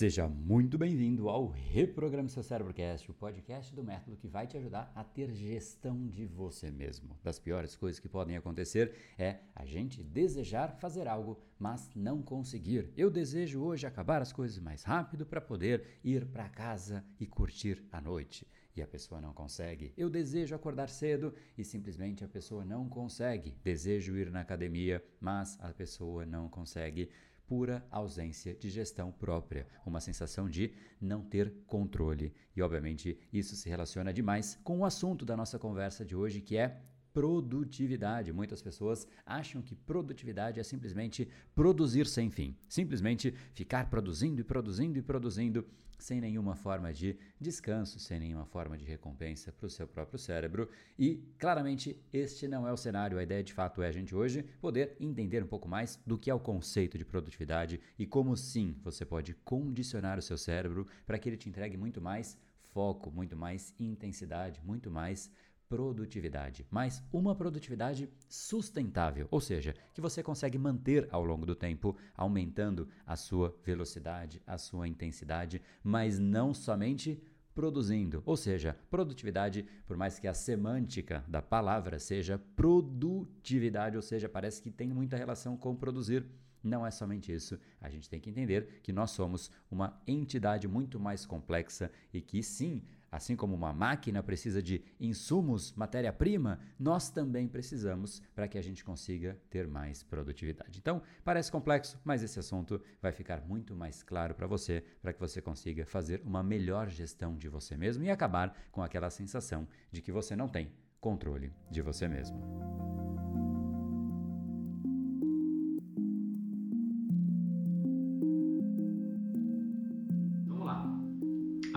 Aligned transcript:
Seja 0.00 0.26
muito 0.26 0.78
bem-vindo 0.78 1.28
ao 1.28 1.48
Reprograme 1.48 2.30
Seu 2.30 2.42
Cérebrocast, 2.42 3.10
o 3.10 3.12
podcast 3.12 3.74
do 3.74 3.84
método 3.84 4.16
que 4.16 4.26
vai 4.26 4.46
te 4.46 4.56
ajudar 4.56 4.90
a 4.94 5.04
ter 5.04 5.30
gestão 5.30 6.08
de 6.08 6.24
você 6.24 6.70
mesmo. 6.70 7.18
Das 7.22 7.38
piores 7.38 7.76
coisas 7.76 8.00
que 8.00 8.08
podem 8.08 8.34
acontecer 8.34 8.94
é 9.18 9.40
a 9.54 9.66
gente 9.66 10.02
desejar 10.02 10.78
fazer 10.78 11.06
algo, 11.06 11.38
mas 11.58 11.90
não 11.94 12.22
conseguir. 12.22 12.90
Eu 12.96 13.10
desejo 13.10 13.60
hoje 13.60 13.86
acabar 13.86 14.22
as 14.22 14.32
coisas 14.32 14.58
mais 14.58 14.84
rápido 14.84 15.26
para 15.26 15.38
poder 15.38 15.84
ir 16.02 16.24
para 16.24 16.48
casa 16.48 17.04
e 17.20 17.26
curtir 17.26 17.84
a 17.92 18.00
noite. 18.00 18.46
E 18.74 18.80
a 18.80 18.86
pessoa 18.86 19.20
não 19.20 19.34
consegue. 19.34 19.92
Eu 19.98 20.08
desejo 20.08 20.54
acordar 20.54 20.88
cedo 20.88 21.34
e 21.58 21.62
simplesmente 21.62 22.24
a 22.24 22.28
pessoa 22.28 22.64
não 22.64 22.88
consegue. 22.88 23.54
Desejo 23.62 24.16
ir 24.16 24.30
na 24.30 24.40
academia, 24.40 25.04
mas 25.20 25.58
a 25.60 25.74
pessoa 25.74 26.24
não 26.24 26.48
consegue 26.48 27.10
pura 27.50 27.84
ausência 27.90 28.54
de 28.54 28.70
gestão 28.70 29.10
própria, 29.10 29.66
uma 29.84 30.00
sensação 30.00 30.48
de 30.48 30.72
não 31.00 31.20
ter 31.20 31.52
controle. 31.66 32.32
E 32.54 32.62
obviamente 32.62 33.18
isso 33.32 33.56
se 33.56 33.68
relaciona 33.68 34.12
demais 34.12 34.56
com 34.62 34.78
o 34.78 34.84
assunto 34.84 35.24
da 35.24 35.36
nossa 35.36 35.58
conversa 35.58 36.04
de 36.04 36.14
hoje, 36.14 36.40
que 36.40 36.56
é 36.56 36.80
produtividade. 37.12 38.32
Muitas 38.32 38.62
pessoas 38.62 39.06
acham 39.24 39.62
que 39.62 39.74
produtividade 39.74 40.60
é 40.60 40.62
simplesmente 40.62 41.28
produzir 41.54 42.06
sem 42.06 42.30
fim, 42.30 42.56
simplesmente 42.68 43.34
ficar 43.52 43.90
produzindo 43.90 44.40
e 44.40 44.44
produzindo 44.44 44.98
e 44.98 45.02
produzindo 45.02 45.64
sem 46.00 46.20
nenhuma 46.20 46.54
forma 46.56 46.92
de 46.92 47.16
descanso, 47.38 47.98
sem 48.00 48.18
nenhuma 48.18 48.46
forma 48.46 48.76
de 48.76 48.84
recompensa 48.84 49.52
para 49.52 49.66
o 49.66 49.70
seu 49.70 49.86
próprio 49.86 50.18
cérebro. 50.18 50.68
E 50.98 51.22
claramente 51.38 51.96
este 52.12 52.48
não 52.48 52.66
é 52.66 52.72
o 52.72 52.76
cenário. 52.76 53.18
A 53.18 53.22
ideia 53.22 53.44
de 53.44 53.52
fato 53.52 53.82
é 53.82 53.88
a 53.88 53.92
gente 53.92 54.14
hoje 54.14 54.42
poder 54.60 54.96
entender 54.98 55.42
um 55.42 55.46
pouco 55.46 55.68
mais 55.68 56.00
do 56.06 56.18
que 56.18 56.30
é 56.30 56.34
o 56.34 56.40
conceito 56.40 56.96
de 56.96 57.04
produtividade 57.04 57.80
e 57.98 58.06
como 58.06 58.36
sim 58.36 58.76
você 58.82 59.04
pode 59.04 59.34
condicionar 59.44 60.18
o 60.18 60.22
seu 60.22 60.38
cérebro 60.38 60.86
para 61.06 61.18
que 61.18 61.28
ele 61.28 61.36
te 61.36 61.48
entregue 61.48 61.76
muito 61.76 62.00
mais 62.00 62.36
foco, 62.72 63.10
muito 63.10 63.36
mais 63.36 63.74
intensidade, 63.78 64.60
muito 64.64 64.90
mais 64.90 65.30
produtividade, 65.70 66.66
mas 66.68 67.00
uma 67.12 67.32
produtividade 67.32 68.10
sustentável, 68.28 69.28
ou 69.30 69.40
seja, 69.40 69.72
que 69.94 70.00
você 70.00 70.20
consegue 70.20 70.58
manter 70.58 71.08
ao 71.12 71.24
longo 71.24 71.46
do 71.46 71.54
tempo, 71.54 71.96
aumentando 72.16 72.88
a 73.06 73.14
sua 73.14 73.56
velocidade, 73.64 74.42
a 74.44 74.58
sua 74.58 74.88
intensidade, 74.88 75.62
mas 75.84 76.18
não 76.18 76.52
somente 76.52 77.22
produzindo, 77.54 78.20
ou 78.26 78.36
seja, 78.36 78.76
produtividade, 78.90 79.64
por 79.86 79.96
mais 79.96 80.18
que 80.18 80.26
a 80.26 80.34
semântica 80.34 81.24
da 81.28 81.40
palavra 81.40 82.00
seja 82.00 82.36
produtividade, 82.56 83.94
ou 83.94 84.02
seja, 84.02 84.28
parece 84.28 84.60
que 84.60 84.72
tem 84.72 84.88
muita 84.88 85.16
relação 85.16 85.56
com 85.56 85.76
produzir. 85.76 86.26
Não 86.62 86.86
é 86.86 86.90
somente 86.90 87.32
isso. 87.32 87.58
A 87.80 87.88
gente 87.88 88.08
tem 88.08 88.20
que 88.20 88.28
entender 88.28 88.80
que 88.82 88.92
nós 88.92 89.12
somos 89.12 89.50
uma 89.70 89.98
entidade 90.06 90.68
muito 90.68 91.00
mais 91.00 91.24
complexa 91.24 91.90
e 92.12 92.20
que 92.20 92.42
sim, 92.42 92.82
assim 93.10 93.36
como 93.36 93.54
uma 93.54 93.72
máquina 93.72 94.22
precisa 94.22 94.62
de 94.62 94.82
insumos, 94.98 95.72
matéria-prima, 95.72 96.60
nós 96.78 97.10
também 97.10 97.48
precisamos 97.48 98.22
para 98.34 98.46
que 98.48 98.58
a 98.58 98.62
gente 98.62 98.84
consiga 98.84 99.38
ter 99.48 99.66
mais 99.66 100.02
produtividade. 100.02 100.78
Então, 100.78 101.02
parece 101.24 101.50
complexo, 101.50 101.98
mas 102.04 102.22
esse 102.22 102.38
assunto 102.38 102.80
vai 103.00 103.12
ficar 103.12 103.40
muito 103.42 103.74
mais 103.74 104.02
claro 104.02 104.34
para 104.34 104.46
você, 104.46 104.84
para 105.02 105.12
que 105.12 105.20
você 105.20 105.40
consiga 105.40 105.84
fazer 105.86 106.22
uma 106.24 106.42
melhor 106.42 106.88
gestão 106.88 107.36
de 107.36 107.48
você 107.48 107.76
mesmo 107.76 108.04
e 108.04 108.10
acabar 108.10 108.54
com 108.70 108.82
aquela 108.82 109.10
sensação 109.10 109.66
de 109.90 110.00
que 110.00 110.12
você 110.12 110.36
não 110.36 110.48
tem 110.48 110.70
controle 111.00 111.52
de 111.70 111.82
você 111.82 112.06
mesmo. 112.06 112.40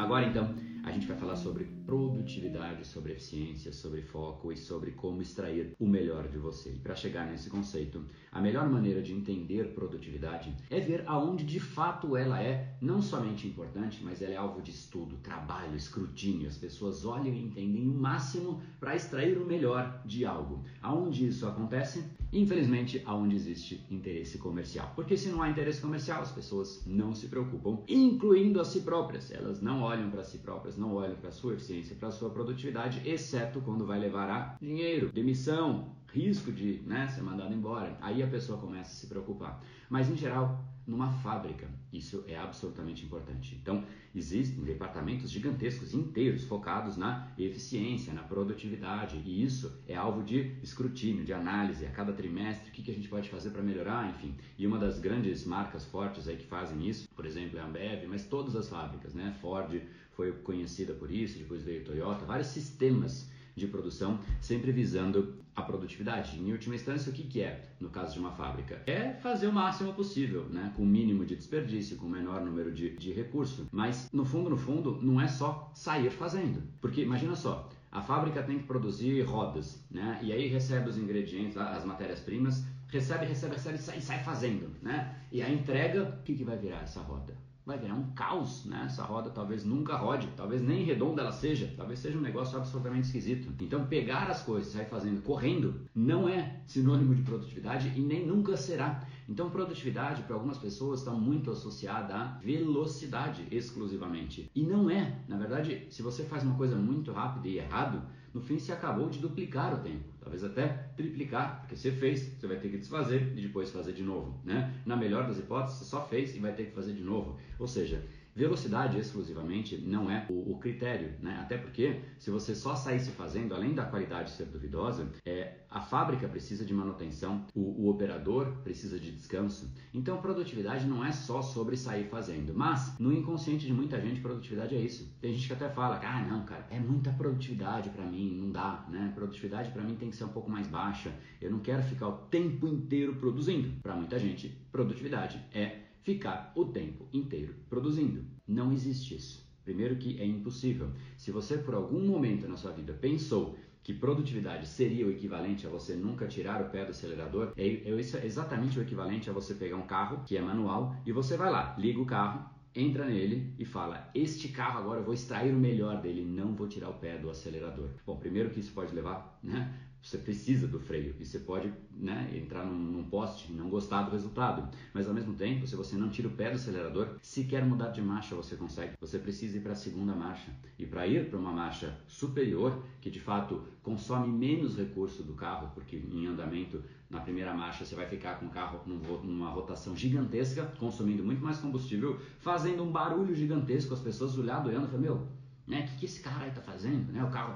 Agora 0.04 0.26
então, 0.26 0.54
a 0.84 0.92
gente 0.92 1.08
vai 1.08 1.18
falar 1.18 1.36
sobre 1.36 1.73
produtividade, 1.94 2.88
sobre 2.88 3.12
eficiência, 3.12 3.72
sobre 3.72 4.02
foco 4.02 4.52
e 4.52 4.58
sobre 4.58 4.92
como 4.92 5.22
extrair 5.22 5.76
o 5.80 5.88
melhor 5.88 6.28
de 6.28 6.40
você. 6.40 6.72
Para 6.82 6.96
chegar 6.96 7.28
nesse 7.28 7.52
conceito, 7.52 8.04
a 8.32 8.42
melhor 8.42 8.68
maneira 8.68 9.00
de 9.00 9.14
entender 9.14 9.76
produtividade 9.76 10.56
é 10.72 10.80
ver 10.80 11.04
aonde 11.06 11.44
de 11.44 11.60
fato 11.60 12.18
ela 12.18 12.42
é 12.42 12.76
não 12.82 13.00
somente 13.00 13.48
importante, 13.48 14.04
mas 14.04 14.24
ela 14.24 14.34
é 14.34 14.38
alvo 14.38 14.60
de 14.62 14.72
estudo, 14.72 15.18
trabalho, 15.18 15.76
escrutínio. 15.76 16.48
As 16.48 16.58
pessoas 16.58 17.06
olham 17.06 17.34
e 17.34 17.44
entendem 17.44 17.88
o 17.88 17.94
máximo 17.94 18.60
para 18.80 18.96
extrair 18.96 19.38
o 19.38 19.46
melhor 19.46 20.02
de 20.04 20.26
algo. 20.26 20.64
Aonde 20.82 21.28
isso 21.28 21.46
acontece? 21.46 22.04
Infelizmente, 22.34 23.00
aonde 23.06 23.36
existe 23.36 23.86
interesse 23.92 24.40
comercial. 24.40 24.92
Porque 24.96 25.16
se 25.16 25.30
não 25.30 25.44
há 25.44 25.50
interesse 25.52 25.80
comercial, 25.80 26.24
as 26.24 26.32
pessoas 26.32 26.84
não 26.88 27.14
se 27.14 27.28
preocupam, 27.28 27.84
incluindo 27.88 28.60
a 28.60 28.66
si 28.66 28.82
próprias. 28.82 29.32
Elas 29.32 29.62
não 29.62 29.84
olham 29.84 30.10
para 30.10 30.24
si 30.24 30.40
próprias, 30.40 30.76
não 30.76 30.96
olham 30.96 31.16
para 31.16 31.30
a 31.30 31.32
sua 31.32 31.54
eficiência, 31.54 31.83
para 31.96 32.10
a 32.10 32.12
sua 32.12 32.30
produtividade, 32.30 33.02
exceto 33.08 33.62
quando 33.62 33.86
vai 33.86 34.00
levar 34.00 34.30
a 34.30 34.58
dinheiro, 34.62 35.12
demissão, 35.12 35.94
risco 36.14 36.52
de 36.52 36.82
né, 36.86 37.08
ser 37.08 37.22
mandado 37.22 37.54
embora. 37.54 37.98
Aí 38.00 38.22
a 38.22 38.28
pessoa 38.28 38.60
começa 38.60 38.92
a 38.92 38.96
se 38.96 39.08
preocupar. 39.08 39.62
Mas 39.90 40.10
em 40.10 40.16
geral, 40.16 40.64
numa 40.86 41.10
fábrica, 41.10 41.68
isso 41.92 42.24
é 42.28 42.38
absolutamente 42.38 43.06
importante. 43.06 43.58
Então, 43.62 43.84
existem 44.14 44.64
departamentos 44.64 45.32
gigantescos 45.32 45.94
inteiros 45.94 46.44
focados 46.44 46.98
na 46.98 47.32
eficiência, 47.38 48.14
na 48.14 48.22
produtividade, 48.22 49.22
e 49.26 49.44
isso 49.44 49.82
é 49.88 49.96
alvo 49.96 50.24
de 50.24 50.56
escrutínio, 50.62 51.24
de 51.24 51.34
análise 51.34 51.86
a 51.86 51.90
cada 51.90 52.12
trimestre, 52.12 52.70
o 52.70 52.74
que, 52.74 52.84
que 52.84 52.92
a 52.92 52.94
gente 52.94 53.08
pode 53.08 53.30
fazer 53.30 53.52
para 53.52 53.62
melhorar, 53.62 54.10
enfim. 54.10 54.36
E 54.58 54.68
uma 54.68 54.78
das 54.78 55.00
grandes 55.00 55.46
marcas 55.46 55.86
fortes 55.86 56.28
aí 56.28 56.36
que 56.36 56.46
fazem 56.46 56.88
isso, 56.88 57.08
por 57.16 57.26
exemplo, 57.26 57.58
é 57.58 57.62
a 57.62 57.66
Ambev, 57.66 58.06
mas 58.08 58.26
todas 58.26 58.56
as 58.56 58.68
fábricas, 58.68 59.14
né? 59.14 59.34
Ford 59.42 59.82
foi 60.16 60.32
conhecida 60.32 60.94
por 60.94 61.12
isso, 61.12 61.38
depois 61.38 61.64
veio 61.64 61.84
Toyota, 61.84 62.26
vários 62.26 62.48
sistemas 62.48 63.30
de 63.56 63.68
produção, 63.68 64.20
sempre 64.42 64.72
visando 64.72 65.36
a 65.56 65.62
produtividade. 65.62 66.40
Em 66.40 66.52
última 66.52 66.76
instância, 66.76 67.12
o 67.12 67.16
que, 67.16 67.24
que 67.24 67.42
é, 67.42 67.70
no 67.80 67.90
caso 67.90 68.14
de 68.14 68.20
uma 68.20 68.32
fábrica? 68.32 68.82
É 68.88 69.14
fazer 69.14 69.48
o 69.48 69.54
máximo 69.54 69.94
possível, 69.94 70.46
né? 70.50 70.74
com 70.76 70.82
o 70.82 70.86
mínimo 70.86 71.26
de 71.26 71.36
desperdício, 71.36 71.98
com 71.98 72.08
o 72.08 72.10
menor 72.10 72.42
número 72.42 72.72
de, 72.72 72.96
de 72.98 73.12
recurso. 73.12 73.68
Mas, 73.72 74.10
no 74.12 74.26
fundo, 74.26 74.50
no 74.50 74.58
fundo, 74.58 75.00
não 75.02 75.22
é 75.22 75.28
só 75.28 75.72
sair 75.76 76.10
fazendo. 76.10 76.64
Porque, 76.82 77.02
imagina 77.02 77.36
só, 77.36 77.70
a 77.92 78.02
fábrica 78.02 78.42
tem 78.42 78.58
que 78.58 78.66
produzir 78.66 79.22
rodas, 79.22 79.84
né? 79.92 80.20
e 80.24 80.32
aí 80.32 80.48
recebe 80.48 80.90
os 80.90 80.98
ingredientes, 80.98 81.56
as 81.56 81.86
matérias-primas, 81.86 82.66
recebe, 82.88 83.26
recebe, 83.26 83.54
recebe 83.54 83.76
e 83.76 83.82
sai, 83.82 84.02
sai 84.02 84.24
fazendo. 84.24 84.72
Né? 84.82 85.16
E 85.32 85.42
a 85.44 85.50
entrega, 85.50 86.18
o 86.20 86.24
que, 86.24 86.34
que 86.34 86.44
vai 86.44 86.58
virar 86.58 86.82
essa 86.82 87.02
roda? 87.02 87.38
Vai 87.66 87.78
virar 87.78 87.94
um 87.94 88.12
caos, 88.12 88.66
né? 88.66 88.84
Essa 88.86 89.04
roda 89.04 89.30
talvez 89.30 89.64
nunca 89.64 89.96
rode, 89.96 90.28
talvez 90.36 90.62
nem 90.62 90.84
redonda 90.84 91.22
ela 91.22 91.32
seja, 91.32 91.74
talvez 91.78 92.00
seja 92.00 92.18
um 92.18 92.22
negócio 92.22 92.58
absolutamente 92.58 93.08
esquisito. 93.08 93.54
Então, 93.62 93.86
pegar 93.86 94.30
as 94.30 94.42
coisas 94.44 94.70
e 94.70 94.78
sair 94.78 94.86
fazendo 94.86 95.22
correndo 95.22 95.82
não 95.96 96.28
é 96.28 96.62
sinônimo 96.68 97.16
de 97.16 97.22
produtividade 97.22 97.94
e 97.96 98.02
nem 98.02 98.26
nunca 98.26 98.58
será. 98.58 99.06
Então, 99.28 99.50
produtividade 99.50 100.24
para 100.24 100.36
algumas 100.36 100.58
pessoas 100.58 101.00
está 101.00 101.12
muito 101.12 101.52
associada 101.52 102.14
à 102.14 102.24
velocidade 102.40 103.48
exclusivamente. 103.50 104.52
E 104.54 104.64
não 104.64 104.90
é. 104.90 105.20
Na 105.28 105.38
verdade, 105.38 105.88
se 105.90 106.02
você 106.02 106.24
faz 106.24 106.44
uma 106.44 106.56
coisa 106.56 106.76
muito 106.76 107.14
rápida 107.14 107.48
e 107.48 107.58
errado, 107.58 108.02
no 108.34 108.42
fim 108.42 108.58
você 108.58 108.72
acabou 108.72 109.10
de 109.10 109.20
duplicar 109.20 109.74
o 109.74 109.78
tempo, 109.78 110.04
talvez 110.20 110.44
até 110.44 110.68
triplicar, 110.96 111.60
porque 111.60 111.76
você 111.76 111.92
fez, 111.92 112.34
você 112.40 112.48
vai 112.48 112.58
ter 112.58 112.70
que 112.70 112.78
desfazer 112.78 113.32
e 113.36 113.42
depois 113.42 113.70
fazer 113.70 113.94
de 113.94 114.04
novo. 114.04 114.40
Né? 114.44 114.74
Na 114.86 114.96
melhor 114.96 115.28
das 115.28 115.38
hipóteses, 115.38 115.80
você 115.80 115.86
só 115.86 116.06
fez 116.08 116.36
e 116.36 116.40
vai 116.40 116.54
ter 116.54 116.66
que 116.66 116.72
fazer 116.72 116.94
de 116.94 117.04
novo. 117.04 117.38
Ou 117.60 117.68
seja, 117.68 118.04
Velocidade 118.36 118.98
exclusivamente 118.98 119.78
não 119.78 120.10
é 120.10 120.26
o, 120.28 120.54
o, 120.54 120.58
critério, 120.58 121.14
né? 121.22 121.38
até 121.40 121.58
porque 121.58 122.00
se 122.18 122.32
você 122.32 122.56
só 122.56 122.76
saísse 122.76 123.12
fazendo, 123.12 123.54
além 123.54 123.76
da 123.76 123.86
qualidade 123.86 124.32
ser 124.32 124.46
duvidosa, 124.46 125.12
é, 125.24 125.60
a 125.70 125.80
fábrica 125.80 126.28
precisa 126.28 126.66
de 126.66 126.74
manutenção, 126.74 127.46
o, 127.54 127.84
o 127.84 127.90
operador 127.90 128.48
precisa 128.64 129.00
de 129.00 129.12
descanso. 129.12 129.72
Então, 129.94 130.22
produtividade 130.22 130.88
não 130.88 131.06
é 131.06 131.12
só 131.12 131.42
sobre 131.44 131.78
sair 131.78 132.06
fazendo, 132.06 132.54
mas 132.56 132.98
no 132.98 133.14
inconsciente 133.14 133.68
de 133.68 133.74
muita 133.74 134.02
gente, 134.02 134.20
produtividade 134.20 134.76
é 134.76 134.80
isso. 134.80 135.16
Tem 135.22 135.32
gente 135.34 135.48
que 135.48 135.54
até 135.54 135.70
fala, 135.70 136.02
ah, 136.04 136.26
não, 136.28 136.44
cara, 136.44 136.66
é 136.72 136.80
muita 136.80 137.12
produtividade 137.12 137.92
para 137.92 138.06
mim, 138.06 138.36
não 138.36 138.52
dá, 138.52 138.86
né? 138.90 139.12
Produtividade 139.14 139.72
para 139.72 139.84
mim 139.84 139.96
tem 139.96 140.10
que 140.10 140.16
ser 140.16 140.24
um 140.24 140.30
pouco 140.30 140.50
mais 140.50 140.68
baixa. 140.68 141.14
Eu 141.40 141.52
não 141.52 141.60
quero 141.60 141.84
ficar 141.84 142.08
o 142.08 142.18
tempo 142.30 142.68
inteiro 142.68 143.16
produzindo. 143.16 143.80
Para 143.82 143.96
muita 143.96 144.18
gente, 144.18 144.50
produtividade 144.72 145.40
é 145.54 145.84
ficar 146.04 146.52
o 146.56 146.66
tempo 146.66 147.08
inteiro 147.12 147.56
produzindo. 147.70 148.26
Não 148.48 148.72
existe 148.72 149.16
isso. 149.16 149.44
Primeiro 149.64 149.96
que 149.96 150.20
é 150.20 150.26
impossível. 150.26 150.92
Se 151.18 151.32
você 151.32 151.58
por 151.58 151.74
algum 151.74 152.06
momento 152.06 152.48
na 152.48 152.58
sua 152.58 152.72
vida 152.72 152.94
pensou 152.94 153.58
que 153.82 153.94
produtividade 153.94 154.68
seria 154.68 155.06
o 155.06 155.12
equivalente 155.12 155.66
a 155.68 155.70
você 155.70 155.96
nunca 155.96 156.28
tirar 156.28 156.62
o 156.62 156.70
pé 156.70 156.86
do 156.86 156.92
acelerador, 156.92 157.54
é, 157.58 157.66
é 157.66 158.00
isso 158.00 158.18
é 158.18 158.26
exatamente 158.26 158.80
o 158.80 158.82
equivalente 158.82 159.30
a 159.30 159.34
você 159.34 159.54
pegar 159.54 159.78
um 159.78 159.88
carro 159.88 160.24
que 160.26 160.38
é 160.38 160.42
manual 160.42 160.96
e 161.06 161.12
você 161.12 161.36
vai 161.36 161.52
lá, 161.52 161.76
liga 161.78 162.00
o 162.00 162.06
carro, 162.06 162.50
entra 162.76 163.06
nele 163.06 163.54
e 163.60 163.66
fala: 163.66 164.10
Este 164.14 164.50
carro 164.50 164.80
agora 164.80 165.00
eu 165.00 165.06
vou 165.06 165.14
extrair 165.14 165.54
o 165.54 165.60
melhor 165.60 166.02
dele, 166.02 166.24
não 166.26 166.56
vou 166.56 166.68
tirar 166.68 166.90
o 166.90 166.94
pé 166.94 167.18
do 167.18 167.30
acelerador. 167.30 167.90
Bom, 168.06 168.18
primeiro 168.18 168.50
que 168.50 168.60
isso 168.60 168.74
pode 168.74 168.94
levar 168.96 169.40
né, 169.44 169.74
você 170.04 170.18
precisa 170.18 170.68
do 170.68 170.80
freio 170.80 171.16
e 171.18 171.26
você 171.26 171.40
pode 171.40 171.72
né, 171.96 172.30
entrar 172.36 172.66
num, 172.66 172.74
num 172.74 173.04
poste 173.06 173.52
e 173.52 173.56
não 173.56 173.70
gostar 173.70 174.04
do 174.04 174.12
resultado. 174.12 174.68
Mas 174.94 175.08
ao 175.08 175.14
mesmo 175.14 175.34
tempo, 175.34 175.66
se 175.66 175.78
você 175.78 175.96
não 175.96 176.10
tira 176.10 176.28
o 176.28 176.32
pé 176.32 176.50
do 176.50 176.56
acelerador, 176.56 177.16
se 177.22 177.46
quer 177.46 177.66
mudar 177.66 177.90
de 177.90 178.02
marcha, 178.02 178.36
você 178.36 178.58
consegue. 178.58 178.98
Você 179.00 179.18
precisa 179.18 179.58
ir 179.58 179.62
para 179.62 179.72
a 179.72 179.76
segunda 179.76 180.14
marcha. 180.14 180.52
E 180.78 180.86
para 180.86 181.08
ir 181.08 181.30
para 181.30 181.40
uma 181.40 181.54
marcha 181.54 181.98
superior, 182.06 182.84
que 183.00 183.10
de 183.10 183.22
fato 183.22 183.64
consome 183.82 184.28
menos 184.28 184.78
recurso 184.78 185.24
do 185.24 185.34
carro, 185.34 185.72
porque 185.74 185.96
em 185.96 186.28
andamento, 186.28 186.84
na 187.10 187.22
primeira 187.22 187.54
marcha, 187.54 187.86
você 187.86 187.96
vai 187.96 188.06
ficar 188.06 188.40
com 188.40 188.48
o 188.48 188.50
carro 188.50 188.82
numa 188.86 189.50
rotação 189.52 189.96
gigantesca, 189.96 190.66
consumindo 190.78 191.24
muito 191.24 191.42
mais 191.42 191.60
combustível, 191.60 192.20
fazendo 192.40 192.84
um 192.84 192.92
barulho 192.92 193.34
gigantesco, 193.34 193.94
as 193.94 194.02
pessoas 194.02 194.38
olhando, 194.38 194.68
olhando, 194.68 194.88
falando, 194.88 195.02
meu, 195.02 195.28
né, 195.66 195.82
o 195.82 195.92
que, 195.92 196.00
que 196.00 196.06
esse 196.06 196.22
cara 196.22 196.44
aí 196.44 196.52
tá 196.52 196.62
fazendo? 196.62 197.10
Né, 197.14 197.24
o 197.24 197.30
carro 197.30 197.56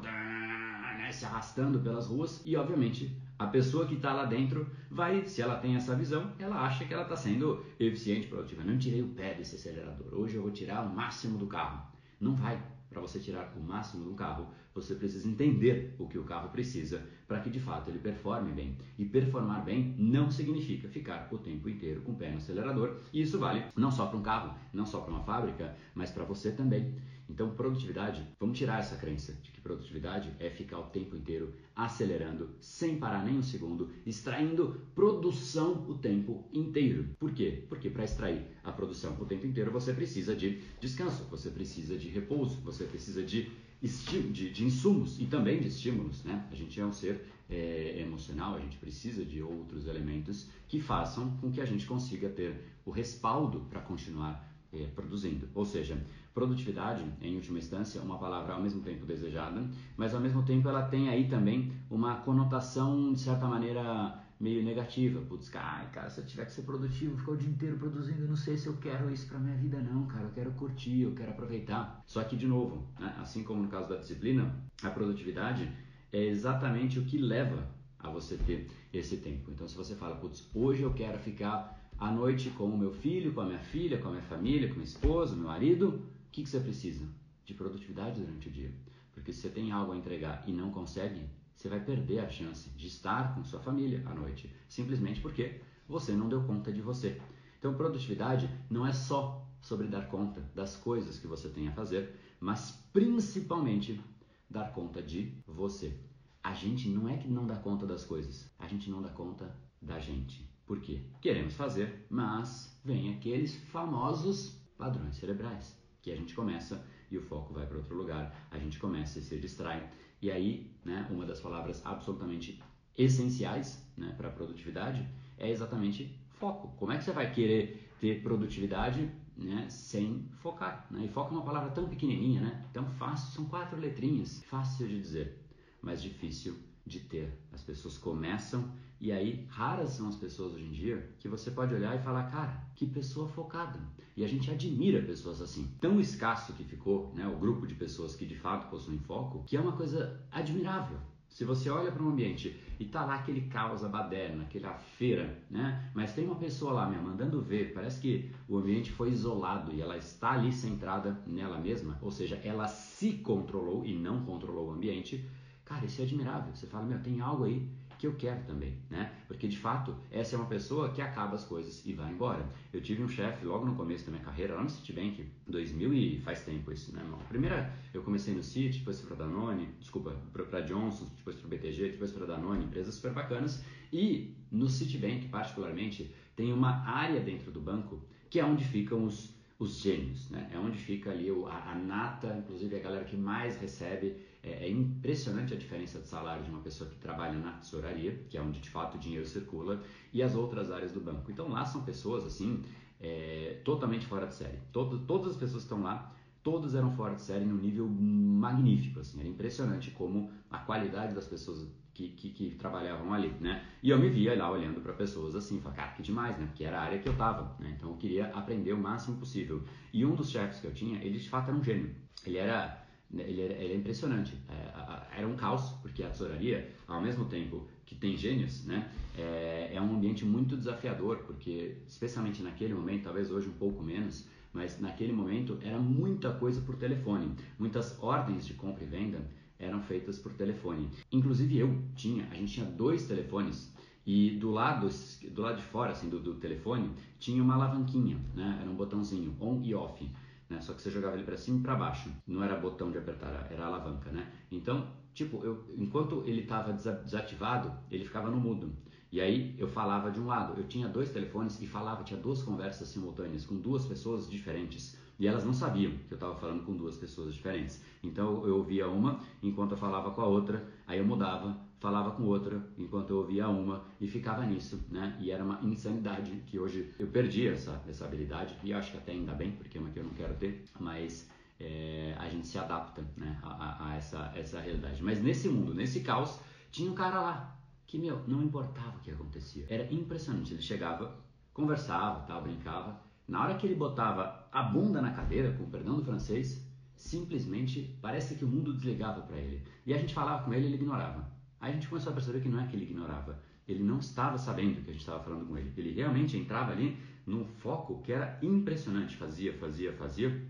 né, 1.08 1.12
se 1.12 1.26
arrastando 1.26 1.80
pelas 1.80 2.08
ruas 2.08 2.42
e, 2.46 2.56
obviamente, 2.56 3.18
a 3.40 3.48
pessoa 3.48 3.88
que 3.88 3.96
está 3.96 4.14
lá 4.14 4.26
dentro 4.26 4.70
vai, 4.92 5.26
se 5.26 5.42
ela 5.42 5.56
tem 5.56 5.76
essa 5.76 5.96
visão, 5.96 6.34
ela 6.38 6.62
acha 6.62 6.86
que 6.86 6.94
ela 6.94 7.04
está 7.04 7.16
sendo 7.16 7.64
eficiente, 7.80 8.28
produtiva. 8.28 8.64
Não 8.64 8.78
tirei 8.78 9.02
o 9.02 9.10
pé 9.10 9.34
desse 9.34 9.56
acelerador, 9.56 10.14
hoje 10.14 10.36
eu 10.36 10.42
vou 10.42 10.52
tirar 10.52 10.86
o 10.86 10.94
máximo 10.94 11.38
do 11.38 11.48
carro. 11.48 11.88
Não 12.20 12.36
vai. 12.36 12.62
Para 12.90 13.02
você 13.02 13.20
tirar 13.20 13.54
o 13.56 13.62
máximo 13.62 14.06
do 14.06 14.16
carro, 14.16 14.48
você 14.74 14.96
precisa 14.96 15.28
entender 15.28 15.94
o 16.00 16.08
que 16.08 16.18
o 16.18 16.24
carro 16.24 16.50
precisa 16.50 17.06
para 17.28 17.42
que 17.42 17.50
de 17.50 17.60
fato 17.60 17.90
ele 17.90 18.00
performe 18.00 18.52
bem. 18.54 18.78
E 18.98 19.06
performar 19.06 19.64
bem 19.64 19.94
não 19.98 20.32
significa 20.32 20.88
ficar 20.88 21.28
o 21.30 21.38
tempo 21.38 21.68
inteiro 21.68 22.02
com 22.02 22.14
o 22.14 22.16
pé 22.16 22.32
no 22.32 22.38
acelerador. 22.38 22.98
E 23.12 23.22
isso 23.22 23.38
vale 23.38 23.66
não 23.76 23.92
só 23.92 24.08
para 24.08 24.18
um 24.18 24.24
carro, 24.24 24.58
não 24.74 24.86
só 24.86 25.02
para 25.02 25.12
uma 25.12 25.24
fábrica, 25.24 25.76
mas 25.94 26.12
para 26.12 26.24
você 26.24 26.52
também. 26.52 26.96
Então, 27.30 27.54
produtividade, 27.56 28.26
vamos 28.40 28.58
tirar 28.58 28.80
essa 28.80 28.96
crença 28.96 29.34
de 29.34 29.52
que 29.52 29.60
produtividade 29.60 30.32
é 30.40 30.50
ficar 30.50 30.80
o 30.80 30.84
tempo 30.84 31.16
inteiro 31.16 31.54
acelerando, 31.76 32.50
sem 32.60 32.98
parar 32.98 33.24
nem 33.24 33.38
um 33.38 33.44
segundo, 33.44 33.90
extraindo 34.06 34.82
produção 34.96 35.86
o 35.90 35.96
tempo 35.96 36.46
inteiro. 36.54 37.10
Por 37.20 37.32
quê? 37.32 37.66
Porque 37.68 37.90
para 37.90 38.06
extrair 38.06 38.46
a 38.64 38.72
produção 38.72 39.16
o 39.20 39.26
tempo 39.26 39.46
inteiro 39.46 39.72
você 39.72 39.94
precisa 39.94 40.36
de 40.36 40.62
descanso, 40.80 41.26
você 41.26 41.50
precisa 41.50 41.98
de 41.98 42.08
repouso, 42.08 42.62
você 42.62 42.86
precisa 42.86 43.22
de, 43.22 43.52
de, 43.82 44.52
de 44.52 44.64
insumos 44.64 45.20
e 45.20 45.26
também 45.26 45.60
de 45.60 45.68
estímulos. 45.68 46.24
Né? 46.24 46.48
A 46.50 46.56
gente 46.56 46.80
é 46.80 46.86
um 46.86 46.94
ser 46.94 47.26
é, 47.50 48.00
emocional, 48.00 48.56
a 48.56 48.60
gente 48.60 48.78
precisa 48.78 49.24
de 49.24 49.42
outros 49.42 49.88
elementos 49.88 50.50
que 50.68 50.82
façam 50.82 51.38
com 51.38 51.52
que 51.52 51.62
a 51.62 51.66
gente 51.66 51.86
consiga 51.86 52.30
ter 52.30 52.56
o 52.86 52.92
respaldo 52.92 53.62
para 53.70 53.82
continuar 53.82 54.48
é, 54.72 54.86
produzindo. 54.88 55.48
Ou 55.54 55.66
seja, 55.66 56.02
produtividade, 56.38 57.04
em 57.20 57.34
última 57.34 57.58
instância, 57.58 58.00
uma 58.00 58.20
palavra 58.20 58.54
ao 58.54 58.62
mesmo 58.62 58.82
tempo 58.82 59.08
desejada, 59.08 59.68
mas 59.98 60.14
ao 60.14 60.22
mesmo 60.22 60.44
tempo 60.44 60.70
ela 60.70 60.84
tem 60.84 61.10
aí 61.10 61.28
também 61.28 61.72
uma 61.90 62.18
conotação, 62.18 63.12
de 63.12 63.20
certa 63.20 63.48
maneira, 63.48 64.24
meio 64.40 64.64
negativa. 64.64 65.20
Putz, 65.22 65.50
ai, 65.56 65.90
cara, 65.92 66.12
se 66.12 66.22
eu 66.22 66.26
tiver 66.28 66.46
que 66.46 66.52
ser 66.52 66.62
produtivo, 66.62 67.18
ficar 67.18 67.32
o 67.32 67.38
dia 67.38 67.50
inteiro 67.50 67.78
produzindo, 67.78 68.22
eu 68.22 68.28
não 68.28 68.36
sei 68.36 68.56
se 68.56 68.68
eu 68.68 68.78
quero 68.78 69.12
isso 69.12 69.28
pra 69.28 69.40
minha 69.40 69.56
vida, 69.56 69.82
não, 69.82 70.06
cara. 70.06 70.26
Eu 70.26 70.32
quero 70.32 70.52
curtir, 70.52 71.02
eu 71.02 71.16
quero 71.16 71.32
aproveitar. 71.32 72.04
Só 72.06 72.24
que, 72.24 72.36
de 72.36 72.46
novo, 72.46 72.88
né, 73.00 73.16
assim 73.20 73.44
como 73.44 73.64
no 73.64 73.68
caso 73.68 73.90
da 73.90 73.96
disciplina, 73.96 74.54
a 74.84 74.92
produtividade 74.92 75.68
é 76.14 76.24
exatamente 76.24 77.00
o 77.00 77.06
que 77.06 77.18
leva 77.18 77.68
a 77.98 78.12
você 78.12 78.38
ter 78.38 78.68
esse 78.94 79.18
tempo. 79.18 79.50
Então, 79.50 79.68
se 79.68 79.76
você 79.76 79.96
fala, 79.96 80.16
putz, 80.18 80.48
hoje 80.54 80.84
eu 80.84 80.94
quero 80.94 81.18
ficar 81.18 81.76
à 81.98 82.12
noite 82.12 82.52
com 82.52 82.66
o 82.66 82.78
meu 82.78 82.92
filho, 82.92 83.34
com 83.34 83.42
a 83.42 83.46
minha 83.46 83.60
filha, 83.74 83.98
com 83.98 84.10
a 84.10 84.12
minha 84.12 84.24
família, 84.24 84.68
com 84.68 84.76
meu 84.76 84.84
esposo, 84.84 85.36
meu 85.36 85.48
marido, 85.48 86.16
que, 86.38 86.44
que 86.44 86.50
você 86.50 86.60
precisa? 86.60 87.04
De 87.46 87.56
produtividade 87.56 88.22
durante 88.22 88.48
o 88.48 88.52
dia. 88.52 88.72
Porque 89.12 89.34
se 89.34 89.42
você 89.42 89.50
tem 89.50 89.72
algo 89.72 89.92
a 89.92 89.98
entregar 89.98 90.44
e 90.48 90.54
não 90.54 90.70
consegue, 90.70 91.28
você 91.56 91.68
vai 91.68 91.84
perder 91.84 92.20
a 92.20 92.30
chance 92.30 92.70
de 92.70 92.86
estar 92.86 93.34
com 93.34 93.44
sua 93.44 93.60
família 93.60 94.04
à 94.06 94.14
noite, 94.14 94.48
simplesmente 94.70 95.20
porque 95.20 95.60
você 95.88 96.12
não 96.12 96.30
deu 96.30 96.44
conta 96.44 96.72
de 96.72 96.80
você. 96.80 97.20
Então, 97.58 97.74
produtividade 97.74 98.48
não 98.70 98.86
é 98.86 98.94
só 98.94 99.44
sobre 99.60 99.88
dar 99.88 100.08
conta 100.10 100.42
das 100.54 100.76
coisas 100.76 101.18
que 101.18 101.26
você 101.26 101.50
tem 101.50 101.68
a 101.68 101.72
fazer, 101.72 102.16
mas 102.40 102.88
principalmente 102.94 104.00
dar 104.48 104.72
conta 104.74 105.02
de 105.02 105.34
você. 105.48 106.00
A 106.44 106.54
gente 106.54 106.88
não 106.88 107.10
é 107.10 107.18
que 107.18 107.28
não 107.28 107.48
dá 107.48 107.56
conta 107.56 107.88
das 107.88 108.06
coisas, 108.06 108.48
a 108.60 108.68
gente 108.68 108.92
não 108.92 109.02
dá 109.02 109.10
conta 109.10 109.58
da 109.82 110.00
gente. 110.00 110.48
Por 110.68 110.80
quê? 110.82 111.02
Queremos 111.20 111.56
fazer, 111.56 112.06
mas 112.12 112.80
vem 112.86 113.16
aqueles 113.16 113.56
famosos 113.56 114.62
padrões 114.78 115.16
cerebrais 115.16 115.76
que 116.02 116.12
a 116.12 116.16
gente 116.16 116.34
começa 116.34 116.86
e 117.10 117.18
o 117.18 117.22
foco 117.22 117.54
vai 117.54 117.66
para 117.66 117.78
outro 117.78 117.96
lugar, 117.96 118.48
a 118.52 118.58
gente 118.58 118.80
começa 118.80 119.20
e 119.20 119.22
se 119.22 119.38
distrai. 119.38 119.90
E 120.22 120.32
aí, 120.32 120.72
né, 120.84 121.08
uma 121.10 121.26
das 121.26 121.40
palavras 121.40 121.86
absolutamente 121.86 122.62
essenciais 122.98 123.86
né, 123.96 124.14
para 124.18 124.28
a 124.28 124.32
produtividade 124.32 125.08
é 125.38 125.50
exatamente 125.50 126.20
foco. 126.32 126.70
Como 126.78 126.92
é 126.92 126.98
que 126.98 127.04
você 127.04 127.12
vai 127.12 127.32
querer 127.32 127.92
ter 128.00 128.22
produtividade 128.22 129.12
né, 129.36 129.68
sem 129.70 130.28
focar? 130.40 130.88
Né? 130.90 131.06
E 131.06 131.08
foco 131.08 131.34
é 131.34 131.38
uma 131.38 131.46
palavra 131.46 131.70
tão 131.72 131.88
pequenininha, 131.88 132.42
né? 132.42 132.66
tão 132.74 132.86
fácil, 132.86 133.34
são 133.34 133.46
quatro 133.46 133.80
letrinhas, 133.80 134.44
fácil 134.46 134.88
de 134.88 135.00
dizer, 135.00 135.38
mas 135.82 136.02
difícil 136.02 136.58
de 136.86 137.02
ter. 137.02 137.32
As 137.52 137.62
pessoas 137.62 137.98
começam 137.98 138.72
e 139.00 139.12
aí 139.12 139.46
raras 139.50 139.92
são 139.92 140.08
as 140.08 140.16
pessoas 140.16 140.54
hoje 140.54 140.66
em 140.66 140.72
dia 140.72 141.10
que 141.20 141.28
você 141.28 141.52
pode 141.52 141.74
olhar 141.74 141.96
e 141.96 142.04
falar, 142.04 142.24
cara, 142.32 142.64
que 142.76 142.86
pessoa 142.86 143.28
focada. 143.28 143.80
E 144.16 144.24
a 144.24 144.28
gente 144.28 144.50
admira 144.50 145.02
pessoas 145.02 145.42
assim. 145.42 145.72
Tão 145.80 146.00
escasso 146.00 146.54
que 146.54 146.64
ficou, 146.64 147.14
né, 147.16 147.28
o 147.28 147.38
grupo 147.38 147.68
de 147.68 147.76
pessoas 147.76 148.16
que 148.16 148.26
de 148.26 148.36
fato 148.36 148.70
possuem 148.70 148.98
foco, 148.98 149.44
que 149.46 149.56
é 149.56 149.62
uma 149.62 149.74
coisa 149.74 150.20
admirável. 150.32 150.98
Se 151.30 151.46
você 151.46 151.70
olha 151.70 151.92
para 151.92 152.02
um 152.02 152.10
ambiente 152.10 152.60
e 152.80 152.86
tá 152.86 153.06
lá 153.06 153.16
aquele 153.16 153.42
caos, 153.42 153.84
a 153.84 153.88
baderna, 153.88 154.42
aquela 154.42 154.74
feira, 154.74 155.38
né? 155.52 155.92
Mas 155.94 156.14
tem 156.14 156.26
uma 156.26 156.36
pessoa 156.36 156.72
lá 156.72 156.90
me 156.90 156.98
mandando 156.98 157.40
ver, 157.40 157.74
parece 157.76 158.02
que 158.02 158.32
o 158.48 158.58
ambiente 158.58 158.92
foi 158.92 159.12
isolado 159.12 159.72
e 159.72 159.80
ela 159.80 159.98
está 159.98 160.32
ali 160.32 160.52
centrada 160.52 161.22
nela 161.28 161.60
mesma, 161.60 162.00
ou 162.02 162.10
seja, 162.10 162.42
ela 162.44 162.68
se 162.68 163.14
controlou 163.14 163.86
e 163.86 163.94
não 163.94 164.26
controlou 164.26 164.70
o 164.70 164.72
ambiente. 164.72 165.30
Cara, 165.64 165.86
isso 165.86 166.02
é 166.02 166.06
admirável. 166.06 166.56
Você 166.56 166.66
fala, 166.66 166.86
meu, 166.86 167.00
tem 167.04 167.22
algo 167.22 167.44
aí 167.44 167.70
que 167.98 168.08
eu 168.08 168.14
quero 168.16 168.44
também, 168.46 168.78
né? 168.90 169.12
Porque 169.28 169.48
de 169.48 169.58
fato, 169.58 169.96
essa 170.12 170.36
é 170.36 170.40
uma 170.40 170.48
pessoa 170.48 170.90
que 170.90 171.02
acaba 171.02 171.36
as 171.36 171.44
coisas 171.44 171.86
e 171.86 171.94
vai 171.94 172.12
embora. 172.12 172.48
Eu 172.72 172.82
tive 172.82 173.04
um 173.04 173.08
chefe 173.08 173.46
logo 173.46 173.66
no 173.66 173.76
começo 173.76 174.06
da 174.06 174.12
minha 174.12 174.24
carreira, 174.24 174.56
lá 174.56 174.64
no 174.64 174.70
Citibank, 174.70 175.26
2000 175.48 175.94
e 175.94 176.20
faz 176.20 176.42
tempo 176.44 176.72
isso, 176.72 176.96
né, 176.96 177.02
irmão? 177.02 177.20
Primeira, 177.28 177.74
eu 177.94 178.04
comecei 178.04 178.34
no 178.34 178.44
Citi, 178.44 178.80
depois 178.80 179.02
para 179.02 179.16
Danone, 179.16 179.70
desculpa, 179.80 180.16
para 180.32 180.62
Johnson, 180.62 181.06
depois 181.18 181.36
para 181.36 181.48
BTG, 181.48 181.90
depois 181.92 182.12
para 182.12 182.26
Danone, 182.26 182.66
empresas 182.66 182.96
super 182.96 183.14
bacanas. 183.14 183.64
E 183.92 184.36
no 184.52 184.70
Citibank, 184.70 185.28
particularmente, 185.30 186.14
tem 186.36 186.54
uma 186.54 186.86
área 186.88 187.20
dentro 187.20 187.52
do 187.52 187.60
banco 187.60 188.02
que 188.30 188.40
é 188.40 188.46
onde 188.46 188.64
ficam 188.64 189.06
os 189.06 189.38
os 189.60 189.80
gênios, 189.80 190.30
né? 190.30 190.50
É 190.54 190.58
onde 190.58 190.78
fica 190.78 191.10
ali 191.10 191.30
a, 191.30 191.72
a 191.72 191.76
nata, 191.76 192.36
inclusive 192.38 192.76
a 192.76 192.80
galera 192.80 193.04
que 193.06 193.18
mais 193.18 193.58
recebe 193.60 194.16
é, 194.44 194.66
é, 194.66 194.70
impressionante 194.70 195.54
a 195.54 195.58
diferença 195.58 196.00
de 196.00 196.08
salário 196.08 196.44
de 196.44 196.50
uma 196.50 196.62
pessoa 196.62 196.90
que 196.90 196.96
trabalha 196.98 197.38
na 197.38 197.54
tesouraria, 197.54 198.24
que 198.30 198.38
é 198.38 198.42
onde 198.42 198.60
de 198.60 198.70
fato 198.70 198.96
o 198.96 199.00
dinheiro 199.00 199.26
circula, 199.26 199.82
e 200.14 200.22
as 200.22 200.36
outras 200.36 200.72
áreas 200.72 200.92
do 200.92 201.00
banco. 201.00 201.32
Então 201.32 201.50
lá 201.50 201.66
são 201.66 201.84
pessoas 201.84 202.26
assim, 202.26 202.64
é, 203.00 203.62
totalmente 203.64 204.06
fora 204.06 204.28
de 204.28 204.36
série. 204.36 204.60
Todo, 204.72 205.00
todas 205.00 205.32
as 205.32 205.38
pessoas 205.38 205.64
que 205.64 205.74
estão 205.74 205.84
lá, 205.84 206.14
todas 206.44 206.76
eram 206.76 206.92
fora 206.96 207.16
de 207.16 207.22
série 207.22 207.46
num 207.46 207.58
nível 207.58 207.88
magnífico. 207.88 209.00
Assim, 209.00 209.20
era 209.20 209.28
impressionante 209.28 209.92
como 209.92 210.32
a 210.50 210.60
qualidade 210.60 211.14
das 211.14 211.28
pessoas 211.28 211.68
que, 211.94 212.10
que, 212.10 212.30
que, 212.30 212.52
trabalhavam 212.52 213.12
ali, 213.12 213.34
né? 213.42 213.66
E 213.82 213.90
eu 213.90 213.98
me 213.98 214.08
via 214.08 214.38
lá 214.38 214.52
olhando 214.52 214.80
para 214.82 214.94
pessoas 214.94 215.36
assim, 215.36 215.60
falei, 215.60 215.78
cara, 215.78 215.92
que 215.94 216.04
demais, 216.04 216.38
né? 216.38 216.46
Porque 216.46 216.64
era 216.64 216.80
a 216.80 216.84
área 216.84 217.00
que 217.00 217.10
eu 217.10 217.18
tava, 217.18 217.56
né? 217.60 217.74
Então 217.76 217.90
eu 217.90 217.98
queria 217.98 218.28
aprender 218.28 218.72
o 218.72 218.78
máximo 218.78 219.18
possível. 219.18 219.64
E 219.92 220.06
um 220.06 220.14
dos 220.14 220.30
chefes 220.30 220.60
que 220.60 220.68
eu 220.68 220.74
tinha, 220.74 221.04
ele 221.04 221.18
de 221.18 221.28
fato 221.28 221.50
era 221.50 221.58
um 221.58 221.64
gênio. 221.64 221.96
Ele 222.24 222.38
era 222.38 222.87
ele 223.14 223.42
é, 223.42 223.64
ele 223.64 223.74
é 223.74 223.76
impressionante. 223.76 224.34
É, 224.50 225.20
era 225.20 225.28
um 225.28 225.36
caos, 225.36 225.72
porque 225.82 226.04
a 226.04 226.10
tesouraria, 226.10 226.70
ao 226.88 227.02
mesmo 227.02 227.26
tempo 227.26 227.68
que 227.86 227.96
tem 227.96 228.18
gênios, 228.18 228.66
né, 228.66 228.92
é, 229.18 229.72
é, 229.74 229.82
um 229.82 229.96
ambiente 229.96 230.26
muito 230.26 230.58
desafiador, 230.58 231.18
porque, 231.20 231.78
especialmente 231.88 232.44
naquele 232.44 232.74
momento, 232.74 233.04
talvez 233.04 233.32
hoje 233.32 233.48
um 233.48 233.54
pouco 233.54 233.82
menos, 233.82 234.28
mas 234.54 234.80
naquele 234.80 235.14
momento 235.14 235.58
era 235.62 235.80
muita 235.80 236.32
coisa 236.34 236.62
por 236.62 236.76
telefone. 236.76 237.32
Muitas 237.58 237.98
ordens 238.02 238.46
de 238.46 238.54
compra 238.54 238.84
e 238.84 238.88
venda 238.88 239.20
eram 239.60 239.82
feitas 239.82 240.20
por 240.20 240.34
telefone. 240.34 240.90
Inclusive 241.12 241.58
eu 241.58 241.82
tinha, 241.96 242.28
a 242.30 242.36
gente 242.36 242.54
tinha 242.54 242.66
dois 242.66 243.08
telefones 243.08 243.74
e 244.06 244.32
do 244.32 244.52
lado, 244.52 244.90
do 245.32 245.42
lado 245.42 245.58
de 245.58 245.64
fora 245.64 245.92
assim, 245.92 246.10
do, 246.10 246.20
do 246.20 246.36
telefone 246.36 246.90
tinha 247.20 247.44
uma 247.44 247.56
alavanquinha, 247.56 248.18
né, 248.34 248.60
era 248.62 248.70
um 248.70 248.76
botãozinho 248.76 249.36
on 249.40 249.62
e 249.64 249.76
off 249.76 250.10
né? 250.50 250.62
Só 250.62 250.74
que 250.74 250.82
você 250.82 250.90
jogava 250.90 251.16
ele 251.16 251.24
para 251.24 251.38
cima 251.38 251.60
e 251.60 251.62
para 251.62 251.76
baixo. 251.76 252.10
Não 252.26 252.44
era 252.44 252.56
botão 252.56 252.92
de 252.92 252.98
apertar, 252.98 253.48
era 253.52 253.66
alavanca, 253.66 254.12
né? 254.12 254.32
Então, 254.52 254.88
tipo, 255.14 255.44
eu, 255.44 255.66
enquanto 255.78 256.24
ele 256.26 256.42
estava 256.42 256.74
desativado, 256.74 257.72
ele 257.92 258.06
ficava 258.06 258.30
no 258.30 258.38
mudo. 258.38 258.74
E 259.12 259.22
aí 259.22 259.56
eu 259.58 259.68
falava 259.68 260.12
de 260.12 260.20
um 260.20 260.28
lado, 260.28 260.60
eu 260.60 260.68
tinha 260.68 260.88
dois 260.88 261.12
telefones 261.12 261.62
e 261.62 261.68
falava, 261.68 262.04
tinha 262.04 262.20
duas 262.20 262.44
conversas 262.44 262.90
simultâneas 262.90 263.46
com 263.46 263.56
duas 263.56 263.86
pessoas 263.86 264.30
diferentes. 264.30 264.98
E 265.20 265.28
elas 265.28 265.44
não 265.44 265.54
sabiam 265.54 265.92
que 266.08 266.14
eu 266.14 266.16
estava 266.16 266.36
falando 266.36 266.64
com 266.64 266.76
duas 266.76 266.96
pessoas 266.98 267.34
diferentes. 267.34 267.84
Então 268.04 268.46
eu 268.46 268.58
ouvia 268.58 268.88
uma 268.88 269.20
enquanto 269.42 269.72
eu 269.72 269.78
falava 269.78 270.12
com 270.12 270.22
a 270.22 270.28
outra, 270.28 270.68
aí 270.86 271.00
eu 271.00 271.06
mudava, 271.06 271.58
falava 271.80 272.12
com 272.12 272.24
outra 272.24 272.62
enquanto 272.78 273.10
eu 273.10 273.18
ouvia 273.18 273.48
uma 273.48 273.84
e 274.00 274.08
ficava 274.08 274.46
nisso, 274.46 274.86
né? 274.90 275.18
E 275.20 275.32
era 275.32 275.44
uma 275.44 275.60
insanidade 275.64 276.44
que 276.46 276.60
hoje 276.60 276.94
eu 277.00 277.08
perdi 277.08 277.48
essa, 277.48 277.82
essa 277.88 278.06
habilidade 278.06 278.56
e 278.64 278.74
acho 278.74 278.92
que 278.92 278.98
até 278.98 279.12
ainda 279.12 279.34
bem, 279.34 279.52
porque 279.52 279.78
é 279.78 279.82
uma 279.82 279.90
que 279.90 280.00
eu 280.00 280.04
não 280.04 280.12
quero 280.12 280.36
ter, 280.36 280.66
mas 280.80 281.30
é, 281.60 282.16
a 282.18 282.30
gente 282.30 282.48
se 282.48 282.58
adapta 282.58 283.04
né, 283.16 283.40
a, 283.42 283.90
a, 283.90 283.96
essa, 283.96 284.32
essa 284.36 284.60
realidade. 284.60 285.02
Mas 285.04 285.22
nesse 285.22 285.50
mundo, 285.50 285.74
nesse 285.74 286.02
caos, 286.02 286.40
tinha 286.72 286.90
um 286.90 286.96
cara 286.96 287.20
lá 287.20 287.60
que, 287.86 287.98
meu, 287.98 288.22
não 288.28 288.44
importava 288.44 288.98
o 288.98 289.00
que 289.00 289.12
acontecia. 289.12 289.66
Era 289.70 289.92
impressionante. 289.92 290.54
Ele 290.54 290.62
chegava, 290.62 291.16
conversava, 291.54 292.22
tal, 292.28 292.42
brincava. 292.44 293.02
Na 293.28 293.44
hora 293.44 293.56
que 293.56 293.68
ele 293.68 293.76
botava 293.76 294.48
a 294.52 294.64
bunda 294.64 295.02
na 295.02 295.12
cadeira, 295.12 295.52
com 295.54 295.70
perdão 295.70 295.98
do 295.98 296.06
francês, 296.06 296.66
simplesmente 296.96 297.98
parece 298.02 298.36
que 298.36 298.46
o 298.46 298.48
mundo 298.48 298.74
desligava 298.74 299.22
para 299.22 299.38
ele. 299.38 299.62
E 299.86 299.94
a 299.94 299.98
gente 299.98 300.14
falava 300.14 300.44
com 300.44 300.54
ele, 300.54 300.68
ele 300.68 300.76
ignorava. 300.76 301.30
Aí 301.60 301.72
a 301.72 301.74
gente 301.74 301.88
começou 301.88 302.12
a 302.12 302.16
perceber 302.16 302.42
que 302.42 302.50
não 302.50 302.62
é 302.62 302.68
que 302.68 302.76
ele 302.76 302.86
ignorava, 302.86 303.42
ele 303.68 303.84
não 303.84 304.00
estava 304.00 304.38
sabendo 304.38 304.82
que 304.82 304.90
a 304.90 304.94
gente 304.94 305.02
estava 305.02 305.24
falando 305.24 305.46
com 305.46 305.58
ele. 305.58 305.74
Ele 305.76 305.92
realmente 305.92 306.38
entrava 306.38 306.72
ali 306.72 306.98
num 307.26 307.44
foco 307.44 308.02
que 308.02 308.14
era 308.14 308.40
impressionante. 308.42 309.18
Fazia, 309.18 309.54
fazia, 309.58 309.92
fazia. 309.94 310.48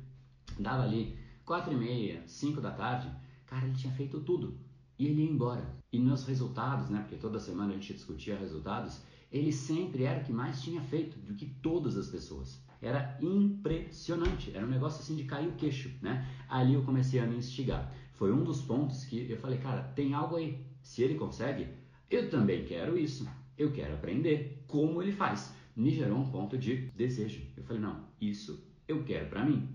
Dava 0.60 0.84
ali 0.84 1.18
quatro 1.44 1.74
e 1.74 1.76
meia, 1.76 2.22
cinco 2.28 2.62
da 2.62 2.72
tarde. 2.72 3.10
Cara, 3.48 3.66
ele 3.66 3.76
tinha 3.76 3.92
feito 3.94 4.20
tudo 4.20 4.60
e 5.00 5.08
ele 5.08 5.24
ia 5.24 5.32
embora. 5.32 5.76
E 5.92 6.00
nos 6.00 6.26
resultados, 6.26 6.90
né, 6.90 7.00
porque 7.00 7.16
toda 7.16 7.40
semana 7.40 7.72
a 7.72 7.76
gente 7.76 7.94
discutia 7.94 8.38
resultados, 8.38 9.02
ele 9.32 9.52
sempre 9.52 10.04
era 10.04 10.22
o 10.22 10.24
que 10.24 10.32
mais 10.32 10.62
tinha 10.62 10.82
feito 10.82 11.18
do 11.20 11.34
que 11.34 11.46
todas 11.46 11.98
as 11.98 12.08
pessoas. 12.08 12.62
Era 12.82 13.18
impressionante, 13.22 14.52
era 14.56 14.66
um 14.66 14.70
negócio 14.70 15.02
assim 15.02 15.16
de 15.16 15.24
cair 15.24 15.48
o 15.48 15.54
queixo, 15.54 15.92
né? 16.02 16.28
Ali 16.48 16.74
eu 16.74 16.84
comecei 16.84 17.20
a 17.20 17.26
me 17.26 17.38
instigar. 17.38 17.94
Foi 18.14 18.32
um 18.32 18.44
dos 18.44 18.62
pontos 18.62 19.04
que 19.06 19.30
eu 19.30 19.38
falei, 19.38 19.58
cara, 19.60 19.84
tem 19.84 20.14
algo 20.14 20.36
aí. 20.36 20.66
Se 20.82 21.04
ele 21.04 21.16
consegue, 21.16 21.68
eu 22.10 22.30
também 22.30 22.66
quero 22.66 22.98
isso. 22.98 23.28
Eu 23.58 23.72
quero 23.72 23.96
aprender 23.96 24.64
como 24.68 25.02
ele 25.02 25.12
faz. 25.12 25.54
Me 25.76 25.92
gerou 25.92 26.18
um 26.18 26.30
ponto 26.30 26.58
de 26.58 26.88
desejo. 26.96 27.42
Eu 27.56 27.64
falei, 27.64 27.82
não, 27.82 28.06
isso 28.22 28.64
eu 28.88 29.04
quero 29.04 29.28
para 29.28 29.44
mim. 29.44 29.70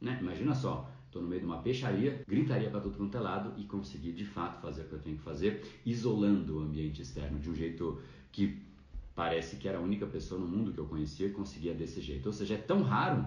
Né? 0.00 0.18
Imagina 0.20 0.54
só, 0.54 0.90
Estou 1.14 1.22
no 1.22 1.28
meio 1.28 1.42
de 1.42 1.46
uma 1.46 1.62
peixaria, 1.62 2.24
gritaria 2.26 2.68
para 2.68 2.80
tudo 2.80 2.96
quanto 2.96 3.16
é 3.16 3.20
lado 3.20 3.52
e 3.56 3.62
consegui 3.62 4.10
de 4.10 4.24
fato 4.24 4.60
fazer 4.60 4.82
o 4.82 4.84
que 4.86 4.94
eu 4.94 4.98
tenho 4.98 5.16
que 5.16 5.22
fazer, 5.22 5.62
isolando 5.86 6.58
o 6.58 6.60
ambiente 6.60 7.02
externo 7.02 7.38
de 7.38 7.48
um 7.48 7.54
jeito 7.54 8.00
que 8.32 8.60
parece 9.14 9.56
que 9.56 9.68
era 9.68 9.78
a 9.78 9.80
única 9.80 10.06
pessoa 10.06 10.40
no 10.40 10.46
mundo 10.46 10.72
que 10.72 10.78
eu 10.78 10.86
conhecia 10.86 11.28
que 11.28 11.34
conseguia 11.34 11.74
desse 11.74 12.00
jeito. 12.00 12.26
Ou 12.26 12.32
seja, 12.32 12.54
é 12.54 12.58
tão 12.58 12.82
raro, 12.82 13.24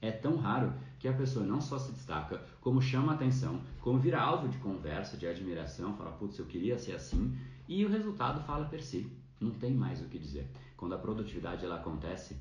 é 0.00 0.10
tão 0.10 0.36
raro 0.36 0.72
que 0.98 1.08
a 1.08 1.12
pessoa 1.12 1.44
não 1.44 1.60
só 1.60 1.78
se 1.78 1.92
destaca, 1.92 2.44
como 2.60 2.80
chama 2.80 3.14
atenção, 3.14 3.60
como 3.80 3.98
vira 3.98 4.20
alvo 4.20 4.48
de 4.48 4.58
conversa, 4.58 5.16
de 5.16 5.26
admiração, 5.26 5.96
fala, 5.96 6.12
putz, 6.12 6.38
eu 6.38 6.46
queria 6.46 6.78
ser 6.78 6.92
assim, 6.92 7.36
e 7.68 7.84
o 7.84 7.88
resultado 7.88 8.44
fala 8.44 8.66
per 8.66 8.82
si. 8.82 9.10
Não 9.40 9.50
tem 9.50 9.72
mais 9.72 10.02
o 10.02 10.08
que 10.08 10.18
dizer. 10.18 10.50
Quando 10.76 10.94
a 10.94 10.98
produtividade 10.98 11.64
ela 11.64 11.76
acontece, 11.76 12.36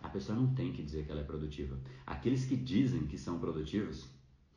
a 0.00 0.08
pessoa 0.08 0.38
não 0.38 0.54
tem 0.54 0.72
que 0.72 0.82
dizer 0.82 1.04
que 1.04 1.10
ela 1.10 1.22
é 1.22 1.24
produtiva. 1.24 1.76
Aqueles 2.06 2.44
que 2.44 2.54
dizem 2.54 3.06
que 3.06 3.18
são 3.18 3.38
produtivos, 3.38 4.08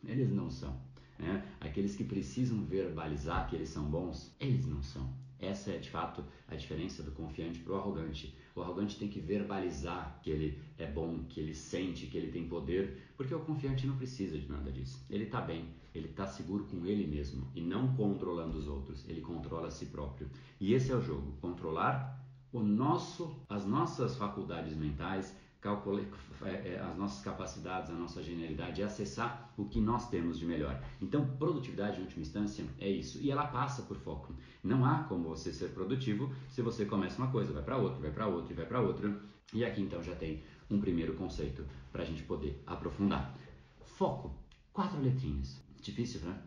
eles 0.03 0.29
não 0.29 0.49
são. 0.49 0.79
Né? 1.17 1.43
Aqueles 1.59 1.95
que 1.95 2.03
precisam 2.03 2.63
verbalizar 2.65 3.49
que 3.49 3.55
eles 3.55 3.69
são 3.69 3.89
bons, 3.89 4.35
eles 4.39 4.67
não 4.67 4.83
são. 4.83 5.11
Essa 5.39 5.71
é 5.71 5.77
de 5.77 5.89
fato 5.89 6.23
a 6.47 6.55
diferença 6.55 7.03
do 7.03 7.11
confiante 7.11 7.59
para 7.59 7.73
o 7.73 7.77
arrogante. 7.77 8.35
O 8.55 8.61
arrogante 8.61 8.97
tem 8.97 9.07
que 9.07 9.19
verbalizar 9.19 10.19
que 10.23 10.29
ele 10.29 10.59
é 10.77 10.87
bom, 10.87 11.23
que 11.29 11.39
ele 11.39 11.53
sente, 11.53 12.07
que 12.07 12.17
ele 12.17 12.31
tem 12.31 12.47
poder, 12.47 13.11
porque 13.15 13.33
o 13.33 13.39
confiante 13.39 13.85
não 13.85 13.97
precisa 13.97 14.37
de 14.37 14.49
nada 14.49 14.71
disso. 14.71 15.05
Ele 15.09 15.25
está 15.25 15.39
bem, 15.39 15.65
ele 15.93 16.07
está 16.07 16.25
seguro 16.25 16.63
com 16.65 16.85
ele 16.85 17.05
mesmo 17.05 17.47
e 17.53 17.61
não 17.61 17.95
controlando 17.95 18.57
os 18.57 18.67
outros. 18.67 19.07
Ele 19.07 19.21
controla 19.21 19.67
a 19.67 19.71
si 19.71 19.87
próprio. 19.87 20.29
E 20.59 20.73
esse 20.73 20.91
é 20.91 20.95
o 20.95 21.01
jogo: 21.01 21.33
controlar 21.39 22.17
o 22.51 22.59
nosso, 22.61 23.35
as 23.49 23.65
nossas 23.65 24.15
faculdades 24.15 24.75
mentais, 24.75 25.35
calcular 25.61 26.03
é, 26.43 26.73
é, 26.73 26.79
as 26.79 26.95
nossas 26.97 27.23
capacidades, 27.23 27.89
a 27.89 27.93
nossa 27.93 28.21
genialidade, 28.21 28.81
é 28.81 28.85
acessar 28.85 29.51
o 29.57 29.65
que 29.65 29.79
nós 29.79 30.09
temos 30.09 30.37
de 30.37 30.45
melhor. 30.45 30.81
Então, 31.01 31.25
produtividade, 31.37 31.99
em 31.99 32.03
última 32.03 32.21
instância, 32.21 32.65
é 32.79 32.89
isso. 32.89 33.19
E 33.19 33.31
ela 33.31 33.47
passa 33.47 33.81
por 33.83 33.97
foco. 33.97 34.35
Não 34.63 34.85
há 34.85 35.03
como 35.03 35.29
você 35.29 35.51
ser 35.51 35.69
produtivo 35.69 36.33
se 36.49 36.61
você 36.61 36.85
começa 36.85 37.17
uma 37.17 37.31
coisa, 37.31 37.53
vai 37.53 37.63
para 37.63 37.77
outra, 37.77 37.99
vai 37.99 38.11
para 38.11 38.27
outra 38.27 38.53
e 38.53 38.55
vai 38.55 38.65
para 38.65 38.81
outra. 38.81 39.19
E 39.53 39.63
aqui 39.65 39.81
então 39.81 40.03
já 40.03 40.15
tem 40.15 40.43
um 40.69 40.79
primeiro 40.79 41.13
conceito 41.15 41.65
para 41.91 42.03
a 42.03 42.05
gente 42.05 42.23
poder 42.23 42.61
aprofundar. 42.65 43.35
Foco. 43.81 44.35
Quatro 44.73 45.01
letrinhas. 45.01 45.59
Difícil, 45.81 46.21
né? 46.21 46.39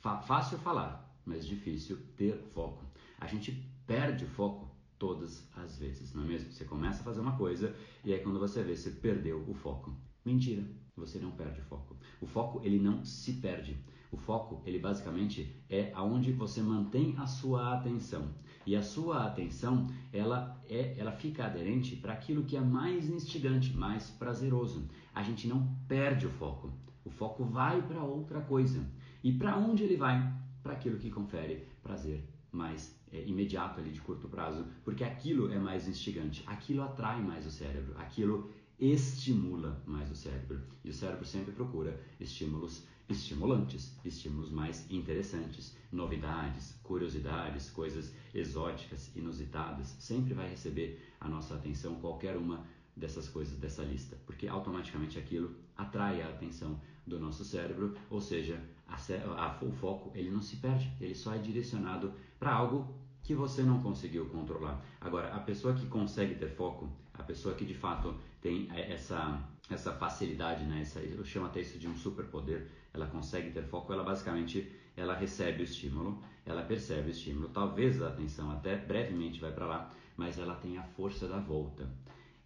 fácil 0.00 0.58
falar, 0.58 1.12
mas 1.24 1.46
difícil 1.46 1.98
ter 2.16 2.38
foco. 2.54 2.84
A 3.20 3.26
gente 3.26 3.52
perde 3.86 4.24
o 4.24 4.28
foco 4.28 4.67
todas 4.98 5.48
as 5.56 5.78
vezes, 5.78 6.12
não 6.12 6.24
é 6.24 6.26
mesmo? 6.26 6.50
Você 6.50 6.64
começa 6.64 7.00
a 7.00 7.04
fazer 7.04 7.20
uma 7.20 7.36
coisa 7.36 7.74
e 8.04 8.12
aí 8.12 8.20
quando 8.20 8.38
você 8.38 8.62
vê, 8.62 8.76
você 8.76 8.90
perdeu 8.90 9.44
o 9.48 9.54
foco. 9.54 9.96
Mentira, 10.24 10.64
você 10.96 11.18
não 11.18 11.30
perde 11.30 11.60
o 11.60 11.64
foco. 11.64 11.96
O 12.20 12.26
foco, 12.26 12.60
ele 12.64 12.78
não 12.78 13.04
se 13.04 13.34
perde. 13.34 13.78
O 14.10 14.16
foco, 14.16 14.62
ele 14.64 14.78
basicamente 14.78 15.62
é 15.68 15.92
aonde 15.94 16.32
você 16.32 16.62
mantém 16.62 17.14
a 17.18 17.26
sua 17.26 17.74
atenção. 17.74 18.34
E 18.66 18.74
a 18.74 18.82
sua 18.82 19.24
atenção, 19.24 19.86
ela 20.12 20.60
é, 20.68 20.98
ela 20.98 21.12
fica 21.12 21.46
aderente 21.46 21.96
para 21.96 22.12
aquilo 22.12 22.44
que 22.44 22.56
é 22.56 22.60
mais 22.60 23.08
instigante, 23.08 23.74
mais 23.76 24.10
prazeroso. 24.10 24.88
A 25.14 25.22
gente 25.22 25.46
não 25.46 25.74
perde 25.86 26.26
o 26.26 26.30
foco. 26.30 26.72
O 27.04 27.10
foco 27.10 27.44
vai 27.44 27.80
para 27.86 28.02
outra 28.02 28.40
coisa. 28.40 28.84
E 29.22 29.32
para 29.32 29.56
onde 29.56 29.84
ele 29.84 29.96
vai? 29.96 30.34
Para 30.62 30.74
aquilo 30.74 30.98
que 30.98 31.10
confere 31.10 31.66
prazer 31.82 32.28
mais 32.52 32.97
é, 33.12 33.22
imediato 33.24 33.80
ali 33.80 33.90
de 33.90 34.00
curto 34.00 34.28
prazo, 34.28 34.66
porque 34.84 35.04
aquilo 35.04 35.52
é 35.52 35.58
mais 35.58 35.88
instigante, 35.88 36.42
aquilo 36.46 36.82
atrai 36.82 37.22
mais 37.22 37.46
o 37.46 37.50
cérebro, 37.50 37.94
aquilo 37.98 38.50
estimula 38.78 39.82
mais 39.86 40.10
o 40.10 40.14
cérebro. 40.14 40.60
E 40.84 40.90
o 40.90 40.94
cérebro 40.94 41.24
sempre 41.24 41.52
procura 41.52 42.00
estímulos 42.20 42.86
estimulantes, 43.08 43.96
estímulos 44.04 44.50
mais 44.50 44.88
interessantes, 44.90 45.74
novidades, 45.90 46.78
curiosidades, 46.82 47.70
coisas 47.70 48.12
exóticas, 48.34 49.10
inusitadas. 49.16 49.96
Sempre 49.98 50.34
vai 50.34 50.48
receber 50.50 51.14
a 51.18 51.26
nossa 51.26 51.54
atenção 51.54 51.94
qualquer 51.96 52.36
uma 52.36 52.66
dessas 52.94 53.28
coisas 53.28 53.56
dessa 53.56 53.82
lista, 53.82 54.18
porque 54.26 54.46
automaticamente 54.46 55.18
aquilo 55.18 55.54
atrai 55.76 56.20
a 56.20 56.28
atenção 56.28 56.78
do 57.06 57.18
nosso 57.18 57.44
cérebro, 57.44 57.94
ou 58.10 58.20
seja, 58.20 58.62
a, 58.88 58.96
a, 59.44 59.64
o 59.64 59.70
foco 59.70 60.10
ele 60.14 60.30
não 60.30 60.40
se 60.40 60.56
perde, 60.56 60.90
ele 61.00 61.14
só 61.14 61.34
é 61.34 61.38
direcionado 61.38 62.12
para 62.38 62.52
algo 62.52 62.94
que 63.22 63.34
você 63.34 63.62
não 63.62 63.82
conseguiu 63.82 64.26
controlar. 64.26 64.82
Agora, 65.00 65.34
a 65.34 65.40
pessoa 65.40 65.74
que 65.74 65.86
consegue 65.86 66.34
ter 66.36 66.48
foco, 66.48 66.88
a 67.12 67.22
pessoa 67.22 67.54
que 67.54 67.64
de 67.64 67.74
fato 67.74 68.14
tem 68.40 68.68
é, 68.72 68.92
essa 68.92 69.46
essa 69.70 69.92
facilidade, 69.92 70.64
né? 70.64 70.80
Essa, 70.80 71.00
eu 71.00 71.22
chamo 71.24 71.46
até 71.46 71.60
isso 71.60 71.78
de 71.78 71.86
um 71.86 71.94
superpoder. 71.94 72.68
Ela 72.92 73.06
consegue 73.06 73.50
ter 73.50 73.62
foco, 73.64 73.92
ela 73.92 74.02
basicamente 74.02 74.72
ela 74.96 75.14
recebe 75.14 75.60
o 75.60 75.64
estímulo, 75.64 76.22
ela 76.44 76.62
percebe 76.62 77.08
o 77.08 77.10
estímulo, 77.10 77.48
talvez 77.50 78.02
a 78.02 78.08
atenção 78.08 78.50
até 78.50 78.76
brevemente 78.76 79.38
vai 79.38 79.52
para 79.52 79.66
lá, 79.66 79.94
mas 80.16 80.38
ela 80.38 80.54
tem 80.56 80.78
a 80.78 80.82
força 80.82 81.28
da 81.28 81.38
volta. 81.38 81.88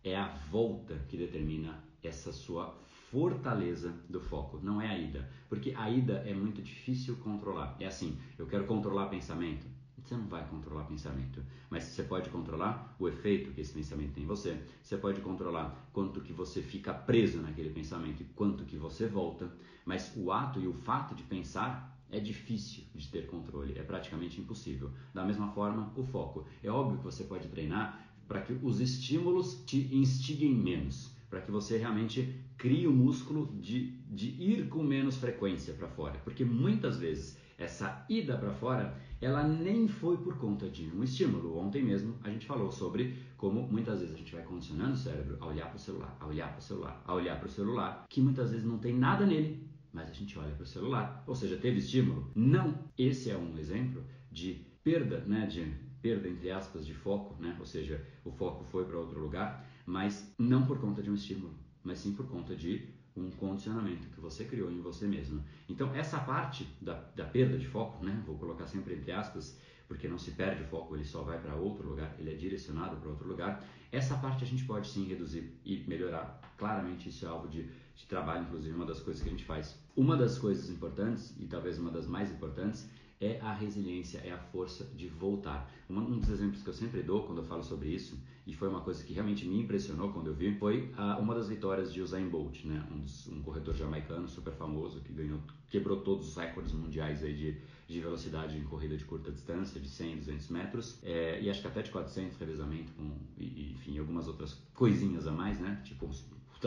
É 0.04 0.16
a 0.16 0.26
volta 0.50 0.98
que 1.08 1.16
determina 1.16 1.82
essa 2.02 2.32
sua 2.32 2.76
fortaleza 3.12 3.92
do 4.08 4.18
foco, 4.18 4.58
não 4.62 4.80
é 4.80 4.88
a 4.88 4.98
ida. 4.98 5.28
Porque 5.46 5.74
a 5.76 5.90
ida 5.90 6.24
é 6.26 6.32
muito 6.32 6.62
difícil 6.62 7.16
controlar. 7.16 7.76
É 7.78 7.86
assim, 7.86 8.18
eu 8.38 8.46
quero 8.46 8.64
controlar 8.64 9.06
pensamento. 9.06 9.66
Você 10.02 10.16
não 10.16 10.26
vai 10.26 10.44
controlar 10.48 10.84
pensamento, 10.84 11.40
mas 11.70 11.84
você 11.84 12.02
pode 12.02 12.28
controlar 12.30 12.96
o 12.98 13.06
efeito 13.06 13.52
que 13.52 13.60
esse 13.60 13.72
pensamento 13.72 14.14
tem 14.14 14.24
em 14.24 14.26
você. 14.26 14.60
Você 14.82 14.96
pode 14.96 15.20
controlar 15.20 15.88
quanto 15.92 16.22
que 16.22 16.32
você 16.32 16.60
fica 16.60 16.92
preso 16.92 17.40
naquele 17.40 17.70
pensamento 17.70 18.22
e 18.22 18.24
quanto 18.24 18.64
que 18.64 18.76
você 18.76 19.06
volta. 19.06 19.52
Mas 19.84 20.12
o 20.16 20.32
ato 20.32 20.58
e 20.58 20.66
o 20.66 20.72
fato 20.72 21.14
de 21.14 21.22
pensar 21.22 22.02
é 22.10 22.18
difícil 22.18 22.84
de 22.94 23.08
ter 23.08 23.26
controle, 23.26 23.78
é 23.78 23.82
praticamente 23.82 24.40
impossível. 24.40 24.90
Da 25.14 25.24
mesma 25.24 25.48
forma, 25.52 25.92
o 25.94 26.02
foco. 26.02 26.46
É 26.62 26.70
óbvio 26.70 26.98
que 26.98 27.04
você 27.04 27.24
pode 27.24 27.46
treinar 27.48 28.10
para 28.26 28.40
que 28.40 28.58
os 28.62 28.80
estímulos 28.80 29.62
te 29.66 29.94
instiguem 29.94 30.54
menos, 30.54 31.14
para 31.32 31.40
que 31.40 31.50
você 31.50 31.78
realmente 31.78 32.44
crie 32.58 32.86
o 32.86 32.92
músculo 32.92 33.56
de, 33.58 33.92
de 34.06 34.28
ir 34.38 34.68
com 34.68 34.82
menos 34.82 35.16
frequência 35.16 35.72
para 35.72 35.88
fora, 35.88 36.20
porque 36.22 36.44
muitas 36.44 36.98
vezes 36.98 37.38
essa 37.56 38.04
ida 38.06 38.36
para 38.36 38.52
fora 38.52 38.94
ela 39.18 39.42
nem 39.42 39.88
foi 39.88 40.18
por 40.18 40.36
conta 40.36 40.68
de 40.68 40.90
um 40.94 41.02
estímulo. 41.02 41.56
Ontem 41.56 41.82
mesmo 41.82 42.16
a 42.22 42.28
gente 42.28 42.44
falou 42.44 42.70
sobre 42.70 43.16
como 43.38 43.62
muitas 43.62 44.00
vezes 44.00 44.14
a 44.14 44.18
gente 44.18 44.34
vai 44.34 44.44
condicionando 44.44 44.92
o 44.92 44.96
cérebro 44.96 45.38
a 45.40 45.46
olhar 45.46 45.68
para 45.68 45.76
o 45.76 45.78
celular, 45.78 46.14
a 46.20 46.26
olhar 46.26 46.50
para 46.50 46.58
o 46.58 46.62
celular, 46.62 47.02
a 47.06 47.14
olhar 47.14 47.38
para 47.38 47.46
o 47.46 47.50
celular, 47.50 48.04
que 48.10 48.20
muitas 48.20 48.50
vezes 48.50 48.66
não 48.66 48.76
tem 48.76 48.94
nada 48.94 49.24
nele, 49.24 49.66
mas 49.90 50.10
a 50.10 50.12
gente 50.12 50.38
olha 50.38 50.54
para 50.54 50.64
o 50.64 50.66
celular. 50.66 51.24
Ou 51.26 51.34
seja, 51.34 51.56
teve 51.56 51.78
estímulo? 51.78 52.30
Não. 52.34 52.74
Esse 52.98 53.30
é 53.30 53.38
um 53.38 53.56
exemplo 53.56 54.04
de 54.30 54.66
perda, 54.84 55.20
né, 55.20 55.46
de 55.46 55.64
perda, 56.02 56.28
entre 56.28 56.50
aspas, 56.50 56.84
de 56.84 56.92
foco, 56.92 57.40
né? 57.40 57.56
ou 57.58 57.64
seja, 57.64 58.04
o 58.24 58.30
foco 58.32 58.64
foi 58.64 58.84
para 58.84 58.98
outro 58.98 59.20
lugar, 59.20 59.64
mas 59.86 60.32
não 60.38 60.66
por 60.66 60.78
conta 60.80 61.02
de 61.02 61.10
um 61.10 61.14
estímulo, 61.14 61.54
mas 61.82 61.98
sim 61.98 62.12
por 62.14 62.26
conta 62.28 62.54
de 62.54 62.88
um 63.16 63.30
condicionamento 63.30 64.08
que 64.08 64.20
você 64.20 64.44
criou 64.44 64.70
em 64.70 64.80
você 64.80 65.06
mesmo. 65.06 65.44
Então, 65.68 65.94
essa 65.94 66.18
parte 66.18 66.66
da, 66.80 66.94
da 67.14 67.24
perda 67.24 67.58
de 67.58 67.66
foco, 67.66 68.04
né? 68.04 68.22
vou 68.26 68.38
colocar 68.38 68.66
sempre 68.66 68.94
entre 68.94 69.12
aspas, 69.12 69.58
porque 69.86 70.08
não 70.08 70.18
se 70.18 70.30
perde 70.30 70.62
o 70.62 70.66
foco, 70.66 70.96
ele 70.96 71.04
só 71.04 71.22
vai 71.22 71.38
para 71.38 71.54
outro 71.54 71.86
lugar, 71.86 72.14
ele 72.18 72.30
é 72.30 72.34
direcionado 72.34 72.96
para 72.96 73.10
outro 73.10 73.28
lugar. 73.28 73.62
Essa 73.90 74.16
parte 74.16 74.42
a 74.42 74.46
gente 74.46 74.64
pode 74.64 74.88
sim 74.88 75.04
reduzir 75.04 75.60
e 75.64 75.84
melhorar. 75.86 76.40
Claramente 76.56 77.10
isso 77.10 77.26
é 77.26 77.28
alvo 77.28 77.48
de, 77.48 77.64
de 77.94 78.06
trabalho, 78.06 78.44
inclusive 78.44 78.74
uma 78.74 78.86
das 78.86 79.00
coisas 79.00 79.22
que 79.22 79.28
a 79.28 79.32
gente 79.32 79.44
faz. 79.44 79.78
Uma 79.94 80.16
das 80.16 80.38
coisas 80.38 80.70
importantes, 80.70 81.34
e 81.38 81.44
talvez 81.44 81.78
uma 81.78 81.90
das 81.90 82.06
mais 82.06 82.30
importantes, 82.30 82.88
é 83.22 83.38
a 83.40 83.52
resiliência, 83.52 84.18
é 84.18 84.32
a 84.32 84.38
força 84.38 84.84
de 84.96 85.08
voltar. 85.08 85.70
Um 85.88 86.18
dos 86.18 86.28
exemplos 86.28 86.62
que 86.62 86.68
eu 86.68 86.74
sempre 86.74 87.02
dou 87.02 87.22
quando 87.22 87.38
eu 87.38 87.44
falo 87.44 87.62
sobre 87.62 87.88
isso, 87.88 88.18
e 88.44 88.52
foi 88.52 88.68
uma 88.68 88.80
coisa 88.80 89.04
que 89.04 89.12
realmente 89.12 89.46
me 89.46 89.60
impressionou 89.60 90.12
quando 90.12 90.26
eu 90.26 90.34
vi, 90.34 90.52
foi 90.58 90.90
a, 90.96 91.16
uma 91.18 91.34
das 91.34 91.48
vitórias 91.48 91.92
de 91.92 92.02
Usain 92.02 92.28
Bolt, 92.28 92.64
né? 92.64 92.84
um, 92.90 92.98
dos, 93.00 93.28
um 93.28 93.40
corredor 93.42 93.74
jamaicano 93.74 94.26
super 94.26 94.52
famoso 94.52 95.00
que 95.00 95.12
ganhou, 95.12 95.38
quebrou 95.70 96.00
todos 96.00 96.28
os 96.28 96.36
recordes 96.36 96.72
mundiais 96.72 97.22
aí 97.22 97.34
de, 97.34 97.56
de 97.86 98.00
velocidade 98.00 98.58
em 98.58 98.64
corrida 98.64 98.96
de 98.96 99.04
curta 99.04 99.30
distância, 99.30 99.80
de 99.80 99.88
100, 99.88 100.16
200 100.16 100.48
metros, 100.48 100.98
é, 101.04 101.40
e 101.40 101.48
acho 101.48 101.60
que 101.60 101.68
até 101.68 101.82
de 101.82 101.90
400 101.90 102.36
revezamento, 102.36 102.92
com, 102.94 103.12
e, 103.38 103.72
enfim, 103.72 103.98
algumas 103.98 104.26
outras 104.26 104.54
coisinhas 104.74 105.26
a 105.28 105.32
mais, 105.32 105.60
né? 105.60 105.80
tipo 105.84 106.10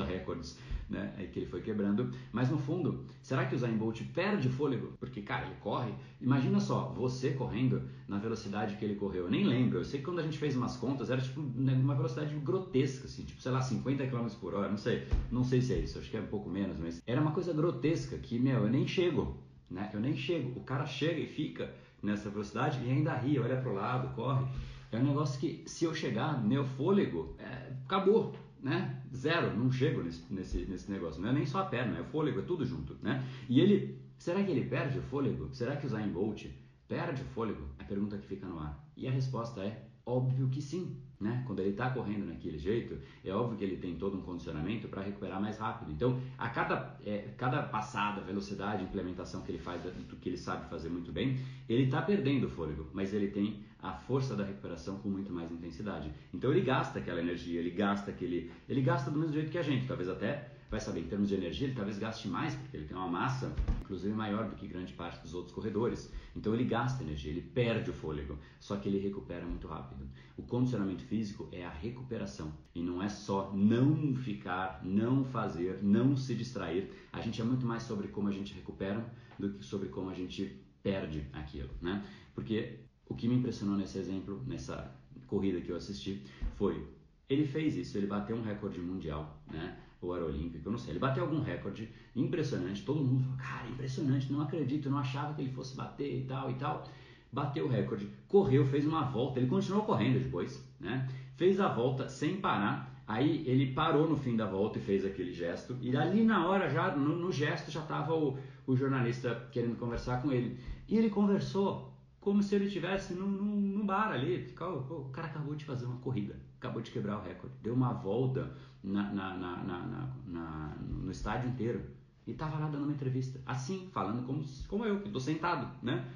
uns 0.01 0.07
recordes 0.07 0.57
né, 0.89 1.29
que 1.31 1.39
ele 1.39 1.47
foi 1.47 1.61
quebrando. 1.61 2.11
Mas 2.31 2.49
no 2.49 2.57
fundo, 2.57 3.05
será 3.21 3.45
que 3.45 3.55
o 3.55 3.57
Zayn 3.57 3.77
Bolt 3.77 4.01
perde 4.13 4.49
fôlego? 4.49 4.93
Porque, 4.99 5.21
cara, 5.21 5.45
ele 5.45 5.55
corre. 5.59 5.91
Imagina 6.21 6.59
só, 6.59 6.89
você 6.89 7.31
correndo 7.31 7.83
na 8.07 8.17
velocidade 8.17 8.75
que 8.75 8.85
ele 8.85 8.95
correu. 8.95 9.25
Eu 9.25 9.31
nem 9.31 9.43
lembro. 9.43 9.79
Eu 9.79 9.85
sei 9.85 9.99
que 9.99 10.05
quando 10.05 10.19
a 10.19 10.23
gente 10.23 10.37
fez 10.37 10.55
umas 10.55 10.77
contas, 10.77 11.09
era 11.09 11.21
tipo 11.21 11.41
né, 11.41 11.73
uma 11.73 11.95
velocidade 11.95 12.35
grotesca, 12.35 13.05
assim, 13.05 13.23
tipo, 13.23 13.41
sei 13.41 13.51
lá, 13.51 13.61
50 13.61 14.07
km 14.07 14.27
por 14.39 14.53
hora. 14.53 14.69
Não 14.69 14.77
sei, 14.77 15.07
não 15.31 15.43
sei 15.43 15.61
se 15.61 15.73
é 15.73 15.79
isso, 15.79 15.99
acho 15.99 16.09
que 16.09 16.17
é 16.17 16.21
um 16.21 16.27
pouco 16.27 16.49
menos, 16.49 16.77
mas 16.79 17.01
era 17.05 17.19
uma 17.19 17.31
coisa 17.31 17.53
grotesca 17.53 18.17
que, 18.17 18.37
meu, 18.39 18.63
eu 18.63 18.69
nem 18.69 18.87
chego. 18.87 19.37
Né? 19.69 19.89
Eu 19.93 19.99
nem 19.99 20.15
chego. 20.15 20.59
O 20.59 20.63
cara 20.63 20.85
chega 20.85 21.19
e 21.19 21.27
fica 21.27 21.73
nessa 22.01 22.29
velocidade 22.29 22.79
e 22.85 22.91
ainda 22.91 23.15
ri, 23.15 23.39
olha 23.39 23.57
pro 23.57 23.73
lado, 23.73 24.13
corre. 24.15 24.45
É 24.91 24.97
um 24.97 25.03
negócio 25.03 25.39
que, 25.39 25.63
se 25.65 25.83
eu 25.83 25.93
chegar, 25.93 26.41
meu 26.41 26.63
fôlego, 26.63 27.35
é, 27.39 27.73
acabou 27.83 28.33
né? 28.65 28.99
Zero, 29.15 29.55
não 29.55 29.71
chego 29.71 30.01
nesse, 30.01 30.33
nesse, 30.33 30.65
nesse 30.65 30.91
negócio. 30.91 31.21
Não 31.21 31.29
é 31.29 31.33
nem 31.33 31.45
só 31.45 31.59
a 31.59 31.65
perna, 31.65 31.99
é 31.99 32.01
o 32.01 32.05
fôlego, 32.05 32.39
é 32.39 32.41
tudo 32.41 32.65
junto, 32.65 32.97
né? 32.99 33.23
E 33.47 33.61
ele, 33.61 34.01
será 34.17 34.43
que 34.43 34.49
ele 34.49 34.65
perde 34.67 34.97
o 34.97 35.03
fôlego? 35.03 35.53
Será 35.53 35.75
que 35.75 35.85
o 35.85 35.89
Zayn 35.89 36.09
Bolt 36.09 36.47
perde 36.87 37.21
o 37.21 37.25
fôlego? 37.25 37.63
É 37.77 37.83
a 37.83 37.85
pergunta 37.85 38.17
que 38.17 38.25
fica 38.25 38.47
no 38.47 38.57
ar. 38.57 38.83
E 38.97 39.07
a 39.07 39.11
resposta 39.11 39.61
é 39.61 39.87
óbvio 40.03 40.49
que 40.49 40.63
sim. 40.63 40.99
Né? 41.21 41.43
Quando 41.45 41.59
ele 41.59 41.69
está 41.69 41.91
correndo 41.91 42.25
naquele 42.25 42.57
jeito, 42.57 42.97
é 43.23 43.31
óbvio 43.31 43.55
que 43.55 43.63
ele 43.63 43.77
tem 43.77 43.95
todo 43.97 44.17
um 44.17 44.21
condicionamento 44.21 44.87
para 44.87 45.03
recuperar 45.03 45.39
mais 45.39 45.59
rápido. 45.59 45.91
Então, 45.91 46.19
a 46.35 46.49
cada, 46.49 46.97
é, 47.05 47.33
cada 47.37 47.61
passada, 47.61 48.21
velocidade, 48.21 48.83
implementação 48.83 49.43
que 49.43 49.51
ele 49.51 49.59
faz 49.59 49.83
do 49.83 50.15
que 50.17 50.27
ele 50.27 50.37
sabe 50.37 50.67
fazer 50.69 50.89
muito 50.89 51.11
bem, 51.11 51.37
ele 51.69 51.83
está 51.83 52.01
perdendo 52.01 52.47
o 52.47 52.49
fôlego, 52.49 52.89
mas 52.93 53.13
ele 53.13 53.27
tem 53.27 53.63
a 53.89 53.93
força 53.93 54.35
da 54.35 54.43
recuperação 54.43 54.97
com 54.99 55.09
muito 55.09 55.31
mais 55.31 55.51
intensidade. 55.51 56.11
Então, 56.33 56.51
ele 56.51 56.61
gasta 56.61 56.99
aquela 56.99 57.19
energia, 57.19 57.59
ele 57.59 57.71
gasta 57.71 58.11
aquele, 58.11 58.51
ele 58.67 58.81
gasta 58.81 59.11
do 59.11 59.19
mesmo 59.19 59.33
jeito 59.33 59.51
que 59.51 59.57
a 59.57 59.63
gente, 59.63 59.87
talvez 59.87 60.09
até 60.09 60.55
vai 60.69 60.79
saber, 60.79 61.01
em 61.01 61.07
termos 61.07 61.29
de 61.29 61.35
energia, 61.35 61.67
ele 61.67 61.75
talvez 61.75 61.97
gaste 61.97 62.27
mais, 62.27 62.55
porque 62.55 62.75
ele 62.75 62.85
tem 62.85 62.97
uma 62.97 63.07
massa, 63.07 63.53
inclusive, 63.81 64.13
maior 64.13 64.49
do 64.49 64.55
que 64.55 64.67
grande 64.67 64.93
parte 64.93 65.21
dos 65.21 65.33
outros 65.33 65.53
corredores. 65.53 66.11
Então 66.35 66.53
ele 66.53 66.65
gasta 66.65 67.03
energia, 67.03 67.31
ele 67.31 67.41
perde 67.41 67.89
o 67.89 67.93
fôlego, 67.93 68.37
só 68.59 68.75
que 68.75 68.89
ele 68.89 68.99
recupera 68.99 69.45
muito 69.45 69.67
rápido. 69.67 70.09
O 70.35 70.43
condicionamento 70.43 71.03
físico 71.03 71.47
é 71.51 71.63
a 71.63 71.69
recuperação 71.69 72.51
e 72.73 72.81
não 72.81 73.01
é 73.01 73.07
só 73.07 73.51
não 73.53 74.15
ficar, 74.15 74.81
não 74.83 75.23
fazer, 75.23 75.81
não 75.81 76.17
se 76.17 76.35
distrair. 76.35 76.91
A 77.13 77.21
gente 77.21 77.39
é 77.41 77.45
muito 77.45 77.65
mais 77.65 77.83
sobre 77.83 78.07
como 78.09 78.27
a 78.27 78.31
gente 78.31 78.53
recupera 78.53 79.05
do 79.39 79.53
que 79.53 79.63
sobre 79.63 79.89
como 79.89 80.09
a 80.09 80.13
gente 80.13 80.61
perde 80.83 81.25
aquilo, 81.31 81.69
né? 81.81 82.03
Porque 82.33 82.79
o 83.07 83.15
que 83.15 83.27
me 83.27 83.35
impressionou 83.35 83.77
nesse 83.77 83.97
exemplo, 83.97 84.41
nessa 84.45 84.93
corrida 85.27 85.61
que 85.61 85.71
eu 85.71 85.75
assisti, 85.75 86.23
foi 86.55 86.87
ele 87.27 87.45
fez 87.45 87.75
isso, 87.75 87.97
ele 87.97 88.07
bateu 88.07 88.35
um 88.35 88.43
recorde 88.43 88.79
mundial, 88.79 89.41
né? 89.51 89.77
ou 90.01 90.15
era 90.15 90.25
olímpico, 90.25 90.67
eu 90.67 90.71
não 90.71 90.77
sei. 90.77 90.91
Ele 90.91 90.99
bateu 90.99 91.23
algum 91.23 91.41
recorde 91.41 91.89
impressionante, 92.15 92.83
todo 92.83 93.03
mundo 93.03 93.23
falou, 93.23 93.37
cara, 93.37 93.67
impressionante, 93.67 94.31
não 94.31 94.41
acredito, 94.41 94.89
não 94.89 94.99
achava 94.99 95.33
que 95.33 95.41
ele 95.41 95.51
fosse 95.51 95.75
bater 95.75 96.19
e 96.19 96.23
tal 96.25 96.51
e 96.51 96.53
tal. 96.55 96.87
Bateu 97.31 97.65
o 97.65 97.69
recorde, 97.69 98.07
correu, 98.27 98.65
fez 98.65 98.85
uma 98.85 99.03
volta, 99.03 99.39
ele 99.39 99.47
continuou 99.47 99.83
correndo 99.83 100.19
depois, 100.19 100.63
né? 100.79 101.09
Fez 101.35 101.59
a 101.59 101.67
volta 101.67 102.07
sem 102.07 102.37
parar, 102.37 103.03
aí 103.05 103.43
ele 103.47 103.73
parou 103.73 104.07
no 104.07 104.15
fim 104.15 104.37
da 104.37 104.45
volta 104.45 104.77
e 104.79 104.81
fez 104.81 105.03
aquele 105.03 105.33
gesto, 105.33 105.75
e 105.81 105.95
ali 105.97 106.23
na 106.23 106.47
hora, 106.47 106.69
já 106.69 106.95
no, 106.95 107.17
no 107.17 107.31
gesto, 107.31 107.71
já 107.71 107.81
estava 107.81 108.15
o, 108.15 108.37
o 108.65 108.75
jornalista 108.75 109.49
querendo 109.51 109.77
conversar 109.77 110.21
com 110.21 110.31
ele. 110.31 110.57
E 110.87 110.97
ele 110.97 111.09
conversou 111.09 111.94
como 112.25 112.41
se 112.41 112.55
ele 112.55 112.65
estivesse 112.65 113.13
num, 113.13 113.29
num, 113.29 113.55
num, 113.61 113.85
bar 113.85 114.11
ali. 114.11 114.51
O 114.59 115.09
cara 115.11 115.27
acabou 115.27 115.53
de 115.53 115.63
fazer 115.63 115.85
uma 115.85 115.97
corrida, 115.97 116.35
acabou 116.57 116.81
de 116.81 116.89
quebrar 116.89 117.19
o 117.19 117.21
recorde, 117.21 117.53
deu 117.61 117.75
uma 117.75 117.93
volta 117.93 118.51
na, 118.83 119.13
na, 119.13 119.37
na, 119.37 120.75
no 120.79 121.11
estádio 121.11 121.51
inteiro 121.51 121.85
e 122.25 122.31
estava 122.31 122.57
lá 122.57 122.67
dando 122.67 122.85
uma 122.85 122.93
entrevista, 122.93 123.39
assim, 123.45 123.87
falando 123.91 124.25
como, 124.25 124.43
como 124.67 124.83
eu, 124.83 125.01
que 125.01 125.05
estou 125.05 125.21
sentado, 125.21 125.71
né? 125.83 126.11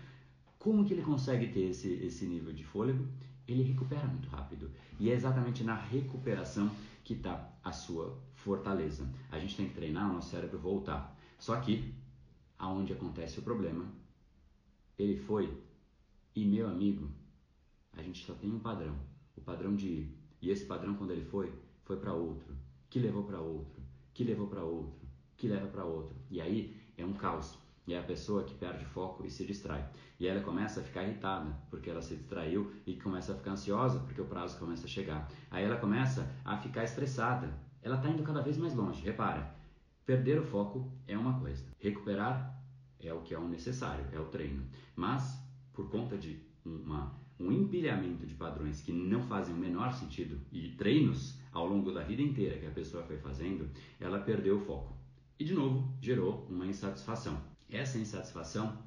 Como 0.58 0.84
que 0.84 0.94
ele 0.94 1.04
consegue 1.04 1.50
ter 1.50 1.70
esse, 1.70 1.94
esse 2.04 2.26
nível 2.26 2.54
de 2.54 2.64
fôlego? 2.64 3.06
Ele 3.48 3.62
recupera 3.62 4.08
muito 4.08 4.28
rápido. 4.30 4.72
E 5.00 5.12
é 5.12 5.14
exatamente 5.14 5.64
na 5.64 5.76
recuperação 5.76 6.72
que 7.04 7.14
está 7.14 7.52
a 7.64 7.72
sua 7.72 8.18
fortaleza. 8.34 9.08
A 9.32 9.38
gente 9.38 9.56
tem 9.56 9.68
que 9.68 9.76
treinar 9.76 10.10
o 10.10 10.14
nosso 10.14 10.32
cérebro 10.32 10.58
voltar. 10.58 11.16
Só 11.38 11.56
que, 11.58 11.94
aonde 12.58 12.94
acontece 12.94 13.38
o 13.38 13.44
problema, 13.44 13.86
ele 14.98 15.16
foi 15.16 15.69
e 16.36 16.46
meu 16.46 16.68
amigo, 16.68 17.10
a 17.94 18.02
gente 18.02 18.26
só 18.26 18.34
tem 18.34 18.52
um 18.52 18.60
padrão, 18.60 18.96
o 19.36 19.42
padrão 19.42 19.76
de 19.76 19.88
ir. 19.88 20.18
E 20.42 20.50
esse 20.50 20.66
padrão 20.66 20.96
quando 20.96 21.12
ele 21.12 21.26
foi, 21.26 21.54
foi 21.84 21.98
para 21.98 22.14
outro, 22.14 22.56
que 22.90 23.00
levou 23.00 23.24
para 23.24 23.42
outro, 23.42 23.82
que 24.14 24.24
levou 24.24 24.48
para 24.48 24.64
outro, 24.64 25.08
que 25.36 25.48
leva 25.48 25.68
para 25.68 25.84
outro. 25.84 26.16
E 26.30 26.40
aí 26.40 26.80
é 26.98 27.06
um 27.06 27.14
caos. 27.14 27.58
E 27.88 27.94
é 27.94 28.00
a 28.00 28.04
pessoa 28.04 28.44
que 28.44 28.54
perde 28.54 28.86
foco 28.86 29.26
e 29.26 29.32
se 29.32 29.44
distrai. 29.46 29.90
E 30.20 30.28
ela 30.28 30.42
começa 30.42 30.80
a 30.80 30.84
ficar 30.84 31.04
irritada 31.04 31.58
porque 31.72 31.90
ela 31.90 32.02
se 32.02 32.16
distraiu 32.16 32.72
e 32.86 32.96
começa 32.96 33.34
a 33.34 33.36
ficar 33.36 33.52
ansiosa 33.52 34.00
porque 34.02 34.22
o 34.22 34.26
prazo 34.26 34.60
começa 34.60 34.86
a 34.86 34.90
chegar. 34.90 35.28
Aí 35.50 35.64
ela 35.64 35.78
começa 35.78 36.30
a 36.46 36.56
ficar 36.58 36.84
estressada. 36.84 37.52
Ela 37.82 37.96
está 37.96 38.10
indo 38.10 38.22
cada 38.22 38.42
vez 38.42 38.58
mais 38.58 38.76
longe. 38.76 39.02
Repara, 39.02 39.56
perder 40.06 40.40
o 40.40 40.44
foco 40.44 40.92
é 41.08 41.18
uma 41.18 41.40
coisa, 41.40 41.66
recuperar 41.80 42.60
é 43.00 43.14
o 43.14 43.22
que 43.22 43.34
é 43.34 43.40
o 43.40 43.48
necessário, 43.48 44.06
é 44.12 44.20
o 44.20 44.26
treino. 44.26 44.68
Mas 44.96 45.39
por 45.80 45.90
conta 45.90 46.18
de 46.18 46.38
uma, 46.66 47.18
um 47.40 47.54
empilhamento 47.54 48.26
de 48.28 48.34
padrões 48.34 48.82
que 48.82 48.92
não 48.92 49.24
fazem 49.24 49.56
o 49.56 49.58
menor 49.58 49.94
sentido 49.94 50.38
e 50.52 50.72
treinos 50.72 51.40
ao 51.54 51.66
longo 51.66 51.90
da 51.94 52.04
vida 52.04 52.22
inteira 52.22 52.60
que 52.60 52.66
a 52.66 52.72
pessoa 52.72 53.02
foi 53.04 53.16
fazendo, 53.16 53.70
ela 53.98 54.20
perdeu 54.20 54.58
o 54.58 54.60
foco. 54.60 54.94
E 55.40 55.46
de 55.46 55.54
novo, 55.54 55.90
gerou 56.02 56.46
uma 56.50 56.68
insatisfação. 56.68 57.42
Essa 57.70 57.98
insatisfação 57.98 58.78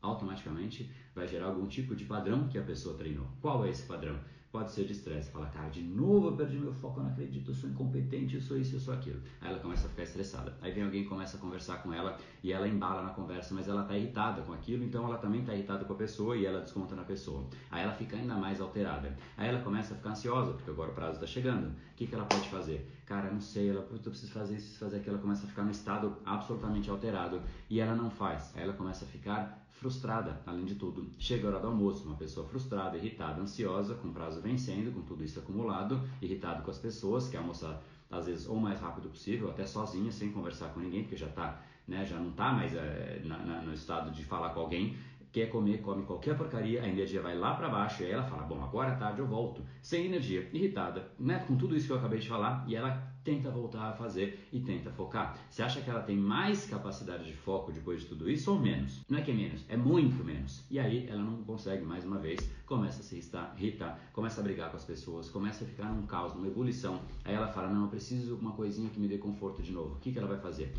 automaticamente 0.00 0.90
vai 1.14 1.28
gerar 1.28 1.48
algum 1.48 1.66
tipo 1.66 1.94
de 1.94 2.06
padrão 2.06 2.48
que 2.48 2.56
a 2.56 2.62
pessoa 2.62 2.96
treinou. 2.96 3.26
Qual 3.42 3.66
é 3.66 3.68
esse 3.68 3.82
padrão? 3.82 4.18
Pode 4.50 4.70
ser 4.72 4.84
de 4.84 4.92
estresse. 4.92 5.30
Fala, 5.30 5.46
cara, 5.46 5.68
de 5.68 5.82
novo 5.82 6.28
eu 6.28 6.36
perdi 6.36 6.58
meu 6.58 6.72
foco, 6.72 7.00
eu 7.00 7.04
não 7.04 7.10
acredito, 7.10 7.50
eu 7.50 7.54
sou 7.54 7.68
incompetente, 7.68 8.36
eu 8.36 8.40
sou 8.40 8.58
isso, 8.58 8.76
eu 8.76 8.80
sou 8.80 8.94
aquilo. 8.94 9.20
Aí 9.40 9.50
ela 9.50 9.58
começa 9.58 9.86
a 9.86 9.90
ficar 9.90 10.02
estressada. 10.02 10.56
Aí 10.60 10.72
vem 10.72 10.84
alguém 10.84 11.04
começa 11.04 11.36
a 11.36 11.40
conversar 11.40 11.82
com 11.82 11.92
ela 11.92 12.16
e 12.42 12.52
ela 12.52 12.66
embala 12.66 13.02
na 13.02 13.10
conversa, 13.10 13.54
mas 13.54 13.68
ela 13.68 13.84
tá 13.84 13.96
irritada 13.96 14.42
com 14.42 14.52
aquilo, 14.52 14.84
então 14.84 15.04
ela 15.04 15.18
também 15.18 15.44
tá 15.44 15.54
irritada 15.54 15.84
com 15.84 15.92
a 15.92 15.96
pessoa 15.96 16.36
e 16.36 16.46
ela 16.46 16.60
desconta 16.60 16.94
na 16.94 17.04
pessoa. 17.04 17.44
Aí 17.70 17.82
ela 17.82 17.92
fica 17.92 18.16
ainda 18.16 18.34
mais 18.34 18.60
alterada. 18.60 19.16
Aí 19.36 19.48
ela 19.48 19.60
começa 19.60 19.94
a 19.94 19.96
ficar 19.96 20.10
ansiosa, 20.10 20.52
porque 20.52 20.70
agora 20.70 20.90
o 20.90 20.94
prazo 20.94 21.14
está 21.14 21.26
chegando. 21.26 21.68
O 21.68 21.94
que, 21.96 22.06
que 22.06 22.14
ela 22.14 22.24
pode 22.24 22.48
fazer? 22.48 22.90
Cara, 23.04 23.30
não 23.30 23.40
sei, 23.40 23.70
ela, 23.70 23.80
eu 23.80 23.98
preciso 23.98 24.32
fazer 24.32 24.54
isso, 24.54 24.64
preciso 24.64 24.84
fazer 24.84 24.96
aquilo. 24.98 25.14
Ela 25.14 25.22
começa 25.22 25.46
a 25.46 25.48
ficar 25.48 25.62
num 25.62 25.70
estado 25.70 26.16
absolutamente 26.24 26.90
alterado 26.90 27.42
e 27.68 27.80
ela 27.80 27.94
não 27.94 28.10
faz. 28.10 28.52
Aí 28.56 28.62
ela 28.62 28.72
começa 28.72 29.04
a 29.04 29.08
ficar 29.08 29.67
frustrada, 29.78 30.40
além 30.44 30.64
de 30.64 30.74
tudo. 30.74 31.08
Chega 31.18 31.46
a 31.46 31.50
hora 31.50 31.60
do 31.60 31.68
almoço, 31.68 32.04
uma 32.04 32.16
pessoa 32.16 32.46
frustrada, 32.46 32.96
irritada, 32.96 33.40
ansiosa, 33.40 33.94
com 33.94 34.12
prazo 34.12 34.40
vencendo, 34.40 34.92
com 34.92 35.02
tudo 35.02 35.24
isso 35.24 35.38
acumulado, 35.38 36.00
irritado 36.20 36.62
com 36.62 36.70
as 36.70 36.78
pessoas, 36.78 37.28
quer 37.28 37.38
almoçar 37.38 37.80
às 38.10 38.26
vezes 38.26 38.48
ou 38.48 38.56
o 38.56 38.60
mais 38.60 38.80
rápido 38.80 39.08
possível, 39.08 39.50
até 39.50 39.66
sozinha, 39.66 40.10
sem 40.10 40.32
conversar 40.32 40.68
com 40.68 40.80
ninguém, 40.80 41.02
porque 41.02 41.16
já 41.16 41.28
tá, 41.28 41.60
né, 41.86 42.04
já 42.04 42.16
não 42.16 42.30
está 42.30 42.52
mais 42.52 42.74
é, 42.74 43.20
na, 43.24 43.38
na, 43.38 43.62
no 43.62 43.72
estado 43.72 44.10
de 44.10 44.24
falar 44.24 44.50
com 44.50 44.60
alguém, 44.60 44.96
quer 45.30 45.50
comer, 45.50 45.82
come 45.82 46.04
qualquer 46.04 46.36
porcaria, 46.36 46.82
a 46.82 46.88
energia 46.88 47.20
vai 47.20 47.36
lá 47.36 47.54
para 47.54 47.68
baixo 47.68 48.02
e 48.02 48.06
aí 48.06 48.12
ela 48.12 48.24
fala, 48.24 48.44
bom, 48.44 48.64
agora 48.64 48.92
à 48.92 48.96
tarde 48.96 49.20
eu 49.20 49.26
volto, 49.26 49.62
sem 49.82 50.06
energia, 50.06 50.48
irritada, 50.52 51.10
né, 51.18 51.44
com 51.46 51.54
tudo 51.56 51.76
isso 51.76 51.86
que 51.86 51.92
eu 51.92 51.98
acabei 51.98 52.18
de 52.18 52.28
falar, 52.28 52.64
e 52.66 52.74
ela 52.74 53.12
tenta 53.28 53.50
voltar 53.50 53.90
a 53.90 53.92
fazer 53.92 54.48
e 54.50 54.58
tenta 54.58 54.90
focar. 54.90 55.38
Você 55.50 55.62
acha 55.62 55.82
que 55.82 55.90
ela 55.90 56.00
tem 56.00 56.16
mais 56.16 56.64
capacidade 56.64 57.26
de 57.26 57.34
foco 57.34 57.70
depois 57.70 58.00
de 58.00 58.06
tudo 58.06 58.30
isso 58.30 58.50
ou 58.50 58.58
menos? 58.58 59.04
Não 59.06 59.18
é 59.18 59.22
que 59.22 59.30
é 59.30 59.34
menos, 59.34 59.66
é 59.68 59.76
muito 59.76 60.24
menos. 60.24 60.64
E 60.70 60.78
aí 60.78 61.06
ela 61.06 61.20
não 61.22 61.42
consegue 61.44 61.84
mais 61.84 62.06
uma 62.06 62.18
vez, 62.18 62.40
começa 62.64 63.00
a 63.00 63.02
se 63.02 63.22
irritar, 63.58 64.00
começa 64.14 64.40
a 64.40 64.42
brigar 64.42 64.70
com 64.70 64.78
as 64.78 64.84
pessoas, 64.84 65.28
começa 65.28 65.62
a 65.62 65.66
ficar 65.66 65.92
num 65.92 66.06
caos, 66.06 66.32
numa 66.34 66.46
ebulição. 66.46 67.02
Aí 67.22 67.34
ela 67.34 67.48
fala: 67.48 67.68
Não, 67.68 67.82
eu 67.82 67.88
preciso 67.88 68.34
de 68.34 68.40
uma 68.40 68.52
coisinha 68.52 68.88
que 68.88 68.98
me 68.98 69.08
dê 69.08 69.18
conforto 69.18 69.60
de 69.60 69.72
novo. 69.72 69.96
O 69.96 69.98
que, 69.98 70.10
que 70.10 70.18
ela 70.18 70.28
vai 70.28 70.38
fazer? 70.38 70.72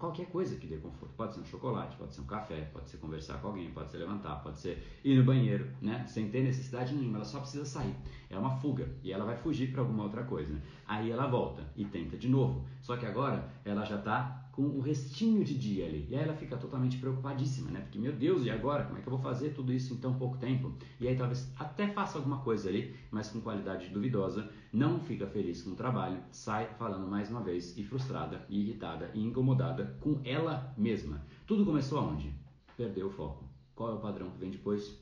Qualquer 0.00 0.26
coisa 0.26 0.56
que 0.56 0.66
dê 0.66 0.78
conforto. 0.78 1.14
Pode 1.14 1.34
ser 1.34 1.40
um 1.40 1.44
chocolate, 1.44 1.94
pode 1.96 2.14
ser 2.14 2.22
um 2.22 2.26
café, 2.26 2.62
pode 2.72 2.88
ser 2.88 2.96
conversar 2.96 3.38
com 3.38 3.48
alguém, 3.48 3.70
pode 3.70 3.90
ser 3.90 3.98
levantar, 3.98 4.36
pode 4.42 4.58
ser 4.58 4.82
ir 5.04 5.14
no 5.14 5.24
banheiro, 5.24 5.70
né? 5.80 6.04
Sem 6.06 6.30
ter 6.30 6.42
necessidade 6.42 6.94
nenhuma, 6.94 7.18
ela 7.18 7.24
só 7.24 7.38
precisa 7.38 7.66
sair. 7.66 7.94
É 8.30 8.38
uma 8.38 8.50
fuga 8.50 8.88
e 9.04 9.12
ela 9.12 9.26
vai 9.26 9.36
fugir 9.36 9.70
para 9.70 9.82
alguma 9.82 10.04
outra 10.04 10.24
coisa. 10.24 10.54
Né? 10.54 10.62
Aí 10.88 11.10
ela 11.10 11.26
volta 11.26 11.70
e 11.76 11.84
tenta 11.84 12.16
de 12.16 12.28
novo. 12.28 12.64
Só 12.80 12.96
que 12.96 13.04
agora 13.04 13.46
ela 13.62 13.84
já 13.84 13.96
está 13.96 14.39
com 14.52 14.62
o 14.62 14.80
restinho 14.80 15.44
de 15.44 15.56
dia 15.56 15.86
ali. 15.86 16.06
E 16.10 16.14
aí 16.14 16.22
ela 16.22 16.34
fica 16.34 16.56
totalmente 16.56 16.98
preocupadíssima, 16.98 17.70
né? 17.70 17.80
Porque, 17.80 17.98
meu 17.98 18.12
Deus, 18.12 18.44
e 18.44 18.50
agora? 18.50 18.84
Como 18.84 18.98
é 18.98 19.00
que 19.00 19.06
eu 19.06 19.12
vou 19.12 19.20
fazer 19.20 19.50
tudo 19.50 19.72
isso 19.72 19.94
em 19.94 19.96
tão 19.98 20.14
pouco 20.14 20.38
tempo? 20.38 20.72
E 20.98 21.08
aí 21.08 21.16
talvez 21.16 21.50
até 21.56 21.88
faça 21.88 22.18
alguma 22.18 22.38
coisa 22.40 22.68
ali, 22.68 22.94
mas 23.10 23.30
com 23.30 23.40
qualidade 23.40 23.88
duvidosa, 23.88 24.50
não 24.72 25.00
fica 25.00 25.26
feliz 25.26 25.62
com 25.62 25.70
o 25.70 25.76
trabalho, 25.76 26.22
sai 26.30 26.66
falando 26.74 27.06
mais 27.06 27.30
uma 27.30 27.42
vez 27.42 27.76
e 27.78 27.84
frustrada, 27.84 28.44
e 28.48 28.60
irritada 28.60 29.10
e 29.14 29.24
incomodada 29.24 29.96
com 30.00 30.20
ela 30.24 30.74
mesma. 30.76 31.24
Tudo 31.46 31.64
começou 31.64 31.98
aonde? 31.98 32.32
Perdeu 32.76 33.06
o 33.08 33.10
foco. 33.10 33.44
Qual 33.74 33.90
é 33.90 33.94
o 33.94 34.00
padrão 34.00 34.30
que 34.30 34.38
vem 34.38 34.50
depois? 34.50 34.98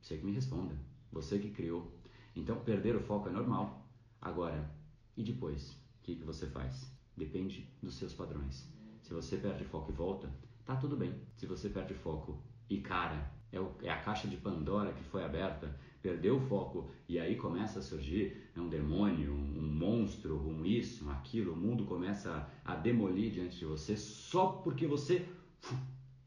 Você 0.00 0.16
que 0.16 0.24
me 0.24 0.32
responda. 0.32 0.74
Você 1.12 1.38
que 1.38 1.50
criou. 1.50 1.92
Então, 2.34 2.56
perder 2.60 2.94
o 2.94 3.00
foco 3.00 3.28
é 3.28 3.32
normal. 3.32 3.88
Agora, 4.20 4.70
e 5.16 5.22
depois? 5.22 5.72
O 5.72 6.02
que, 6.02 6.16
que 6.16 6.24
você 6.24 6.46
faz? 6.46 6.95
Depende 7.16 7.68
dos 7.82 7.94
seus 7.94 8.12
padrões. 8.12 8.70
Se 9.00 9.14
você 9.14 9.36
perde 9.36 9.64
foco 9.64 9.90
e 9.90 9.94
volta, 9.94 10.30
tá 10.64 10.76
tudo 10.76 10.96
bem. 10.96 11.14
Se 11.36 11.46
você 11.46 11.68
perde 11.68 11.94
foco 11.94 12.42
e 12.68 12.80
cara, 12.80 13.32
é, 13.52 13.60
o, 13.60 13.72
é 13.82 13.90
a 13.90 14.00
caixa 14.00 14.28
de 14.28 14.36
Pandora 14.36 14.92
que 14.92 15.02
foi 15.04 15.24
aberta, 15.24 15.74
perdeu 16.02 16.36
o 16.36 16.40
foco 16.40 16.90
e 17.08 17.18
aí 17.18 17.36
começa 17.36 17.78
a 17.78 17.82
surgir 17.82 18.50
é 18.54 18.60
um 18.60 18.68
demônio, 18.68 19.32
um, 19.32 19.58
um 19.58 19.72
monstro, 19.72 20.40
um 20.40 20.64
isso, 20.64 21.06
um 21.06 21.10
aquilo, 21.10 21.52
o 21.52 21.56
mundo 21.56 21.84
começa 21.84 22.48
a, 22.64 22.72
a 22.72 22.76
demolir 22.76 23.32
diante 23.32 23.58
de 23.58 23.64
você 23.64 23.96
só 23.96 24.46
porque 24.48 24.86
você 24.86 25.26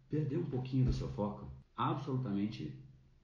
perdeu 0.09 0.39
um 0.39 0.45
pouquinho 0.45 0.85
do 0.85 0.93
seu 0.93 1.07
foco. 1.09 1.47
Absolutamente 1.75 2.73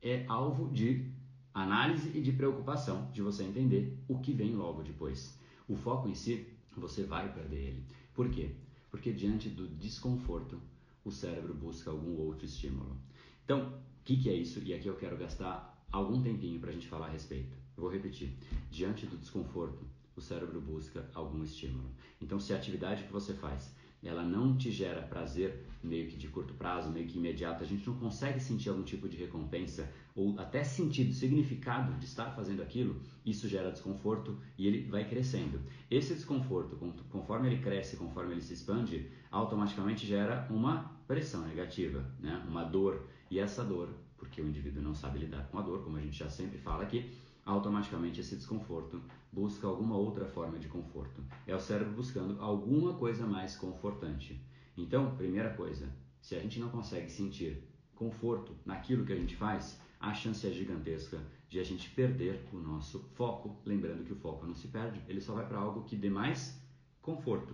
é 0.01 0.25
alvo 0.27 0.71
de 0.71 1.11
análise 1.53 2.11
e 2.15 2.21
de 2.21 2.31
preocupação 2.31 3.09
de 3.11 3.21
você 3.21 3.43
entender 3.43 3.97
o 4.07 4.19
que 4.19 4.33
vem 4.33 4.55
logo 4.55 4.83
depois. 4.83 5.39
O 5.67 5.75
foco 5.75 6.07
em 6.07 6.13
si 6.13 6.54
você 6.79 7.03
vai 7.03 7.31
perder 7.33 7.69
ele. 7.69 7.83
Por 8.13 8.29
quê? 8.29 8.51
Porque 8.89 9.11
diante 9.11 9.49
do 9.49 9.67
desconforto, 9.67 10.59
o 11.03 11.11
cérebro 11.11 11.53
busca 11.53 11.91
algum 11.91 12.17
outro 12.17 12.45
estímulo. 12.45 12.97
Então, 13.43 13.67
o 13.67 14.03
que, 14.03 14.17
que 14.17 14.29
é 14.29 14.33
isso? 14.33 14.59
E 14.63 14.73
aqui 14.73 14.87
eu 14.87 14.95
quero 14.95 15.17
gastar 15.17 15.85
algum 15.91 16.21
tempinho 16.21 16.59
para 16.59 16.69
a 16.69 16.73
gente 16.73 16.87
falar 16.87 17.07
a 17.07 17.11
respeito. 17.11 17.55
Eu 17.75 17.83
vou 17.83 17.91
repetir. 17.91 18.33
Diante 18.71 19.05
do 19.05 19.17
desconforto, 19.17 19.85
o 20.15 20.21
cérebro 20.21 20.61
busca 20.61 21.09
algum 21.13 21.43
estímulo. 21.43 21.89
Então, 22.21 22.39
se 22.39 22.53
a 22.53 22.55
atividade 22.55 23.03
que 23.03 23.11
você 23.11 23.33
faz 23.33 23.74
ela 24.07 24.23
não 24.23 24.55
te 24.55 24.71
gera 24.71 25.01
prazer 25.01 25.65
meio 25.83 26.07
que 26.07 26.17
de 26.17 26.27
curto 26.27 26.53
prazo, 26.53 26.89
meio 26.89 27.07
que 27.07 27.17
imediato, 27.17 27.63
a 27.63 27.67
gente 27.67 27.87
não 27.87 27.97
consegue 27.97 28.39
sentir 28.39 28.69
algum 28.69 28.83
tipo 28.83 29.07
de 29.07 29.17
recompensa 29.17 29.89
ou 30.15 30.37
até 30.39 30.63
sentido, 30.63 31.13
significado 31.13 31.93
de 31.99 32.05
estar 32.05 32.31
fazendo 32.31 32.61
aquilo, 32.61 32.99
isso 33.25 33.47
gera 33.47 33.71
desconforto 33.71 34.37
e 34.57 34.67
ele 34.67 34.89
vai 34.89 35.07
crescendo. 35.07 35.59
Esse 35.89 36.13
desconforto, 36.13 36.77
conforme 37.09 37.47
ele 37.47 37.61
cresce, 37.61 37.97
conforme 37.97 38.33
ele 38.33 38.41
se 38.41 38.53
expande, 38.53 39.09
automaticamente 39.29 40.05
gera 40.05 40.47
uma 40.49 40.91
pressão 41.07 41.45
negativa, 41.45 42.05
né? 42.19 42.43
uma 42.47 42.63
dor. 42.63 43.07
E 43.29 43.39
essa 43.39 43.63
dor, 43.63 43.89
porque 44.17 44.41
o 44.41 44.47
indivíduo 44.47 44.81
não 44.81 44.95
sabe 44.95 45.19
lidar 45.19 45.47
com 45.49 45.59
a 45.59 45.61
dor, 45.61 45.83
como 45.83 45.97
a 45.97 46.01
gente 46.01 46.17
já 46.17 46.29
sempre 46.29 46.57
fala 46.57 46.83
aqui, 46.83 47.11
automaticamente 47.45 48.19
esse 48.19 48.35
desconforto 48.35 49.01
busca 49.31 49.67
alguma 49.67 49.95
outra 49.95 50.25
forma 50.25 50.57
de 50.57 50.67
conforto. 50.67 51.23
É 51.45 51.55
o 51.55 51.59
cérebro 51.59 51.93
buscando 51.93 52.41
alguma 52.41 52.95
coisa 52.95 53.27
mais 53.27 53.55
confortante. 53.55 54.43
Então, 54.75 55.15
primeira 55.15 55.53
coisa, 55.53 55.93
se 56.19 56.35
a 56.35 56.39
gente 56.39 56.59
não 56.59 56.69
consegue 56.69 57.09
sentir 57.09 57.63
conforto 57.93 58.57
naquilo 58.65 59.05
que 59.05 59.13
a 59.13 59.15
gente 59.15 59.35
faz, 59.35 59.79
a 59.99 60.13
chance 60.13 60.45
é 60.45 60.51
gigantesca 60.51 61.21
de 61.47 61.59
a 61.59 61.63
gente 61.63 61.89
perder 61.91 62.47
o 62.51 62.57
nosso 62.57 62.99
foco. 63.13 63.61
Lembrando 63.63 64.03
que 64.03 64.13
o 64.13 64.17
foco 64.17 64.45
não 64.45 64.55
se 64.55 64.67
perde, 64.67 65.01
ele 65.07 65.21
só 65.21 65.33
vai 65.33 65.47
para 65.47 65.59
algo 65.59 65.83
que 65.83 65.95
dê 65.95 66.09
mais 66.09 66.59
conforto. 67.01 67.53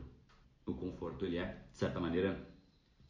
O 0.65 0.73
conforto 0.73 1.25
ele 1.25 1.37
é, 1.37 1.65
de 1.71 1.77
certa 1.77 1.99
maneira, 1.99 2.49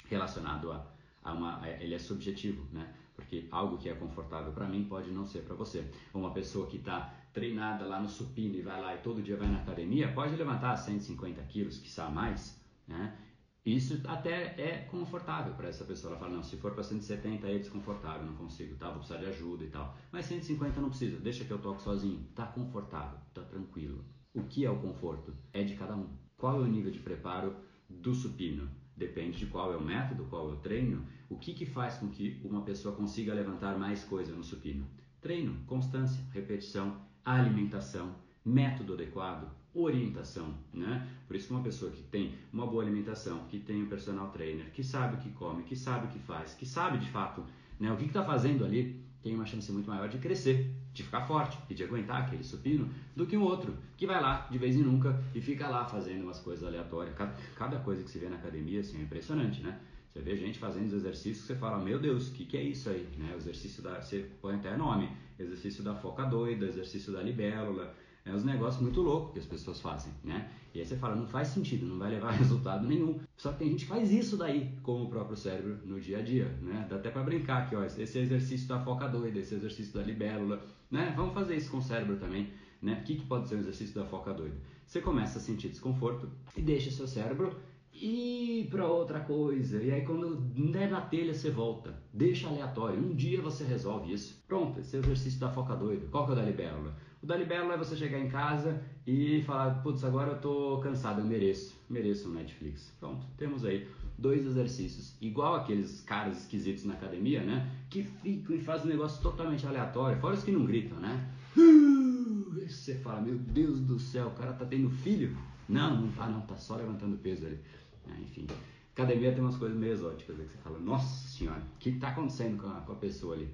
relacionado 0.07 0.71
a, 0.71 0.91
a 1.23 1.33
uma, 1.33 1.69
ele 1.69 1.93
é 1.93 1.99
subjetivo, 1.99 2.67
né? 2.71 2.93
Porque 3.21 3.47
algo 3.51 3.77
que 3.77 3.89
é 3.89 3.93
confortável 3.93 4.51
para 4.51 4.67
mim 4.67 4.84
pode 4.84 5.12
não 5.12 5.25
ser 5.25 5.43
para 5.43 5.55
você. 5.55 5.89
Uma 6.13 6.34
pessoa 6.34 6.67
que 6.67 6.77
está 6.77 7.13
treinada 7.31 7.86
lá 7.86 7.99
no 7.99 8.10
supino 8.10 8.55
e 8.55 8.62
vai 8.62 8.81
lá 8.81 8.95
e 8.95 8.97
todo 8.99 9.21
dia 9.21 9.38
vai 9.38 9.47
na 9.47 9.62
academia, 9.62 10.12
pode 10.12 10.36
levantar 10.36 10.75
150 10.75 11.41
quilos, 11.43 11.77
quiçá 11.77 12.10
mais, 12.10 12.62
né? 12.88 13.17
Isso 13.63 14.01
até 14.07 14.60
é 14.60 14.88
confortável 14.89 15.53
para 15.53 15.69
essa 15.69 15.86
pessoa. 15.86 16.12
Ela 16.12 16.19
fala, 16.19 16.34
não, 16.34 16.43
se 16.43 16.57
for 16.57 16.73
para 16.73 16.84
170 16.84 17.47
é 17.47 17.60
desconfortável, 17.60 18.25
não 18.25 18.36
consigo, 18.36 18.75
tá? 18.75 18.88
Vou 18.88 18.97
precisar 18.97 19.19
de 19.19 19.27
ajuda 19.27 19.63
e 19.63 19.69
tal. 19.69 19.95
Mas 20.12 20.25
150 20.25 20.81
não 20.81 20.89
precisa, 20.89 21.19
deixa 21.19 21.45
que 21.45 21.51
eu 21.51 21.60
toco 21.60 21.79
sozinho. 21.79 22.27
Tá 22.34 22.47
confortável, 22.47 23.19
tá 23.34 23.43
tranquilo. 23.43 24.03
O 24.34 24.43
que 24.43 24.65
é 24.65 24.69
o 24.69 24.79
conforto? 24.79 25.36
É 25.53 25.63
de 25.63 25.75
cada 25.75 25.95
um. 25.95 26.10
Qual 26.36 26.55
é 26.57 26.60
o 26.60 26.67
nível 26.67 26.91
de 26.91 26.99
preparo 26.99 27.55
do 27.88 28.15
supino? 28.15 28.67
Depende 28.97 29.38
de 29.38 29.45
qual 29.45 29.71
é 29.71 29.77
o 29.77 29.84
método, 29.84 30.25
qual 30.25 30.49
é 30.49 30.53
o 30.53 30.57
treino. 30.57 31.05
O 31.31 31.37
que, 31.37 31.53
que 31.53 31.65
faz 31.65 31.95
com 31.95 32.09
que 32.09 32.41
uma 32.43 32.61
pessoa 32.61 32.93
consiga 32.93 33.33
levantar 33.33 33.79
mais 33.79 34.03
coisa 34.03 34.35
no 34.35 34.43
supino? 34.43 34.85
Treino, 35.21 35.55
constância, 35.65 36.21
repetição, 36.33 36.97
alimentação, 37.23 38.13
método 38.43 38.95
adequado, 38.95 39.49
orientação, 39.73 40.53
né? 40.73 41.07
Por 41.25 41.37
isso 41.37 41.53
uma 41.53 41.63
pessoa 41.63 41.89
que 41.89 42.03
tem 42.03 42.35
uma 42.51 42.67
boa 42.67 42.83
alimentação, 42.83 43.45
que 43.47 43.59
tem 43.59 43.81
um 43.81 43.87
personal 43.87 44.29
trainer, 44.31 44.71
que 44.71 44.83
sabe 44.83 45.15
o 45.15 45.19
que 45.19 45.29
come, 45.29 45.63
que 45.63 45.73
sabe 45.73 46.07
o 46.07 46.09
que 46.09 46.19
faz, 46.19 46.53
que 46.53 46.65
sabe 46.65 46.97
de 46.97 47.09
fato 47.09 47.45
né, 47.79 47.89
o 47.89 47.95
que 47.95 48.07
está 48.07 48.25
fazendo 48.25 48.65
ali, 48.65 49.01
tem 49.23 49.33
uma 49.33 49.45
chance 49.45 49.71
muito 49.71 49.89
maior 49.89 50.09
de 50.09 50.17
crescer, 50.17 50.69
de 50.93 51.01
ficar 51.01 51.21
forte 51.21 51.57
e 51.69 51.73
de 51.73 51.81
aguentar 51.81 52.23
aquele 52.23 52.43
supino 52.43 52.89
do 53.15 53.25
que 53.25 53.37
um 53.37 53.43
outro 53.43 53.77
que 53.95 54.05
vai 54.05 54.21
lá 54.21 54.49
de 54.51 54.57
vez 54.57 54.75
em 54.75 54.83
nunca 54.83 55.23
e 55.33 55.39
fica 55.39 55.69
lá 55.69 55.85
fazendo 55.85 56.23
umas 56.23 56.41
coisas 56.41 56.67
aleatórias. 56.67 57.15
Cada, 57.15 57.33
cada 57.55 57.79
coisa 57.79 58.03
que 58.03 58.11
se 58.11 58.19
vê 58.19 58.27
na 58.27 58.35
academia 58.35 58.81
assim, 58.81 58.99
é 58.99 59.03
impressionante, 59.03 59.61
né? 59.61 59.79
Você 60.12 60.19
vê 60.19 60.36
gente 60.36 60.60
fazendo 60.60 60.88
os 60.88 60.93
exercícios 60.93 61.41
que 61.41 61.47
você 61.47 61.56
fala, 61.56 61.82
meu 61.82 61.97
Deus, 61.97 62.30
o 62.30 62.34
que, 62.34 62.45
que 62.45 62.58
é 62.58 62.63
isso 62.63 62.89
aí? 62.89 63.08
Né? 63.17 63.32
O 63.34 63.38
exercício 63.38 63.82
da. 63.82 64.02
Você 64.02 64.30
põe 64.41 64.56
até 64.56 64.76
nome, 64.76 65.10
exercício 65.39 65.82
da 65.84 65.95
foca 65.95 66.26
doida, 66.26 66.65
exercício 66.65 67.13
da 67.13 67.21
libélula. 67.21 67.95
É 68.24 68.32
uns 68.32 68.43
negócios 68.43 68.82
muito 68.82 69.02
loucos 69.02 69.34
que 69.34 69.39
as 69.39 69.45
pessoas 69.45 69.82
fazem, 69.82 70.13
né? 70.24 70.52
E 70.76 70.80
aí 70.80 70.86
você 70.86 70.95
fala, 70.95 71.15
não 71.15 71.26
faz 71.26 71.47
sentido, 71.47 71.88
não 71.88 71.97
vai 71.97 72.12
levar 72.12 72.32
resultado 72.38 72.88
nenhum. 72.88 73.19
Só 73.36 73.52
que 73.52 73.60
tem 73.60 73.69
gente 73.69 73.86
faz 73.86 74.12
isso 74.12 74.38
daí 74.38 74.78
com 74.84 75.02
o 75.02 75.10
próprio 75.10 75.36
cérebro 75.36 75.80
no 75.86 76.00
dia 76.00 76.19
a 76.19 76.21
dia, 76.21 76.56
né? 76.62 76.86
Dá 76.88 76.97
até 76.97 77.10
para 77.10 77.24
brincar 77.24 77.63
aqui, 77.63 77.76
ó, 77.76 77.84
esse 77.84 78.19
exercício 78.19 78.67
da 78.67 78.80
foca 78.80 79.08
doida, 79.08 79.39
esse 79.39 79.56
exercício 79.56 79.93
da 79.93 80.04
libélula, 80.04 80.63
né? 80.91 81.13
Vamos 81.15 81.34
fazer 81.34 81.56
isso 81.56 81.71
com 81.71 81.78
o 81.78 81.82
cérebro 81.82 82.17
também, 82.17 82.52
né? 82.80 83.00
O 83.02 83.04
que, 83.04 83.15
que 83.15 83.26
pode 83.26 83.47
ser 83.47 83.56
o 83.56 83.60
exercício 83.60 83.95
da 83.95 84.06
foca 84.06 84.32
doida? 84.34 84.56
Você 84.86 85.02
começa 85.02 85.39
a 85.39 85.41
sentir 85.41 85.69
desconforto 85.69 86.30
e 86.56 86.62
deixa 86.62 86.91
seu 86.91 87.08
cérebro 87.08 87.56
ir 87.93 88.67
para 88.69 88.86
outra 88.86 89.19
coisa. 89.19 89.82
E 89.82 89.91
aí 89.91 90.01
quando 90.01 90.38
der 90.71 90.89
na 90.89 91.01
telha 91.01 91.34
você 91.34 91.49
volta. 91.49 91.93
Deixa 92.13 92.47
aleatório. 92.47 92.99
Um 92.99 93.15
dia 93.15 93.41
você 93.41 93.63
resolve 93.63 94.13
isso. 94.13 94.41
Pronto, 94.47 94.80
esse 94.80 94.95
é 94.95 94.99
o 94.99 95.04
exercício 95.04 95.39
da 95.39 95.49
foca 95.49 95.75
doida. 95.75 96.08
Qual 96.12 96.25
que 96.25 96.32
é 96.32 96.34
o 96.34 96.38
da? 96.38 96.91
O 97.21 97.27
da 97.27 97.36
é 97.38 97.77
você 97.77 97.95
chegar 97.95 98.19
em 98.19 98.30
casa 98.30 98.82
e 99.06 99.43
falar, 99.43 99.84
putz, 99.84 100.04
agora 100.04 100.32
eu 100.32 100.41
tô 100.41 100.80
cansado, 100.80 101.21
eu 101.21 101.25
mereço. 101.25 101.80
Mereço 101.88 102.30
um 102.30 102.34
Netflix. 102.34 102.91
Pronto, 102.99 103.27
temos 103.38 103.63
aí 103.63 103.88
dois 104.17 104.45
exercícios. 104.45 105.15
Igual 105.21 105.56
aqueles 105.56 106.01
caras 106.01 106.39
esquisitos 106.41 106.84
na 106.86 106.93
academia, 106.93 107.43
né? 107.43 107.69
Que 107.89 108.04
ficam 108.04 108.56
e 108.56 108.60
fazem 108.60 108.88
um 108.88 108.89
negócio 108.89 109.21
totalmente 109.21 109.67
aleatório. 109.67 110.19
Fora 110.19 110.36
os 110.36 110.43
que 110.43 110.51
não 110.51 110.65
gritam, 110.65 110.99
né? 110.99 111.30
Você 112.67 112.95
fala, 112.95 113.21
meu 113.21 113.38
Deus 113.38 113.80
do 113.80 113.99
céu, 113.99 114.27
o 114.27 114.32
cara 114.32 114.54
tá 114.54 114.65
tendo 114.65 114.89
filho? 114.89 115.36
Não, 115.67 116.01
não 116.01 116.12
tá 116.12 116.27
não, 116.27 116.41
tá 116.41 116.58
só 116.58 116.75
levantando 116.75 117.17
peso 117.17 117.45
ali. 117.45 117.60
É, 118.07 118.21
enfim, 118.21 118.47
academia 118.93 119.31
tem 119.31 119.41
umas 119.41 119.57
coisas 119.57 119.77
meio 119.77 119.93
exóticas 119.93 120.39
aí 120.39 120.45
que 120.45 120.51
você 120.51 120.57
fala, 120.59 120.79
nossa 120.79 121.27
senhora, 121.27 121.61
o 121.61 121.79
que 121.79 121.89
está 121.89 122.09
acontecendo 122.09 122.61
com 122.61 122.67
a, 122.67 122.81
com 122.81 122.93
a 122.93 122.95
pessoa 122.95 123.35
ali? 123.35 123.49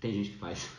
Tem 0.00 0.12
gente 0.12 0.30
que 0.30 0.38
faz. 0.38 0.70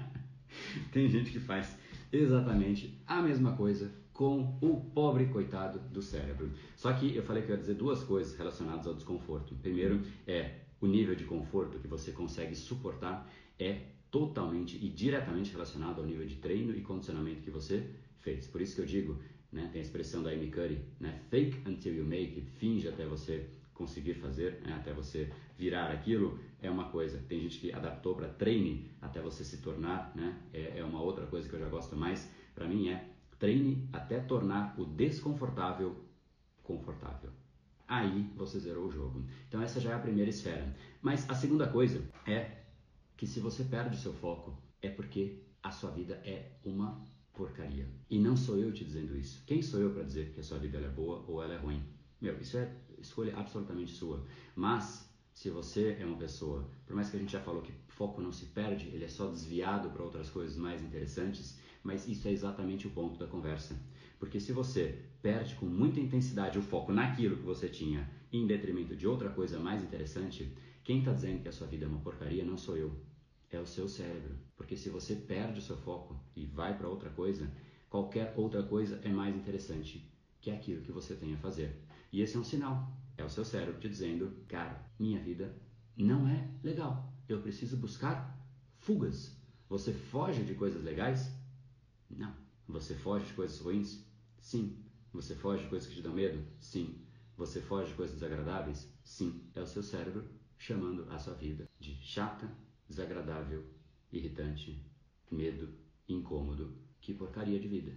tem 0.92 1.08
gente 1.08 1.30
que 1.30 1.40
faz 1.40 1.76
exatamente 2.12 2.98
a 3.06 3.20
mesma 3.20 3.52
coisa 3.52 3.92
com 4.12 4.56
o 4.62 4.80
pobre 4.80 5.26
coitado 5.26 5.78
do 5.78 6.00
cérebro. 6.00 6.50
Só 6.74 6.92
que 6.92 7.14
eu 7.14 7.22
falei 7.22 7.42
que 7.42 7.50
eu 7.50 7.54
ia 7.54 7.60
dizer 7.60 7.74
duas 7.74 8.02
coisas 8.02 8.36
relacionadas 8.36 8.86
ao 8.86 8.94
desconforto. 8.94 9.54
Primeiro 9.56 10.00
é 10.26 10.60
o 10.80 10.86
nível 10.86 11.14
de 11.14 11.24
conforto 11.24 11.78
que 11.78 11.86
você 11.86 12.12
consegue 12.12 12.54
suportar 12.54 13.30
é 13.58 13.80
totalmente 14.10 14.76
e 14.76 14.88
diretamente 14.88 15.52
relacionado 15.52 16.00
ao 16.00 16.06
nível 16.06 16.26
de 16.26 16.36
treino 16.36 16.74
e 16.74 16.80
condicionamento 16.80 17.42
que 17.42 17.50
você 17.50 17.90
fez. 18.20 18.46
Por 18.46 18.62
isso 18.62 18.74
que 18.74 18.80
eu 18.80 18.86
digo, 18.86 19.18
né? 19.56 19.68
Tem 19.72 19.80
a 19.80 19.84
expressão 19.84 20.22
da 20.22 20.30
Amy 20.30 20.50
Curry, 20.50 20.78
né? 21.00 21.20
Fake 21.30 21.68
until 21.68 21.94
you 21.94 22.04
make 22.04 22.38
it, 22.38 22.50
finge 22.58 22.86
até 22.86 23.06
você 23.06 23.48
conseguir 23.72 24.14
fazer, 24.14 24.60
né? 24.62 24.74
até 24.74 24.92
você 24.92 25.30
virar 25.58 25.90
aquilo, 25.90 26.38
é 26.60 26.70
uma 26.70 26.88
coisa. 26.90 27.18
Tem 27.28 27.40
gente 27.40 27.58
que 27.58 27.72
adaptou 27.72 28.14
para 28.14 28.28
treine 28.28 28.90
até 29.00 29.20
você 29.20 29.44
se 29.44 29.58
tornar, 29.58 30.12
né? 30.14 30.38
É, 30.52 30.78
é 30.78 30.84
uma 30.84 31.02
outra 31.02 31.26
coisa 31.26 31.48
que 31.48 31.54
eu 31.54 31.60
já 31.60 31.68
gosto 31.68 31.96
mais. 31.96 32.30
Para 32.54 32.68
mim 32.68 32.88
é 32.88 33.08
treine 33.38 33.88
até 33.92 34.20
tornar 34.20 34.78
o 34.78 34.84
desconfortável 34.84 36.04
confortável. 36.62 37.30
Aí 37.88 38.30
você 38.34 38.58
zerou 38.58 38.86
o 38.86 38.90
jogo. 38.90 39.24
Então 39.48 39.62
essa 39.62 39.80
já 39.80 39.92
é 39.92 39.94
a 39.94 39.98
primeira 39.98 40.30
esfera. 40.30 40.74
Mas 41.00 41.28
a 41.30 41.34
segunda 41.34 41.66
coisa 41.68 42.02
é 42.26 42.62
que 43.16 43.26
se 43.26 43.40
você 43.40 43.64
perde 43.64 43.96
o 43.96 44.00
seu 44.00 44.12
foco, 44.12 44.56
é 44.82 44.90
porque 44.90 45.42
a 45.62 45.70
sua 45.70 45.90
vida 45.90 46.14
é 46.24 46.52
uma 46.64 47.06
porcaria. 47.36 47.86
E 48.10 48.18
não 48.18 48.36
sou 48.36 48.58
eu 48.58 48.72
te 48.72 48.84
dizendo 48.84 49.16
isso. 49.16 49.44
Quem 49.46 49.62
sou 49.62 49.80
eu 49.80 49.90
para 49.92 50.02
dizer 50.02 50.32
que 50.32 50.40
a 50.40 50.42
sua 50.42 50.58
vida 50.58 50.78
é 50.78 50.88
boa 50.88 51.24
ou 51.28 51.42
ela 51.42 51.54
é 51.54 51.58
ruim? 51.58 51.82
Meu, 52.20 52.40
isso 52.40 52.56
é 52.56 52.72
escolha 52.98 53.36
absolutamente 53.36 53.92
sua. 53.92 54.24
Mas 54.54 55.08
se 55.32 55.50
você 55.50 55.96
é 56.00 56.06
uma 56.06 56.16
pessoa, 56.16 56.68
por 56.86 56.96
mais 56.96 57.10
que 57.10 57.16
a 57.16 57.20
gente 57.20 57.32
já 57.32 57.40
falou 57.40 57.60
que 57.60 57.72
foco 57.88 58.22
não 58.22 58.32
se 58.32 58.46
perde, 58.46 58.88
ele 58.88 59.04
é 59.04 59.08
só 59.08 59.28
desviado 59.28 59.90
para 59.90 60.02
outras 60.02 60.30
coisas 60.30 60.56
mais 60.56 60.82
interessantes, 60.82 61.58
mas 61.82 62.08
isso 62.08 62.26
é 62.26 62.32
exatamente 62.32 62.86
o 62.86 62.90
ponto 62.90 63.18
da 63.18 63.26
conversa. 63.26 63.78
Porque 64.18 64.40
se 64.40 64.52
você 64.52 65.04
perde 65.20 65.54
com 65.56 65.66
muita 65.66 66.00
intensidade 66.00 66.58
o 66.58 66.62
foco 66.62 66.90
naquilo 66.90 67.36
que 67.36 67.42
você 67.42 67.68
tinha 67.68 68.10
em 68.32 68.46
detrimento 68.46 68.96
de 68.96 69.06
outra 69.06 69.28
coisa 69.28 69.58
mais 69.58 69.82
interessante, 69.82 70.50
quem 70.82 71.00
está 71.00 71.12
dizendo 71.12 71.42
que 71.42 71.48
a 71.48 71.52
sua 71.52 71.66
vida 71.66 71.84
é 71.84 71.88
uma 71.88 72.00
porcaria 72.00 72.44
não 72.44 72.56
sou 72.56 72.76
eu, 72.76 72.96
é 73.50 73.58
o 73.58 73.66
seu 73.66 73.88
cérebro. 73.88 74.36
Porque 74.56 74.76
se 74.76 74.88
você 74.88 75.14
perde 75.14 75.58
o 75.58 75.62
seu 75.62 75.76
foco 75.76 76.18
e 76.34 76.46
vai 76.46 76.76
para 76.76 76.88
outra 76.88 77.10
coisa, 77.10 77.50
qualquer 77.88 78.34
outra 78.36 78.62
coisa 78.62 79.00
é 79.04 79.08
mais 79.08 79.34
interessante 79.34 80.10
que 80.40 80.50
aquilo 80.50 80.82
que 80.82 80.92
você 80.92 81.14
tem 81.14 81.34
a 81.34 81.38
fazer. 81.38 81.82
E 82.12 82.20
esse 82.20 82.36
é 82.36 82.38
um 82.38 82.44
sinal. 82.44 82.90
É 83.16 83.24
o 83.24 83.28
seu 83.30 83.44
cérebro 83.44 83.80
te 83.80 83.88
dizendo, 83.88 84.32
cara, 84.48 84.84
minha 84.98 85.20
vida 85.20 85.54
não 85.96 86.28
é 86.28 86.48
legal. 86.62 87.12
Eu 87.28 87.40
preciso 87.40 87.76
buscar 87.76 88.36
fugas. 88.78 89.36
Você 89.68 89.92
foge 89.92 90.44
de 90.44 90.54
coisas 90.54 90.82
legais? 90.84 91.32
Não. 92.08 92.34
Você 92.68 92.94
foge 92.94 93.26
de 93.26 93.32
coisas 93.32 93.58
ruins? 93.58 94.04
Sim. 94.38 94.78
Você 95.12 95.34
foge 95.34 95.64
de 95.64 95.68
coisas 95.68 95.88
que 95.88 95.96
te 95.96 96.02
dão 96.02 96.12
medo? 96.12 96.44
Sim. 96.60 97.00
Você 97.36 97.60
foge 97.60 97.90
de 97.90 97.96
coisas 97.96 98.14
desagradáveis? 98.14 98.88
Sim. 99.02 99.42
É 99.54 99.60
o 99.60 99.66
seu 99.66 99.82
cérebro 99.82 100.24
chamando 100.58 101.10
a 101.10 101.18
sua 101.18 101.34
vida 101.34 101.68
de 101.78 101.94
chata, 101.96 102.50
desagradável, 102.88 103.64
irritante, 104.12 104.84
medo, 105.30 105.68
incômodo. 106.08 106.74
Que 107.00 107.14
porcaria 107.14 107.60
de 107.60 107.68
vida. 107.68 107.92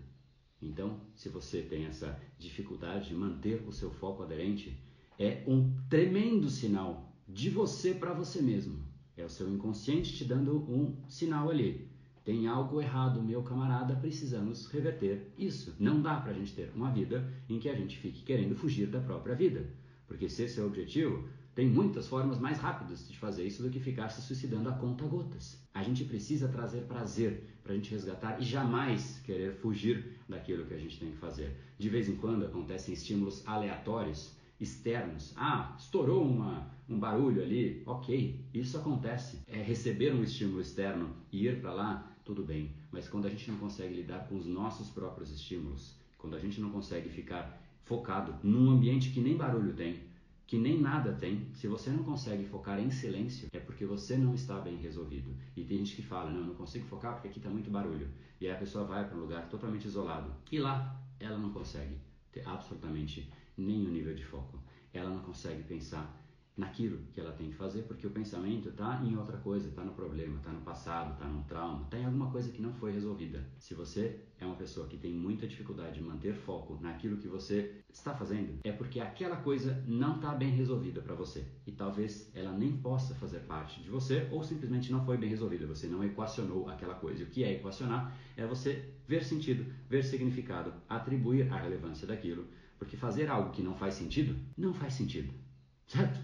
Então, 0.61 1.01
se 1.15 1.29
você 1.29 1.61
tem 1.61 1.85
essa 1.85 2.19
dificuldade 2.37 3.09
de 3.09 3.15
manter 3.15 3.63
o 3.67 3.71
seu 3.71 3.89
foco 3.89 4.21
aderente, 4.21 4.77
é 5.17 5.43
um 5.47 5.73
tremendo 5.89 6.49
sinal 6.49 7.11
de 7.27 7.49
você 7.49 7.93
para 7.93 8.13
você 8.13 8.41
mesmo. 8.41 8.83
É 9.17 9.23
o 9.23 9.29
seu 9.29 9.49
inconsciente 9.49 10.15
te 10.15 10.25
dando 10.25 10.57
um 10.71 10.95
sinal 11.07 11.49
ali. 11.49 11.89
Tem 12.23 12.47
algo 12.47 12.81
errado, 12.81 13.23
meu 13.23 13.41
camarada, 13.41 13.95
precisamos 13.95 14.67
reverter 14.67 15.33
isso. 15.37 15.75
Não 15.79 16.01
dá 16.01 16.19
para 16.19 16.31
a 16.31 16.33
gente 16.35 16.53
ter 16.53 16.71
uma 16.75 16.91
vida 16.91 17.27
em 17.49 17.57
que 17.57 17.69
a 17.69 17.75
gente 17.75 17.97
fique 17.97 18.23
querendo 18.23 18.55
fugir 18.55 18.87
da 18.87 18.99
própria 18.99 19.35
vida. 19.35 19.67
Porque 20.07 20.29
se 20.29 20.43
esse 20.43 20.59
é 20.59 20.63
o 20.63 20.67
objetivo, 20.67 21.27
tem 21.55 21.67
muitas 21.67 22.07
formas 22.07 22.39
mais 22.39 22.57
rápidas 22.57 23.07
de 23.07 23.17
fazer 23.17 23.45
isso 23.45 23.61
do 23.63 23.69
que 23.69 23.79
ficar 23.79 24.09
se 24.09 24.21
suicidando 24.21 24.69
a 24.69 24.73
conta 24.73 25.05
gotas. 25.05 25.61
A 25.73 25.83
gente 25.83 26.05
precisa 26.05 26.47
trazer 26.47 26.81
prazer 26.81 27.43
para 27.63 27.73
a 27.73 27.75
gente 27.75 27.91
resgatar 27.91 28.39
e 28.39 28.43
jamais 28.43 29.19
querer 29.25 29.53
fugir 29.53 30.19
daquilo 30.27 30.65
que 30.65 30.73
a 30.73 30.77
gente 30.77 30.99
tem 30.99 31.11
que 31.11 31.17
fazer. 31.17 31.55
De 31.77 31.89
vez 31.89 32.07
em 32.07 32.15
quando 32.15 32.45
acontecem 32.45 32.93
estímulos 32.93 33.45
aleatórios, 33.47 34.37
externos. 34.59 35.33
Ah, 35.37 35.75
estourou 35.77 36.23
uma, 36.23 36.69
um 36.87 36.99
barulho 36.99 37.41
ali, 37.41 37.81
ok, 37.85 38.39
isso 38.53 38.77
acontece. 38.77 39.41
É 39.47 39.61
receber 39.61 40.13
um 40.13 40.23
estímulo 40.23 40.61
externo 40.61 41.15
e 41.31 41.47
ir 41.47 41.61
para 41.61 41.73
lá, 41.73 42.11
tudo 42.25 42.43
bem. 42.43 42.71
Mas 42.91 43.07
quando 43.07 43.25
a 43.25 43.29
gente 43.29 43.49
não 43.49 43.57
consegue 43.57 43.95
lidar 43.95 44.27
com 44.27 44.35
os 44.35 44.45
nossos 44.45 44.89
próprios 44.89 45.31
estímulos, 45.31 45.95
quando 46.17 46.35
a 46.35 46.39
gente 46.39 46.59
não 46.59 46.69
consegue 46.69 47.09
ficar 47.09 47.61
focado 47.85 48.35
num 48.43 48.69
ambiente 48.69 49.11
que 49.11 49.21
nem 49.21 49.35
barulho 49.35 49.73
tem, 49.73 50.08
que 50.49 50.57
nem 50.57 50.81
nada 50.81 51.13
tem, 51.13 51.47
se 51.53 51.67
você 51.67 51.91
não 51.91 52.01
consegue 52.03 52.43
focar 52.43 52.79
em 52.79 52.89
silêncio, 52.89 53.47
é 53.53 53.59
porque 53.59 53.85
você 53.85 54.17
não 54.17 54.33
está 54.33 54.59
bem 54.59 54.77
resolvido. 54.77 55.31
E 55.55 55.63
tem 55.63 55.77
gente 55.77 55.95
que 55.95 56.01
fala, 56.01 56.31
não, 56.31 56.39
eu 56.39 56.47
não 56.47 56.55
consigo 56.55 56.87
focar 56.87 57.13
porque 57.13 57.27
aqui 57.27 57.37
está 57.37 57.51
muito 57.51 57.69
barulho. 57.69 58.07
E 58.41 58.47
aí 58.47 58.51
a 58.51 58.57
pessoa 58.57 58.83
vai 58.83 59.07
para 59.07 59.15
um 59.15 59.21
lugar 59.21 59.47
totalmente 59.47 59.85
isolado. 59.85 60.33
E 60.51 60.57
lá 60.57 60.99
ela 61.19 61.37
não 61.37 61.53
consegue 61.53 61.95
ter 62.31 62.41
absolutamente 62.47 63.31
nenhum 63.55 63.91
nível 63.91 64.15
de 64.15 64.25
foco. 64.25 64.57
Ela 64.91 65.11
não 65.11 65.19
consegue 65.19 65.61
pensar 65.61 66.18
naquilo 66.59 66.99
que 67.13 67.19
ela 67.21 67.31
tem 67.31 67.49
que 67.49 67.55
fazer, 67.55 67.83
porque 67.83 68.05
o 68.05 68.11
pensamento 68.11 68.69
está 68.69 69.01
em 69.03 69.15
outra 69.15 69.37
coisa, 69.37 69.69
está 69.69 69.83
no 69.83 69.93
problema, 69.93 70.37
está 70.37 70.51
no 70.51 70.61
passado, 70.61 71.13
está 71.13 71.25
num 71.25 71.41
trauma, 71.43 71.83
está 71.83 71.97
em 71.97 72.05
alguma 72.05 72.29
coisa 72.29 72.51
que 72.51 72.61
não 72.61 72.73
foi 72.73 72.91
resolvida. 72.91 73.43
Se 73.57 73.73
você 73.73 74.19
é 74.37 74.45
uma 74.45 74.55
pessoa 74.55 74.87
que 74.87 74.97
tem 74.97 75.13
muita 75.13 75.47
dificuldade 75.47 75.95
de 75.95 76.03
manter 76.03 76.33
foco 76.33 76.77
naquilo 76.81 77.17
que 77.17 77.27
você 77.27 77.81
está 77.91 78.13
fazendo, 78.13 78.59
é 78.63 78.71
porque 78.71 78.99
aquela 78.99 79.37
coisa 79.37 79.81
não 79.87 80.17
está 80.17 80.35
bem 80.35 80.49
resolvida 80.49 81.01
para 81.01 81.15
você 81.15 81.45
e 81.65 81.71
talvez 81.71 82.29
ela 82.35 82.51
nem 82.51 82.77
possa 82.77 83.15
fazer 83.15 83.39
parte 83.39 83.81
de 83.81 83.89
você 83.89 84.27
ou 84.31 84.43
simplesmente 84.43 84.91
não 84.91 85.05
foi 85.05 85.17
bem 85.17 85.29
resolvida, 85.29 85.65
você 85.65 85.87
não 85.87 86.03
equacionou 86.03 86.69
aquela 86.69 86.95
coisa. 86.95 87.21
E 87.21 87.25
o 87.25 87.29
que 87.29 87.43
é 87.43 87.53
equacionar 87.53 88.13
é 88.35 88.45
você 88.45 88.93
ver 89.07 89.23
sentido, 89.23 89.65
ver 89.89 90.03
significado, 90.03 90.73
atribuir 90.87 91.51
a 91.51 91.57
relevância 91.57 92.05
daquilo, 92.05 92.45
porque 92.77 92.97
fazer 92.97 93.29
algo 93.29 93.51
que 93.51 93.61
não 93.61 93.75
faz 93.75 93.93
sentido 93.93 94.35
não 94.57 94.73
faz 94.73 94.93
sentido. 94.93 95.33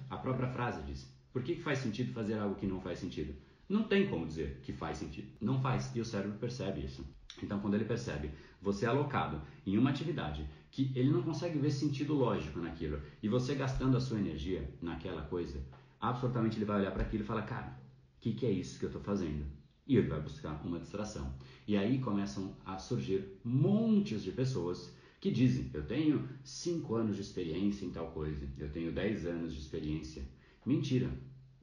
A 0.09 0.17
própria 0.17 0.47
frase 0.47 0.81
diz. 0.83 1.13
Por 1.31 1.43
que, 1.43 1.55
que 1.55 1.61
faz 1.61 1.79
sentido 1.79 2.13
fazer 2.13 2.37
algo 2.37 2.55
que 2.55 2.67
não 2.67 2.79
faz 2.79 2.99
sentido? 2.99 3.35
Não 3.67 3.83
tem 3.83 4.07
como 4.07 4.27
dizer 4.27 4.61
que 4.63 4.71
faz 4.71 4.97
sentido. 4.97 5.27
Não 5.41 5.59
faz. 5.61 5.93
E 5.95 5.99
o 5.99 6.05
cérebro 6.05 6.37
percebe 6.37 6.85
isso. 6.85 7.05
Então, 7.41 7.59
quando 7.59 7.73
ele 7.73 7.85
percebe 7.85 8.31
você 8.65 8.85
é 8.85 8.89
alocado 8.89 9.41
em 9.63 9.77
uma 9.77 9.91
atividade 9.91 10.43
que 10.71 10.91
ele 10.95 11.11
não 11.11 11.21
consegue 11.21 11.59
ver 11.59 11.69
sentido 11.69 12.15
lógico 12.15 12.59
naquilo 12.59 12.99
e 13.21 13.29
você 13.29 13.53
gastando 13.53 13.95
a 13.95 13.99
sua 13.99 14.17
energia 14.17 14.73
naquela 14.81 15.21
coisa, 15.21 15.63
absolutamente 16.01 16.57
ele 16.57 16.65
vai 16.65 16.79
olhar 16.79 16.91
para 16.91 17.03
aquilo 17.03 17.23
e 17.23 17.27
falar: 17.27 17.43
Cara, 17.43 17.79
o 18.17 18.21
que, 18.21 18.33
que 18.33 18.45
é 18.45 18.49
isso 18.49 18.79
que 18.79 18.85
eu 18.85 18.89
estou 18.89 19.03
fazendo? 19.03 19.45
E 19.87 19.97
ele 19.97 20.07
vai 20.07 20.19
buscar 20.19 20.59
uma 20.65 20.79
distração. 20.79 21.31
E 21.67 21.77
aí 21.77 21.99
começam 21.99 22.55
a 22.65 22.79
surgir 22.79 23.39
montes 23.43 24.23
de 24.23 24.31
pessoas 24.31 24.95
que 25.19 25.31
dizem: 25.31 25.69
eu 25.73 25.85
tenho 25.85 26.27
5 26.43 26.95
anos 26.95 27.15
de 27.15 27.21
experiência 27.21 27.85
em 27.85 27.91
tal 27.91 28.11
coisa, 28.11 28.47
eu 28.57 28.71
tenho 28.71 28.91
10 28.91 29.25
anos 29.25 29.53
de 29.53 29.59
experiência. 29.59 30.23
Mentira! 30.65 31.11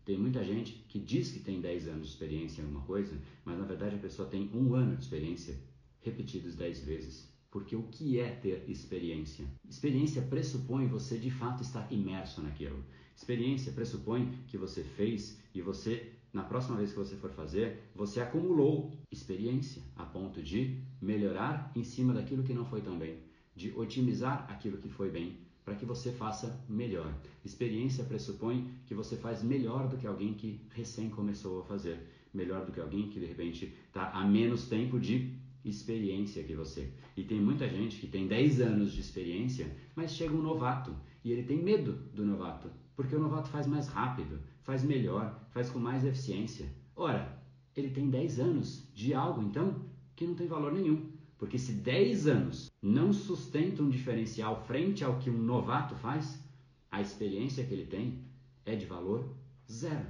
Tem 0.05 0.19
muita 0.19 0.45
gente 0.45 0.73
que 0.89 0.99
diz 0.99 1.31
que 1.31 1.39
tem 1.39 1.61
10 1.61 1.87
anos 1.89 2.07
de 2.09 2.13
experiência 2.13 2.61
em 2.61 2.65
alguma 2.65 2.85
coisa, 2.85 3.17
mas 3.45 3.57
na 3.57 3.65
verdade 3.65 3.95
a 3.95 4.01
pessoa 4.01 4.29
tem 4.29 4.51
um 4.53 4.75
ano 4.75 4.97
de 4.97 5.05
experiência 5.05 5.57
repetidos 6.01 6.57
10 6.57 6.85
vezes. 6.85 7.33
Porque 7.53 7.77
o 7.77 7.85
que 7.85 8.19
é 8.19 8.31
ter 8.31 8.65
experiência? 8.69 9.47
Experiência 9.69 10.23
pressupõe 10.23 10.89
você 10.89 11.19
de 11.19 11.31
fato 11.31 11.63
estar 11.63 11.87
imerso 11.93 12.43
naquilo. 12.43 12.83
Experiência 13.15 13.71
pressupõe 13.71 14.33
que 14.49 14.59
você 14.59 14.83
fez 14.83 15.39
e 15.55 15.61
você, 15.61 16.13
na 16.33 16.43
próxima 16.43 16.79
vez 16.79 16.91
que 16.91 16.99
você 16.99 17.15
for 17.15 17.31
fazer, 17.31 17.91
você 17.95 18.21
acumulou 18.21 18.91
experiência 19.11 19.83
a 19.95 20.05
ponto 20.05 20.43
de 20.43 20.83
melhorar 21.01 21.71
em 21.77 21.85
cima 21.85 22.13
daquilo 22.13 22.43
que 22.43 22.55
não 22.55 22.65
foi 22.65 22.81
tão 22.81 22.99
bem 22.99 23.19
de 23.55 23.73
otimizar 23.77 24.47
aquilo 24.51 24.79
que 24.79 24.89
foi 24.89 25.11
bem 25.11 25.39
para 25.65 25.75
que 25.75 25.87
você 25.87 26.11
faça 26.13 26.61
melhor. 26.69 27.13
Experiência 27.45 28.05
pressupõe 28.05 28.71
que 28.87 28.95
você 28.95 29.17
faz 29.17 29.43
melhor 29.43 29.89
do 29.89 29.97
que 29.97 30.07
alguém 30.07 30.35
que 30.35 30.61
recém 30.71 31.09
começou 31.09 31.61
a 31.61 31.65
fazer, 31.65 32.01
melhor 32.35 32.65
do 32.67 32.73
que 32.73 32.81
alguém 32.81 33.09
que 33.09 33.21
de 33.21 33.27
repente 33.27 33.73
está 33.87 34.11
há 34.11 34.27
menos 34.27 34.69
tempo 34.69 34.99
de 34.99 35.37
experiência 35.65 36.43
que 36.43 36.55
você. 36.55 36.93
E 37.17 37.23
tem 37.23 37.41
muita 37.41 37.69
gente 37.69 37.99
que 37.99 38.09
tem 38.09 38.27
10 38.27 38.61
anos 38.61 38.93
de 38.93 39.01
experiência, 39.01 39.75
mas 39.95 40.13
chega 40.13 40.35
um 40.35 40.43
novato 40.43 40.95
e 41.25 41.31
ele 41.31 41.45
tem 41.45 41.63
medo 41.63 41.93
do 42.13 42.25
novato, 42.25 42.69
porque 42.97 43.15
o 43.15 43.21
novato 43.21 43.49
faz 43.49 43.67
mais 43.67 43.87
rápido, 43.87 44.41
faz 44.63 44.83
melhor, 44.83 45.47
faz 45.51 45.71
com 45.71 45.79
mais 45.79 46.05
eficiência. 46.05 46.69
Ora, 46.97 47.41
ele 47.77 47.91
tem 47.91 48.11
10 48.11 48.41
anos 48.41 48.89
de 48.93 49.15
algo 49.15 49.41
então 49.41 49.87
que 50.17 50.27
não 50.27 50.35
tem 50.35 50.49
valor 50.49 50.73
nenhum. 50.73 51.12
Porque 51.43 51.59
se 51.59 51.73
10 51.73 52.29
anos 52.29 52.71
não 52.81 53.13
sustenta 53.13 53.83
um 53.83 53.91
diferencial 53.91 54.65
frente 54.65 55.03
ao 55.03 55.19
que 55.19 55.29
um 55.29 55.37
novato 55.37 55.93
faz, 55.97 56.41
a 56.89 57.01
experiência 57.01 57.65
que 57.65 57.75
ele 57.75 57.85
tem 57.85 58.21
é 58.65 58.77
de 58.77 58.87
valor 58.87 59.29
zero. 59.69 60.07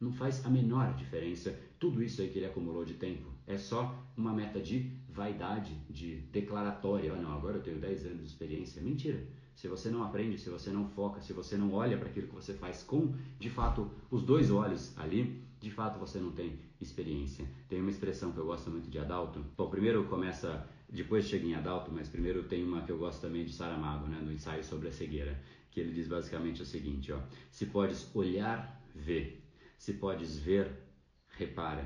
Não 0.00 0.12
faz 0.12 0.44
a 0.44 0.50
menor 0.50 0.92
diferença 0.94 1.56
tudo 1.78 2.02
isso 2.02 2.20
aí 2.20 2.30
que 2.30 2.40
ele 2.40 2.46
acumulou 2.46 2.84
de 2.84 2.94
tempo. 2.94 3.30
É 3.46 3.56
só 3.56 3.96
uma 4.16 4.32
meta 4.32 4.60
de 4.60 4.90
vaidade, 5.08 5.72
de 5.88 6.16
declaratória. 6.32 7.14
Oh, 7.16 7.22
não, 7.22 7.32
agora 7.32 7.58
eu 7.58 7.62
tenho 7.62 7.78
10 7.78 8.06
anos 8.06 8.22
de 8.22 8.26
experiência. 8.26 8.82
Mentira. 8.82 9.24
Se 9.54 9.68
você 9.68 9.88
não 9.88 10.02
aprende, 10.02 10.36
se 10.36 10.50
você 10.50 10.70
não 10.70 10.88
foca, 10.88 11.20
se 11.20 11.32
você 11.32 11.56
não 11.56 11.72
olha 11.72 11.96
para 11.96 12.08
aquilo 12.08 12.26
que 12.26 12.34
você 12.34 12.54
faz 12.54 12.82
com, 12.82 13.14
de 13.38 13.48
fato, 13.48 13.88
os 14.10 14.24
dois 14.24 14.50
olhos 14.50 14.98
ali, 14.98 15.44
de 15.62 15.70
fato 15.70 15.98
você 15.98 16.18
não 16.18 16.32
tem 16.32 16.58
experiência. 16.80 17.46
Tem 17.68 17.80
uma 17.80 17.90
expressão 17.90 18.32
que 18.32 18.38
eu 18.38 18.46
gosto 18.46 18.70
muito 18.70 18.90
de 18.90 18.98
Adalto. 18.98 19.44
Bom, 19.56 19.70
primeiro 19.70 20.04
começa 20.04 20.68
depois 20.92 21.26
chega 21.26 21.46
em 21.46 21.54
Adalto, 21.54 21.90
mas 21.90 22.08
primeiro 22.08 22.42
tem 22.42 22.62
uma 22.62 22.82
que 22.82 22.92
eu 22.92 22.98
gosto 22.98 23.22
também 23.22 23.44
de 23.44 23.52
Saramago, 23.52 24.06
né, 24.08 24.20
do 24.20 24.30
ensaio 24.30 24.62
sobre 24.62 24.88
a 24.88 24.92
cegueira, 24.92 25.40
que 25.70 25.80
ele 25.80 25.90
diz 25.90 26.06
basicamente 26.06 26.60
o 26.60 26.66
seguinte, 26.66 27.10
ó, 27.12 27.20
se 27.50 27.64
podes 27.66 28.14
olhar, 28.14 28.84
vê, 28.94 29.38
se 29.78 29.94
podes 29.94 30.38
ver, 30.38 30.70
repara. 31.30 31.82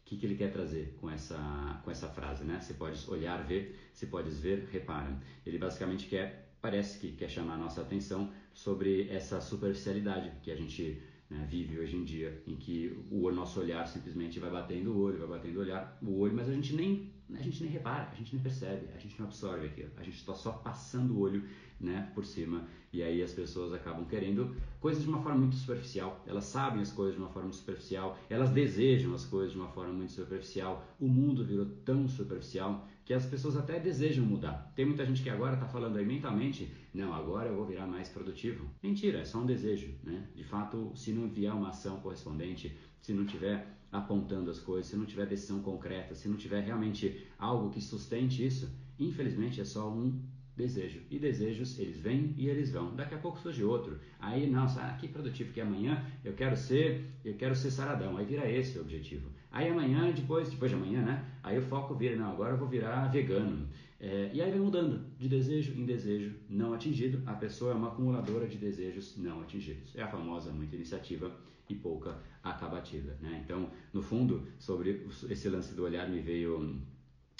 O 0.00 0.04
que, 0.10 0.16
que 0.16 0.26
ele 0.26 0.34
quer 0.34 0.50
trazer 0.50 0.96
com 1.00 1.08
essa, 1.08 1.80
com 1.84 1.90
essa 1.92 2.08
frase, 2.08 2.42
né? 2.42 2.58
Se 2.58 2.74
podes 2.74 3.06
olhar, 3.06 3.44
ver, 3.44 3.78
se 3.92 4.08
podes 4.08 4.40
ver, 4.40 4.68
repara. 4.72 5.16
Ele 5.46 5.56
basicamente 5.56 6.08
quer, 6.08 6.56
parece 6.60 6.98
que 6.98 7.12
quer 7.12 7.28
chamar 7.28 7.54
a 7.54 7.58
nossa 7.58 7.82
atenção 7.82 8.32
sobre 8.52 9.08
essa 9.08 9.40
superficialidade 9.40 10.32
que 10.42 10.50
a 10.50 10.56
gente 10.56 11.00
né, 11.30 11.46
vive 11.48 11.78
hoje 11.78 11.96
em 11.96 12.02
dia, 12.02 12.42
em 12.46 12.56
que 12.56 12.98
o 13.10 13.30
nosso 13.30 13.60
olhar 13.60 13.86
simplesmente 13.86 14.40
vai 14.40 14.50
batendo 14.50 14.92
o 14.92 15.00
olho, 15.00 15.18
vai 15.18 15.38
batendo 15.38 15.58
o 15.58 15.60
olhar, 15.60 15.96
o 16.02 16.18
olho, 16.18 16.34
mas 16.34 16.48
a 16.48 16.52
gente 16.52 16.74
nem 16.74 17.08
a 17.32 17.42
gente 17.42 17.62
nem 17.62 17.70
repara, 17.70 18.08
a 18.10 18.14
gente 18.16 18.34
nem 18.34 18.42
percebe, 18.42 18.88
a 18.92 18.98
gente 18.98 19.16
não 19.16 19.26
absorve 19.26 19.66
aquilo, 19.66 19.90
a 19.96 20.02
gente 20.02 20.16
está 20.16 20.34
só 20.34 20.50
passando 20.50 21.14
o 21.14 21.20
olho 21.20 21.44
né, 21.80 22.10
por 22.12 22.24
cima 22.24 22.66
e 22.92 23.04
aí 23.04 23.22
as 23.22 23.32
pessoas 23.32 23.72
acabam 23.72 24.04
querendo 24.04 24.54
coisas 24.80 25.04
de 25.04 25.08
uma 25.08 25.22
forma 25.22 25.38
muito 25.38 25.54
superficial, 25.54 26.22
elas 26.26 26.44
sabem 26.44 26.82
as 26.82 26.90
coisas 26.90 27.14
de 27.14 27.20
uma 27.20 27.30
forma 27.30 27.52
superficial, 27.52 28.18
elas 28.28 28.50
desejam 28.50 29.14
as 29.14 29.24
coisas 29.24 29.52
de 29.52 29.58
uma 29.58 29.68
forma 29.68 29.92
muito 29.92 30.10
superficial, 30.10 30.84
o 30.98 31.06
mundo 31.06 31.44
virou 31.44 31.66
tão 31.84 32.08
superficial 32.08 32.88
que 33.10 33.14
as 33.14 33.26
pessoas 33.26 33.56
até 33.56 33.80
desejam 33.80 34.24
mudar. 34.24 34.72
Tem 34.76 34.86
muita 34.86 35.04
gente 35.04 35.20
que 35.20 35.28
agora 35.28 35.54
está 35.54 35.66
falando 35.66 35.96
aí 35.96 36.06
mentalmente, 36.06 36.72
não, 36.94 37.12
agora 37.12 37.48
eu 37.48 37.56
vou 37.56 37.66
virar 37.66 37.84
mais 37.84 38.08
produtivo. 38.08 38.70
Mentira, 38.80 39.18
é 39.18 39.24
só 39.24 39.40
um 39.40 39.46
desejo, 39.46 39.92
né? 40.04 40.28
De 40.32 40.44
fato, 40.44 40.92
se 40.94 41.12
não 41.12 41.28
vier 41.28 41.52
uma 41.52 41.70
ação 41.70 41.98
correspondente, 41.98 42.72
se 43.00 43.12
não 43.12 43.26
tiver 43.26 43.66
apontando 43.90 44.48
as 44.48 44.60
coisas, 44.60 44.86
se 44.86 44.96
não 44.96 45.04
tiver 45.04 45.26
decisão 45.26 45.60
concreta, 45.60 46.14
se 46.14 46.28
não 46.28 46.36
tiver 46.36 46.60
realmente 46.60 47.26
algo 47.36 47.70
que 47.70 47.80
sustente 47.80 48.46
isso, 48.46 48.72
infelizmente 48.96 49.60
é 49.60 49.64
só 49.64 49.90
um 49.90 50.16
desejo. 50.56 51.00
E 51.10 51.18
desejos, 51.18 51.80
eles 51.80 51.98
vêm 51.98 52.32
e 52.38 52.48
eles 52.48 52.70
vão. 52.70 52.94
Daqui 52.94 53.16
a 53.16 53.18
pouco 53.18 53.40
surge 53.40 53.64
outro. 53.64 53.98
Aí, 54.20 54.48
nossa, 54.48 54.82
ah, 54.82 54.94
que 54.94 55.08
produtivo 55.08 55.52
que 55.52 55.60
amanhã 55.60 56.06
eu 56.24 56.34
quero 56.34 56.56
ser, 56.56 57.10
eu 57.24 57.34
quero 57.34 57.56
ser 57.56 57.72
saradão. 57.72 58.16
Aí 58.16 58.24
vira 58.24 58.48
esse 58.48 58.78
o 58.78 58.82
objetivo. 58.82 59.28
Aí 59.50 59.68
amanhã, 59.68 60.12
depois, 60.12 60.48
depois 60.48 60.70
de 60.70 60.76
amanhã, 60.76 61.02
né? 61.02 61.24
Aí 61.42 61.58
o 61.58 61.62
foco 61.62 61.94
vira, 61.94 62.16
não, 62.16 62.30
agora 62.32 62.54
eu 62.54 62.58
vou 62.58 62.68
virar 62.68 63.08
vegano. 63.08 63.68
É, 63.98 64.30
e 64.32 64.40
aí 64.40 64.50
vai 64.50 64.60
mudando 64.60 65.04
de 65.18 65.28
desejo 65.28 65.78
em 65.78 65.84
desejo 65.84 66.34
não 66.48 66.72
atingido. 66.72 67.22
A 67.26 67.34
pessoa 67.34 67.72
é 67.72 67.74
uma 67.74 67.88
acumuladora 67.88 68.46
de 68.46 68.56
desejos 68.56 69.16
não 69.18 69.40
atingidos. 69.42 69.94
É 69.96 70.02
a 70.02 70.08
famosa 70.08 70.52
muita 70.52 70.76
iniciativa 70.76 71.30
e 71.68 71.74
pouca 71.74 72.18
acabativa, 72.42 73.16
né? 73.20 73.42
Então, 73.44 73.70
no 73.92 74.02
fundo, 74.02 74.46
sobre 74.58 75.06
esse 75.28 75.48
lance 75.48 75.74
do 75.74 75.84
olhar 75.84 76.08
me 76.08 76.20
veio 76.20 76.80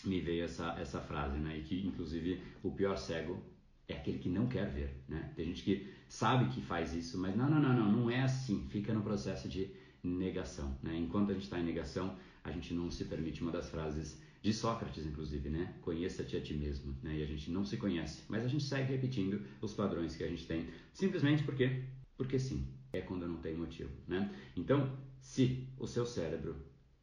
me 0.05 0.21
veio 0.21 0.45
essa, 0.45 0.77
essa 0.81 1.01
frase, 1.01 1.39
né? 1.39 1.59
E 1.59 1.63
que, 1.63 1.87
inclusive, 1.87 2.41
o 2.63 2.71
pior 2.71 2.97
cego 2.97 3.43
é 3.87 3.95
aquele 3.95 4.19
que 4.19 4.29
não 4.29 4.47
quer 4.47 4.71
ver, 4.71 5.03
né? 5.09 5.33
Tem 5.37 5.47
gente 5.47 5.63
que 5.63 5.89
sabe 6.09 6.47
que 6.51 6.61
faz 6.61 6.95
isso, 6.95 7.19
mas 7.19 7.37
não, 7.37 7.51
não, 7.51 7.61
não, 7.61 7.75
não, 7.75 7.93
não 7.93 8.11
é 8.11 8.23
assim. 8.23 8.67
Fica 8.71 8.95
no 8.95 9.03
processo 9.03 9.49
de 9.49 9.71
negação, 10.03 10.77
né? 10.83 10.97
Enquanto 10.97 11.31
a 11.31 11.35
gente 11.35 11.45
está 11.45 11.59
em 11.59 11.65
negação, 11.65 12.17
a 12.43 12.51
gente 12.51 12.73
não 12.75 12.91
se 12.91 13.05
permite 13.05 13.43
uma 13.43 13.53
das 13.53 13.69
frases 13.69 14.21
de 14.43 14.53
Sócrates, 14.53 15.05
inclusive, 15.05 15.51
né? 15.51 15.75
Conheça-te 15.83 16.37
a 16.37 16.41
ti 16.41 16.55
mesmo, 16.55 16.97
né? 17.03 17.19
E 17.19 17.23
a 17.23 17.27
gente 17.27 17.51
não 17.51 17.65
se 17.65 17.77
conhece, 17.77 18.23
mas 18.29 18.45
a 18.45 18.49
gente 18.49 18.65
segue 18.65 18.93
repetindo 18.93 19.45
os 19.61 19.75
padrões 19.75 20.17
que 20.17 20.25
a 20.25 20.29
gente 20.29 20.47
tem, 20.47 20.69
simplesmente 20.93 21.43
porque, 21.43 21.85
porque 22.17 22.39
sim, 22.39 22.67
é 22.93 23.01
quando 23.01 23.27
não 23.27 23.37
tem 23.37 23.55
motivo, 23.57 23.91
né? 24.09 24.35
Então, 24.57 24.97
se 25.21 25.69
o 25.79 25.87
seu 25.87 26.07
cérebro 26.07 26.57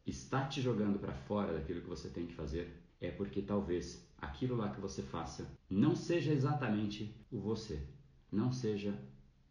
está 0.04 0.46
te 0.46 0.60
jogando 0.60 0.98
para 0.98 1.12
fora 1.12 1.52
daquilo 1.52 1.80
que 1.80 1.88
você 1.88 2.08
tem 2.08 2.26
que 2.26 2.34
fazer, 2.34 2.82
é 3.00 3.10
porque 3.10 3.42
talvez 3.42 4.06
aquilo 4.20 4.56
lá 4.56 4.70
que 4.70 4.80
você 4.80 5.02
faça 5.02 5.48
não 5.70 5.94
seja 5.94 6.32
exatamente 6.32 7.14
o 7.30 7.38
você, 7.38 7.80
não 8.32 8.50
seja 8.50 8.98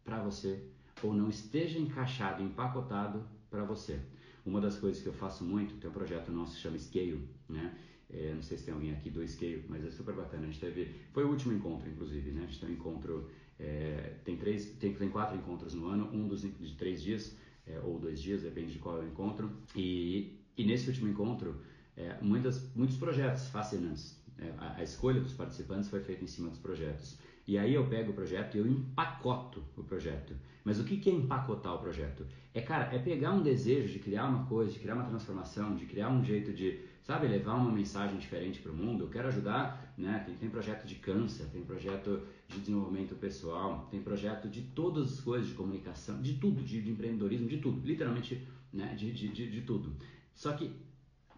para 0.04 0.22
você 0.22 0.68
ou 1.02 1.14
não 1.14 1.28
esteja 1.28 1.78
encaixado, 1.78 2.42
empacotado 2.42 3.24
para 3.50 3.64
você. 3.64 3.98
Uma 4.44 4.60
das 4.60 4.78
coisas 4.78 5.02
que 5.02 5.08
eu 5.08 5.12
faço 5.12 5.44
muito, 5.44 5.74
tem 5.76 5.90
um 5.90 5.92
projeto 5.92 6.30
nosso 6.30 6.56
que 6.56 6.62
chama 6.62 6.78
Scale, 6.78 7.28
né? 7.48 7.76
É, 8.10 8.32
não 8.34 8.42
sei 8.42 8.56
se 8.56 8.64
tem 8.64 8.72
alguém 8.72 8.92
aqui 8.92 9.10
do 9.10 9.26
Scale, 9.26 9.64
mas 9.68 9.84
é 9.84 9.90
super 9.90 10.14
bacana. 10.14 10.44
A 10.44 10.46
gente 10.46 10.60
teve, 10.60 10.94
foi 11.12 11.24
o 11.24 11.28
último 11.28 11.52
encontro, 11.52 11.88
inclusive, 11.88 12.30
né? 12.30 12.44
A 12.44 12.46
gente 12.46 12.60
tem 12.60 12.70
um 12.70 12.72
encontro, 12.72 13.30
é, 13.58 14.14
tem 14.24 14.36
três, 14.36 14.70
tem, 14.78 14.94
tem 14.94 15.10
quatro 15.10 15.36
encontros 15.36 15.74
no 15.74 15.86
ano, 15.86 16.08
um 16.12 16.26
dos 16.26 16.42
de 16.42 16.74
três 16.76 17.02
dias 17.02 17.36
é, 17.66 17.78
ou 17.80 17.98
dois 17.98 18.20
dias, 18.20 18.42
depende 18.42 18.72
de 18.72 18.78
qual 18.78 18.98
é 18.98 19.04
o 19.04 19.08
encontro. 19.08 19.50
E, 19.76 20.38
e 20.56 20.64
nesse 20.64 20.88
último 20.88 21.08
encontro, 21.08 21.60
é, 21.96 22.16
muitas, 22.22 22.74
muitos 22.74 22.96
projetos 22.96 23.48
fascinantes. 23.48 24.16
É, 24.38 24.52
a, 24.56 24.76
a, 24.76 24.82
escolha 24.82 25.20
dos 25.20 25.32
participantes 25.32 25.88
foi 25.88 26.00
feita 26.00 26.24
em 26.24 26.26
cima 26.26 26.48
dos 26.48 26.58
projetos. 26.58 27.18
E 27.48 27.56
aí 27.56 27.72
eu 27.72 27.86
pego 27.86 28.10
o 28.10 28.14
projeto 28.14 28.56
e 28.56 28.58
eu 28.58 28.66
empacoto 28.66 29.64
o 29.74 29.82
projeto. 29.82 30.34
Mas 30.62 30.78
o 30.78 30.84
que, 30.84 31.08
é 31.08 31.12
empacotar 31.14 31.74
o 31.74 31.78
projeto? 31.78 32.26
É, 32.52 32.60
cara, 32.60 32.94
é 32.94 32.98
pegar 32.98 33.32
um 33.32 33.42
desejo 33.42 33.90
de 33.90 33.98
criar 33.98 34.26
uma 34.28 34.44
coisa, 34.44 34.70
de 34.70 34.78
criar 34.78 34.94
uma 34.94 35.06
transformação, 35.06 35.74
de 35.74 35.86
criar 35.86 36.10
um 36.10 36.22
jeito 36.22 36.52
de, 36.52 36.78
sabe, 37.02 37.26
levar 37.26 37.54
uma 37.54 37.72
mensagem 37.72 38.18
diferente 38.18 38.60
para 38.60 38.70
o 38.70 38.76
mundo. 38.76 39.04
Eu 39.04 39.08
quero 39.08 39.28
ajudar, 39.28 39.94
né? 39.96 40.24
Tem, 40.26 40.34
tem 40.34 40.50
projeto 40.50 40.86
de 40.86 40.96
câncer, 40.96 41.46
tem 41.46 41.62
projeto 41.62 42.20
de 42.48 42.60
desenvolvimento 42.60 43.14
pessoal, 43.14 43.88
tem 43.90 44.02
projeto 44.02 44.46
de 44.46 44.60
todas 44.60 45.14
as 45.14 45.20
coisas, 45.22 45.48
de 45.48 45.54
comunicação, 45.54 46.20
de 46.20 46.34
tudo, 46.34 46.62
de, 46.62 46.82
de 46.82 46.90
empreendedorismo, 46.90 47.48
de 47.48 47.56
tudo, 47.56 47.80
literalmente, 47.82 48.46
né? 48.70 48.94
De, 48.94 49.10
de, 49.10 49.26
de, 49.28 49.50
de 49.50 49.62
tudo. 49.62 49.96
Só 50.34 50.52
que 50.52 50.70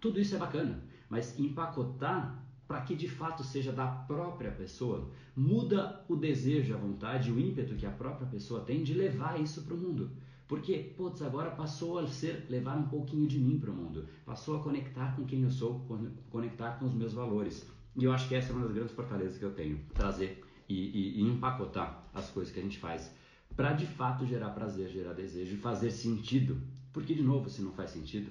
tudo 0.00 0.18
isso 0.18 0.34
é 0.34 0.38
bacana, 0.38 0.82
mas 1.08 1.38
empacotar 1.38 2.49
para 2.70 2.82
que 2.82 2.94
de 2.94 3.08
fato 3.08 3.42
seja 3.42 3.72
da 3.72 3.84
própria 3.84 4.52
pessoa, 4.52 5.10
muda 5.34 6.04
o 6.08 6.14
desejo, 6.14 6.72
a 6.72 6.76
vontade, 6.76 7.32
o 7.32 7.40
ímpeto 7.40 7.74
que 7.74 7.84
a 7.84 7.90
própria 7.90 8.28
pessoa 8.28 8.60
tem 8.60 8.84
de 8.84 8.94
levar 8.94 9.40
isso 9.40 9.62
para 9.62 9.74
o 9.74 9.76
mundo. 9.76 10.08
Porque, 10.46 10.94
putz, 10.96 11.20
agora 11.20 11.50
passou 11.50 11.98
a 11.98 12.06
ser 12.06 12.46
levar 12.48 12.78
um 12.78 12.86
pouquinho 12.86 13.26
de 13.26 13.40
mim 13.40 13.58
para 13.58 13.72
o 13.72 13.74
mundo, 13.74 14.06
passou 14.24 14.54
a 14.54 14.62
conectar 14.62 15.16
com 15.16 15.24
quem 15.24 15.42
eu 15.42 15.50
sou, 15.50 15.84
conectar 16.30 16.78
com 16.78 16.84
os 16.84 16.94
meus 16.94 17.12
valores. 17.12 17.66
E 17.96 18.04
eu 18.04 18.12
acho 18.12 18.28
que 18.28 18.36
essa 18.36 18.52
é 18.52 18.54
uma 18.54 18.62
das 18.62 18.72
grandes 18.72 18.94
fortalezas 18.94 19.36
que 19.36 19.44
eu 19.44 19.52
tenho, 19.52 19.80
trazer 19.92 20.40
e, 20.68 20.76
e, 20.76 21.20
e 21.20 21.22
empacotar 21.22 22.04
as 22.14 22.30
coisas 22.30 22.54
que 22.54 22.60
a 22.60 22.62
gente 22.62 22.78
faz 22.78 23.12
para 23.56 23.72
de 23.72 23.84
fato 23.84 24.24
gerar 24.24 24.50
prazer, 24.50 24.88
gerar 24.88 25.12
desejo 25.12 25.56
e 25.56 25.58
fazer 25.58 25.90
sentido. 25.90 26.56
Porque, 26.92 27.16
de 27.16 27.22
novo, 27.22 27.50
se 27.50 27.62
não 27.62 27.72
faz 27.72 27.90
sentido, 27.90 28.30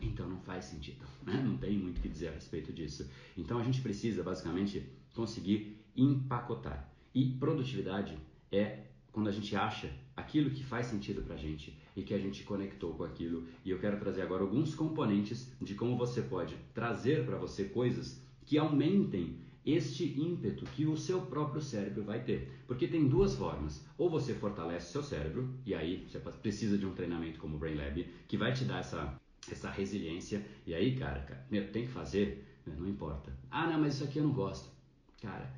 então 0.00 0.28
não 0.28 0.40
faz 0.40 0.66
sentido, 0.66 1.04
né? 1.26 1.42
não 1.44 1.56
tem 1.56 1.78
muito 1.78 1.98
o 1.98 2.00
que 2.00 2.08
dizer 2.08 2.28
a 2.28 2.32
respeito 2.32 2.72
disso. 2.72 3.08
Então 3.36 3.58
a 3.58 3.64
gente 3.64 3.80
precisa 3.80 4.22
basicamente 4.22 4.86
conseguir 5.14 5.84
empacotar. 5.96 6.88
E 7.14 7.24
produtividade 7.32 8.16
é 8.52 8.84
quando 9.10 9.28
a 9.28 9.32
gente 9.32 9.56
acha 9.56 9.90
aquilo 10.16 10.50
que 10.50 10.62
faz 10.62 10.86
sentido 10.86 11.22
para 11.22 11.34
a 11.34 11.38
gente 11.38 11.76
e 11.96 12.02
que 12.02 12.14
a 12.14 12.18
gente 12.18 12.44
conectou 12.44 12.94
com 12.94 13.04
aquilo. 13.04 13.46
E 13.64 13.70
eu 13.70 13.78
quero 13.78 13.98
trazer 13.98 14.22
agora 14.22 14.42
alguns 14.42 14.74
componentes 14.74 15.52
de 15.60 15.74
como 15.74 15.96
você 15.96 16.22
pode 16.22 16.54
trazer 16.72 17.24
para 17.24 17.36
você 17.36 17.64
coisas 17.64 18.22
que 18.44 18.58
aumentem 18.58 19.38
este 19.66 20.18
ímpeto 20.18 20.64
que 20.66 20.86
o 20.86 20.96
seu 20.96 21.20
próprio 21.22 21.60
cérebro 21.60 22.02
vai 22.02 22.22
ter. 22.22 22.62
Porque 22.66 22.88
tem 22.88 23.08
duas 23.08 23.34
formas. 23.34 23.84
Ou 23.98 24.08
você 24.08 24.32
fortalece 24.34 24.92
seu 24.92 25.02
cérebro, 25.02 25.52
e 25.66 25.74
aí 25.74 26.06
você 26.08 26.18
precisa 26.18 26.78
de 26.78 26.86
um 26.86 26.94
treinamento 26.94 27.38
como 27.38 27.56
o 27.56 27.58
Brain 27.58 27.74
Lab, 27.74 28.06
que 28.26 28.36
vai 28.36 28.52
te 28.52 28.64
dar 28.64 28.80
essa 28.80 29.20
essa 29.54 29.70
resiliência. 29.70 30.44
E 30.66 30.74
aí, 30.74 30.96
cara, 30.96 31.20
cara 31.20 31.46
meu, 31.50 31.70
tem 31.70 31.86
que 31.86 31.92
fazer, 31.92 32.46
né, 32.66 32.74
não 32.78 32.88
importa. 32.88 33.32
Ah, 33.50 33.66
não, 33.66 33.80
mas 33.80 33.94
isso 33.94 34.04
aqui 34.04 34.18
eu 34.18 34.24
não 34.24 34.32
gosto. 34.32 34.68
Cara, 35.20 35.50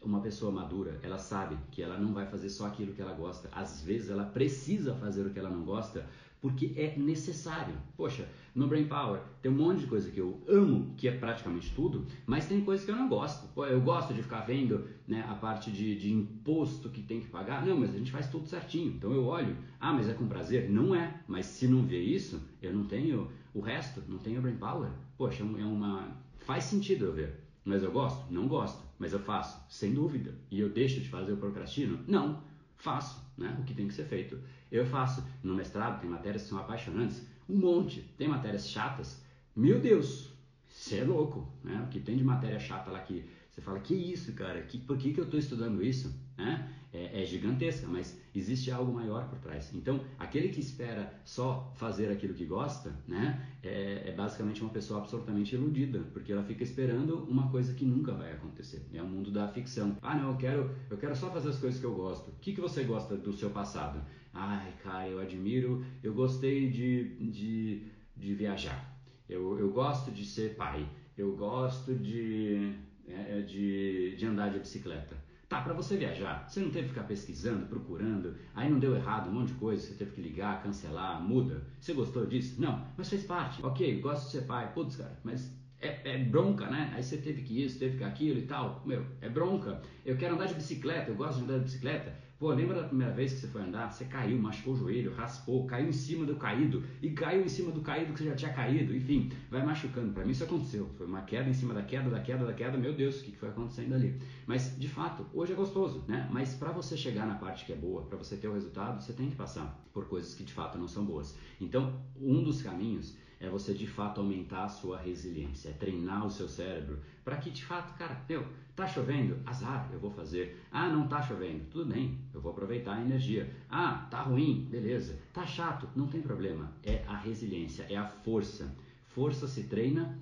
uma 0.00 0.20
pessoa 0.20 0.50
madura, 0.50 0.98
ela 1.02 1.18
sabe 1.18 1.56
que 1.70 1.82
ela 1.82 1.98
não 1.98 2.12
vai 2.12 2.26
fazer 2.26 2.50
só 2.50 2.66
aquilo 2.66 2.92
que 2.92 3.00
ela 3.00 3.12
gosta. 3.12 3.48
Às 3.52 3.82
vezes 3.82 4.10
ela 4.10 4.24
precisa 4.24 4.94
fazer 4.94 5.26
o 5.26 5.30
que 5.30 5.38
ela 5.38 5.50
não 5.50 5.64
gosta 5.64 6.06
porque 6.42 6.72
é 6.76 6.98
necessário. 6.98 7.74
Poxa, 7.96 8.28
no 8.52 8.66
Brain 8.66 8.86
Power 8.86 9.20
tem 9.40 9.50
um 9.50 9.54
monte 9.54 9.82
de 9.82 9.86
coisa 9.86 10.10
que 10.10 10.18
eu 10.18 10.42
amo, 10.48 10.92
que 10.96 11.06
é 11.06 11.12
praticamente 11.12 11.72
tudo, 11.72 12.04
mas 12.26 12.46
tem 12.46 12.60
coisas 12.62 12.84
que 12.84 12.90
eu 12.90 12.96
não 12.96 13.08
gosto. 13.08 13.48
Eu 13.62 13.80
gosto 13.80 14.12
de 14.12 14.22
ficar 14.22 14.40
vendo 14.40 14.84
né, 15.06 15.24
a 15.28 15.34
parte 15.34 15.70
de, 15.70 15.94
de 15.94 16.12
imposto 16.12 16.90
que 16.90 17.00
tem 17.00 17.20
que 17.20 17.28
pagar. 17.28 17.64
Não, 17.64 17.78
mas 17.78 17.94
a 17.94 17.96
gente 17.96 18.10
faz 18.10 18.28
tudo 18.28 18.46
certinho. 18.48 18.92
Então 18.92 19.12
eu 19.12 19.24
olho, 19.24 19.56
ah, 19.80 19.92
mas 19.92 20.08
é 20.08 20.14
com 20.14 20.26
prazer? 20.26 20.68
Não 20.68 20.92
é. 20.94 21.22
Mas 21.28 21.46
se 21.46 21.68
não 21.68 21.84
vê 21.84 22.00
isso, 22.00 22.42
eu 22.60 22.74
não 22.74 22.84
tenho 22.84 23.30
o 23.54 23.60
resto, 23.60 24.02
não 24.08 24.18
tenho 24.18 24.42
Brain 24.42 24.56
Power. 24.56 24.90
Poxa, 25.16 25.44
é 25.44 25.64
uma. 25.64 26.08
Faz 26.40 26.64
sentido 26.64 27.04
eu 27.04 27.12
ver. 27.12 27.40
Mas 27.64 27.84
eu 27.84 27.92
gosto? 27.92 28.32
Não 28.32 28.48
gosto. 28.48 28.82
Mas 28.98 29.12
eu 29.12 29.20
faço, 29.20 29.64
sem 29.68 29.94
dúvida. 29.94 30.34
E 30.50 30.58
eu 30.58 30.68
deixo 30.68 31.00
de 31.00 31.08
fazer 31.08 31.32
o 31.32 31.36
procrastino? 31.36 32.00
Não. 32.08 32.42
Faço, 32.82 33.24
né? 33.38 33.56
O 33.60 33.62
que 33.62 33.74
tem 33.74 33.86
que 33.86 33.94
ser 33.94 34.06
feito. 34.06 34.36
Eu 34.68 34.84
faço. 34.84 35.24
No 35.40 35.54
mestrado 35.54 36.00
tem 36.00 36.10
matérias 36.10 36.42
que 36.42 36.48
são 36.48 36.58
apaixonantes. 36.58 37.24
Um 37.48 37.56
monte. 37.56 38.00
Tem 38.18 38.26
matérias 38.26 38.68
chatas. 38.68 39.22
Meu 39.54 39.80
Deus, 39.80 40.32
você 40.68 40.96
é 40.96 41.04
louco, 41.04 41.48
né? 41.62 41.80
O 41.86 41.88
que 41.88 42.00
tem 42.00 42.16
de 42.16 42.24
matéria 42.24 42.58
chata 42.58 42.90
lá 42.90 42.98
que 42.98 43.24
você 43.48 43.60
fala, 43.60 43.78
que 43.78 43.94
isso, 43.94 44.32
cara? 44.32 44.60
Que, 44.62 44.78
por 44.78 44.98
que, 44.98 45.12
que 45.14 45.20
eu 45.20 45.24
estou 45.24 45.38
estudando 45.38 45.80
isso? 45.80 46.12
Né? 46.36 46.74
É, 46.92 47.22
é 47.22 47.24
gigantesca, 47.24 47.86
mas 47.86 48.20
existe 48.34 48.70
algo 48.70 48.92
maior 48.92 49.26
por 49.28 49.38
trás. 49.38 49.72
Então, 49.74 50.00
aquele 50.18 50.50
que 50.50 50.60
espera 50.60 51.10
só 51.24 51.72
fazer 51.76 52.10
aquilo 52.10 52.34
que 52.34 52.44
gosta, 52.44 52.94
né, 53.08 53.48
é, 53.62 54.02
é, 54.06 54.12
basicamente 54.12 54.60
uma 54.60 54.70
pessoa 54.70 55.00
absolutamente 55.00 55.54
iludida, 55.54 56.00
porque 56.12 56.32
ela 56.32 56.42
fica 56.42 56.62
esperando 56.62 57.24
uma 57.24 57.50
coisa 57.50 57.72
que 57.72 57.86
nunca 57.86 58.12
vai 58.12 58.32
acontecer. 58.32 58.86
É 58.92 59.00
o 59.00 59.06
mundo 59.06 59.30
da 59.30 59.48
ficção. 59.48 59.96
Ah, 60.02 60.16
não, 60.16 60.32
eu 60.32 60.36
quero, 60.36 60.70
eu 60.90 60.98
quero 60.98 61.16
só 61.16 61.30
fazer 61.30 61.48
as 61.48 61.58
coisas 61.58 61.80
que 61.80 61.86
eu 61.86 61.94
gosto. 61.94 62.28
O 62.28 62.34
que, 62.40 62.52
que 62.52 62.60
você 62.60 62.84
gosta 62.84 63.16
do 63.16 63.32
seu 63.32 63.48
passado? 63.48 63.98
Ai, 64.34 64.72
cara, 64.82 65.08
eu 65.08 65.18
admiro, 65.18 65.84
eu 66.02 66.12
gostei 66.12 66.70
de, 66.70 67.16
de, 67.30 67.86
de 68.16 68.34
viajar. 68.34 68.92
Eu, 69.28 69.58
eu 69.58 69.70
gosto 69.70 70.10
de 70.10 70.24
ser 70.24 70.56
pai. 70.56 70.86
Eu 71.16 71.36
gosto 71.36 71.94
de, 71.94 72.74
é, 73.06 73.40
de, 73.40 74.16
de 74.16 74.26
andar 74.26 74.50
de 74.50 74.58
bicicleta. 74.58 75.16
Tá, 75.52 75.60
para 75.60 75.74
você 75.74 75.98
viajar, 75.98 76.48
você 76.48 76.60
não 76.60 76.70
teve 76.70 76.84
que 76.84 76.94
ficar 76.94 77.06
pesquisando, 77.06 77.66
procurando, 77.66 78.34
aí 78.54 78.70
não 78.70 78.78
deu 78.78 78.96
errado 78.96 79.28
um 79.28 79.34
monte 79.34 79.48
de 79.48 79.58
coisa, 79.58 79.86
você 79.86 79.92
teve 79.92 80.12
que 80.12 80.22
ligar, 80.22 80.62
cancelar, 80.62 81.22
muda. 81.22 81.62
Você 81.78 81.92
gostou 81.92 82.24
disso? 82.24 82.58
Não, 82.58 82.82
mas 82.96 83.10
fez 83.10 83.24
parte. 83.24 83.62
Ok, 83.62 84.00
gosto 84.00 84.24
de 84.24 84.30
ser 84.30 84.46
pai. 84.46 84.72
Putz, 84.72 84.96
cara, 84.96 85.14
mas 85.22 85.54
é, 85.78 86.14
é, 86.14 86.24
bronca, 86.24 86.70
né? 86.70 86.90
Aí 86.94 87.02
você 87.02 87.18
teve 87.18 87.42
que 87.42 87.62
isso, 87.62 87.78
teve 87.78 87.98
que 87.98 88.04
aquilo 88.04 88.38
e 88.38 88.46
tal. 88.46 88.82
Meu, 88.86 89.04
é 89.20 89.28
bronca. 89.28 89.82
Eu 90.06 90.16
quero 90.16 90.36
andar 90.36 90.46
de 90.46 90.54
bicicleta, 90.54 91.10
eu 91.10 91.16
gosto 91.16 91.36
de 91.36 91.44
andar 91.44 91.58
de 91.58 91.64
bicicleta. 91.64 92.16
Pô, 92.42 92.50
lembra 92.50 92.82
da 92.82 92.88
primeira 92.88 93.12
vez 93.12 93.34
que 93.34 93.38
você 93.38 93.46
foi 93.46 93.62
andar? 93.62 93.92
Você 93.92 94.04
caiu, 94.04 94.36
machucou 94.36 94.74
o 94.74 94.76
joelho, 94.76 95.14
raspou, 95.14 95.64
caiu 95.64 95.88
em 95.88 95.92
cima 95.92 96.26
do 96.26 96.34
caído 96.34 96.82
e 97.00 97.10
caiu 97.10 97.44
em 97.44 97.48
cima 97.48 97.70
do 97.70 97.82
caído 97.82 98.12
que 98.12 98.18
você 98.18 98.30
já 98.30 98.34
tinha 98.34 98.52
caído. 98.52 98.96
Enfim, 98.96 99.30
vai 99.48 99.64
machucando. 99.64 100.12
Para 100.12 100.24
mim 100.24 100.32
isso 100.32 100.42
aconteceu. 100.42 100.90
Foi 100.98 101.06
uma 101.06 101.22
queda 101.22 101.48
em 101.48 101.52
cima 101.52 101.72
da 101.72 101.84
queda, 101.84 102.10
da 102.10 102.18
queda, 102.18 102.44
da 102.44 102.52
queda. 102.52 102.76
Meu 102.76 102.94
Deus, 102.94 103.20
o 103.20 103.22
que 103.22 103.36
foi 103.36 103.48
acontecendo 103.48 103.94
ali? 103.94 104.20
Mas, 104.44 104.76
de 104.76 104.88
fato, 104.88 105.24
hoje 105.32 105.52
é 105.52 105.54
gostoso, 105.54 106.04
né? 106.08 106.28
Mas 106.32 106.52
para 106.52 106.72
você 106.72 106.96
chegar 106.96 107.28
na 107.28 107.36
parte 107.36 107.64
que 107.64 107.72
é 107.72 107.76
boa, 107.76 108.02
para 108.06 108.18
você 108.18 108.36
ter 108.36 108.48
o 108.48 108.54
resultado, 108.54 109.00
você 109.00 109.12
tem 109.12 109.30
que 109.30 109.36
passar 109.36 109.80
por 109.92 110.08
coisas 110.08 110.34
que 110.34 110.42
de 110.42 110.52
fato 110.52 110.76
não 110.76 110.88
são 110.88 111.04
boas. 111.04 111.38
Então, 111.60 112.02
um 112.20 112.42
dos 112.42 112.60
caminhos 112.60 113.16
é 113.42 113.48
você 113.48 113.74
de 113.74 113.88
fato 113.88 114.20
aumentar 114.20 114.64
a 114.64 114.68
sua 114.68 114.98
resiliência, 114.98 115.70
é 115.70 115.72
treinar 115.72 116.24
o 116.24 116.30
seu 116.30 116.48
cérebro 116.48 117.00
para 117.24 117.36
que 117.36 117.50
de 117.50 117.64
fato, 117.64 117.92
cara, 117.98 118.24
meu, 118.28 118.46
tá 118.76 118.86
chovendo, 118.86 119.36
azar, 119.44 119.90
eu 119.92 119.98
vou 119.98 120.12
fazer. 120.12 120.60
Ah, 120.70 120.88
não 120.88 121.08
tá 121.08 121.20
chovendo, 121.20 121.64
tudo 121.68 121.92
bem, 121.92 122.18
eu 122.32 122.40
vou 122.40 122.52
aproveitar 122.52 122.94
a 122.94 123.00
energia. 123.00 123.52
Ah, 123.68 124.06
tá 124.08 124.22
ruim, 124.22 124.68
beleza. 124.70 125.18
Tá 125.32 125.44
chato, 125.44 125.88
não 125.96 126.06
tem 126.06 126.22
problema. 126.22 126.72
É 126.84 127.04
a 127.06 127.16
resiliência, 127.16 127.84
é 127.90 127.96
a 127.96 128.06
força. 128.06 128.72
Força 129.08 129.48
se 129.48 129.64
treina 129.64 130.18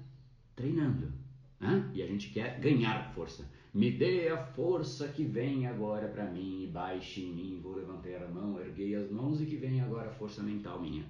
treinando. 0.56 1.12
Né? 1.60 1.90
E 1.94 2.02
a 2.02 2.06
gente 2.06 2.30
quer 2.30 2.58
ganhar 2.58 3.12
força. 3.14 3.46
Me 3.72 3.90
dê 3.90 4.28
a 4.28 4.38
força 4.38 5.08
que 5.08 5.24
vem 5.24 5.66
agora 5.66 6.08
para 6.08 6.24
mim, 6.24 6.70
baixe 6.72 7.22
em 7.22 7.34
mim, 7.34 7.60
vou 7.62 7.76
levantar 7.76 8.24
a 8.24 8.28
mão, 8.28 8.58
erguei 8.58 8.94
as 8.94 9.10
mãos 9.10 9.40
e 9.42 9.46
que 9.46 9.56
vem 9.56 9.80
agora 9.80 10.08
a 10.08 10.12
força 10.14 10.42
mental 10.42 10.80
minha. 10.80 11.04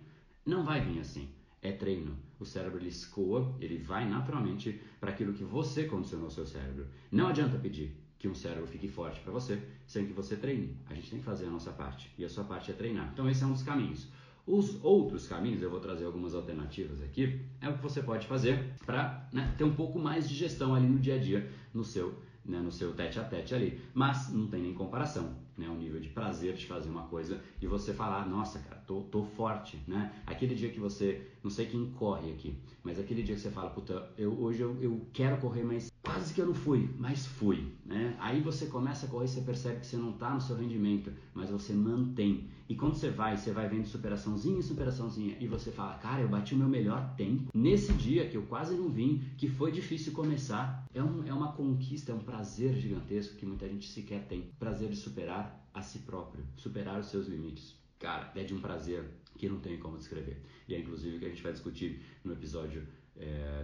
Não 0.44 0.64
vai 0.64 0.84
vir 0.84 0.98
assim 0.98 1.28
é 1.62 1.72
treino. 1.72 2.16
O 2.38 2.44
cérebro 2.44 2.78
ele 2.78 2.88
escoa, 2.88 3.54
ele 3.61 3.76
vai 3.76 4.08
naturalmente 4.08 4.80
para 4.98 5.11
aquilo 5.11 5.32
que 5.32 5.44
você 5.44 5.84
condicionou 5.84 6.26
ao 6.26 6.30
seu 6.30 6.46
cérebro. 6.46 6.86
Não 7.11 7.28
adianta 7.28 7.58
pedir 7.58 7.96
que 8.18 8.28
um 8.28 8.34
cérebro 8.34 8.66
fique 8.66 8.88
forte 8.88 9.20
para 9.20 9.32
você 9.32 9.62
sem 9.86 10.06
que 10.06 10.12
você 10.12 10.36
treine. 10.36 10.76
A 10.88 10.94
gente 10.94 11.11
tem 11.11 11.18
que 11.18 11.24
fazer 11.24 11.46
a 11.46 11.50
nossa 11.50 11.72
parte 11.72 12.11
e 12.18 12.24
a 12.24 12.28
sua 12.28 12.44
parte 12.44 12.70
é 12.70 12.74
treinar. 12.74 13.11
Então 13.12 13.28
esse 13.28 13.42
é 13.42 13.46
um 13.46 13.52
dos 13.52 13.62
caminhos. 13.62 14.08
Os 14.46 14.82
outros 14.82 15.26
caminhos, 15.26 15.62
eu 15.62 15.70
vou 15.70 15.80
trazer 15.80 16.04
algumas 16.04 16.34
alternativas 16.34 17.02
aqui, 17.02 17.40
é 17.61 17.68
o 17.68 17.76
que 17.76 17.82
você 17.82 18.02
pode 18.02 18.26
fazer 18.26 18.74
para 18.84 19.28
né, 19.32 19.54
ter 19.56 19.64
um 19.64 19.74
pouco 19.74 19.98
mais 19.98 20.28
de 20.28 20.34
gestão 20.34 20.74
ali 20.74 20.86
no 20.86 20.98
dia 20.98 21.14
a 21.14 21.18
dia, 21.18 21.48
no 21.72 21.84
seu, 21.84 22.18
né, 22.45 22.59
no 22.59 22.70
seu 22.70 22.93
tete 22.95 23.18
a 23.18 23.24
tete 23.24 23.55
ali. 23.55 23.80
Mas 23.95 24.32
não 24.32 24.47
tem 24.49 24.62
nem 24.62 24.74
comparação 24.74 25.36
né, 25.57 25.68
o 25.68 25.74
nível 25.74 26.01
de 26.01 26.09
prazer 26.09 26.55
de 26.55 26.66
fazer 26.66 26.88
uma 26.88 27.07
coisa 27.07 27.41
e 27.61 27.66
você 27.66 27.93
falar, 27.93 28.26
nossa, 28.26 28.59
cara, 28.61 28.80
tô, 28.86 29.03
tô 29.03 29.24
forte, 29.24 29.78
né? 29.86 30.12
Aquele 30.26 30.55
dia 30.55 30.70
que 30.70 30.80
você, 30.80 31.30
não 31.43 31.51
sei 31.51 31.66
quem 31.66 31.91
corre 31.93 32.32
aqui, 32.32 32.59
mas 32.82 32.99
aquele 32.99 33.22
dia 33.22 33.34
que 33.34 33.41
você 33.41 33.51
fala, 33.51 33.70
puta, 33.70 34.11
eu, 34.16 34.32
hoje 34.41 34.62
eu, 34.62 34.82
eu 34.82 35.07
quero 35.12 35.36
correr, 35.36 35.64
mas 35.64 35.89
quase 36.20 36.34
que 36.34 36.40
eu 36.42 36.46
não 36.46 36.54
fui, 36.54 36.90
mas 36.98 37.26
fui, 37.26 37.72
né? 37.86 38.14
Aí 38.20 38.42
você 38.42 38.66
começa 38.66 39.06
a 39.06 39.08
correr, 39.08 39.26
você 39.26 39.40
percebe 39.40 39.80
que 39.80 39.86
você 39.86 39.96
não 39.96 40.12
tá 40.12 40.34
no 40.34 40.40
seu 40.40 40.54
rendimento, 40.54 41.10
mas 41.32 41.48
você 41.48 41.72
mantém. 41.72 42.50
E 42.68 42.74
quando 42.74 42.94
você 42.94 43.08
vai, 43.08 43.38
você 43.38 43.52
vai 43.52 43.66
vendo 43.70 43.86
superaçãozinha, 43.86 44.60
superaçãozinha, 44.60 45.38
e 45.40 45.46
você 45.46 45.72
fala, 45.72 45.94
cara, 45.94 46.20
eu 46.20 46.28
bati 46.28 46.54
o 46.54 46.58
meu 46.58 46.68
melhor 46.68 47.14
tempo. 47.16 47.50
Nesse 47.54 47.94
dia 47.94 48.28
que 48.28 48.36
eu 48.36 48.42
quase 48.42 48.74
não 48.74 48.90
vim, 48.90 49.24
que 49.38 49.48
foi 49.48 49.72
difícil 49.72 50.12
começar, 50.12 50.86
é, 50.92 51.02
um, 51.02 51.26
é 51.26 51.32
uma 51.32 51.52
conquista, 51.52 52.12
é 52.12 52.14
um 52.14 52.20
prazer 52.22 52.74
gigantesco 52.74 53.36
que 53.36 53.46
muita 53.46 53.66
gente 53.66 53.88
sequer 53.88 54.26
tem. 54.26 54.50
Prazer 54.58 54.90
de 54.90 54.96
superar 54.96 55.66
a 55.72 55.80
si 55.80 56.00
próprio, 56.00 56.44
superar 56.54 57.00
os 57.00 57.06
seus 57.06 57.28
limites. 57.28 57.74
Cara, 57.98 58.30
é 58.36 58.44
de 58.44 58.52
um 58.52 58.60
prazer 58.60 59.04
que 59.38 59.48
não 59.48 59.58
tem 59.58 59.78
como 59.78 59.96
descrever. 59.96 60.42
E 60.68 60.74
é 60.74 60.78
inclusive 60.78 61.16
o 61.16 61.18
que 61.18 61.24
a 61.24 61.28
gente 61.30 61.42
vai 61.42 61.52
discutir 61.52 62.02
no 62.22 62.34
episódio 62.34 62.86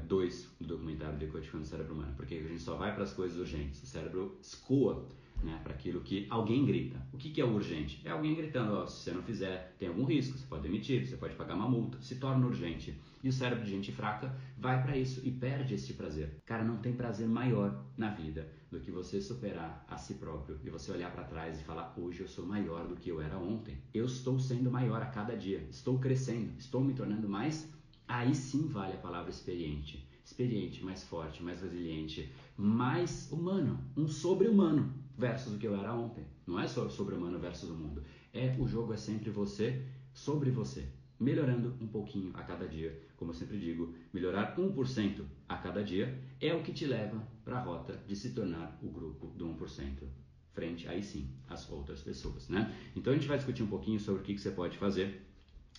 2 0.07 0.45
é, 0.45 0.65
do 0.65 0.69
documentário 0.69 1.19
Decodificando 1.19 1.65
o 1.65 1.67
Cérebro 1.67 1.95
Humano. 1.95 2.15
Porque 2.17 2.35
a 2.35 2.43
gente 2.43 2.61
só 2.61 2.77
vai 2.77 2.95
para 2.95 3.05
as 3.05 3.13
coisas 3.13 3.39
urgentes. 3.39 3.83
O 3.83 3.87
cérebro 3.87 4.39
escoa 4.43 5.07
né, 5.43 5.61
para 5.63 5.75
aquilo 5.75 6.01
que 6.01 6.27
alguém 6.31 6.65
grita. 6.65 7.01
O 7.13 7.17
que, 7.17 7.31
que 7.31 7.41
é 7.41 7.45
urgente? 7.45 8.01
É 8.05 8.11
alguém 8.11 8.35
gritando: 8.35 8.75
oh, 8.75 8.87
se 8.87 9.05
você 9.05 9.13
não 9.13 9.23
fizer, 9.23 9.75
tem 9.79 9.89
algum 9.89 10.05
risco, 10.05 10.37
você 10.37 10.47
pode 10.47 10.63
demitir, 10.63 11.07
você 11.07 11.17
pode 11.17 11.35
pagar 11.35 11.55
uma 11.55 11.69
multa, 11.69 12.01
se 12.01 12.17
torna 12.17 12.47
urgente. 12.47 12.99
E 13.23 13.29
o 13.29 13.33
cérebro 13.33 13.65
de 13.65 13.71
gente 13.71 13.91
fraca 13.91 14.35
vai 14.57 14.81
para 14.83 14.97
isso 14.97 15.21
e 15.25 15.31
perde 15.31 15.75
esse 15.75 15.95
prazer. 15.95 16.37
Cara, 16.45 16.63
não 16.63 16.77
tem 16.77 16.93
prazer 16.93 17.27
maior 17.27 17.85
na 17.97 18.11
vida 18.11 18.49
do 18.71 18.81
que 18.81 18.91
você 18.91 19.21
superar 19.21 19.85
a 19.89 19.97
si 19.97 20.15
próprio 20.15 20.61
e 20.65 20.71
você 20.71 20.93
olhar 20.93 21.11
para 21.13 21.25
trás 21.25 21.61
e 21.61 21.65
falar: 21.65 21.95
hoje 21.97 22.21
eu 22.21 22.29
sou 22.29 22.47
maior 22.47 22.87
do 22.87 22.97
que 22.97 23.11
eu 23.11 23.21
era 23.21 23.37
ontem. 23.37 23.79
Eu 23.93 24.07
estou 24.07 24.39
sendo 24.39 24.71
maior 24.71 25.03
a 25.03 25.07
cada 25.07 25.37
dia, 25.37 25.67
estou 25.71 25.99
crescendo, 25.99 26.53
estou 26.59 26.83
me 26.83 26.95
tornando 26.95 27.29
mais. 27.29 27.69
Aí 28.09 28.35
sim 28.35 28.69
vale 28.69 28.95
a 28.95 28.99
palavra 28.99 29.31
experiente. 29.31 30.07
Experiente, 30.25 30.85
mais 30.85 31.05
forte, 31.05 31.43
mais 31.43 31.63
resiliente, 31.63 32.33
mais 32.57 33.31
humano, 33.31 33.79
um 33.97 34.09
sobre-humano 34.09 34.93
versus 35.17 35.55
o 35.55 35.59
que 35.59 35.67
eu 35.67 35.77
era 35.77 35.95
ontem. 35.95 36.25
Não 36.47 36.59
é 36.59 36.67
só 36.67 36.89
sobre-humano 36.89 37.39
versus 37.39 37.71
o 37.71 37.75
mundo. 37.75 38.03
É 38.33 38.55
o 38.59 38.67
jogo 38.67 38.93
é 38.93 38.97
sempre 38.97 39.31
você 39.31 39.85
sobre 40.13 40.51
você. 40.51 40.89
Melhorando 41.19 41.75
um 41.81 41.87
pouquinho 41.87 42.31
a 42.35 42.43
cada 42.43 42.69
dia, 42.69 43.01
como 43.17 43.31
eu 43.31 43.35
sempre 43.35 43.59
digo, 43.59 43.95
melhorar 44.13 44.55
1% 44.57 45.25
a 45.49 45.57
cada 45.57 45.83
dia 45.83 46.21
é 46.41 46.55
o 46.55 46.63
que 46.63 46.73
te 46.73 46.87
leva 46.87 47.27
para 47.45 47.59
a 47.59 47.63
rota 47.63 48.03
de 48.07 48.15
se 48.15 48.31
tornar 48.31 48.79
o 48.83 48.89
grupo 48.89 49.29
do 49.29 49.47
1% 49.47 50.03
frente 50.53 50.89
aí 50.89 51.03
sim 51.03 51.29
às 51.49 51.71
outras 51.71 52.01
pessoas, 52.01 52.49
né? 52.49 52.75
Então 52.97 53.13
a 53.13 53.17
gente 53.17 53.29
vai 53.29 53.37
discutir 53.37 53.63
um 53.63 53.67
pouquinho 53.67 54.01
sobre 54.01 54.23
o 54.23 54.25
que, 54.25 54.35
que 54.35 54.41
você 54.41 54.51
pode 54.51 54.79
fazer, 54.79 55.23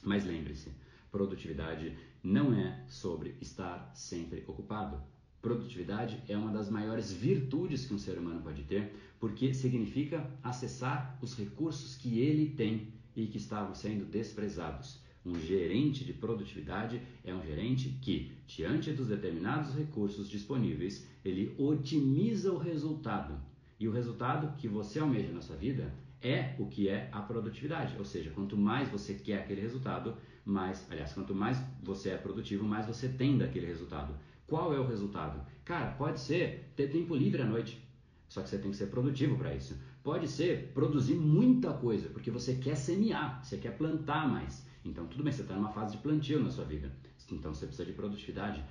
mas 0.03 0.23
lembre-se, 0.23 0.71
produtividade 1.11 1.97
não 2.23 2.53
é 2.53 2.83
sobre 2.87 3.35
estar 3.41 3.91
sempre 3.93 4.43
ocupado. 4.47 5.01
Produtividade 5.41 6.21
é 6.27 6.37
uma 6.37 6.51
das 6.51 6.69
maiores 6.69 7.11
virtudes 7.11 7.85
que 7.85 7.93
um 7.93 7.97
ser 7.97 8.17
humano 8.17 8.41
pode 8.41 8.63
ter, 8.63 8.93
porque 9.19 9.53
significa 9.53 10.29
acessar 10.43 11.17
os 11.21 11.37
recursos 11.37 11.95
que 11.95 12.19
ele 12.19 12.49
tem 12.49 12.87
e 13.15 13.27
que 13.27 13.37
estavam 13.37 13.73
sendo 13.73 14.05
desprezados. 14.05 14.99
Um 15.25 15.39
gerente 15.39 16.05
de 16.05 16.13
produtividade 16.13 17.01
é 17.23 17.33
um 17.33 17.45
gerente 17.45 17.89
que, 18.01 18.31
diante 18.47 18.93
dos 18.93 19.07
determinados 19.07 19.75
recursos 19.75 20.29
disponíveis, 20.29 21.05
ele 21.23 21.53
otimiza 21.57 22.51
o 22.51 22.57
resultado. 22.57 23.37
E 23.79 23.87
o 23.87 23.91
resultado 23.91 24.55
que 24.57 24.67
você 24.67 24.99
almeja 24.99 25.31
na 25.31 25.41
sua 25.41 25.55
vida 25.55 25.93
é 26.21 26.55
o 26.57 26.65
que 26.65 26.87
é 26.87 27.09
a 27.11 27.21
produtividade. 27.21 27.95
Ou 27.97 28.05
seja, 28.05 28.31
quanto 28.31 28.57
mais 28.57 28.89
você 28.89 29.13
quer 29.13 29.39
aquele 29.39 29.61
resultado, 29.61 30.15
mais, 30.47 30.85
aliás, 30.89 31.13
quanto 31.13 31.35
mais 31.35 31.61
você 31.83 32.09
é 32.09 32.17
produtivo, 32.17 32.63
mais 32.63 32.85
você 32.85 33.09
tem 33.09 33.37
daquele 33.37 33.67
resultado. 33.67 34.13
Qual 34.47 34.73
é 34.73 34.79
o 34.79 34.87
resultado? 34.87 35.45
Cara, 35.65 35.91
pode 35.91 36.19
ser 36.19 36.71
ter 36.75 36.87
tempo 36.87 37.13
livre 37.13 37.41
à 37.41 37.45
noite. 37.45 37.85
Só 38.29 38.41
que 38.41 38.49
você 38.49 38.57
tem 38.57 38.71
que 38.71 38.77
ser 38.77 38.87
produtivo 38.87 39.37
para 39.37 39.53
isso. 39.53 39.77
Pode 40.03 40.27
ser 40.27 40.71
produzir 40.73 41.15
muita 41.15 41.73
coisa, 41.73 42.09
porque 42.09 42.31
você 42.31 42.55
quer 42.55 42.75
semear, 42.75 43.43
você 43.43 43.57
quer 43.57 43.77
plantar 43.77 44.27
mais. 44.27 44.65
Então, 44.85 45.05
tudo 45.05 45.23
bem, 45.23 45.33
você 45.33 45.41
está 45.41 45.53
numa 45.53 45.71
fase 45.71 45.97
de 45.97 46.01
plantio 46.01 46.41
na 46.41 46.49
sua 46.49 46.63
vida. 46.63 46.91
Então, 47.29 47.53
você 47.53 47.65
precisa 47.65 47.85
de 47.85 47.93
produtividade. 47.93 48.63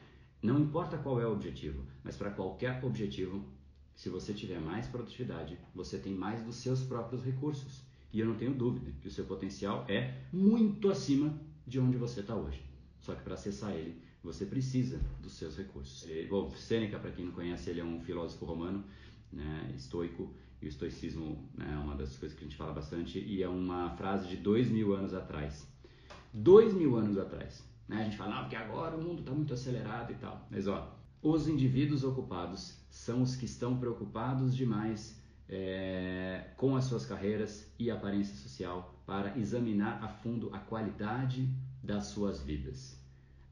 Não 0.43 0.59
importa 0.59 0.97
qual 0.97 1.21
é 1.21 1.27
o 1.27 1.33
objetivo, 1.33 1.85
mas 2.03 2.17
para 2.17 2.31
qualquer 2.31 2.83
objetivo, 2.83 3.45
se 3.95 4.09
você 4.09 4.33
tiver 4.33 4.61
mais 4.61 4.87
produtividade, 4.87 5.59
você 5.75 5.99
tem 5.99 6.15
mais 6.15 6.43
dos 6.43 6.57
seus 6.57 6.83
próprios 6.83 7.23
recursos. 7.23 7.83
E 8.13 8.21
eu 8.21 8.27
não 8.27 8.37
tenho 8.37 8.55
dúvida 8.55 8.93
que 9.01 9.09
o 9.09 9.11
seu 9.11 9.27
potencial 9.27 9.85
é 9.89 10.15
muito 10.33 10.89
acima 10.89 11.39
de 11.67 11.81
onde 11.81 11.97
você 11.97 12.21
está 12.21 12.35
hoje. 12.35 12.63
Só 13.01 13.15
que 13.15 13.23
para 13.23 13.35
acessar 13.35 13.73
ele, 13.73 14.01
você 14.23 14.45
precisa 14.45 15.01
dos 15.21 15.33
seus 15.33 15.57
recursos. 15.57 16.09
Ele, 16.09 16.29
bom, 16.29 16.51
Sêneca, 16.51 16.99
para 16.99 17.11
quem 17.11 17.25
não 17.25 17.33
conhece, 17.33 17.71
ele 17.71 17.81
é 17.81 17.85
um 17.85 18.01
filósofo 18.01 18.45
romano, 18.45 18.85
né, 19.33 19.73
estoico, 19.77 20.33
e 20.61 20.67
o 20.67 20.69
estoicismo 20.69 21.49
né, 21.55 21.73
é 21.73 21.77
uma 21.77 21.95
das 21.95 22.17
coisas 22.17 22.37
que 22.37 22.45
a 22.45 22.49
gente 22.49 22.57
fala 22.57 22.73
bastante, 22.73 23.19
e 23.19 23.43
é 23.43 23.49
uma 23.49 23.91
frase 23.91 24.29
de 24.29 24.37
dois 24.37 24.69
mil 24.69 24.95
anos 24.95 25.15
atrás. 25.15 25.67
Dois 26.33 26.75
mil 26.75 26.97
anos 26.97 27.19
atrás. 27.19 27.65
Né, 27.89 28.01
a 28.01 28.05
gente 28.05 28.17
fala, 28.17 28.35
não, 28.35 28.41
porque 28.43 28.57
agora 28.57 28.97
o 28.97 29.03
mundo 29.03 29.21
está 29.21 29.33
muito 29.33 29.55
acelerado 29.55 30.13
e 30.13 30.17
tal. 30.17 30.47
Mas, 30.51 30.67
ó, 30.67 30.97
os 31.23 31.49
indivíduos 31.49 32.05
ocupados 32.05 32.77
são 32.91 33.23
os 33.23 33.37
que 33.37 33.45
estão 33.45 33.79
preocupados 33.79 34.57
demais 34.57 35.21
é, 35.49 36.51
com 36.57 36.77
as 36.77 36.85
suas 36.85 37.07
carreiras 37.07 37.73
e 37.79 37.91
aparência 37.91 38.35
social 38.37 38.95
para 39.07 39.39
examinar 39.39 40.03
a 40.03 40.09
fundo 40.09 40.53
a 40.55 40.59
qualidade 40.59 41.49
das 41.83 42.07
suas 42.07 42.43
vidas. 42.43 43.01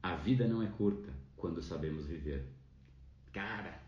A 0.03 0.15
vida 0.15 0.47
não 0.47 0.61
é 0.61 0.67
curta 0.67 1.11
quando 1.37 1.61
sabemos 1.61 2.05
viver. 2.05 2.45
Cara, 3.31 3.81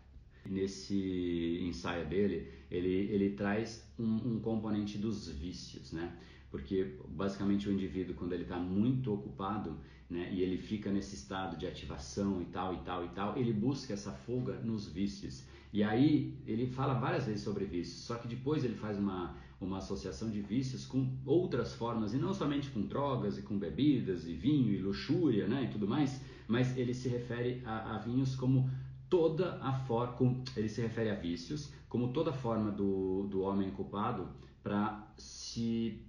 nesse 0.44 1.60
ensaio 1.62 2.08
dele, 2.08 2.50
ele, 2.70 2.88
ele 2.88 3.30
traz 3.30 3.86
um, 3.98 4.16
um 4.34 4.40
componente 4.40 4.98
dos 4.98 5.28
vícios, 5.28 5.92
né? 5.92 6.16
porque 6.50 6.96
basicamente 7.08 7.68
o 7.68 7.72
indivíduo 7.72 8.14
quando 8.14 8.32
ele 8.32 8.44
está 8.44 8.58
muito 8.58 9.12
ocupado 9.12 9.78
né, 10.08 10.30
e 10.32 10.42
ele 10.42 10.56
fica 10.56 10.90
nesse 10.90 11.14
estado 11.14 11.58
de 11.58 11.66
ativação 11.66 12.40
e 12.40 12.46
tal 12.46 12.74
e 12.74 12.78
tal 12.78 13.04
e 13.04 13.08
tal 13.08 13.38
ele 13.38 13.52
busca 13.52 13.92
essa 13.92 14.12
fuga 14.12 14.54
nos 14.60 14.88
vícios 14.88 15.44
e 15.72 15.82
aí 15.82 16.34
ele 16.46 16.66
fala 16.66 16.94
várias 16.94 17.26
vezes 17.26 17.42
sobre 17.42 17.64
vícios 17.64 18.02
só 18.02 18.16
que 18.16 18.28
depois 18.28 18.64
ele 18.64 18.74
faz 18.74 18.98
uma 18.98 19.36
uma 19.60 19.78
associação 19.78 20.30
de 20.30 20.40
vícios 20.40 20.86
com 20.86 21.12
outras 21.26 21.74
formas 21.74 22.14
e 22.14 22.16
não 22.16 22.32
somente 22.32 22.70
com 22.70 22.80
drogas 22.82 23.38
e 23.38 23.42
com 23.42 23.58
bebidas 23.58 24.26
e 24.26 24.32
vinho 24.32 24.72
e 24.72 24.78
luxúria 24.78 25.48
né 25.48 25.64
e 25.64 25.68
tudo 25.68 25.86
mais 25.86 26.20
mas 26.46 26.76
ele 26.76 26.94
se 26.94 27.08
refere 27.08 27.60
a, 27.64 27.96
a 27.96 27.98
vinhos 27.98 28.36
como 28.36 28.70
toda 29.10 29.58
a 29.60 29.72
forma 29.72 30.42
ele 30.56 30.68
se 30.68 30.80
refere 30.80 31.10
a 31.10 31.14
vícios 31.14 31.72
como 31.88 32.12
toda 32.12 32.32
forma 32.32 32.70
do, 32.70 33.26
do 33.28 33.40
homem 33.40 33.70
culpado 33.70 34.28
para 34.62 35.10
se 35.16 36.04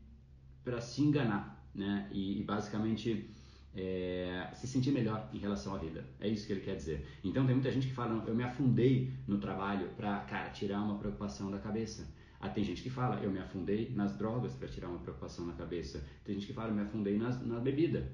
se 0.79 1.01
enganar, 1.01 1.67
né? 1.73 2.07
E, 2.11 2.39
e 2.39 2.43
basicamente 2.43 3.29
é, 3.75 4.49
se 4.53 4.67
sentir 4.67 4.91
melhor 4.91 5.29
em 5.33 5.37
relação 5.37 5.75
à 5.75 5.77
vida. 5.77 6.05
É 6.19 6.27
isso 6.27 6.47
que 6.47 6.53
ele 6.53 6.61
quer 6.61 6.75
dizer. 6.75 7.05
Então 7.23 7.45
tem 7.45 7.55
muita 7.55 7.71
gente 7.71 7.87
que 7.87 7.93
fala, 7.93 8.23
eu 8.27 8.35
me 8.35 8.43
afundei 8.43 9.13
no 9.27 9.37
trabalho 9.37 9.89
para, 9.95 10.19
cara, 10.21 10.49
tirar 10.49 10.81
uma 10.81 10.97
preocupação 10.97 11.51
da 11.51 11.59
cabeça. 11.59 12.07
Ah, 12.41 12.49
tem 12.49 12.63
gente 12.63 12.81
que 12.81 12.89
fala, 12.89 13.21
eu 13.21 13.29
me 13.29 13.39
afundei 13.39 13.91
nas 13.93 14.17
drogas 14.17 14.53
para 14.53 14.67
tirar 14.67 14.87
uma 14.87 14.99
preocupação 14.99 15.45
na 15.45 15.53
cabeça. 15.53 16.03
Tem 16.23 16.35
gente 16.35 16.47
que 16.47 16.53
fala, 16.53 16.69
eu 16.69 16.75
me 16.75 16.81
afundei 16.81 17.17
nas, 17.17 17.45
na 17.45 17.59
bebida. 17.59 18.11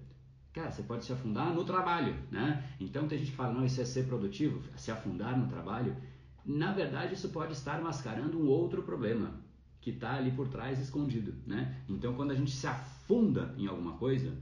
Cara, 0.52 0.72
você 0.72 0.84
pode 0.84 1.06
se 1.06 1.14
afundar 1.14 1.54
no 1.54 1.64
trabalho, 1.64 2.16
né? 2.32 2.64
Então 2.80 3.08
tem 3.08 3.20
gente 3.20 3.32
que 3.32 3.38
fala, 3.38 3.54
não, 3.54 3.66
isso 3.66 3.80
é 3.82 3.86
ser 3.86 4.08
produtivo, 4.08 4.62
se 4.78 4.90
afundar 4.90 5.38
no 5.38 5.48
trabalho. 5.48 5.96
Na 6.46 6.72
verdade, 6.72 7.14
isso 7.14 7.30
pode 7.30 7.54
estar 7.54 7.82
mascarando 7.82 8.40
um 8.40 8.48
outro 8.48 8.82
problema 8.82 9.34
que 9.82 9.92
está 9.92 10.16
ali 10.16 10.32
por 10.32 10.48
trás 10.48 10.80
escondido, 10.80 11.36
né? 11.46 11.84
Então, 11.88 12.16
quando 12.16 12.32
a 12.32 12.36
gente 12.36 12.52
se 12.52 12.66
afunda 12.66 13.54
em 13.58 13.68
alguma 13.68 13.98
coisa, 13.98 14.36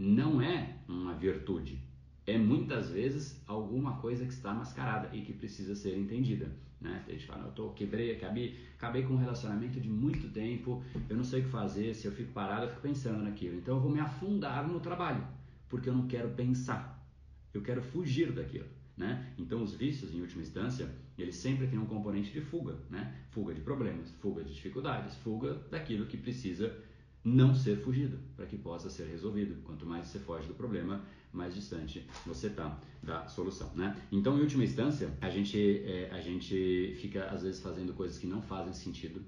não 0.00 0.40
é 0.40 0.76
uma 0.88 1.12
virtude, 1.12 1.78
é 2.26 2.38
muitas 2.38 2.88
vezes 2.88 3.42
alguma 3.46 3.98
coisa 3.98 4.24
que 4.24 4.32
está 4.32 4.54
mascarada 4.54 5.14
e 5.14 5.20
que 5.20 5.32
precisa 5.34 5.74
ser 5.74 5.94
entendida, 5.94 6.50
né? 6.80 7.04
A 7.06 7.12
gente 7.12 7.26
fala, 7.26 7.44
eu 7.44 7.52
tô, 7.52 7.68
quebrei, 7.70 8.16
acabei, 8.16 8.58
acabei 8.76 9.02
com 9.02 9.12
um 9.12 9.18
relacionamento 9.18 9.78
de 9.78 9.90
muito 9.90 10.28
tempo, 10.30 10.82
eu 11.06 11.16
não 11.16 11.22
sei 11.22 11.40
o 11.40 11.44
que 11.44 11.50
fazer, 11.50 11.94
se 11.94 12.06
eu 12.06 12.12
fico 12.12 12.32
parado, 12.32 12.64
eu 12.64 12.70
fico 12.70 12.80
pensando 12.80 13.22
naquilo. 13.22 13.58
Então, 13.58 13.76
eu 13.76 13.80
vou 13.82 13.90
me 13.90 14.00
afundar 14.00 14.66
no 14.66 14.80
trabalho, 14.80 15.22
porque 15.68 15.90
eu 15.90 15.94
não 15.94 16.06
quero 16.06 16.30
pensar, 16.30 17.06
eu 17.52 17.60
quero 17.60 17.82
fugir 17.82 18.32
daquilo. 18.32 18.68
Né? 18.96 19.34
Então, 19.36 19.62
os 19.62 19.74
vícios, 19.74 20.14
em 20.14 20.20
última 20.22 20.40
instância, 20.40 20.90
eles 21.18 21.36
sempre 21.36 21.66
têm 21.66 21.78
um 21.78 21.86
componente 21.86 22.32
de 22.32 22.40
fuga, 22.40 22.78
né? 22.88 23.14
fuga 23.30 23.52
de 23.52 23.60
problemas, 23.60 24.10
fuga 24.12 24.42
de 24.42 24.54
dificuldades, 24.54 25.14
fuga 25.16 25.54
daquilo 25.70 26.06
que 26.06 26.16
precisa 26.16 26.74
não 27.24 27.54
ser 27.54 27.76
fugido, 27.76 28.18
para 28.36 28.46
que 28.46 28.56
possa 28.56 28.88
ser 28.88 29.06
resolvido. 29.06 29.62
Quanto 29.62 29.84
mais 29.84 30.06
você 30.06 30.18
foge 30.18 30.46
do 30.48 30.54
problema, 30.54 31.04
mais 31.32 31.54
distante 31.54 32.06
você 32.26 32.48
está 32.48 32.80
da 33.02 33.26
solução. 33.28 33.70
Né? 33.74 33.96
Então, 34.10 34.38
em 34.38 34.40
última 34.40 34.64
instância, 34.64 35.16
a 35.20 35.28
gente, 35.28 35.82
é, 35.84 36.10
a 36.10 36.20
gente 36.20 36.96
fica 37.00 37.26
às 37.26 37.42
vezes 37.42 37.60
fazendo 37.60 37.92
coisas 37.92 38.18
que 38.18 38.26
não 38.26 38.40
fazem 38.42 38.72
sentido 38.72 39.22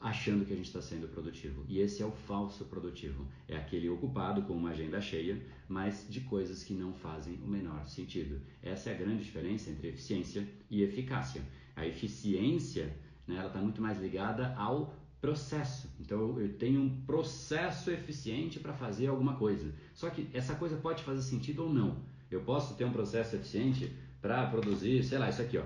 achando 0.00 0.44
que 0.44 0.52
a 0.52 0.56
gente 0.56 0.66
está 0.66 0.80
sendo 0.80 1.08
produtivo. 1.08 1.64
E 1.68 1.80
esse 1.80 2.02
é 2.02 2.06
o 2.06 2.12
falso 2.12 2.64
produtivo. 2.66 3.26
É 3.48 3.56
aquele 3.56 3.88
ocupado 3.88 4.42
com 4.42 4.52
uma 4.54 4.70
agenda 4.70 5.00
cheia, 5.00 5.42
mas 5.68 6.06
de 6.08 6.20
coisas 6.20 6.62
que 6.62 6.72
não 6.72 6.92
fazem 6.92 7.34
o 7.44 7.48
menor 7.48 7.86
sentido. 7.86 8.40
Essa 8.62 8.90
é 8.90 8.94
a 8.94 8.98
grande 8.98 9.24
diferença 9.24 9.70
entre 9.70 9.88
eficiência 9.88 10.48
e 10.70 10.82
eficácia. 10.82 11.42
A 11.74 11.86
eficiência 11.86 12.96
né, 13.26 13.36
ela 13.36 13.48
está 13.48 13.60
muito 13.60 13.82
mais 13.82 14.00
ligada 14.00 14.54
ao 14.56 14.94
processo. 15.20 15.90
Então 16.00 16.38
eu 16.38 16.52
tenho 16.54 16.80
um 16.80 17.00
processo 17.02 17.90
eficiente 17.90 18.60
para 18.60 18.72
fazer 18.72 19.08
alguma 19.08 19.36
coisa. 19.36 19.72
Só 19.94 20.10
que 20.10 20.28
essa 20.32 20.54
coisa 20.54 20.76
pode 20.76 21.02
fazer 21.02 21.22
sentido 21.22 21.64
ou 21.64 21.72
não. 21.72 22.02
Eu 22.30 22.42
posso 22.42 22.74
ter 22.74 22.84
um 22.84 22.92
processo 22.92 23.36
eficiente 23.36 23.92
para 24.20 24.46
produzir, 24.46 25.02
sei 25.02 25.18
lá, 25.18 25.28
isso 25.28 25.40
aqui, 25.40 25.58
ó, 25.58 25.64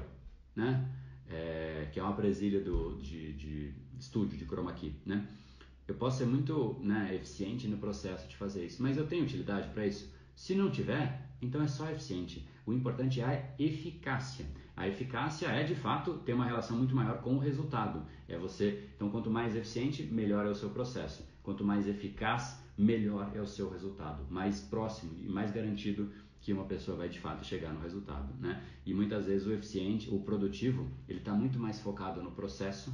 né? 0.54 0.88
é, 1.32 1.88
que 1.90 1.98
é 1.98 2.02
uma 2.02 2.12
presilha 2.14 2.60
do, 2.60 2.96
de, 3.00 3.32
de 3.32 3.74
estúdio, 3.98 4.36
de 4.36 4.44
chroma 4.44 4.72
key, 4.72 4.94
né? 5.04 5.26
Eu 5.88 5.94
posso 5.96 6.18
ser 6.18 6.26
muito 6.26 6.78
né, 6.80 7.14
eficiente 7.14 7.66
no 7.66 7.76
processo 7.76 8.28
de 8.28 8.36
fazer 8.36 8.64
isso, 8.64 8.82
mas 8.82 8.96
eu 8.96 9.06
tenho 9.06 9.24
utilidade 9.24 9.68
para 9.70 9.86
isso? 9.86 10.12
Se 10.34 10.54
não 10.54 10.70
tiver, 10.70 11.28
então 11.40 11.60
é 11.62 11.68
só 11.68 11.90
eficiente. 11.90 12.46
O 12.64 12.72
importante 12.72 13.20
é 13.20 13.24
a 13.24 13.62
eficácia. 13.62 14.46
A 14.76 14.88
eficácia 14.88 15.48
é 15.48 15.62
de 15.64 15.74
fato 15.74 16.14
ter 16.18 16.32
uma 16.32 16.44
relação 16.44 16.76
muito 16.76 16.94
maior 16.94 17.20
com 17.20 17.34
o 17.34 17.38
resultado. 17.38 18.02
É 18.28 18.38
você, 18.38 18.88
então 18.96 19.10
quanto 19.10 19.30
mais 19.30 19.54
eficiente, 19.54 20.02
melhor 20.04 20.46
é 20.46 20.48
o 20.48 20.54
seu 20.54 20.70
processo. 20.70 21.26
Quanto 21.42 21.64
mais 21.64 21.86
eficaz, 21.86 22.62
melhor 22.76 23.30
é 23.34 23.40
o 23.40 23.46
seu 23.46 23.70
resultado, 23.70 24.24
mais 24.30 24.60
próximo 24.60 25.12
e 25.20 25.28
mais 25.28 25.50
garantido 25.50 26.10
que 26.40 26.52
uma 26.52 26.64
pessoa 26.64 26.96
vai 26.96 27.08
de 27.08 27.20
fato 27.20 27.44
chegar 27.44 27.72
no 27.72 27.80
resultado, 27.80 28.34
né? 28.40 28.64
E 28.84 28.92
muitas 28.92 29.26
vezes 29.26 29.46
o 29.46 29.52
eficiente, 29.52 30.08
o 30.10 30.20
produtivo, 30.20 30.90
ele 31.08 31.20
está 31.20 31.32
muito 31.32 31.58
mais 31.58 31.80
focado 31.80 32.20
no 32.20 32.32
processo 32.32 32.92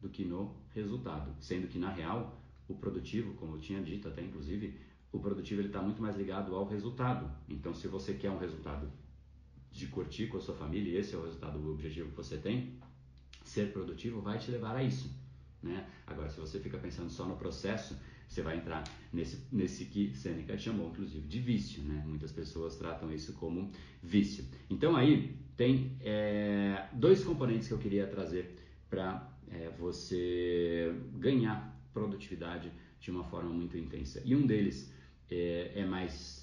do 0.00 0.08
que 0.08 0.24
no 0.24 0.54
resultado, 0.74 1.34
sendo 1.40 1.68
que 1.68 1.78
na 1.78 1.90
real 1.90 2.38
o 2.68 2.74
produtivo, 2.74 3.34
como 3.34 3.56
eu 3.56 3.60
tinha 3.60 3.82
dito 3.82 4.08
até 4.08 4.22
inclusive, 4.22 4.78
o 5.10 5.18
produtivo 5.18 5.60
ele 5.60 5.68
está 5.68 5.80
muito 5.80 6.02
mais 6.02 6.16
ligado 6.16 6.54
ao 6.54 6.66
resultado. 6.66 7.30
Então, 7.48 7.74
se 7.74 7.86
você 7.86 8.14
quer 8.14 8.30
um 8.30 8.38
resultado 8.38 8.90
de 9.72 9.86
curtir 9.86 10.26
com 10.26 10.36
a 10.36 10.40
sua 10.40 10.54
família, 10.54 10.92
e 10.92 10.96
esse 10.96 11.14
é 11.14 11.18
o 11.18 11.22
resultado, 11.22 11.58
o 11.58 11.72
objetivo 11.72 12.10
que 12.10 12.16
você 12.16 12.36
tem, 12.36 12.74
ser 13.44 13.72
produtivo 13.72 14.20
vai 14.20 14.38
te 14.38 14.50
levar 14.50 14.76
a 14.76 14.82
isso. 14.82 15.10
Né? 15.62 15.86
Agora, 16.06 16.28
se 16.28 16.38
você 16.38 16.60
fica 16.60 16.78
pensando 16.78 17.10
só 17.10 17.24
no 17.24 17.36
processo, 17.36 17.96
você 18.28 18.42
vai 18.42 18.56
entrar 18.56 18.84
nesse, 19.12 19.46
nesse 19.52 19.84
que 19.86 20.14
Seneca 20.14 20.56
chamou, 20.58 20.90
inclusive, 20.90 21.26
de 21.26 21.38
vício. 21.38 21.82
Né? 21.82 22.02
Muitas 22.06 22.32
pessoas 22.32 22.76
tratam 22.76 23.12
isso 23.12 23.32
como 23.34 23.70
vício. 24.02 24.44
Então, 24.68 24.96
aí 24.96 25.36
tem 25.56 25.96
é, 26.00 26.88
dois 26.92 27.22
componentes 27.22 27.68
que 27.68 27.74
eu 27.74 27.78
queria 27.78 28.06
trazer 28.06 28.58
para 28.88 29.30
é, 29.50 29.70
você 29.70 30.94
ganhar 31.14 31.78
produtividade 31.92 32.72
de 33.00 33.10
uma 33.10 33.24
forma 33.24 33.50
muito 33.50 33.76
intensa. 33.76 34.22
E 34.24 34.34
um 34.34 34.46
deles 34.46 34.92
é, 35.30 35.72
é 35.76 35.84
mais 35.84 36.41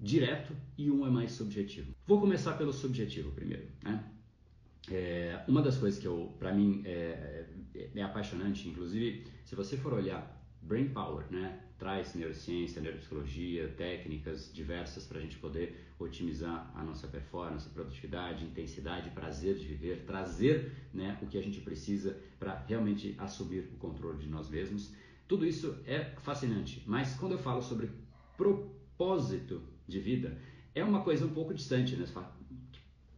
direto 0.00 0.54
e 0.76 0.90
um 0.90 1.06
é 1.06 1.10
mais 1.10 1.32
subjetivo. 1.32 1.94
Vou 2.06 2.20
começar 2.20 2.54
pelo 2.54 2.72
subjetivo 2.72 3.32
primeiro. 3.32 3.66
Né? 3.82 4.04
É, 4.90 5.42
uma 5.46 5.60
das 5.60 5.76
coisas 5.76 6.00
que 6.00 6.06
eu, 6.06 6.34
para 6.38 6.52
mim, 6.52 6.82
é, 6.84 7.44
é, 7.74 7.90
é, 7.94 8.02
apaixonante, 8.02 8.68
inclusive, 8.68 9.26
se 9.44 9.54
você 9.54 9.76
for 9.76 9.92
olhar 9.92 10.36
Brain 10.62 10.88
Power, 10.88 11.24
né, 11.30 11.60
traz 11.78 12.14
neurociência, 12.14 12.80
neuropsicologia, 12.80 13.68
técnicas 13.76 14.52
diversas 14.52 15.06
para 15.06 15.18
a 15.18 15.20
gente 15.20 15.36
poder 15.38 15.86
otimizar 15.98 16.72
a 16.74 16.82
nossa 16.82 17.06
performance, 17.06 17.68
produtividade, 17.68 18.44
intensidade, 18.44 19.10
prazer 19.10 19.56
de 19.56 19.66
viver, 19.66 20.04
trazer 20.04 20.72
né, 20.92 21.18
o 21.22 21.26
que 21.26 21.38
a 21.38 21.42
gente 21.42 21.60
precisa 21.60 22.18
para 22.38 22.64
realmente 22.66 23.14
assumir 23.18 23.68
o 23.74 23.76
controle 23.76 24.18
de 24.18 24.28
nós 24.28 24.48
mesmos. 24.48 24.92
Tudo 25.26 25.46
isso 25.46 25.78
é 25.86 26.04
fascinante, 26.20 26.82
mas 26.86 27.14
quando 27.14 27.32
eu 27.32 27.38
falo 27.38 27.62
sobre 27.62 27.90
propósito 28.36 29.62
de 29.88 29.98
vida, 29.98 30.38
é 30.74 30.84
uma 30.84 31.02
coisa 31.02 31.24
um 31.24 31.30
pouco 31.30 31.54
distante, 31.54 31.96
né? 31.96 32.06
Você 32.06 32.12
fala, 32.12 32.36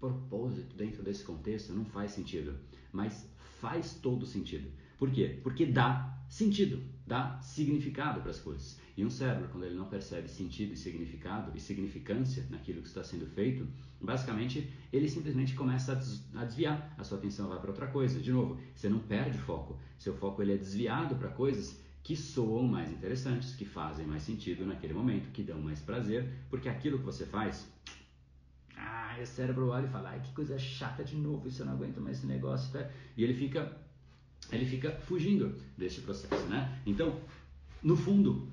propósito 0.01 0.75
dentro 0.77 1.03
desse 1.03 1.23
contexto 1.23 1.75
não 1.75 1.85
faz 1.85 2.13
sentido, 2.13 2.57
mas 2.91 3.29
faz 3.61 3.95
todo 3.95 4.25
sentido. 4.25 4.71
Por 4.99 5.11
quê? 5.11 5.39
Porque 5.43 5.67
dá 5.67 6.19
sentido, 6.29 6.83
dá 7.07 7.41
significado 7.43 8.21
para 8.21 8.31
as 8.31 8.39
coisas. 8.39 8.79
E 8.97 9.05
um 9.05 9.11
cérebro, 9.11 9.49
quando 9.51 9.65
ele 9.65 9.75
não 9.75 9.89
percebe 9.89 10.29
sentido 10.29 10.73
e 10.73 10.77
significado 10.77 11.53
e 11.55 11.61
significância 11.61 12.47
naquilo 12.49 12.81
que 12.81 12.89
está 12.89 13.03
sendo 13.03 13.27
feito, 13.27 13.67
basicamente 14.01 14.73
ele 14.93 15.09
simplesmente 15.09 15.55
começa 15.55 15.93
a 15.93 16.45
desviar, 16.45 16.95
a 16.97 17.05
sua 17.05 17.19
atenção 17.19 17.49
vai 17.49 17.59
para 17.59 17.71
outra 17.71 17.87
coisa. 17.87 18.21
De 18.21 18.33
novo, 18.33 18.59
você 18.75 18.89
não 18.89 19.01
perde 19.01 19.39
foco, 19.39 19.79
seu 19.99 20.15
foco 20.15 20.41
ele 20.41 20.53
é 20.53 20.57
desviado 20.57 21.17
para 21.17 21.29
coisas 21.29 21.79
que 22.03 22.17
soam 22.17 22.67
mais 22.67 22.91
interessantes, 22.91 23.55
que 23.55 23.65
fazem 23.65 24.07
mais 24.07 24.23
sentido 24.23 24.65
naquele 24.65 24.95
momento, 24.95 25.31
que 25.31 25.43
dão 25.43 25.61
mais 25.61 25.81
prazer, 25.81 26.29
porque 26.49 26.69
aquilo 26.69 26.99
que 26.99 27.05
você 27.05 27.27
faz 27.27 27.69
ah, 28.77 29.17
o 29.21 29.27
cérebro 29.27 29.69
olha 29.69 29.87
e 29.87 29.91
fala, 29.91 30.11
ai 30.11 30.21
que 30.21 30.33
coisa 30.33 30.59
chata 30.59 31.05
de 31.05 31.17
novo, 31.17 31.47
isso 31.47 31.63
eu 31.63 31.67
não 31.67 31.75
aguento 31.75 32.01
mais 32.01 32.19
esse 32.19 32.27
negócio. 32.27 32.73
Tá? 32.73 32.89
E 33.17 33.23
ele 33.23 33.35
fica, 33.35 33.77
ele 34.51 34.65
fica 34.65 34.91
fugindo 34.93 35.55
deste 35.77 36.01
processo, 36.01 36.47
né? 36.47 36.81
Então, 36.87 37.21
no 37.83 37.97
fundo, 37.97 38.49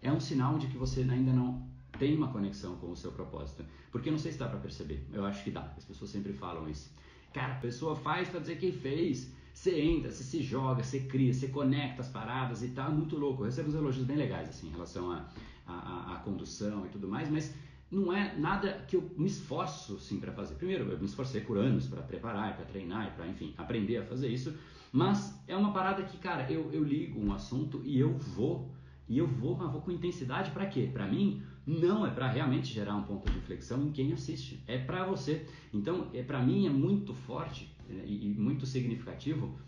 é 0.00 0.12
um 0.12 0.20
sinal 0.20 0.58
de 0.58 0.68
que 0.68 0.76
você 0.76 1.00
ainda 1.00 1.32
não 1.32 1.66
tem 1.98 2.16
uma 2.16 2.28
conexão 2.28 2.76
com 2.76 2.90
o 2.90 2.96
seu 2.96 3.12
propósito. 3.12 3.64
Porque 3.90 4.10
não 4.10 4.18
sei 4.18 4.32
se 4.32 4.38
dá 4.38 4.48
para 4.48 4.58
perceber, 4.58 5.06
eu 5.12 5.24
acho 5.24 5.42
que 5.44 5.50
dá, 5.50 5.72
as 5.76 5.84
pessoas 5.84 6.10
sempre 6.10 6.32
falam 6.32 6.68
isso. 6.68 6.90
Cara, 7.32 7.54
a 7.54 7.60
pessoa 7.60 7.96
faz 7.96 8.28
para 8.28 8.40
dizer 8.40 8.56
quem 8.56 8.72
fez. 8.72 9.32
Você 9.52 9.80
entra, 9.80 10.10
você 10.10 10.24
se 10.24 10.42
joga, 10.42 10.82
você 10.82 11.00
cria, 11.00 11.32
você 11.32 11.48
conecta 11.48 12.00
as 12.00 12.08
paradas 12.08 12.62
e 12.62 12.68
tal, 12.68 12.90
é 12.90 12.94
muito 12.94 13.16
louco. 13.16 13.42
Eu 13.42 13.46
recebo 13.46 13.68
uns 13.68 13.74
elogios 13.74 14.06
bem 14.06 14.16
legais 14.16 14.48
assim, 14.48 14.68
em 14.68 14.70
relação 14.70 15.10
à 15.10 15.28
a, 15.66 15.72
a, 15.72 16.14
a, 16.14 16.16
condução 16.20 16.84
e 16.86 16.88
tudo 16.88 17.08
mais, 17.08 17.28
mas 17.30 17.54
não 17.90 18.12
é 18.12 18.36
nada 18.36 18.84
que 18.88 18.96
eu 18.96 19.10
me 19.16 19.26
esforço 19.26 19.98
sim 19.98 20.18
para 20.18 20.32
fazer. 20.32 20.54
Primeiro, 20.54 20.90
eu 20.90 20.98
me 20.98 21.04
esforcei 21.04 21.40
por 21.40 21.58
anos 21.58 21.86
para 21.86 22.02
preparar, 22.02 22.56
para 22.56 22.64
treinar, 22.64 23.14
para 23.14 23.26
enfim 23.26 23.54
aprender 23.56 23.98
a 23.98 24.04
fazer 24.04 24.28
isso, 24.28 24.54
mas 24.90 25.38
é 25.46 25.56
uma 25.56 25.72
parada 25.72 26.02
que, 26.02 26.18
cara, 26.18 26.50
eu, 26.50 26.70
eu 26.72 26.82
ligo 26.82 27.20
um 27.20 27.32
assunto 27.32 27.82
e 27.84 27.98
eu 27.98 28.16
vou 28.16 28.70
e 29.08 29.18
eu 29.18 29.26
vou, 29.26 29.56
mas 29.56 29.70
vou 29.70 29.80
com 29.80 29.90
intensidade 29.90 30.50
para 30.52 30.66
quê? 30.66 30.88
Para 30.90 31.06
mim, 31.06 31.42
não 31.66 32.06
é 32.06 32.10
para 32.10 32.28
realmente 32.28 32.72
gerar 32.72 32.96
um 32.96 33.02
ponto 33.02 33.30
de 33.30 33.36
inflexão 33.36 33.82
em 33.82 33.92
quem 33.92 34.12
assiste, 34.12 34.62
é 34.66 34.78
para 34.78 35.04
você. 35.04 35.46
Então, 35.72 36.08
é 36.14 36.22
para 36.22 36.40
mim 36.40 36.66
é 36.66 36.70
muito 36.70 37.12
forte 37.12 37.71
e, 38.04 38.26
e, 38.26 38.34
muito 38.34 38.66
significativo 38.66 39.58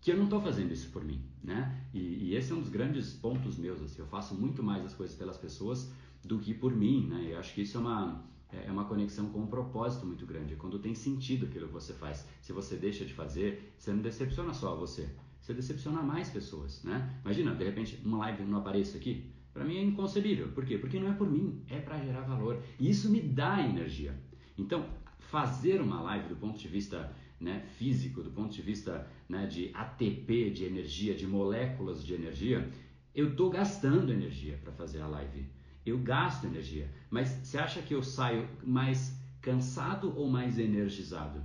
que 0.00 0.12
eu 0.12 0.16
não 0.16 0.24
estou 0.24 0.40
fazendo 0.40 0.72
isso 0.72 0.90
por 0.90 1.04
mim, 1.04 1.22
né? 1.42 1.84
E, 1.92 1.98
e, 1.98 2.34
esse 2.34 2.52
é 2.52 2.54
um 2.54 2.60
dos 2.60 2.68
grandes 2.68 3.12
pontos 3.12 3.56
meus. 3.56 3.80
Assim, 3.82 4.00
eu 4.00 4.06
faço 4.06 4.34
muito 4.34 4.62
mais 4.62 4.84
as 4.84 4.94
coisas 4.94 5.16
pelas 5.16 5.36
pessoas 5.36 5.92
do 6.24 6.38
que 6.38 6.54
por 6.54 6.74
mim, 6.74 7.06
né? 7.08 7.28
Eu 7.32 7.38
acho 7.38 7.54
que 7.54 7.62
isso 7.62 7.76
é 7.76 7.80
uma 7.80 8.24
é 8.50 8.70
uma 8.70 8.86
conexão 8.86 9.28
com 9.28 9.40
um 9.40 9.46
propósito 9.46 10.06
muito 10.06 10.24
grande. 10.24 10.54
É 10.54 10.56
quando 10.56 10.78
tem 10.78 10.94
sentido 10.94 11.46
aquilo 11.46 11.66
que 11.66 11.72
você 11.72 11.92
faz. 11.92 12.26
Se 12.40 12.52
você 12.52 12.76
deixa 12.76 13.04
de 13.04 13.12
fazer, 13.12 13.74
você 13.78 13.92
não 13.92 14.00
decepciona 14.00 14.54
só 14.54 14.74
você, 14.74 15.08
você 15.40 15.52
decepciona 15.52 16.02
mais 16.02 16.30
pessoas, 16.30 16.82
né? 16.82 17.20
Imagina, 17.22 17.54
de 17.54 17.64
repente, 17.64 18.00
uma 18.04 18.18
live 18.18 18.44
não 18.44 18.58
aparece 18.58 18.96
aqui. 18.96 19.30
Para 19.52 19.64
mim 19.64 19.76
é 19.76 19.82
inconcebível. 19.82 20.48
Por 20.48 20.64
quê? 20.64 20.78
Porque 20.78 20.98
não 20.98 21.08
é 21.08 21.12
por 21.12 21.28
mim, 21.30 21.62
é 21.68 21.78
para 21.78 21.98
gerar 21.98 22.22
valor. 22.22 22.62
E 22.78 22.88
isso 22.88 23.10
me 23.10 23.20
dá 23.20 23.62
energia. 23.62 24.18
Então, 24.56 24.86
fazer 25.18 25.80
uma 25.80 26.00
live 26.02 26.28
do 26.28 26.36
ponto 26.36 26.58
de 26.58 26.68
vista 26.68 27.12
né, 27.40 27.64
físico, 27.76 28.22
do 28.22 28.30
ponto 28.30 28.52
de 28.52 28.62
vista 28.62 29.06
né, 29.28 29.46
de 29.46 29.70
ATP, 29.74 30.50
de 30.50 30.64
energia, 30.64 31.14
de 31.14 31.26
moléculas 31.26 32.04
de 32.04 32.14
energia, 32.14 32.68
eu 33.14 33.30
estou 33.30 33.50
gastando 33.50 34.12
energia 34.12 34.58
para 34.62 34.72
fazer 34.72 35.00
a 35.00 35.06
live. 35.06 35.46
Eu 35.84 35.98
gasto 35.98 36.44
energia. 36.44 36.90
Mas 37.10 37.28
você 37.28 37.58
acha 37.58 37.80
que 37.80 37.94
eu 37.94 38.02
saio 38.02 38.48
mais 38.62 39.16
cansado 39.40 40.12
ou 40.16 40.28
mais 40.28 40.58
energizado 40.58 41.42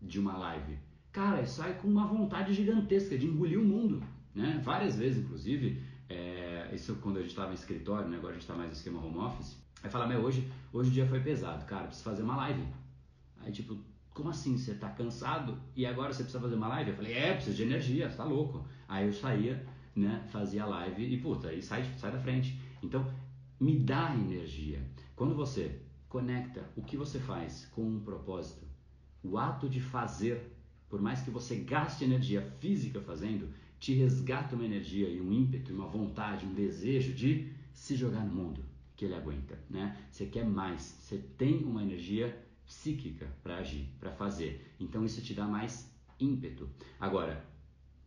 de 0.00 0.18
uma 0.18 0.36
live? 0.36 0.78
Cara, 1.12 1.40
eu 1.40 1.46
saio 1.46 1.76
com 1.76 1.88
uma 1.88 2.06
vontade 2.06 2.52
gigantesca 2.52 3.16
de 3.16 3.26
engolir 3.26 3.60
o 3.60 3.64
mundo. 3.64 4.02
Né? 4.34 4.60
Várias 4.64 4.96
vezes, 4.96 5.24
inclusive, 5.24 5.80
é, 6.08 6.70
isso 6.74 6.96
quando 6.96 7.18
a 7.18 7.20
gente 7.20 7.30
estava 7.30 7.52
em 7.52 7.54
escritório, 7.54 8.08
né? 8.08 8.16
agora 8.16 8.32
a 8.32 8.34
gente 8.34 8.42
está 8.42 8.54
mais 8.54 8.68
no 8.68 8.74
esquema 8.74 9.04
home 9.04 9.18
office. 9.18 9.56
Aí 9.82 9.90
fala, 9.90 10.06
meu, 10.06 10.20
hoje, 10.20 10.50
hoje 10.72 10.90
o 10.90 10.92
dia 10.92 11.06
foi 11.06 11.20
pesado, 11.20 11.64
cara, 11.66 11.86
preciso 11.86 12.04
fazer 12.04 12.22
uma 12.22 12.36
live. 12.36 12.64
Aí 13.40 13.52
tipo, 13.52 13.78
como 14.14 14.30
assim? 14.30 14.56
Você 14.56 14.74
tá 14.74 14.88
cansado 14.88 15.60
e 15.74 15.84
agora 15.84 16.12
você 16.12 16.22
precisa 16.22 16.40
fazer 16.40 16.54
uma 16.54 16.68
live? 16.68 16.90
Eu 16.90 16.96
falei, 16.96 17.12
é, 17.12 17.34
preciso 17.34 17.56
de 17.56 17.64
energia, 17.64 18.08
você 18.08 18.16
tá 18.16 18.24
louco. 18.24 18.64
Aí 18.88 19.06
eu 19.06 19.12
saía, 19.12 19.66
né, 19.94 20.24
fazia 20.30 20.64
live 20.64 21.04
e 21.04 21.18
puta, 21.18 21.48
aí 21.48 21.60
sai, 21.60 21.84
sai 21.98 22.12
da 22.12 22.20
frente. 22.20 22.58
Então, 22.80 23.12
me 23.60 23.76
dá 23.76 24.14
energia. 24.14 24.80
Quando 25.16 25.34
você 25.34 25.80
conecta 26.08 26.64
o 26.76 26.82
que 26.82 26.96
você 26.96 27.18
faz 27.18 27.66
com 27.72 27.82
um 27.82 28.00
propósito, 28.00 28.64
o 29.22 29.36
ato 29.36 29.68
de 29.68 29.80
fazer, 29.80 30.56
por 30.88 31.02
mais 31.02 31.20
que 31.22 31.30
você 31.30 31.56
gaste 31.56 32.04
energia 32.04 32.40
física 32.60 33.00
fazendo, 33.00 33.48
te 33.80 33.94
resgata 33.94 34.54
uma 34.54 34.64
energia 34.64 35.08
e 35.08 35.20
um 35.20 35.32
ímpeto, 35.32 35.72
uma 35.72 35.88
vontade, 35.88 36.46
um 36.46 36.54
desejo 36.54 37.12
de 37.12 37.52
se 37.72 37.96
jogar 37.96 38.24
no 38.24 38.32
mundo 38.32 38.64
que 38.96 39.04
ele 39.04 39.14
aguenta, 39.14 39.58
né? 39.68 39.96
Você 40.08 40.26
quer 40.26 40.44
mais, 40.44 40.82
você 40.82 41.18
tem 41.36 41.64
uma 41.64 41.82
energia 41.82 42.43
psíquica 42.66 43.28
para 43.42 43.58
agir, 43.58 43.88
para 43.98 44.12
fazer. 44.12 44.74
Então 44.78 45.04
isso 45.04 45.22
te 45.22 45.34
dá 45.34 45.46
mais 45.46 45.92
ímpeto. 46.18 46.68
Agora, 46.98 47.44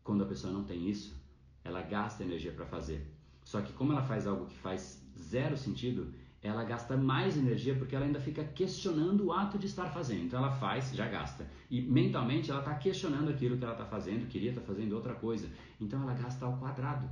quando 0.04 0.24
a 0.24 0.28
pessoa 0.28 0.54
não 0.54 0.64
tem 0.64 0.90
isso, 0.90 1.16
ela 1.64 1.82
gasta 1.82 2.24
energia 2.24 2.52
para 2.52 2.66
fazer. 2.66 3.06
Só 3.44 3.62
que 3.62 3.74
como 3.74 3.92
ela 3.92 4.04
faz 4.04 4.28
algo 4.28 4.46
que 4.46 4.58
faz 4.58 5.06
zero 5.18 5.58
sentido, 5.58 6.14
ela 6.42 6.64
gasta 6.64 6.96
mais 6.96 7.38
energia 7.38 7.76
porque 7.76 7.96
ela 7.96 8.06
ainda 8.06 8.20
fica 8.20 8.44
questionando 8.44 9.26
o 9.26 9.34
ato 9.34 9.58
de 9.58 9.66
estar 9.66 9.90
fazendo. 9.90 10.26
Então 10.26 10.40
ela 10.40 10.52
faz, 10.52 10.94
já 10.94 11.08
gasta. 11.08 11.50
E 11.70 11.82
mentalmente 11.82 12.52
ela 12.52 12.60
está 12.60 12.76
questionando 12.76 13.30
aquilo 13.30 13.58
que 13.58 13.64
ela 13.64 13.74
está 13.74 13.86
fazendo, 13.86 14.28
queria 14.28 14.50
estar 14.50 14.62
tá 14.62 14.68
fazendo 14.68 14.94
outra 14.94 15.16
coisa. 15.16 15.50
Então 15.80 16.02
ela 16.02 16.14
gasta 16.14 16.46
ao 16.46 16.58
quadrado. 16.58 17.10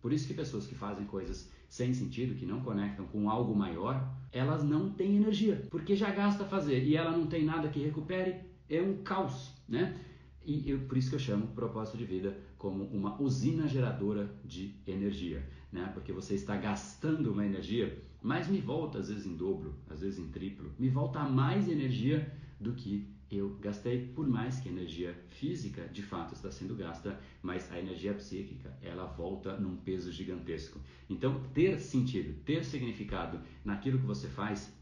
Por 0.00 0.12
isso 0.12 0.26
que 0.26 0.34
pessoas 0.34 0.66
que 0.66 0.74
fazem 0.74 1.06
coisas 1.06 1.50
sem 1.68 1.92
sentido, 1.92 2.34
que 2.34 2.46
não 2.46 2.60
conectam 2.60 3.06
com 3.06 3.28
algo 3.28 3.54
maior, 3.54 4.14
elas 4.32 4.64
não 4.64 4.90
têm 4.90 5.16
energia, 5.16 5.66
porque 5.70 5.94
já 5.94 6.10
gasta 6.10 6.44
fazer 6.44 6.82
e 6.84 6.96
ela 6.96 7.16
não 7.16 7.26
tem 7.26 7.44
nada 7.44 7.68
que 7.68 7.80
recupere, 7.80 8.36
é 8.68 8.80
um 8.80 9.02
caos, 9.02 9.52
né? 9.68 9.98
E 10.44 10.68
eu, 10.68 10.80
por 10.80 10.98
isso 10.98 11.08
que 11.08 11.14
eu 11.14 11.20
chamo 11.20 11.46
propósito 11.48 11.96
de 11.96 12.04
vida 12.04 12.36
como 12.58 12.84
uma 12.84 13.20
usina 13.20 13.66
geradora 13.66 14.30
de 14.44 14.74
energia, 14.86 15.46
né? 15.72 15.90
Porque 15.94 16.12
você 16.12 16.34
está 16.34 16.56
gastando 16.56 17.32
uma 17.32 17.46
energia, 17.46 18.02
mas 18.20 18.48
me 18.48 18.60
volta 18.60 18.98
às 18.98 19.08
vezes 19.08 19.26
em 19.26 19.36
dobro, 19.36 19.74
às 19.88 20.00
vezes 20.00 20.18
em 20.18 20.28
triplo, 20.28 20.70
me 20.78 20.88
volta 20.88 21.20
mais 21.20 21.68
energia 21.68 22.32
do 22.60 22.72
que 22.72 23.13
eu 23.30 23.56
gastei, 23.60 24.08
por 24.08 24.26
mais 24.26 24.60
que 24.60 24.68
a 24.68 24.72
energia 24.72 25.14
física 25.28 25.88
de 25.88 26.02
fato 26.02 26.34
está 26.34 26.50
sendo 26.50 26.74
gasta, 26.74 27.18
mas 27.42 27.70
a 27.72 27.78
energia 27.78 28.14
psíquica 28.14 28.76
ela 28.82 29.06
volta 29.06 29.56
num 29.56 29.76
peso 29.76 30.12
gigantesco. 30.12 30.78
Então, 31.08 31.42
ter 31.52 31.78
sentido, 31.78 32.34
ter 32.44 32.64
significado 32.64 33.40
naquilo 33.64 33.98
que 33.98 34.06
você 34.06 34.28
faz 34.28 34.72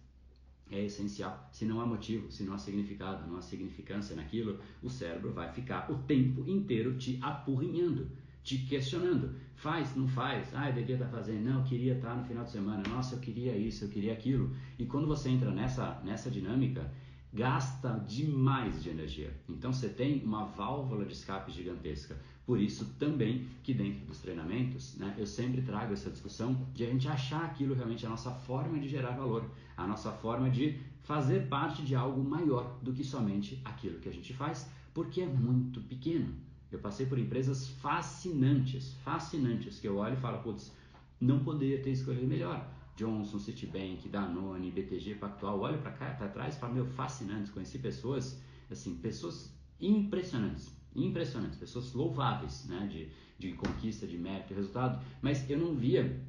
é 0.71 0.85
essencial. 0.85 1.49
Se 1.53 1.65
não 1.65 1.81
há 1.81 1.87
motivo, 1.87 2.31
se 2.31 2.45
não 2.45 2.55
há 2.55 2.59
significado, 2.59 3.29
não 3.29 3.37
há 3.37 3.43
significância 3.43 4.17
naquilo, 4.17 4.59
o 4.83 4.89
cérebro 4.89 5.33
vai 5.33 5.53
ficar 5.53 5.91
o 5.91 5.99
tempo 5.99 6.49
inteiro 6.49 6.97
te 6.97 7.19
apurrinhando, 7.21 8.11
te 8.43 8.59
questionando. 8.59 9.35
Faz, 9.55 9.95
não 9.95 10.09
faz? 10.09 10.53
Ah, 10.55 10.71
eu 10.71 10.75
devia 10.75 10.97
estar 10.97 11.09
fazendo. 11.09 11.45
Não, 11.45 11.61
eu 11.61 11.65
queria 11.65 11.95
estar 11.95 12.17
no 12.17 12.25
final 12.25 12.43
de 12.43 12.51
semana. 12.51 12.83
Nossa, 12.89 13.15
eu 13.15 13.21
queria 13.21 13.57
isso, 13.57 13.85
eu 13.85 13.89
queria 13.89 14.13
aquilo. 14.13 14.57
E 14.79 14.87
quando 14.87 15.07
você 15.07 15.29
entra 15.29 15.51
nessa, 15.51 16.01
nessa 16.05 16.31
dinâmica, 16.31 16.91
gasta 17.33 17.99
demais 18.07 18.83
de 18.83 18.91
energia. 18.91 19.33
Então 19.49 19.73
você 19.73 19.89
tem 19.89 20.23
uma 20.23 20.45
válvula 20.45 21.05
de 21.05 21.15
escape 21.15 21.51
gigantesca. 21.51 22.17
Por 22.45 22.61
isso 22.61 22.85
também 22.99 23.47
que 23.63 23.73
dentro 23.73 24.05
dos 24.05 24.19
treinamentos, 24.19 24.97
né, 24.97 25.15
eu 25.17 25.27
sempre 25.27 25.63
trago 25.63 25.93
essa 25.93 26.11
discussão 26.11 26.67
de 26.75 26.85
a 26.85 26.89
gente 26.89 27.09
achar 27.09 27.45
aquilo 27.45 27.75
realmente 27.75 28.05
a 28.05 28.09
nossa 28.09 28.31
forma 28.31 28.79
de 28.79 28.89
gerar 28.89 29.13
valor, 29.13 29.49
a 29.77 29.87
nossa 29.87 30.11
forma 30.11 30.51
de 30.51 30.79
fazer 31.03 31.49
parte 31.49 31.83
de 31.83 31.95
algo 31.95 32.23
maior 32.23 32.79
do 32.83 32.93
que 32.93 33.05
somente 33.05 33.61
aquilo 33.65 33.99
que 33.99 34.09
a 34.09 34.13
gente 34.13 34.35
faz, 34.35 34.69
porque 34.93 35.23
é 35.23 35.27
muito 35.27 35.81
pequeno. 35.83 36.35
Eu 36.71 36.79
passei 36.79 37.07
por 37.07 37.19
empresas 37.19 37.69
fascinantes, 37.69 38.95
fascinantes, 39.05 39.79
que 39.79 39.87
eu 39.87 39.97
olho 39.97 40.15
e 40.15 40.21
falo, 40.21 40.43
putz, 40.43 40.73
não 41.21 41.45
poderia 41.45 41.81
ter 41.83 41.91
escolhido 41.91 42.27
melhor. 42.27 42.67
Johnson, 42.97 43.39
Citibank, 43.39 44.09
Danone, 44.09 44.71
BTG 44.71 45.15
Pactual, 45.17 45.61
olho 45.61 45.79
para 45.79 45.93
cá, 45.93 46.11
para 46.11 46.29
trás, 46.29 46.57
falo, 46.57 46.75
meu, 46.75 46.87
fascinantes, 46.87 47.51
conheci 47.51 47.79
pessoas, 47.79 48.41
assim, 48.71 48.97
pessoas 48.97 49.53
impressionantes, 49.81 50.71
impressionantes, 50.95 51.59
pessoas 51.59 51.93
louváveis, 51.93 52.67
né, 52.67 52.87
de, 52.91 53.09
de 53.39 53.57
conquista, 53.57 54.07
de 54.07 54.19
mérito, 54.19 54.55
resultado, 54.55 55.03
mas 55.21 55.49
eu 55.49 55.59
não 55.59 55.75
via 55.75 56.21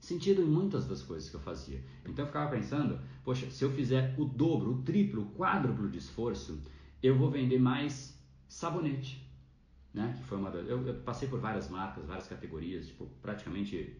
sentido 0.00 0.42
em 0.42 0.46
muitas 0.46 0.86
das 0.86 1.02
coisas 1.02 1.30
que 1.30 1.36
eu 1.36 1.40
fazia. 1.40 1.82
Então 2.04 2.24
eu 2.24 2.26
ficava 2.26 2.50
pensando, 2.50 2.98
poxa, 3.24 3.50
se 3.50 3.64
eu 3.64 3.70
fizer 3.70 4.14
o 4.18 4.24
dobro, 4.24 4.72
o 4.72 4.82
triplo, 4.82 5.22
o 5.22 5.30
quádruplo 5.32 5.88
de 5.88 5.98
esforço, 5.98 6.60
eu 7.02 7.16
vou 7.16 7.30
vender 7.30 7.58
mais 7.58 8.18
sabonete, 8.48 9.26
né? 9.92 10.14
Que 10.18 10.24
foi 10.24 10.38
uma 10.38 10.50
das, 10.50 10.68
eu, 10.68 10.86
eu 10.86 10.94
passei 11.02 11.28
por 11.28 11.40
várias 11.40 11.70
marcas, 11.70 12.04
várias 12.04 12.26
categorias, 12.26 12.86
tipo, 12.86 13.06
praticamente 13.22 13.96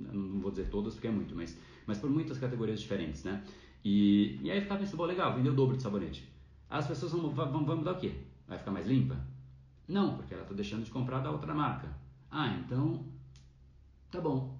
não 0.00 0.40
vou 0.40 0.50
dizer 0.50 0.68
todas 0.68 0.94
porque 0.94 1.08
é 1.08 1.10
muito, 1.10 1.34
mas, 1.34 1.56
mas 1.86 1.98
por 1.98 2.10
muitas 2.10 2.38
categorias 2.38 2.80
diferentes, 2.80 3.24
né? 3.24 3.44
E, 3.84 4.38
e 4.42 4.50
aí 4.50 4.60
ficava 4.60 4.80
pensando, 4.80 5.02
legal, 5.04 5.34
vendeu 5.34 5.52
o 5.52 5.56
dobro 5.56 5.76
de 5.76 5.82
sabonete. 5.82 6.28
As 6.68 6.86
pessoas 6.86 7.12
vão, 7.12 7.30
vão, 7.30 7.64
vão 7.64 7.76
mudar 7.76 7.92
o 7.92 7.98
quê? 7.98 8.12
Vai 8.46 8.58
ficar 8.58 8.70
mais 8.70 8.86
limpa? 8.86 9.16
Não, 9.86 10.16
porque 10.16 10.34
ela 10.34 10.42
está 10.42 10.54
deixando 10.54 10.84
de 10.84 10.90
comprar 10.90 11.20
da 11.20 11.30
outra 11.30 11.54
marca. 11.54 11.88
Ah, 12.30 12.48
então, 12.58 13.04
tá 14.10 14.20
bom. 14.20 14.58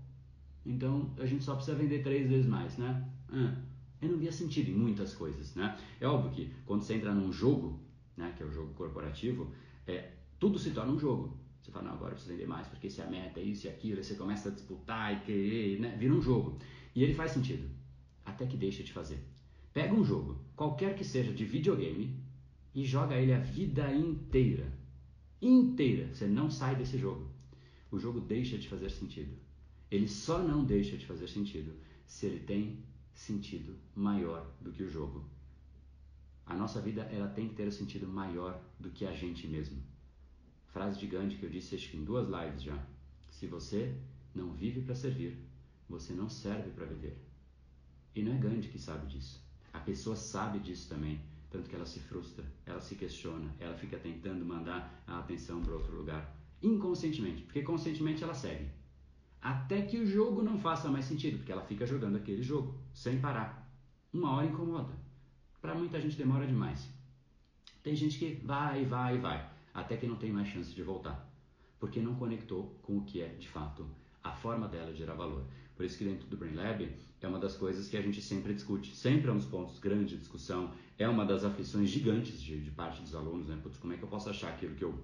Então 0.64 1.10
a 1.18 1.26
gente 1.26 1.44
só 1.44 1.54
precisa 1.54 1.76
vender 1.76 2.02
três 2.02 2.28
vezes 2.28 2.46
mais, 2.46 2.76
né? 2.78 3.06
Ah, 3.30 3.54
eu 4.00 4.10
não 4.10 4.18
via 4.18 4.32
sentido 4.32 4.70
em 4.70 4.74
muitas 4.74 5.14
coisas, 5.14 5.54
né? 5.54 5.76
É 6.00 6.06
óbvio 6.06 6.30
que 6.30 6.52
quando 6.64 6.82
você 6.82 6.94
entra 6.94 7.12
num 7.12 7.32
jogo, 7.32 7.80
né, 8.16 8.32
que 8.36 8.42
é 8.42 8.46
o 8.46 8.52
jogo 8.52 8.72
corporativo, 8.74 9.52
é, 9.86 10.12
tudo 10.38 10.58
se 10.58 10.70
torna 10.70 10.92
um 10.92 10.98
jogo. 10.98 11.37
Você 11.68 11.72
fala, 11.72 11.88
não, 11.88 11.96
agora 11.96 12.12
eu 12.12 12.14
preciso 12.14 12.32
vender 12.32 12.46
mais, 12.46 12.66
porque 12.66 12.88
se 12.88 13.02
a 13.02 13.06
meta 13.06 13.40
é 13.40 13.42
isso 13.42 13.66
e 13.66 13.68
aquilo, 13.68 13.98
aí 13.98 14.04
você 14.04 14.14
começa 14.14 14.48
a 14.48 14.52
disputar 14.52 15.12
e 15.12 15.20
querer, 15.20 15.78
né? 15.78 15.94
Vira 15.98 16.14
um 16.14 16.22
jogo. 16.22 16.58
E 16.94 17.02
ele 17.04 17.12
faz 17.12 17.32
sentido, 17.32 17.68
até 18.24 18.46
que 18.46 18.56
deixa 18.56 18.82
de 18.82 18.90
fazer. 18.90 19.22
Pega 19.74 19.92
um 19.92 20.02
jogo, 20.02 20.40
qualquer 20.56 20.96
que 20.96 21.04
seja 21.04 21.30
de 21.30 21.44
videogame, 21.44 22.18
e 22.74 22.86
joga 22.86 23.16
ele 23.16 23.34
a 23.34 23.38
vida 23.38 23.92
inteira. 23.92 24.72
Inteira. 25.42 26.14
Você 26.14 26.26
não 26.26 26.50
sai 26.50 26.74
desse 26.74 26.96
jogo. 26.96 27.30
O 27.90 27.98
jogo 27.98 28.18
deixa 28.18 28.56
de 28.56 28.66
fazer 28.66 28.88
sentido. 28.88 29.36
Ele 29.90 30.08
só 30.08 30.38
não 30.38 30.64
deixa 30.64 30.96
de 30.96 31.04
fazer 31.04 31.28
sentido 31.28 31.74
se 32.06 32.24
ele 32.24 32.40
tem 32.40 32.82
sentido 33.12 33.76
maior 33.94 34.50
do 34.58 34.72
que 34.72 34.82
o 34.82 34.88
jogo. 34.88 35.28
A 36.46 36.54
nossa 36.54 36.80
vida 36.80 37.02
ela 37.12 37.28
tem 37.28 37.46
que 37.46 37.56
ter 37.56 37.68
um 37.68 37.70
sentido 37.70 38.08
maior 38.08 38.58
do 38.80 38.88
que 38.88 39.04
a 39.04 39.12
gente 39.12 39.46
mesmo. 39.46 39.82
Frase 40.68 40.98
de 40.98 41.06
Gandhi 41.06 41.36
que 41.36 41.44
eu 41.44 41.50
disse 41.50 41.74
acho 41.74 41.90
que 41.90 41.96
em 41.96 42.04
duas 42.04 42.28
lives 42.28 42.62
já. 42.62 42.78
Se 43.30 43.46
você 43.46 43.94
não 44.34 44.52
vive 44.52 44.82
para 44.82 44.94
servir, 44.94 45.38
você 45.88 46.12
não 46.12 46.28
serve 46.28 46.70
para 46.70 46.86
viver. 46.86 47.18
E 48.14 48.22
não 48.22 48.34
é 48.34 48.38
Gandhi 48.38 48.68
que 48.68 48.78
sabe 48.78 49.06
disso. 49.06 49.42
A 49.72 49.80
pessoa 49.80 50.16
sabe 50.16 50.58
disso 50.58 50.88
também, 50.88 51.20
tanto 51.50 51.68
que 51.68 51.74
ela 51.74 51.86
se 51.86 52.00
frustra, 52.00 52.44
ela 52.66 52.80
se 52.80 52.94
questiona, 52.94 53.54
ela 53.58 53.74
fica 53.76 53.96
tentando 53.98 54.44
mandar 54.44 55.02
a 55.06 55.18
atenção 55.18 55.62
para 55.62 55.74
outro 55.74 55.96
lugar, 55.96 56.36
inconscientemente, 56.62 57.42
porque 57.42 57.62
conscientemente 57.62 58.22
ela 58.22 58.34
segue. 58.34 58.68
Até 59.40 59.82
que 59.82 59.98
o 59.98 60.06
jogo 60.06 60.42
não 60.42 60.58
faça 60.58 60.90
mais 60.90 61.04
sentido, 61.04 61.38
porque 61.38 61.52
ela 61.52 61.64
fica 61.64 61.86
jogando 61.86 62.16
aquele 62.16 62.42
jogo 62.42 62.74
sem 62.92 63.20
parar. 63.20 63.70
Uma 64.12 64.32
hora 64.32 64.46
incomoda. 64.46 64.92
Para 65.60 65.74
muita 65.74 66.00
gente 66.00 66.16
demora 66.16 66.46
demais. 66.46 66.88
Tem 67.82 67.94
gente 67.94 68.18
que 68.18 68.34
vai, 68.44 68.84
vai, 68.84 69.18
vai, 69.18 69.47
até 69.78 69.96
que 69.96 70.06
não 70.06 70.16
tem 70.16 70.32
mais 70.32 70.48
chance 70.48 70.74
de 70.74 70.82
voltar, 70.82 71.30
porque 71.78 72.00
não 72.00 72.14
conectou 72.16 72.78
com 72.82 72.98
o 72.98 73.04
que 73.04 73.22
é 73.22 73.28
de 73.28 73.48
fato 73.48 73.88
a 74.22 74.32
forma 74.32 74.66
dela 74.66 74.92
de 74.92 74.98
gerar 74.98 75.14
valor. 75.14 75.44
Por 75.76 75.84
isso 75.84 75.96
que 75.96 76.04
dentro 76.04 76.26
do 76.26 76.36
Brain 76.36 76.54
Lab 76.54 76.92
é 77.20 77.28
uma 77.28 77.38
das 77.38 77.56
coisas 77.56 77.88
que 77.88 77.96
a 77.96 78.02
gente 78.02 78.20
sempre 78.20 78.52
discute, 78.52 78.94
sempre 78.94 79.30
é 79.30 79.32
um 79.32 79.36
dos 79.36 79.46
pontos 79.46 79.78
grandes 79.78 80.10
de 80.10 80.16
discussão, 80.16 80.72
é 80.98 81.08
uma 81.08 81.24
das 81.24 81.44
aflições 81.44 81.88
gigantes 81.88 82.40
de, 82.42 82.60
de 82.60 82.70
parte 82.72 83.00
dos 83.00 83.14
alunos, 83.14 83.46
né? 83.46 83.58
Putz, 83.62 83.78
como 83.78 83.92
é 83.92 83.96
que 83.96 84.02
eu 84.02 84.08
posso 84.08 84.28
achar 84.28 84.48
aquilo 84.48 84.74
que 84.74 84.84
eu 84.84 84.98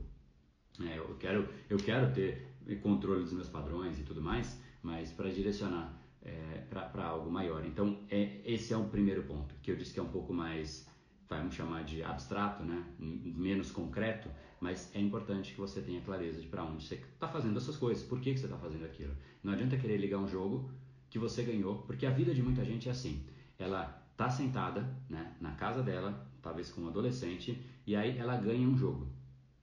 é, 0.80 0.98
eu 0.98 1.16
quero 1.20 1.48
eu 1.70 1.76
quero 1.76 2.12
ter 2.12 2.48
controle 2.82 3.22
dos 3.22 3.32
meus 3.32 3.48
padrões 3.48 4.00
e 4.00 4.02
tudo 4.02 4.20
mais, 4.20 4.60
mas 4.82 5.12
para 5.12 5.30
direcionar 5.30 5.96
é, 6.20 6.64
para 6.70 7.04
algo 7.04 7.30
maior. 7.30 7.64
Então 7.64 8.00
é, 8.10 8.40
esse 8.44 8.72
é 8.72 8.76
o 8.76 8.88
primeiro 8.88 9.22
ponto 9.22 9.54
que 9.62 9.70
eu 9.70 9.76
disse 9.76 9.94
que 9.94 10.00
é 10.00 10.02
um 10.02 10.08
pouco 10.08 10.34
mais 10.34 10.92
vamos 11.28 11.54
chamar 11.54 11.84
de 11.84 12.02
abstrato, 12.02 12.62
né? 12.62 12.84
menos 12.98 13.70
concreto, 13.70 14.28
mas 14.64 14.90
é 14.94 14.98
importante 14.98 15.52
que 15.52 15.60
você 15.60 15.82
tenha 15.82 16.00
clareza 16.00 16.40
de 16.40 16.46
para 16.46 16.64
onde 16.64 16.82
você 16.82 16.94
está 16.94 17.28
fazendo 17.28 17.58
essas 17.58 17.76
coisas, 17.76 18.02
por 18.02 18.18
que, 18.18 18.32
que 18.32 18.40
você 18.40 18.46
está 18.46 18.56
fazendo 18.56 18.86
aquilo. 18.86 19.14
Não 19.42 19.52
adianta 19.52 19.76
querer 19.76 19.98
ligar 19.98 20.16
um 20.16 20.26
jogo 20.26 20.70
que 21.10 21.18
você 21.18 21.42
ganhou, 21.42 21.82
porque 21.82 22.06
a 22.06 22.10
vida 22.10 22.32
de 22.32 22.42
muita 22.42 22.64
gente 22.64 22.88
é 22.88 22.92
assim. 22.92 23.26
Ela 23.58 24.02
está 24.10 24.30
sentada 24.30 24.80
né, 25.10 25.36
na 25.38 25.52
casa 25.52 25.82
dela, 25.82 26.26
talvez 26.40 26.70
com 26.70 26.80
um 26.80 26.88
adolescente, 26.88 27.62
e 27.86 27.94
aí 27.94 28.16
ela 28.16 28.38
ganha 28.38 28.66
um 28.66 28.74
jogo. 28.74 29.06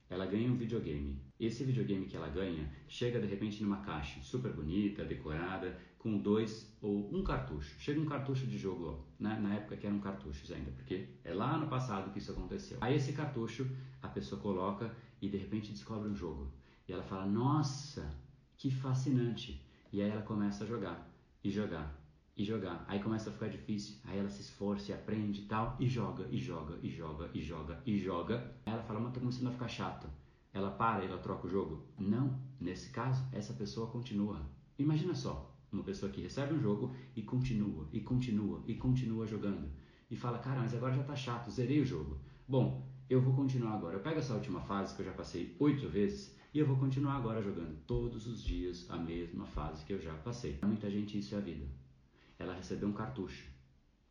Ela 0.08 0.24
ganha 0.24 0.48
um 0.48 0.54
videogame. 0.54 1.20
Esse 1.40 1.64
videogame 1.64 2.06
que 2.06 2.16
ela 2.16 2.28
ganha 2.28 2.70
chega 2.86 3.18
de 3.18 3.26
repente 3.26 3.60
numa 3.60 3.78
caixa 3.78 4.20
super 4.22 4.52
bonita, 4.52 5.04
decorada, 5.04 5.76
com 6.02 6.18
dois 6.18 6.68
ou 6.82 7.08
um 7.14 7.22
cartucho. 7.22 7.78
Chega 7.78 8.00
um 8.00 8.04
cartucho 8.04 8.46
de 8.46 8.58
jogo, 8.58 9.06
né? 9.18 9.38
na 9.40 9.54
época 9.54 9.76
que 9.76 9.86
eram 9.86 10.00
cartuchos 10.00 10.50
ainda, 10.50 10.72
porque 10.72 11.06
é 11.24 11.32
lá 11.32 11.56
no 11.56 11.68
passado 11.68 12.10
que 12.12 12.18
isso 12.18 12.32
aconteceu. 12.32 12.76
Aí 12.80 12.96
esse 12.96 13.12
cartucho 13.12 13.70
a 14.02 14.08
pessoa 14.08 14.40
coloca 14.40 14.92
e 15.20 15.28
de 15.28 15.36
repente 15.36 15.70
descobre 15.70 16.08
um 16.08 16.14
jogo. 16.14 16.50
E 16.88 16.92
ela 16.92 17.04
fala: 17.04 17.24
Nossa, 17.24 18.10
que 18.56 18.68
fascinante! 18.70 19.64
E 19.92 20.02
aí 20.02 20.10
ela 20.10 20.22
começa 20.22 20.64
a 20.64 20.66
jogar 20.66 21.08
e 21.44 21.50
jogar 21.50 22.02
e 22.36 22.44
jogar. 22.44 22.84
Aí 22.88 22.98
começa 22.98 23.30
a 23.30 23.32
ficar 23.32 23.48
difícil. 23.48 23.96
Aí 24.04 24.18
ela 24.18 24.28
se 24.28 24.40
esforça 24.40 24.90
e 24.90 24.94
aprende 24.94 25.42
e 25.42 25.44
tal, 25.44 25.76
e 25.78 25.86
joga, 25.86 26.26
e 26.30 26.38
joga, 26.38 26.78
e 26.82 26.90
joga, 26.90 27.30
e 27.32 27.40
joga, 27.40 27.82
e 27.86 27.98
joga. 27.98 28.52
Aí 28.66 28.72
ela 28.72 28.82
fala, 28.82 28.98
mas 28.98 29.12
tá 29.12 29.20
começando 29.20 29.48
a 29.48 29.52
ficar 29.52 29.68
chato. 29.68 30.08
Ela 30.52 30.70
para 30.70 31.04
e 31.04 31.06
ela 31.06 31.18
troca 31.18 31.46
o 31.46 31.50
jogo? 31.50 31.86
Não. 31.98 32.38
Nesse 32.58 32.90
caso, 32.90 33.24
essa 33.32 33.52
pessoa 33.52 33.86
continua. 33.86 34.40
Imagina 34.78 35.14
só, 35.14 35.51
uma 35.72 35.82
pessoa 35.82 36.10
que 36.10 36.20
recebe 36.20 36.54
um 36.54 36.60
jogo 36.60 36.94
e 37.16 37.22
continua, 37.22 37.88
e 37.92 38.00
continua, 38.00 38.62
e 38.66 38.74
continua 38.74 39.26
jogando. 39.26 39.70
E 40.10 40.16
fala, 40.16 40.38
cara, 40.38 40.60
mas 40.60 40.74
agora 40.74 40.94
já 40.94 41.02
tá 41.02 41.16
chato, 41.16 41.50
zerei 41.50 41.80
o 41.80 41.86
jogo. 41.86 42.18
Bom, 42.46 42.86
eu 43.08 43.20
vou 43.20 43.34
continuar 43.34 43.74
agora. 43.74 43.96
Eu 43.96 44.00
pego 44.00 44.18
essa 44.18 44.34
última 44.34 44.60
fase 44.60 44.94
que 44.94 45.02
eu 45.02 45.06
já 45.06 45.12
passei 45.12 45.56
oito 45.58 45.88
vezes 45.88 46.36
e 46.52 46.58
eu 46.58 46.66
vou 46.66 46.76
continuar 46.76 47.16
agora 47.16 47.42
jogando 47.42 47.76
todos 47.86 48.26
os 48.26 48.42
dias 48.42 48.90
a 48.90 48.96
mesma 48.96 49.46
fase 49.46 49.84
que 49.84 49.92
eu 49.92 50.00
já 50.00 50.12
passei. 50.14 50.54
Para 50.54 50.68
muita 50.68 50.90
gente 50.90 51.18
isso 51.18 51.34
é 51.34 51.38
a 51.38 51.40
vida 51.40 51.66
ela 52.42 52.54
recebeu 52.54 52.88
um 52.88 52.92
cartucho, 52.92 53.48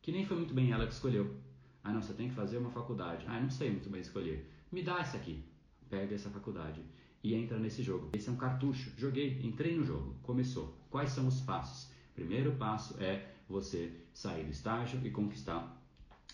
que 0.00 0.10
nem 0.10 0.24
foi 0.24 0.36
muito 0.36 0.54
bem 0.54 0.72
ela 0.72 0.86
que 0.86 0.92
escolheu. 0.92 1.36
Ah, 1.84 1.92
não, 1.92 2.02
você 2.02 2.14
tem 2.14 2.28
que 2.28 2.34
fazer 2.34 2.58
uma 2.58 2.70
faculdade. 2.70 3.24
Ah, 3.28 3.40
não 3.40 3.50
sei 3.50 3.70
muito 3.70 3.90
bem 3.90 4.00
escolher. 4.00 4.50
Me 4.70 4.82
dá 4.82 5.00
essa 5.00 5.16
aqui. 5.16 5.44
Pega 5.88 6.14
essa 6.14 6.30
faculdade 6.30 6.80
e 7.22 7.34
entra 7.34 7.58
nesse 7.58 7.82
jogo. 7.82 8.10
Esse 8.12 8.28
é 8.28 8.32
um 8.32 8.36
cartucho. 8.36 8.92
Joguei, 8.96 9.40
entrei 9.42 9.76
no 9.76 9.84
jogo. 9.84 10.16
Começou. 10.22 10.74
Quais 10.90 11.10
são 11.10 11.26
os 11.26 11.40
passos? 11.40 11.90
Primeiro 12.14 12.52
passo 12.52 13.00
é 13.02 13.34
você 13.48 13.92
sair 14.12 14.44
do 14.44 14.50
estágio 14.50 15.00
e 15.04 15.10
conquistar 15.10 15.80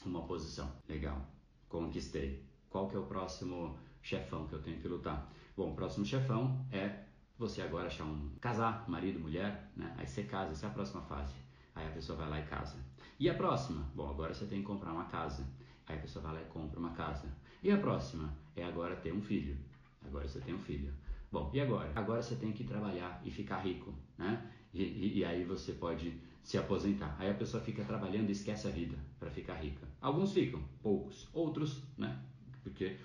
uma 0.04 0.22
posição. 0.22 0.70
Legal. 0.88 1.20
Conquistei. 1.68 2.42
Qual 2.70 2.88
que 2.88 2.96
é 2.96 2.98
o 2.98 3.06
próximo 3.06 3.78
chefão 4.02 4.46
que 4.46 4.54
eu 4.54 4.62
tenho 4.62 4.80
que 4.80 4.88
lutar? 4.88 5.30
Bom, 5.56 5.72
o 5.72 5.74
próximo 5.74 6.04
chefão 6.04 6.64
é 6.72 7.04
você 7.38 7.62
agora 7.62 7.86
achar 7.86 8.04
um 8.04 8.30
casar, 8.40 8.88
marido, 8.88 9.20
mulher, 9.20 9.70
né? 9.76 9.94
Aí 9.96 10.06
você 10.06 10.24
casa, 10.24 10.52
essa 10.52 10.66
é 10.66 10.68
a 10.68 10.72
próxima 10.72 11.02
fase. 11.02 11.34
Aí 11.74 11.86
a 11.86 11.90
pessoa 11.90 12.18
vai 12.18 12.28
lá 12.28 12.40
e 12.40 12.46
casa. 12.46 12.76
E 13.18 13.28
a 13.28 13.34
próxima? 13.34 13.88
Bom, 13.94 14.08
agora 14.08 14.34
você 14.34 14.46
tem 14.46 14.60
que 14.60 14.66
comprar 14.66 14.92
uma 14.92 15.04
casa. 15.04 15.46
Aí 15.86 15.96
a 15.96 16.00
pessoa 16.00 16.22
vai 16.22 16.34
lá 16.34 16.42
e 16.42 16.46
compra 16.46 16.78
uma 16.78 16.90
casa. 16.90 17.28
E 17.62 17.70
a 17.70 17.78
próxima? 17.78 18.32
É 18.54 18.64
agora 18.64 18.96
ter 18.96 19.12
um 19.12 19.20
filho. 19.20 19.56
Agora 20.08 20.26
você 20.26 20.40
tem 20.40 20.54
um 20.54 20.58
filho. 20.58 20.92
Bom, 21.30 21.50
e 21.52 21.60
agora? 21.60 21.92
Agora 21.94 22.22
você 22.22 22.34
tem 22.34 22.52
que 22.52 22.64
trabalhar 22.64 23.20
e 23.24 23.30
ficar 23.30 23.58
rico, 23.58 23.94
né? 24.16 24.50
E, 24.72 24.82
e, 24.82 25.18
e 25.18 25.24
aí 25.24 25.44
você 25.44 25.72
pode 25.72 26.18
se 26.42 26.56
aposentar. 26.56 27.14
Aí 27.18 27.30
a 27.30 27.34
pessoa 27.34 27.62
fica 27.62 27.84
trabalhando 27.84 28.30
e 28.30 28.32
esquece 28.32 28.66
a 28.66 28.70
vida 28.70 28.96
para 29.18 29.30
ficar 29.30 29.54
rica. 29.54 29.86
Alguns 30.00 30.32
ficam, 30.32 30.62
poucos. 30.82 31.28
Outros, 31.32 31.82
né? 31.96 32.18
Porque 32.62 32.96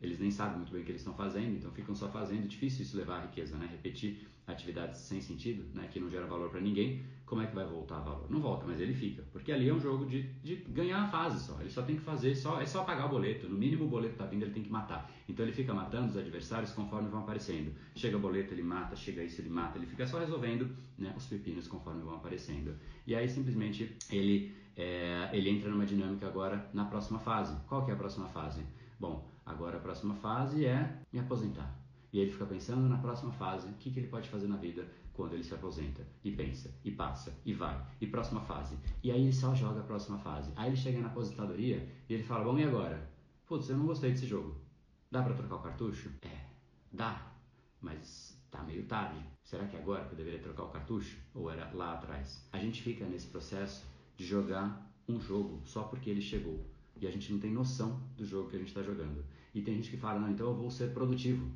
eles 0.00 0.18
nem 0.18 0.30
sabem 0.30 0.56
muito 0.58 0.72
bem 0.72 0.82
o 0.82 0.84
que 0.84 0.92
eles 0.92 1.00
estão 1.00 1.14
fazendo, 1.14 1.56
então 1.56 1.70
ficam 1.72 1.94
só 1.94 2.08
fazendo. 2.08 2.44
É 2.44 2.46
difícil 2.46 2.82
isso 2.82 2.96
levar 2.96 3.16
a 3.16 3.20
riqueza, 3.22 3.56
né? 3.56 3.68
Repetir 3.70 4.26
atividades 4.46 5.00
sem 5.00 5.20
sentido, 5.20 5.64
né? 5.74 5.88
Que 5.90 5.98
não 5.98 6.08
gera 6.08 6.26
valor 6.26 6.50
para 6.50 6.60
ninguém. 6.60 7.02
Como 7.26 7.42
é 7.42 7.46
que 7.46 7.54
vai 7.54 7.66
voltar 7.66 7.96
a 7.96 8.00
valor? 8.00 8.30
Não 8.30 8.40
volta, 8.40 8.64
mas 8.66 8.80
ele 8.80 8.94
fica, 8.94 9.22
porque 9.32 9.52
ali 9.52 9.68
é 9.68 9.74
um 9.74 9.80
jogo 9.80 10.06
de, 10.06 10.22
de 10.42 10.56
ganhar 10.68 11.02
a 11.02 11.08
fase 11.08 11.44
só. 11.44 11.60
Ele 11.60 11.68
só 11.68 11.82
tem 11.82 11.96
que 11.96 12.02
fazer, 12.02 12.34
só 12.34 12.60
é 12.60 12.64
só 12.64 12.84
pagar 12.84 13.06
o 13.06 13.08
boleto. 13.10 13.48
No 13.48 13.58
mínimo 13.58 13.84
o 13.84 13.88
boleto 13.88 14.16
tá 14.16 14.24
vindo, 14.24 14.44
ele 14.44 14.52
tem 14.52 14.62
que 14.62 14.70
matar. 14.70 15.10
Então 15.28 15.44
ele 15.44 15.52
fica 15.52 15.74
matando 15.74 16.08
os 16.08 16.16
adversários 16.16 16.72
conforme 16.72 17.08
vão 17.08 17.20
aparecendo. 17.20 17.74
Chega 17.94 18.16
o 18.16 18.20
boleto, 18.20 18.54
ele 18.54 18.62
mata. 18.62 18.96
Chega 18.96 19.22
isso, 19.22 19.42
ele 19.42 19.50
mata. 19.50 19.76
Ele 19.76 19.86
fica 19.86 20.06
só 20.06 20.18
resolvendo, 20.18 20.74
né? 20.96 21.12
Os 21.16 21.26
pepinos 21.26 21.68
conforme 21.68 22.02
vão 22.02 22.14
aparecendo. 22.14 22.74
E 23.06 23.14
aí 23.14 23.28
simplesmente 23.28 23.94
ele 24.10 24.54
é, 24.74 25.28
ele 25.32 25.50
entra 25.50 25.68
numa 25.68 25.84
dinâmica 25.84 26.26
agora 26.26 26.70
na 26.72 26.84
próxima 26.84 27.18
fase. 27.18 27.54
Qual 27.66 27.84
que 27.84 27.90
é 27.90 27.94
a 27.94 27.96
próxima 27.96 28.28
fase? 28.28 28.64
Bom, 28.98 29.28
agora 29.48 29.78
a 29.78 29.80
próxima 29.80 30.14
fase 30.14 30.64
é 30.64 31.02
me 31.12 31.18
aposentar. 31.18 31.76
E 32.12 32.20
ele 32.20 32.30
fica 32.30 32.46
pensando 32.46 32.88
na 32.88 32.98
próxima 32.98 33.32
fase, 33.32 33.68
o 33.68 33.74
que, 33.74 33.90
que 33.90 34.00
ele 34.00 34.08
pode 34.08 34.28
fazer 34.28 34.46
na 34.46 34.56
vida 34.56 34.86
quando 35.12 35.34
ele 35.34 35.42
se 35.42 35.52
aposenta. 35.52 36.06
E 36.22 36.30
pensa, 36.30 36.72
e 36.84 36.90
passa, 36.90 37.36
e 37.44 37.52
vai, 37.52 37.84
e 38.00 38.06
próxima 38.06 38.40
fase. 38.40 38.78
E 39.02 39.10
aí 39.10 39.22
ele 39.22 39.32
só 39.32 39.54
joga 39.54 39.80
a 39.80 39.84
próxima 39.84 40.18
fase. 40.18 40.52
Aí 40.56 40.68
ele 40.68 40.76
chega 40.76 41.00
na 41.00 41.08
aposentadoria 41.08 41.88
e 42.08 42.14
ele 42.14 42.22
fala, 42.22 42.44
bom, 42.44 42.58
e 42.58 42.64
agora? 42.64 43.10
Putz, 43.46 43.68
eu 43.68 43.76
não 43.76 43.86
gostei 43.86 44.12
desse 44.12 44.26
jogo. 44.26 44.56
Dá 45.10 45.22
para 45.22 45.34
trocar 45.34 45.56
o 45.56 45.62
cartucho? 45.62 46.10
É, 46.22 46.46
dá, 46.92 47.32
mas 47.80 48.38
tá 48.50 48.62
meio 48.62 48.84
tarde. 48.84 49.18
Será 49.42 49.66
que 49.66 49.76
é 49.76 49.80
agora 49.80 50.04
que 50.04 50.12
eu 50.12 50.16
deveria 50.16 50.40
trocar 50.40 50.64
o 50.64 50.68
cartucho? 50.68 51.18
Ou 51.34 51.50
era 51.50 51.70
lá 51.72 51.94
atrás? 51.94 52.46
A 52.52 52.58
gente 52.58 52.82
fica 52.82 53.04
nesse 53.06 53.26
processo 53.26 53.84
de 54.16 54.24
jogar 54.24 54.86
um 55.08 55.18
jogo 55.20 55.62
só 55.64 55.84
porque 55.84 56.10
ele 56.10 56.20
chegou 56.20 56.64
e 57.00 57.06
a 57.06 57.10
gente 57.10 57.32
não 57.32 57.38
tem 57.38 57.50
noção 57.50 58.00
do 58.16 58.24
jogo 58.26 58.50
que 58.50 58.56
a 58.56 58.58
gente 58.58 58.68
está 58.68 58.82
jogando. 58.82 59.24
E 59.54 59.62
tem 59.62 59.74
gente 59.76 59.90
que 59.90 59.96
fala, 59.96 60.20
não, 60.20 60.30
então 60.30 60.46
eu 60.48 60.54
vou 60.54 60.70
ser 60.70 60.92
produtivo 60.92 61.50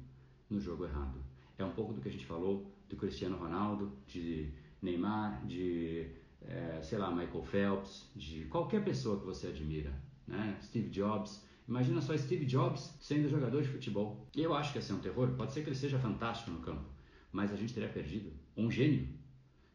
no 0.49 0.61
jogo 0.61 0.85
errado. 0.85 1.19
É 1.59 1.65
um 1.65 1.73
pouco 1.73 1.93
do 1.93 2.01
que 2.01 2.09
a 2.09 2.13
gente 2.13 2.27
falou 2.27 2.71
do 2.89 2.97
Cristiano 2.97 3.37
Ronaldo, 3.37 3.93
de 4.07 4.51
Neymar, 4.81 5.47
de, 5.47 6.07
é, 6.43 6.81
sei 6.83 6.99
lá, 6.99 7.11
Michael 7.11 7.43
Phelps, 7.43 8.11
de 8.15 8.45
qualquer 8.47 8.85
pessoa 8.85 9.19
que 9.19 9.25
você 9.25 9.49
admira, 9.49 9.93
né? 10.27 10.59
Steve 10.63 10.91
Jobs. 10.91 11.45
Imagina 11.69 12.01
só 12.01 12.17
Steve 12.17 12.45
Jobs 12.45 12.95
sendo 13.01 13.29
jogador 13.29 13.63
de 13.63 13.69
futebol. 13.69 14.27
Eu 14.37 14.55
acho 14.55 14.73
que 14.73 14.79
ia 14.79 14.83
ser 14.83 14.95
um 14.95 14.99
terror, 14.99 15.31
pode 15.37 15.53
ser 15.53 15.63
que 15.63 15.69
ele 15.69 15.77
seja 15.77 15.99
fantástico 15.99 16.51
no 16.51 16.61
campo, 16.61 16.85
mas 17.31 17.53
a 17.53 17.57
gente 17.57 17.73
teria 17.73 17.89
perdido 17.89 18.33
um 18.57 18.71
gênio. 18.71 19.09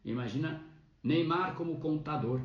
Imagina 0.04 0.62
Neymar 1.02 1.54
como 1.54 1.78
contador. 1.80 2.40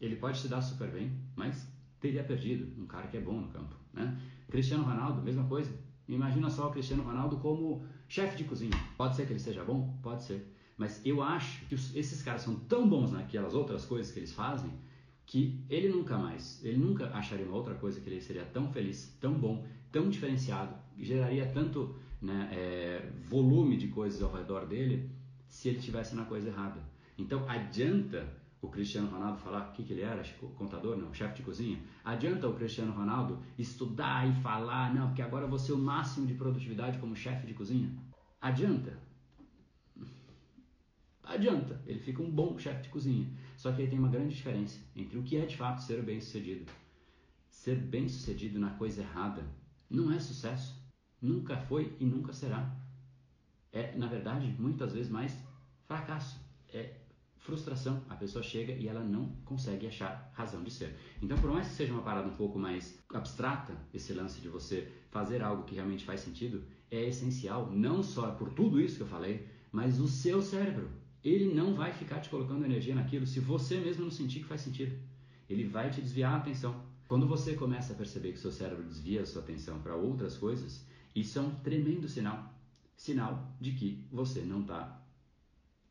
Ele 0.00 0.16
pode 0.16 0.38
se 0.38 0.48
dar 0.48 0.60
super 0.60 0.90
bem, 0.90 1.12
mas 1.34 1.66
teria 2.00 2.22
perdido 2.22 2.80
um 2.80 2.86
cara 2.86 3.06
que 3.06 3.16
é 3.16 3.20
bom 3.20 3.40
no 3.40 3.48
campo. 3.48 3.74
Né? 3.92 4.20
Cristiano 4.50 4.84
Ronaldo, 4.84 5.22
mesma 5.22 5.44
coisa. 5.44 5.70
Imagina 6.08 6.50
só 6.50 6.68
o 6.68 6.70
Cristiano 6.70 7.02
Ronaldo 7.02 7.38
como 7.38 7.84
chefe 8.08 8.36
de 8.36 8.44
cozinha. 8.44 8.76
Pode 8.96 9.16
ser 9.16 9.26
que 9.26 9.32
ele 9.32 9.40
seja 9.40 9.64
bom? 9.64 9.98
Pode 10.02 10.22
ser. 10.22 10.52
Mas 10.76 11.00
eu 11.04 11.22
acho 11.22 11.64
que 11.66 11.74
esses 11.74 12.22
caras 12.22 12.42
são 12.42 12.56
tão 12.56 12.88
bons 12.88 13.12
naquelas 13.12 13.54
outras 13.54 13.84
coisas 13.84 14.12
que 14.12 14.18
eles 14.18 14.32
fazem 14.32 14.70
que 15.26 15.64
ele 15.70 15.88
nunca 15.88 16.18
mais, 16.18 16.62
ele 16.64 16.76
nunca 16.76 17.08
acharia 17.08 17.46
uma 17.46 17.56
outra 17.56 17.74
coisa 17.74 18.00
que 18.00 18.08
ele 18.08 18.20
seria 18.20 18.44
tão 18.44 18.70
feliz, 18.70 19.16
tão 19.20 19.32
bom, 19.32 19.66
tão 19.90 20.08
diferenciado, 20.08 20.74
geraria 20.98 21.46
tanto 21.46 21.96
né, 22.20 22.50
é, 22.52 23.10
volume 23.28 23.76
de 23.76 23.88
coisas 23.88 24.22
ao 24.22 24.32
redor 24.32 24.66
dele 24.66 25.10
se 25.48 25.68
ele 25.68 25.78
estivesse 25.78 26.14
na 26.14 26.24
coisa 26.24 26.48
errada. 26.48 26.80
Então 27.16 27.48
adianta 27.48 28.28
o 28.64 28.68
Cristiano 28.68 29.08
Ronaldo 29.08 29.38
falar 29.38 29.68
o 29.68 29.72
que, 29.72 29.82
que 29.82 29.92
ele 29.92 30.02
era, 30.02 30.22
contador, 30.56 30.96
não, 30.96 31.12
chefe 31.12 31.36
de 31.36 31.42
cozinha? 31.42 31.78
Adianta 32.04 32.48
o 32.48 32.54
Cristiano 32.54 32.92
Ronaldo 32.92 33.42
estudar 33.58 34.28
e 34.28 34.32
falar, 34.42 34.94
não, 34.94 35.08
porque 35.08 35.22
agora 35.22 35.46
ser 35.58 35.72
o 35.72 35.78
máximo 35.78 36.26
de 36.26 36.34
produtividade 36.34 36.98
como 36.98 37.14
chefe 37.14 37.46
de 37.46 37.54
cozinha? 37.54 37.90
Adianta? 38.40 38.98
Adianta, 41.22 41.80
ele 41.86 41.98
fica 41.98 42.22
um 42.22 42.30
bom 42.30 42.58
chefe 42.58 42.82
de 42.82 42.88
cozinha. 42.88 43.26
Só 43.56 43.72
que 43.72 43.82
aí 43.82 43.88
tem 43.88 43.98
uma 43.98 44.08
grande 44.08 44.34
diferença 44.34 44.78
entre 44.94 45.18
o 45.18 45.22
que 45.22 45.36
é 45.36 45.46
de 45.46 45.56
fato 45.56 45.82
ser 45.82 46.02
bem 46.02 46.20
sucedido. 46.20 46.70
Ser 47.48 47.76
bem 47.76 48.08
sucedido 48.08 48.58
na 48.58 48.70
coisa 48.70 49.00
errada 49.00 49.44
não 49.88 50.12
é 50.12 50.18
sucesso. 50.20 50.82
Nunca 51.20 51.56
foi 51.56 51.96
e 51.98 52.04
nunca 52.04 52.32
será. 52.32 52.76
É, 53.72 53.96
na 53.96 54.06
verdade, 54.06 54.54
muitas 54.58 54.92
vezes 54.92 55.10
mais 55.10 55.34
fracasso. 55.86 56.38
É 56.68 57.03
frustração. 57.44 58.02
A 58.08 58.16
pessoa 58.16 58.42
chega 58.42 58.72
e 58.72 58.88
ela 58.88 59.04
não 59.04 59.28
consegue 59.44 59.86
achar 59.86 60.30
razão 60.32 60.62
de 60.64 60.70
ser. 60.70 60.96
Então, 61.22 61.38
por 61.38 61.50
mais 61.50 61.68
que 61.68 61.74
seja 61.74 61.92
uma 61.92 62.02
parada 62.02 62.26
um 62.26 62.34
pouco 62.34 62.58
mais 62.58 62.98
abstrata, 63.12 63.76
esse 63.92 64.12
lance 64.14 64.40
de 64.40 64.48
você 64.48 64.90
fazer 65.10 65.42
algo 65.42 65.64
que 65.64 65.74
realmente 65.74 66.04
faz 66.04 66.20
sentido, 66.20 66.64
é 66.90 67.06
essencial, 67.06 67.70
não 67.70 68.02
só 68.02 68.32
por 68.32 68.50
tudo 68.50 68.80
isso 68.80 68.96
que 68.96 69.02
eu 69.02 69.06
falei, 69.06 69.46
mas 69.70 70.00
o 70.00 70.08
seu 70.08 70.40
cérebro. 70.40 70.88
Ele 71.22 71.54
não 71.54 71.74
vai 71.74 71.92
ficar 71.92 72.20
te 72.20 72.30
colocando 72.30 72.64
energia 72.64 72.94
naquilo 72.94 73.26
se 73.26 73.40
você 73.40 73.78
mesmo 73.78 74.04
não 74.04 74.10
sentir 74.10 74.40
que 74.40 74.46
faz 74.46 74.62
sentido. 74.62 74.96
Ele 75.48 75.64
vai 75.64 75.90
te 75.90 76.00
desviar 76.00 76.34
a 76.34 76.36
atenção. 76.38 76.82
Quando 77.06 77.26
você 77.26 77.54
começa 77.54 77.92
a 77.92 77.96
perceber 77.96 78.32
que 78.32 78.38
seu 78.38 78.50
cérebro 78.50 78.84
desvia 78.84 79.22
a 79.22 79.26
sua 79.26 79.42
atenção 79.42 79.78
para 79.80 79.94
outras 79.94 80.36
coisas, 80.36 80.86
isso 81.14 81.38
é 81.38 81.42
um 81.42 81.54
tremendo 81.56 82.08
sinal. 82.08 82.54
Sinal 82.96 83.54
de 83.60 83.72
que 83.72 84.06
você 84.10 84.40
não 84.42 84.62
está 84.62 85.03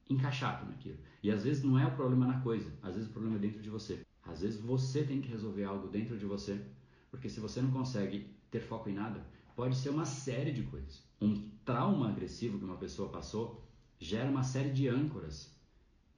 encaixado 0.09 0.65
naquilo. 0.65 0.97
E 1.21 1.31
às 1.31 1.43
vezes 1.43 1.63
não 1.63 1.79
é 1.79 1.85
o 1.85 1.95
problema 1.95 2.27
na 2.27 2.39
coisa, 2.41 2.71
às 2.81 2.95
vezes 2.95 3.09
o 3.09 3.13
problema 3.13 3.37
é 3.37 3.39
dentro 3.39 3.61
de 3.61 3.69
você. 3.69 4.05
Às 4.25 4.41
vezes 4.41 4.59
você 4.59 5.03
tem 5.03 5.21
que 5.21 5.29
resolver 5.29 5.63
algo 5.63 5.87
dentro 5.87 6.17
de 6.17 6.25
você, 6.25 6.61
porque 7.11 7.29
se 7.29 7.39
você 7.39 7.61
não 7.61 7.71
consegue 7.71 8.27
ter 8.49 8.59
foco 8.59 8.89
em 8.89 8.93
nada, 8.93 9.25
pode 9.55 9.75
ser 9.75 9.89
uma 9.89 10.05
série 10.05 10.51
de 10.51 10.63
coisas. 10.63 11.03
Um 11.21 11.49
trauma 11.65 12.09
agressivo 12.09 12.57
que 12.57 12.65
uma 12.65 12.77
pessoa 12.77 13.09
passou 13.09 13.63
gera 13.99 14.29
uma 14.29 14.43
série 14.43 14.71
de 14.71 14.87
âncoras 14.87 15.53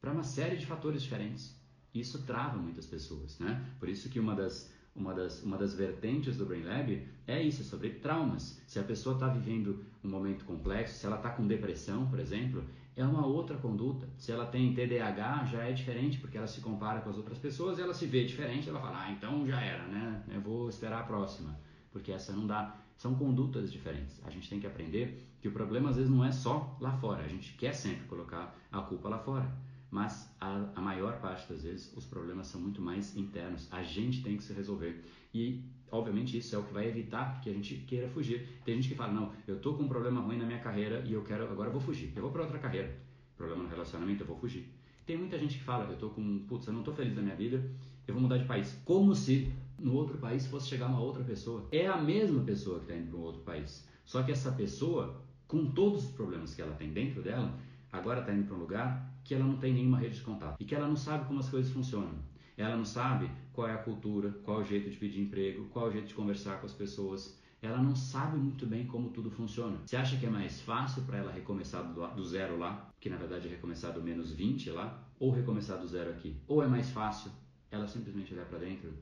para 0.01 0.11
uma 0.11 0.23
série 0.23 0.57
de 0.57 0.65
fatores 0.65 1.01
diferentes. 1.01 1.55
Isso 1.93 2.23
trava 2.23 2.57
muitas 2.57 2.86
pessoas, 2.86 3.39
né? 3.39 3.65
Por 3.79 3.89
isso 3.89 4.09
que 4.09 4.19
uma 4.19 4.36
das 4.36 4.73
uma 4.95 5.13
das, 5.13 5.43
uma 5.43 5.57
das 5.57 5.73
vertentes 5.73 6.38
do 6.38 6.45
Brain 6.45 6.63
Lab 6.63 7.05
é 7.27 7.41
isso, 7.41 7.61
é 7.61 7.65
sobre 7.65 7.89
traumas. 7.89 8.61
Se 8.65 8.79
a 8.79 8.83
pessoa 8.83 9.15
está 9.15 9.27
vivendo 9.27 9.83
um 10.01 10.09
momento 10.09 10.45
complexo, 10.45 10.97
se 10.97 11.05
ela 11.05 11.17
está 11.17 11.31
com 11.31 11.45
depressão, 11.45 12.07
por 12.07 12.17
exemplo, 12.17 12.63
é 12.95 13.05
uma 13.05 13.25
outra 13.25 13.57
conduta. 13.57 14.07
Se 14.17 14.31
ela 14.31 14.45
tem 14.45 14.73
TDAH, 14.73 15.45
já 15.45 15.63
é 15.63 15.71
diferente, 15.71 16.17
porque 16.19 16.37
ela 16.37 16.47
se 16.47 16.61
compara 16.61 17.01
com 17.01 17.09
as 17.09 17.17
outras 17.17 17.37
pessoas 17.37 17.77
e 17.77 17.81
ela 17.81 17.93
se 17.93 18.05
vê 18.05 18.25
diferente, 18.25 18.69
ela 18.69 18.79
fala, 18.79 19.03
ah, 19.05 19.11
então 19.11 19.45
já 19.45 19.59
era, 19.61 19.85
né? 19.87 20.23
Eu 20.33 20.41
vou 20.41 20.69
esperar 20.69 21.01
a 21.01 21.03
próxima, 21.03 21.59
porque 21.91 22.11
essa 22.11 22.31
não 22.31 22.47
dá. 22.47 22.77
São 22.97 23.13
condutas 23.15 23.71
diferentes. 23.71 24.21
A 24.23 24.29
gente 24.29 24.49
tem 24.49 24.59
que 24.59 24.65
aprender 24.65 25.27
que 25.41 25.49
o 25.49 25.51
problema 25.51 25.89
às 25.89 25.97
vezes 25.97 26.09
não 26.09 26.23
é 26.23 26.31
só 26.31 26.77
lá 26.79 26.93
fora. 26.93 27.23
A 27.23 27.27
gente 27.27 27.53
quer 27.53 27.73
sempre 27.73 28.05
colocar 28.07 28.55
a 28.71 28.79
culpa 28.81 29.09
lá 29.09 29.19
fora 29.19 29.51
mas 29.95 30.29
a, 30.41 30.71
a, 30.75 30.81
maior 30.81 31.21
parte 31.21 31.47
das 31.47 31.63
vezes 31.63 31.93
os 31.95 32.05
problemas 32.05 32.47
são 32.47 32.59
muito 32.59 32.81
mais 32.81 33.15
internos. 33.15 33.71
A 33.71 33.81
gente 33.81 34.21
tem 34.21 34.35
que 34.35 34.43
se 34.43 34.51
resolver. 34.51 35.01
E, 35.33 35.63
obviamente, 35.91 36.38
isso 36.38 36.55
é 36.55 36.59
o 36.59 36.63
que 36.63 36.73
vai 36.73 36.88
evitar 36.88 37.41
que 37.41 37.49
a 37.49 37.53
gente 37.53 37.75
queira 37.88 38.07
fugir. 38.09 38.47
Tem 38.63 38.75
gente 38.75 38.89
que 38.89 38.95
fala: 38.95 39.13
não, 39.13 39.31
eu 39.47 39.59
tô 39.59 39.73
com 39.73 39.83
um 39.83 39.88
problema 39.88 40.21
ruim 40.21 40.38
na 40.38 40.45
minha 40.45 40.59
carreira 40.59 41.03
e 41.05 41.13
eu 41.13 41.23
quero, 41.23 41.43
agora 41.43 41.69
eu 41.69 41.73
vou 41.73 41.81
fugir. 41.81 42.11
Eu 42.15 42.21
vou 42.21 42.31
para 42.31 42.43
outra 42.43 42.59
carreira. 42.59 42.97
Problema 43.38 43.63
no 43.63 43.69
relacionamento, 43.69 44.23
eu 44.23 44.27
vou 44.27 44.38
fugir. 44.38 44.69
Tem 45.05 45.17
muita 45.17 45.38
gente 45.38 45.57
que 45.57 45.63
fala: 45.63 45.86
eu 45.91 45.97
tô 45.97 46.09
com, 46.09 46.39
putz, 46.47 46.67
eu 46.67 46.73
não 46.73 46.83
tô 46.83 46.91
feliz 46.91 47.15
na 47.15 47.21
minha 47.21 47.36
vida, 47.36 47.63
eu 48.07 48.13
vou 48.13 48.21
mudar 48.21 48.38
de 48.38 48.45
país. 48.45 48.79
Como 48.86 49.13
se 49.13 49.51
no 49.79 49.93
outro 49.93 50.17
país 50.17 50.47
fosse 50.47 50.67
chegar 50.67 50.88
uma 50.88 50.99
outra 50.99 51.23
pessoa. 51.23 51.67
É 51.71 51.88
a 51.88 51.97
mesma 51.97 52.43
pessoa 52.43 52.79
que 52.79 52.86
está 52.86 52.95
indo 52.95 53.09
para 53.09 53.19
um 53.19 53.23
outro 53.23 53.41
país. 53.41 53.88
Só 54.05 54.23
que 54.23 54.31
essa 54.31 54.51
pessoa, 54.51 55.21
com 55.47 55.65
todos 55.71 56.05
os 56.05 56.11
problemas 56.11 56.53
que 56.53 56.61
ela 56.61 56.73
tem 56.75 56.91
dentro 56.91 57.21
dela, 57.21 57.57
agora 57.91 58.21
está 58.21 58.33
indo 58.33 58.45
para 58.45 58.55
um 58.55 58.59
lugar 58.59 59.13
que 59.23 59.33
ela 59.33 59.43
não 59.43 59.57
tem 59.57 59.73
nenhuma 59.73 59.97
rede 59.97 60.15
de 60.15 60.21
contato 60.21 60.55
e 60.59 60.65
que 60.65 60.75
ela 60.75 60.88
não 60.88 60.95
sabe 60.95 61.25
como 61.25 61.39
as 61.39 61.49
coisas 61.49 61.71
funcionam. 61.71 62.13
Ela 62.58 62.78
não 62.78 62.86
sabe 62.86 63.30
qual 63.51 63.68
é 63.68 63.74
a 63.74 63.78
cultura, 63.78 64.32
qual 64.43 64.60
é 64.60 64.62
o 64.64 64.66
jeito 64.66 64.89
de 64.89 64.97
pedir 64.97 65.22
emprego, 65.22 65.66
qual 65.70 65.88
é 65.88 65.89
o 65.89 65.91
jeito 65.91 66.08
de 66.08 66.14
conversar 66.14 66.60
com 66.60 66.66
as 66.66 66.74
pessoas. 66.74 67.39
Ela 67.62 67.82
não 67.82 67.95
sabe 67.95 68.38
muito 68.38 68.66
bem 68.66 68.86
como 68.86 69.10
tudo 69.10 69.32
funciona. 69.32 69.78
Você 69.86 69.95
acha 69.95 70.18
que 70.18 70.26
é 70.26 70.30
mais 70.30 70.62
fácil 70.62 71.03
para 71.03 71.18
ela 71.18 71.32
recomeçar 71.32 71.84
do, 71.84 72.24
zero 72.24 72.58
lá, 72.58 72.91
que 72.99 73.10
na 73.10 73.18
verdade 73.18 73.47
é 73.47 73.51
recomeçar 73.51 73.91
do 73.91 74.01
menos 74.01 74.32
20 74.32 74.70
lá, 74.70 75.03
ou 75.20 75.32
recomeçar 75.32 75.80
do 75.80 75.88
zero 75.88 76.12
aqui? 76.12 76.38
Ou 76.47 76.64
é 76.64 76.68
mais 76.68 76.89
fácil 76.91 77.32
ela 77.72 77.88
simplesmente 77.88 78.34
olhar 78.34 78.45
para 78.45 78.60
dentro 78.60 78.93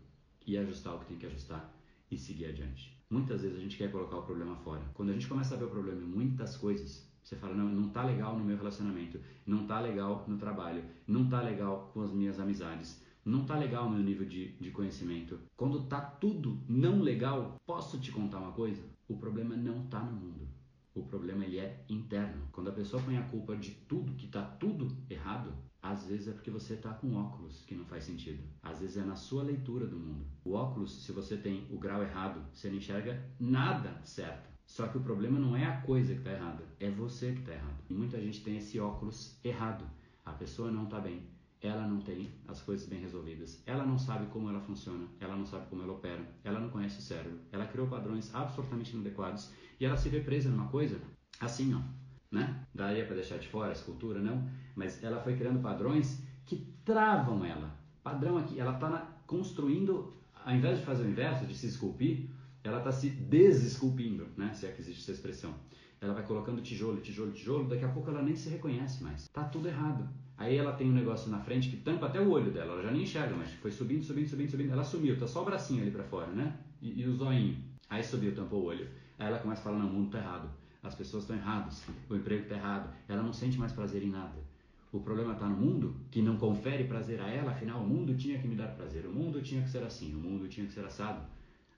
e 0.45 0.57
ajustar 0.57 0.95
o 0.95 0.99
que 0.99 1.05
tem 1.05 1.17
que 1.17 1.25
ajustar 1.25 1.73
e 2.09 2.17
seguir 2.17 2.45
adiante? 2.45 2.97
Muitas 3.09 3.41
vezes 3.41 3.57
a 3.57 3.61
gente 3.61 3.77
quer 3.77 3.91
colocar 3.91 4.17
o 4.17 4.23
problema 4.23 4.55
fora. 4.55 4.81
Quando 4.93 5.09
a 5.09 5.13
gente 5.13 5.27
começa 5.27 5.53
a 5.53 5.57
ver 5.57 5.65
o 5.65 5.69
problema 5.69 6.01
em 6.01 6.05
muitas 6.05 6.55
coisas, 6.57 7.07
você 7.23 7.35
fala, 7.35 7.53
não, 7.53 7.69
não 7.69 7.89
tá 7.89 8.03
legal 8.03 8.37
no 8.37 8.43
meu 8.43 8.57
relacionamento, 8.57 9.19
não 9.45 9.65
tá 9.65 9.79
legal 9.79 10.25
no 10.27 10.37
trabalho, 10.37 10.83
não 11.07 11.27
tá 11.29 11.41
legal 11.41 11.91
com 11.93 12.01
as 12.01 12.11
minhas 12.11 12.39
amizades, 12.39 13.01
não 13.25 13.45
tá 13.45 13.57
legal 13.57 13.85
no 13.85 13.95
meu 13.95 14.03
nível 14.03 14.25
de, 14.25 14.53
de 14.59 14.71
conhecimento. 14.71 15.39
Quando 15.55 15.85
tá 15.85 16.01
tudo 16.01 16.61
não 16.67 17.01
legal, 17.01 17.61
posso 17.65 17.99
te 17.99 18.11
contar 18.11 18.39
uma 18.39 18.51
coisa? 18.51 18.83
O 19.07 19.17
problema 19.17 19.55
não 19.55 19.85
tá 19.87 19.99
no 20.01 20.11
mundo. 20.11 20.47
O 20.93 21.03
problema 21.03 21.43
ele 21.43 21.57
é 21.57 21.83
interno. 21.89 22.47
Quando 22.51 22.69
a 22.69 22.73
pessoa 22.73 23.01
põe 23.01 23.17
a 23.17 23.23
culpa 23.23 23.55
de 23.55 23.71
tudo, 23.71 24.13
que 24.13 24.27
tá 24.27 24.43
tudo 24.43 24.95
errado, 25.09 25.53
às 25.81 26.05
vezes 26.05 26.27
é 26.27 26.31
porque 26.31 26.51
você 26.51 26.75
está 26.75 26.93
com 26.93 27.15
óculos 27.15 27.63
que 27.65 27.75
não 27.75 27.85
faz 27.85 28.03
sentido. 28.03 28.43
Às 28.61 28.79
vezes 28.79 28.97
é 28.97 29.03
na 29.03 29.15
sua 29.15 29.43
leitura 29.43 29.87
do 29.87 29.97
mundo. 29.97 30.25
O 30.45 30.53
óculos, 30.53 31.03
se 31.03 31.11
você 31.11 31.35
tem 31.35 31.67
o 31.71 31.79
grau 31.79 32.03
errado, 32.03 32.41
você 32.53 32.69
não 32.69 32.77
enxerga 32.77 33.23
nada 33.39 33.99
certo. 34.03 34.53
Só 34.65 34.87
que 34.87 34.97
o 34.97 35.03
problema 35.03 35.39
não 35.39 35.55
é 35.55 35.65
a 35.65 35.81
coisa 35.81 36.13
que 36.13 36.19
está 36.19 36.31
errada, 36.31 36.63
é 36.79 36.89
você 36.89 37.33
que 37.33 37.39
está 37.39 37.53
errado. 37.53 37.83
E 37.89 37.93
muita 37.93 38.19
gente 38.21 38.43
tem 38.43 38.57
esse 38.57 38.79
óculos 38.79 39.37
errado. 39.43 39.85
A 40.25 40.31
pessoa 40.31 40.71
não 40.71 40.85
está 40.85 40.99
bem, 40.99 41.27
ela 41.63 41.87
não 41.87 42.01
tem 42.01 42.29
as 42.45 42.61
coisas 42.61 42.85
bem 42.87 42.99
resolvidas, 42.99 43.63
ela 43.65 43.85
não 43.85 43.97
sabe 43.97 44.27
como 44.27 44.49
ela 44.49 44.59
funciona, 44.59 45.07
ela 45.19 45.35
não 45.35 45.45
sabe 45.45 45.65
como 45.67 45.81
ela 45.81 45.93
opera, 45.93 46.21
ela 46.43 46.59
não 46.59 46.69
conhece 46.69 46.99
o 46.99 47.01
cérebro, 47.01 47.39
ela 47.53 47.65
criou 47.65 47.87
padrões 47.87 48.35
absolutamente 48.35 48.93
inadequados 48.93 49.49
e 49.79 49.85
ela 49.85 49.95
se 49.95 50.09
vê 50.09 50.19
presa 50.19 50.49
numa 50.49 50.67
coisa 50.67 50.99
assim, 51.39 51.73
ó, 51.73 51.81
né? 52.29 52.67
Daria 52.75 53.05
para 53.05 53.15
deixar 53.15 53.37
de 53.37 53.47
fora 53.47 53.69
a 53.69 53.73
escultura, 53.73 54.19
não? 54.19 54.47
Mas 54.75 55.01
ela 55.01 55.21
foi 55.21 55.37
criando 55.37 55.61
padrões 55.61 56.21
que 56.45 56.67
travam 56.83 57.45
ela. 57.45 57.73
Padrão 58.03 58.37
aqui, 58.37 58.59
ela 58.59 58.73
está 58.73 59.21
construindo, 59.25 60.13
ao 60.43 60.53
invés 60.53 60.79
de 60.79 60.85
fazer 60.85 61.03
o 61.03 61.09
inverso, 61.09 61.45
de 61.45 61.55
se 61.55 61.67
esculpir, 61.67 62.29
ela 62.63 62.79
está 62.79 62.91
se 62.91 63.09
desesculpindo, 63.09 64.27
né? 64.37 64.53
se 64.53 64.65
é 64.65 64.71
que 64.71 64.81
existe 64.81 65.01
essa 65.01 65.11
expressão. 65.11 65.53
Ela 66.01 66.13
vai 66.13 66.25
colocando 66.25 66.61
tijolo, 66.61 66.99
tijolo, 66.99 67.31
tijolo, 67.31 67.69
daqui 67.69 67.85
a 67.85 67.89
pouco 67.89 68.09
ela 68.09 68.21
nem 68.21 68.35
se 68.35 68.49
reconhece 68.49 69.01
mais. 69.01 69.29
Tá 69.29 69.45
tudo 69.45 69.69
errado. 69.69 70.09
Aí 70.37 70.57
ela 70.57 70.73
tem 70.73 70.89
um 70.89 70.93
negócio 70.93 71.29
na 71.29 71.39
frente 71.39 71.69
que 71.69 71.77
tampa 71.77 72.07
até 72.07 72.19
o 72.19 72.29
olho 72.29 72.51
dela, 72.51 72.73
ela 72.73 72.83
já 72.83 72.91
nem 72.91 73.03
enxerga, 73.03 73.35
mas 73.35 73.51
foi 73.53 73.71
subindo, 73.71 74.03
subindo, 74.03 74.27
subindo, 74.27 74.49
subindo. 74.49 74.71
Ela 74.71 74.83
sumiu, 74.83 75.17
tá 75.17 75.27
só 75.27 75.41
o 75.41 75.45
bracinho 75.45 75.81
ali 75.81 75.91
para 75.91 76.03
fora, 76.03 76.27
né? 76.27 76.57
E, 76.81 77.01
e 77.01 77.07
o 77.07 77.13
zoinho. 77.15 77.57
Aí 77.89 78.03
subiu, 78.03 78.33
tampou 78.33 78.61
o 78.61 78.65
olho. 78.65 78.87
Aí 79.19 79.27
ela 79.27 79.39
começa 79.39 79.61
a 79.61 79.63
falar: 79.63 79.77
não, 79.77 79.89
o 79.89 79.93
mundo 79.93 80.11
tá 80.11 80.17
errado. 80.17 80.49
As 80.81 80.95
pessoas 80.95 81.23
estão 81.23 81.37
erradas, 81.37 81.85
o 82.09 82.15
emprego 82.15 82.47
tá 82.47 82.55
errado. 82.55 82.93
Ela 83.07 83.23
não 83.23 83.31
sente 83.31 83.57
mais 83.57 83.71
prazer 83.71 84.03
em 84.03 84.09
nada. 84.09 84.35
O 84.91 84.99
problema 84.99 85.33
está 85.33 85.47
no 85.47 85.55
mundo 85.55 85.95
que 86.11 86.21
não 86.21 86.37
confere 86.37 86.83
prazer 86.83 87.19
a 87.21 87.27
ela, 87.27 87.51
afinal 87.51 87.81
o 87.81 87.87
mundo 87.87 88.15
tinha 88.15 88.37
que 88.37 88.47
me 88.47 88.55
dar 88.55 88.67
prazer, 88.67 89.07
o 89.07 89.11
mundo 89.11 89.41
tinha 89.41 89.63
que 89.63 89.69
ser 89.69 89.81
assim, 89.81 90.13
o 90.13 90.19
mundo 90.19 90.47
tinha 90.47 90.67
que 90.67 90.73
ser 90.73 90.85
assado. 90.85 91.25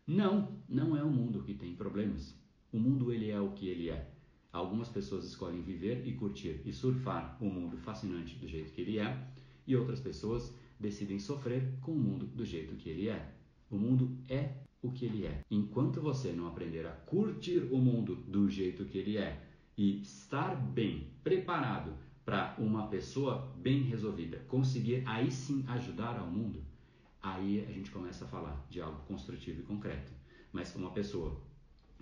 Não, 0.06 0.50
não 0.68 0.98
é 0.98 1.04
o 1.04 1.10
mundo 1.10 1.42
que 1.44 1.54
tem 1.54 1.76
problemas. 1.76 2.36
O 2.74 2.78
mundo 2.78 3.14
ele 3.14 3.30
é 3.30 3.40
o 3.40 3.52
que 3.52 3.70
ele 3.70 3.90
é. 3.90 4.15
Algumas 4.56 4.88
pessoas 4.88 5.26
escolhem 5.26 5.62
viver 5.62 6.08
e 6.08 6.14
curtir 6.14 6.62
e 6.64 6.72
surfar 6.72 7.38
o 7.42 7.46
mundo 7.46 7.76
fascinante 7.76 8.38
do 8.38 8.48
jeito 8.48 8.72
que 8.72 8.80
ele 8.80 9.00
é, 9.00 9.28
e 9.68 9.76
outras 9.76 10.00
pessoas 10.00 10.56
decidem 10.80 11.20
sofrer 11.20 11.74
com 11.82 11.92
o 11.92 12.00
mundo 12.00 12.26
do 12.26 12.46
jeito 12.46 12.74
que 12.78 12.90
ele 12.90 13.10
é. 13.10 13.34
O 13.70 13.76
mundo 13.76 14.18
é 14.30 14.54
o 14.82 14.94
que 14.94 15.04
ele 15.08 15.26
é. 15.26 15.42
Enquanto 15.52 16.00
você 16.00 16.32
não 16.32 16.48
aprender 16.48 16.86
a 16.86 16.92
curtir 16.92 17.68
o 17.70 17.78
mundo 17.78 18.16
do 18.16 18.50
jeito 18.50 18.86
que 18.86 18.98
ele 18.98 19.18
é 19.18 19.46
e 19.78 20.00
estar 20.00 20.56
bem 20.56 21.10
preparado 21.22 21.92
para 22.24 22.56
uma 22.58 22.88
pessoa 22.88 23.54
bem 23.58 23.84
resolvida 23.84 24.38
conseguir 24.48 25.04
aí 25.06 25.30
sim 25.34 25.66
ajudar 25.68 26.18
ao 26.18 26.32
mundo, 26.32 26.64
aí 27.22 27.66
a 27.68 27.72
gente 27.74 27.92
começa 27.92 28.24
a 28.24 28.28
falar 28.30 28.66
de 28.70 28.80
algo 28.80 29.02
construtivo 29.06 29.60
e 29.60 29.66
concreto. 29.66 30.14
Mas 30.54 30.74
uma 30.78 30.92
pessoa 30.92 31.42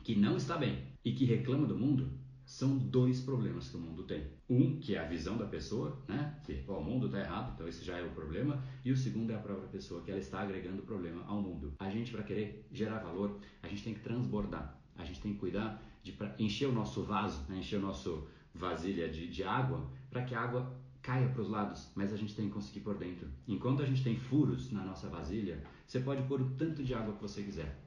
que 0.03 0.15
não 0.15 0.37
está 0.37 0.55
bem 0.55 0.83
e 1.03 1.13
que 1.13 1.25
reclama 1.25 1.65
do 1.65 1.75
mundo, 1.75 2.21
são 2.45 2.77
dois 2.77 3.21
problemas 3.21 3.69
que 3.69 3.77
o 3.77 3.79
mundo 3.79 4.03
tem. 4.03 4.27
Um, 4.49 4.79
que 4.79 4.95
é 4.95 4.99
a 4.99 5.07
visão 5.07 5.37
da 5.37 5.45
pessoa, 5.45 5.97
né? 6.07 6.39
Que 6.43 6.63
o 6.67 6.81
mundo 6.81 7.07
está 7.07 7.19
errado, 7.19 7.53
então 7.53 7.67
esse 7.67 7.83
já 7.83 7.97
é 7.97 8.03
o 8.03 8.11
problema. 8.11 8.63
E 8.83 8.91
o 8.91 8.97
segundo 8.97 9.31
é 9.31 9.35
a 9.35 9.39
própria 9.39 9.67
pessoa, 9.67 10.01
que 10.01 10.11
ela 10.11 10.19
está 10.19 10.41
agregando 10.41 10.81
problema 10.83 11.23
ao 11.25 11.41
mundo. 11.41 11.73
A 11.79 11.89
gente, 11.89 12.11
para 12.11 12.23
querer 12.23 12.67
gerar 12.71 12.99
valor, 12.99 13.39
a 13.61 13.67
gente 13.67 13.83
tem 13.83 13.93
que 13.93 14.01
transbordar. 14.01 14.77
A 14.95 15.03
gente 15.03 15.21
tem 15.21 15.33
que 15.33 15.39
cuidar 15.39 15.81
de 16.03 16.15
encher 16.37 16.67
o 16.67 16.73
nosso 16.73 17.03
vaso, 17.03 17.45
né? 17.49 17.57
encher 17.59 17.77
o 17.77 17.81
nosso 17.81 18.27
vasilha 18.53 19.09
de, 19.09 19.27
de 19.27 19.43
água, 19.43 19.89
para 20.09 20.23
que 20.23 20.35
a 20.35 20.41
água 20.41 20.77
caia 21.01 21.27
para 21.27 21.41
os 21.41 21.49
lados, 21.49 21.91
mas 21.95 22.13
a 22.13 22.15
gente 22.15 22.35
tem 22.35 22.47
que 22.47 22.53
conseguir 22.53 22.81
por 22.81 22.97
dentro. 22.97 23.27
Enquanto 23.47 23.81
a 23.81 23.85
gente 23.85 24.03
tem 24.03 24.15
furos 24.15 24.71
na 24.71 24.83
nossa 24.83 25.09
vasilha, 25.09 25.63
você 25.85 25.99
pode 25.99 26.23
pôr 26.27 26.41
o 26.41 26.49
tanto 26.51 26.83
de 26.83 26.93
água 26.93 27.13
que 27.13 27.21
você 27.21 27.43
quiser, 27.43 27.77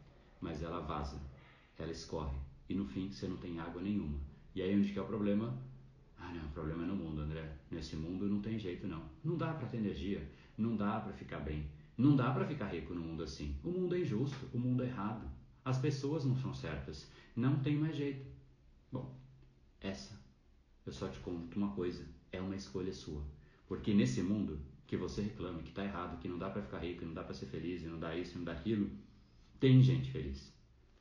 mas 0.41 0.63
ela 0.63 0.81
vaza, 0.81 1.21
ela 1.79 1.91
escorre 1.91 2.37
e 2.69 2.75
no 2.75 2.85
fim 2.85 3.11
você 3.11 3.27
não 3.27 3.37
tem 3.37 3.59
água 3.59 3.81
nenhuma. 3.81 4.19
E 4.57 4.63
aí 4.63 4.75
onde 4.75 4.91
que 4.91 4.99
é 4.99 5.03
o 5.03 5.07
problema? 5.07 5.55
Ah, 6.19 6.33
não, 6.33 6.47
o 6.47 6.51
problema 6.51 6.83
é 6.85 6.87
no 6.87 6.97
mundo, 6.97 7.21
André. 7.21 7.59
Nesse 7.71 7.95
mundo 7.95 8.27
não 8.27 8.41
tem 8.41 8.59
jeito 8.59 8.89
não. 8.89 9.05
Não 9.23 9.37
dá 9.37 9.53
para 9.53 9.69
ter 9.69 9.77
energia, 9.77 10.27
não 10.57 10.75
dá 10.75 10.99
para 10.99 11.13
ficar 11.13 11.41
bem, 11.41 11.67
não 11.95 12.17
dá 12.17 12.33
para 12.33 12.47
ficar 12.47 12.69
rico 12.69 12.95
no 12.95 13.03
mundo 13.03 13.23
assim. 13.23 13.55
O 13.63 13.71
mundo 13.71 13.95
é 13.95 14.01
injusto, 14.01 14.49
o 14.55 14.59
mundo 14.59 14.83
é 14.83 14.87
errado. 14.87 15.31
As 15.63 15.79
pessoas 15.79 16.25
não 16.25 16.35
são 16.39 16.55
certas, 16.55 17.07
não 17.37 17.61
tem 17.61 17.77
mais 17.77 17.95
jeito. 17.95 18.27
Bom, 18.91 19.15
essa 19.79 20.19
eu 20.87 20.93
só 20.93 21.07
te 21.07 21.19
conto 21.19 21.59
uma 21.59 21.73
coisa, 21.73 22.07
é 22.33 22.41
uma 22.41 22.57
escolha 22.57 22.95
sua. 22.95 23.23
Porque 23.69 23.93
nesse 23.93 24.23
mundo 24.23 24.59
que 24.87 24.97
você 24.97 25.21
reclama 25.21 25.61
que 25.63 25.69
está 25.69 25.85
errado, 25.85 26.19
que 26.19 26.29
não 26.29 26.39
dá 26.39 26.49
para 26.49 26.63
ficar 26.63 26.79
rico, 26.79 27.05
não 27.05 27.13
dá 27.13 27.23
para 27.23 27.35
ser 27.35 27.47
feliz, 27.47 27.85
não 27.85 27.99
dá 27.99 28.17
isso, 28.17 28.39
não 28.39 28.45
dá 28.45 28.53
aquilo, 28.53 28.91
tem 29.61 29.83
gente 29.83 30.11
feliz. 30.11 30.51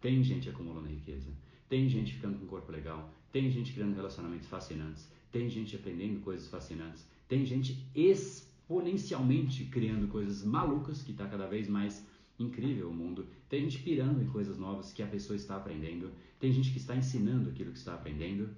Tem 0.01 0.21
gente 0.21 0.49
acumulando 0.49 0.89
riqueza. 0.89 1.31
Tem 1.69 1.87
gente 1.87 2.13
ficando 2.15 2.37
com 2.37 2.45
um 2.45 2.47
corpo 2.47 2.71
legal. 2.71 3.13
Tem 3.35 3.51
gente 3.51 3.73
criando 3.73 3.93
relacionamentos 3.93 4.47
fascinantes. 4.47 5.11
Tem 5.29 5.49
gente 5.49 5.75
aprendendo 5.75 6.21
coisas 6.21 6.47
fascinantes. 6.47 7.05
Tem 7.27 7.45
gente 7.45 7.85
exponencialmente 7.93 9.65
criando 9.65 10.07
coisas 10.07 10.41
malucas 10.41 11.01
que 11.01 11.11
está 11.11 11.27
cada 11.27 11.45
vez 11.45 11.67
mais 11.67 12.07
incrível 12.39 12.89
o 12.89 12.93
mundo. 12.93 13.27
Tem 13.49 13.59
gente 13.69 13.83
pirando 13.83 14.23
em 14.23 14.27
coisas 14.27 14.57
novas 14.57 14.93
que 14.93 15.03
a 15.03 15.07
pessoa 15.07 15.35
está 15.35 15.57
aprendendo. 15.57 16.13
Tem 16.39 16.49
gente 16.49 16.71
que 16.71 16.77
está 16.77 16.95
ensinando 16.95 17.49
aquilo 17.49 17.73
que 17.73 17.77
está 17.77 17.93
aprendendo. 17.93 18.51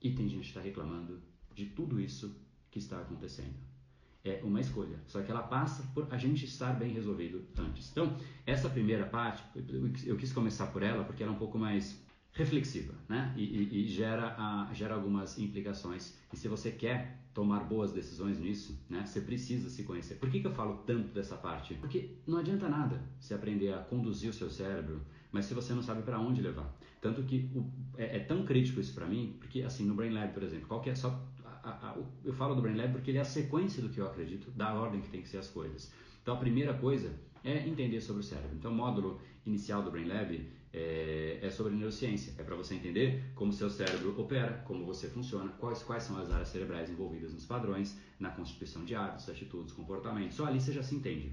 E 0.00 0.12
tem 0.12 0.28
gente 0.28 0.42
que 0.42 0.50
está 0.50 0.60
reclamando 0.60 1.20
de 1.52 1.66
tudo 1.66 2.00
isso 2.00 2.32
que 2.70 2.78
está 2.78 3.00
acontecendo. 3.00 3.56
É 4.22 4.42
uma 4.44 4.60
escolha, 4.60 5.00
só 5.08 5.20
que 5.22 5.30
ela 5.32 5.42
passa 5.42 5.82
por 5.92 6.06
a 6.08 6.16
gente 6.16 6.44
estar 6.44 6.78
bem 6.78 6.92
resolvido 6.92 7.44
antes. 7.58 7.90
Então, 7.90 8.16
essa 8.46 8.70
primeira 8.70 9.06
parte, 9.06 9.42
eu 10.06 10.16
quis 10.16 10.32
começar 10.32 10.68
por 10.68 10.84
ela 10.84 11.02
porque 11.02 11.20
ela 11.20 11.32
é 11.32 11.34
um 11.34 11.38
pouco 11.38 11.58
mais 11.58 12.00
reflexiva, 12.32 12.94
né? 13.08 13.34
E, 13.36 13.42
e, 13.42 13.84
e 13.84 13.88
gera, 13.88 14.34
a, 14.38 14.70
gera 14.72 14.94
algumas 14.94 15.38
implicações. 15.38 16.16
E 16.32 16.36
se 16.36 16.48
você 16.48 16.70
quer 16.70 17.20
tomar 17.34 17.60
boas 17.60 17.92
decisões 17.92 18.38
nisso, 18.38 18.78
né? 18.88 19.04
Você 19.06 19.20
precisa 19.20 19.68
se 19.68 19.84
conhecer. 19.84 20.16
Por 20.16 20.30
que, 20.30 20.40
que 20.40 20.46
eu 20.46 20.52
falo 20.52 20.78
tanto 20.86 21.12
dessa 21.14 21.36
parte? 21.36 21.74
Porque 21.74 22.16
não 22.26 22.38
adianta 22.38 22.68
nada 22.68 23.02
você 23.18 23.34
aprender 23.34 23.72
a 23.72 23.78
conduzir 23.78 24.30
o 24.30 24.32
seu 24.32 24.50
cérebro, 24.50 25.00
mas 25.30 25.44
se 25.44 25.54
você 25.54 25.72
não 25.72 25.82
sabe 25.82 26.02
para 26.02 26.18
onde 26.18 26.40
levar. 26.40 26.74
Tanto 27.00 27.22
que 27.22 27.50
o, 27.54 27.64
é, 27.96 28.16
é, 28.16 28.20
tão 28.20 28.44
crítico 28.44 28.80
isso 28.80 28.94
para 28.94 29.06
mim, 29.06 29.36
porque 29.38 29.62
assim 29.62 29.84
no 29.84 29.94
Brain 29.94 30.10
Lab, 30.10 30.32
por 30.32 30.42
exemplo, 30.42 30.66
qual 30.66 30.82
é 30.84 30.94
só 30.94 31.24
a, 31.62 31.70
a, 31.70 31.96
eu 32.24 32.32
falo 32.32 32.54
do 32.54 32.62
Brain 32.62 32.76
Lab 32.76 32.92
porque 32.92 33.10
ele 33.10 33.18
é 33.18 33.22
a 33.22 33.24
sequência 33.24 33.82
do 33.82 33.88
que 33.88 34.00
eu 34.00 34.06
acredito, 34.06 34.50
da 34.50 34.74
ordem 34.74 35.00
que 35.00 35.08
tem 35.08 35.22
que 35.22 35.28
ser 35.28 35.38
as 35.38 35.48
coisas. 35.48 35.92
Então 36.22 36.34
a 36.34 36.38
primeira 36.38 36.74
coisa 36.74 37.12
é 37.44 37.66
entender 37.66 38.00
sobre 38.00 38.20
o 38.20 38.24
cérebro. 38.24 38.56
Então 38.56 38.72
o 38.72 38.74
módulo 38.74 39.20
inicial 39.46 39.82
do 39.82 39.90
Brain 39.90 40.06
Lab 40.06 40.46
é, 40.72 41.38
é 41.42 41.50
sobre 41.50 41.74
neurociência. 41.74 42.34
É 42.38 42.42
para 42.42 42.56
você 42.56 42.74
entender 42.74 43.24
como 43.34 43.52
seu 43.52 43.68
cérebro 43.70 44.18
opera, 44.20 44.62
como 44.66 44.84
você 44.84 45.08
funciona, 45.08 45.50
quais, 45.58 45.82
quais 45.82 46.02
são 46.02 46.18
as 46.18 46.30
áreas 46.30 46.48
cerebrais 46.48 46.90
envolvidas 46.90 47.32
nos 47.32 47.44
padrões, 47.44 47.98
na 48.18 48.30
constituição 48.30 48.84
de 48.84 48.94
hábitos, 48.94 49.28
atitudes, 49.28 49.72
comportamentos. 49.72 50.36
Só 50.36 50.46
ali 50.46 50.60
você 50.60 50.72
já 50.72 50.82
se 50.82 50.94
entende. 50.94 51.32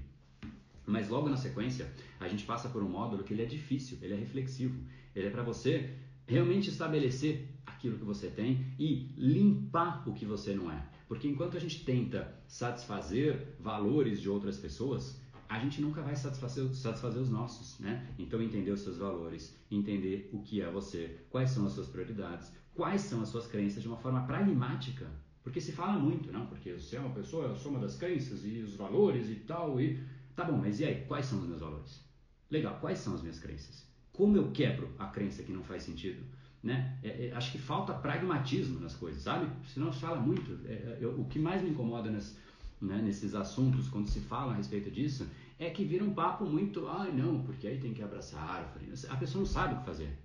Mas 0.86 1.08
logo 1.08 1.28
na 1.28 1.36
sequência, 1.36 1.92
a 2.18 2.26
gente 2.28 2.44
passa 2.44 2.68
por 2.68 2.82
um 2.82 2.88
módulo 2.88 3.22
que 3.22 3.34
ele 3.34 3.42
é 3.42 3.46
difícil, 3.46 3.98
ele 4.00 4.14
é 4.14 4.16
reflexivo. 4.16 4.82
Ele 5.14 5.26
é 5.26 5.30
para 5.30 5.42
você 5.42 5.94
realmente 6.26 6.70
estabelecer 6.70 7.48
aquilo 7.66 7.98
que 7.98 8.04
você 8.04 8.28
tem 8.28 8.64
e 8.78 9.12
limpar 9.16 10.08
o 10.08 10.14
que 10.14 10.24
você 10.24 10.54
não 10.54 10.70
é. 10.70 10.82
Porque 11.06 11.28
enquanto 11.28 11.56
a 11.56 11.60
gente 11.60 11.84
tenta 11.84 12.34
satisfazer 12.46 13.54
valores 13.58 14.20
de 14.20 14.28
outras 14.28 14.58
pessoas, 14.58 15.20
a 15.48 15.58
gente 15.58 15.80
nunca 15.80 16.02
vai 16.02 16.14
satisfazer, 16.14 16.68
satisfazer 16.74 17.22
os 17.22 17.30
nossos, 17.30 17.78
né? 17.78 18.06
Então 18.18 18.42
entender 18.42 18.70
os 18.70 18.80
seus 18.80 18.98
valores, 18.98 19.56
entender 19.70 20.28
o 20.32 20.42
que 20.42 20.60
é 20.60 20.70
você, 20.70 21.18
quais 21.30 21.50
são 21.50 21.66
as 21.66 21.72
suas 21.72 21.88
prioridades, 21.88 22.52
quais 22.74 23.00
são 23.00 23.22
as 23.22 23.30
suas 23.30 23.46
crenças 23.46 23.82
de 23.82 23.88
uma 23.88 23.96
forma 23.96 24.26
pragmática. 24.26 25.06
Porque 25.42 25.60
se 25.60 25.72
fala 25.72 25.98
muito, 25.98 26.30
não? 26.30 26.46
Porque 26.46 26.74
você 26.74 26.96
é 26.96 27.00
uma 27.00 27.14
pessoa, 27.14 27.46
eu 27.46 27.56
sou 27.56 27.70
uma 27.70 27.80
das 27.80 27.96
crenças 27.96 28.44
e 28.44 28.58
os 28.58 28.76
valores 28.76 29.30
e 29.30 29.36
tal 29.36 29.80
e 29.80 29.98
tá 30.36 30.44
bom, 30.44 30.58
mas 30.58 30.78
e 30.80 30.84
aí, 30.84 31.04
quais 31.06 31.24
são 31.24 31.38
os 31.40 31.48
meus 31.48 31.60
valores? 31.60 32.04
Legal, 32.50 32.78
quais 32.80 32.98
são 32.98 33.14
as 33.14 33.22
minhas 33.22 33.38
crenças? 33.38 33.86
Como 34.12 34.36
eu 34.36 34.50
quebro 34.50 34.94
a 34.98 35.06
crença 35.06 35.42
que 35.42 35.52
não 35.52 35.62
faz 35.62 35.82
sentido? 35.82 36.22
Né? 36.62 36.98
É, 37.02 37.28
é, 37.28 37.32
acho 37.32 37.52
que 37.52 37.58
falta 37.58 37.94
pragmatismo 37.94 38.80
nas 38.80 38.94
coisas, 38.94 39.22
sabe? 39.22 39.48
Senão 39.66 39.92
se 39.92 40.00
fala 40.00 40.20
muito. 40.20 40.58
É, 40.66 40.72
é, 40.72 40.98
eu, 41.00 41.18
o 41.20 41.24
que 41.24 41.38
mais 41.38 41.62
me 41.62 41.70
incomoda 41.70 42.10
nas, 42.10 42.36
né, 42.80 43.00
nesses 43.02 43.34
assuntos, 43.34 43.88
quando 43.88 44.08
se 44.08 44.20
fala 44.20 44.52
a 44.52 44.56
respeito 44.56 44.90
disso, 44.90 45.26
é 45.58 45.70
que 45.70 45.84
vira 45.84 46.04
um 46.04 46.14
papo 46.14 46.44
muito, 46.44 46.86
ah, 46.86 47.04
não, 47.12 47.42
porque 47.42 47.66
aí 47.66 47.78
tem 47.78 47.92
que 47.92 48.02
abraçar 48.02 48.40
a 48.40 48.52
árvore. 48.52 48.92
A 49.08 49.16
pessoa 49.16 49.40
não 49.40 49.46
sabe 49.46 49.74
o 49.74 49.78
que 49.78 49.84
fazer. 49.84 50.16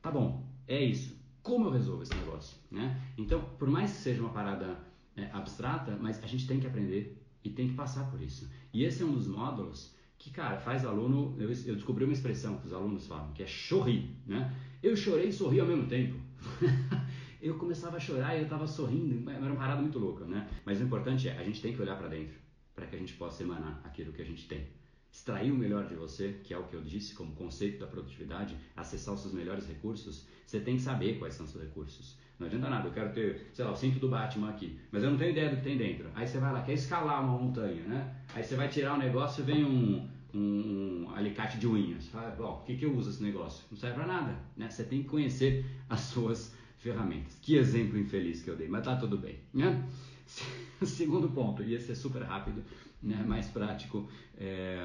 Tá 0.00 0.10
bom, 0.10 0.44
é 0.66 0.82
isso. 0.82 1.16
Como 1.42 1.66
eu 1.66 1.70
resolvo 1.70 2.02
esse 2.02 2.14
negócio? 2.14 2.56
Né? 2.70 3.00
Então, 3.16 3.40
por 3.58 3.68
mais 3.68 3.92
que 3.92 3.98
seja 3.98 4.20
uma 4.20 4.30
parada 4.30 4.78
é, 5.16 5.28
abstrata, 5.32 5.96
mas 6.00 6.22
a 6.22 6.26
gente 6.26 6.46
tem 6.46 6.58
que 6.58 6.66
aprender 6.66 7.20
e 7.44 7.50
tem 7.50 7.68
que 7.68 7.74
passar 7.74 8.10
por 8.10 8.20
isso. 8.20 8.50
E 8.72 8.84
esse 8.84 9.02
é 9.02 9.06
um 9.06 9.12
dos 9.12 9.26
módulos 9.26 9.94
que, 10.18 10.30
cara, 10.30 10.56
faz 10.58 10.84
aluno. 10.84 11.34
Eu, 11.38 11.50
eu 11.50 11.74
descobri 11.74 12.04
uma 12.04 12.12
expressão 12.12 12.58
que 12.58 12.66
os 12.66 12.72
alunos 12.72 13.06
falam, 13.06 13.32
que 13.32 13.42
é 13.42 13.46
chorrir, 13.46 14.10
né? 14.26 14.54
Eu 14.82 14.96
chorei 14.96 15.28
e 15.28 15.32
sorri 15.32 15.60
ao 15.60 15.66
mesmo 15.66 15.86
tempo. 15.86 16.16
eu 17.42 17.56
começava 17.56 17.96
a 17.96 18.00
chorar 18.00 18.36
e 18.36 18.38
eu 18.38 18.44
estava 18.44 18.66
sorrindo, 18.66 19.28
era 19.28 19.40
uma 19.40 19.56
parada 19.56 19.80
muito 19.80 19.98
louca, 19.98 20.24
né? 20.24 20.48
Mas 20.64 20.80
o 20.80 20.84
importante 20.84 21.28
é, 21.28 21.36
a 21.36 21.42
gente 21.42 21.60
tem 21.60 21.74
que 21.74 21.82
olhar 21.82 21.96
para 21.96 22.06
dentro, 22.06 22.36
para 22.72 22.86
que 22.86 22.94
a 22.94 22.98
gente 22.98 23.14
possa 23.14 23.42
emanar 23.42 23.80
aquilo 23.82 24.12
que 24.12 24.22
a 24.22 24.24
gente 24.24 24.46
tem. 24.46 24.68
Extrair 25.10 25.50
o 25.50 25.54
melhor 25.54 25.86
de 25.86 25.94
você, 25.96 26.40
que 26.44 26.54
é 26.54 26.58
o 26.58 26.62
que 26.62 26.74
eu 26.74 26.82
disse 26.82 27.14
como 27.14 27.34
conceito 27.34 27.80
da 27.80 27.86
produtividade, 27.86 28.56
acessar 28.76 29.12
os 29.12 29.20
seus 29.20 29.34
melhores 29.34 29.66
recursos, 29.66 30.26
você 30.46 30.60
tem 30.60 30.76
que 30.76 30.82
saber 30.82 31.18
quais 31.18 31.34
são 31.34 31.44
os 31.44 31.50
seus 31.52 31.64
recursos. 31.64 32.16
Não 32.38 32.46
adianta 32.46 32.70
nada, 32.70 32.88
eu 32.88 32.92
quero 32.92 33.12
ter, 33.12 33.50
sei 33.52 33.64
lá, 33.64 33.72
o 33.72 33.76
cinto 33.76 33.98
do 33.98 34.08
Batman 34.08 34.48
aqui, 34.48 34.78
mas 34.90 35.02
eu 35.02 35.10
não 35.10 35.18
tenho 35.18 35.32
ideia 35.32 35.50
do 35.50 35.56
que 35.56 35.62
tem 35.62 35.76
dentro. 35.76 36.08
Aí 36.14 36.26
você 36.26 36.38
vai 36.38 36.52
lá, 36.52 36.62
quer 36.62 36.74
escalar 36.74 37.22
uma 37.22 37.38
montanha, 37.38 37.82
né? 37.82 38.16
Aí 38.34 38.42
você 38.42 38.54
vai 38.54 38.68
tirar 38.68 38.94
um 38.94 38.98
negócio 38.98 39.42
e 39.42 39.46
vem 39.46 39.64
um, 39.64 40.08
um, 40.32 41.06
um, 41.06 41.10
alicate 41.14 41.58
de 41.58 41.66
unhas. 41.66 42.06
Fala, 42.08 42.30
bom, 42.30 42.60
o 42.62 42.64
que, 42.64 42.76
que 42.76 42.84
eu 42.84 42.96
uso 42.96 43.10
esse 43.10 43.22
negócio? 43.22 43.64
Não 43.70 43.76
serve 43.76 43.96
para 43.96 44.06
nada, 44.06 44.36
né? 44.56 44.70
Você 44.70 44.84
tem 44.84 45.02
que 45.02 45.08
conhecer 45.08 45.66
as 45.88 46.00
suas 46.00 46.54
ferramentas. 46.82 47.38
Que 47.40 47.56
exemplo 47.56 47.96
infeliz 47.96 48.42
que 48.42 48.50
eu 48.50 48.56
dei, 48.56 48.68
mas 48.68 48.84
tá 48.84 48.96
tudo 48.96 49.16
bem, 49.16 49.38
né? 49.54 49.88
Segundo 50.82 51.28
ponto, 51.28 51.62
ia 51.62 51.78
ser 51.78 51.94
super 51.94 52.22
rápido, 52.22 52.62
né? 53.00 53.22
mais 53.26 53.46
prático. 53.46 54.08
É... 54.36 54.78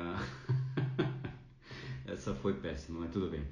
Essa 2.06 2.34
foi 2.36 2.54
péssima, 2.54 3.02
mas 3.02 3.12
tudo 3.12 3.30
bem. 3.30 3.44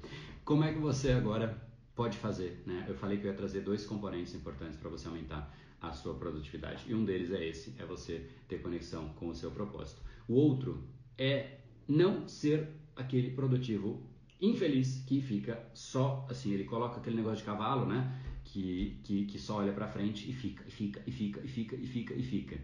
Como 0.44 0.62
é 0.62 0.72
que 0.72 0.78
você 0.78 1.10
agora 1.10 1.60
pode 1.94 2.16
fazer? 2.16 2.62
Né? 2.64 2.86
Eu 2.88 2.94
falei 2.94 3.18
que 3.18 3.26
eu 3.26 3.30
ia 3.30 3.36
trazer 3.36 3.60
dois 3.60 3.84
componentes 3.84 4.34
importantes 4.34 4.78
para 4.78 4.88
você 4.88 5.08
aumentar 5.08 5.52
a 5.80 5.92
sua 5.92 6.14
produtividade. 6.14 6.84
E 6.86 6.94
um 6.94 7.04
deles 7.04 7.32
é 7.32 7.44
esse, 7.44 7.74
é 7.78 7.84
você 7.84 8.30
ter 8.48 8.62
conexão 8.62 9.08
com 9.10 9.28
o 9.28 9.34
seu 9.34 9.50
propósito. 9.50 10.00
O 10.28 10.34
outro 10.34 10.84
é 11.18 11.58
não 11.86 12.26
ser 12.28 12.68
aquele 12.94 13.30
produtivo 13.32 14.02
infeliz 14.40 15.02
que 15.06 15.20
fica 15.20 15.62
só 15.74 16.26
assim, 16.30 16.52
ele 16.52 16.64
coloca 16.64 16.98
aquele 16.98 17.16
negócio 17.16 17.38
de 17.38 17.44
cavalo, 17.44 17.86
né? 17.86 18.25
Que, 18.52 19.00
que, 19.02 19.26
que 19.26 19.38
só 19.38 19.56
olha 19.56 19.72
para 19.72 19.88
frente 19.88 20.30
e 20.30 20.32
fica, 20.32 20.64
e 20.66 20.70
fica, 20.70 21.02
e 21.06 21.10
fica, 21.10 21.40
e 21.44 21.48
fica, 21.48 21.76
e 21.76 21.86
fica, 21.86 22.14
e 22.14 22.22
fica. 22.22 22.58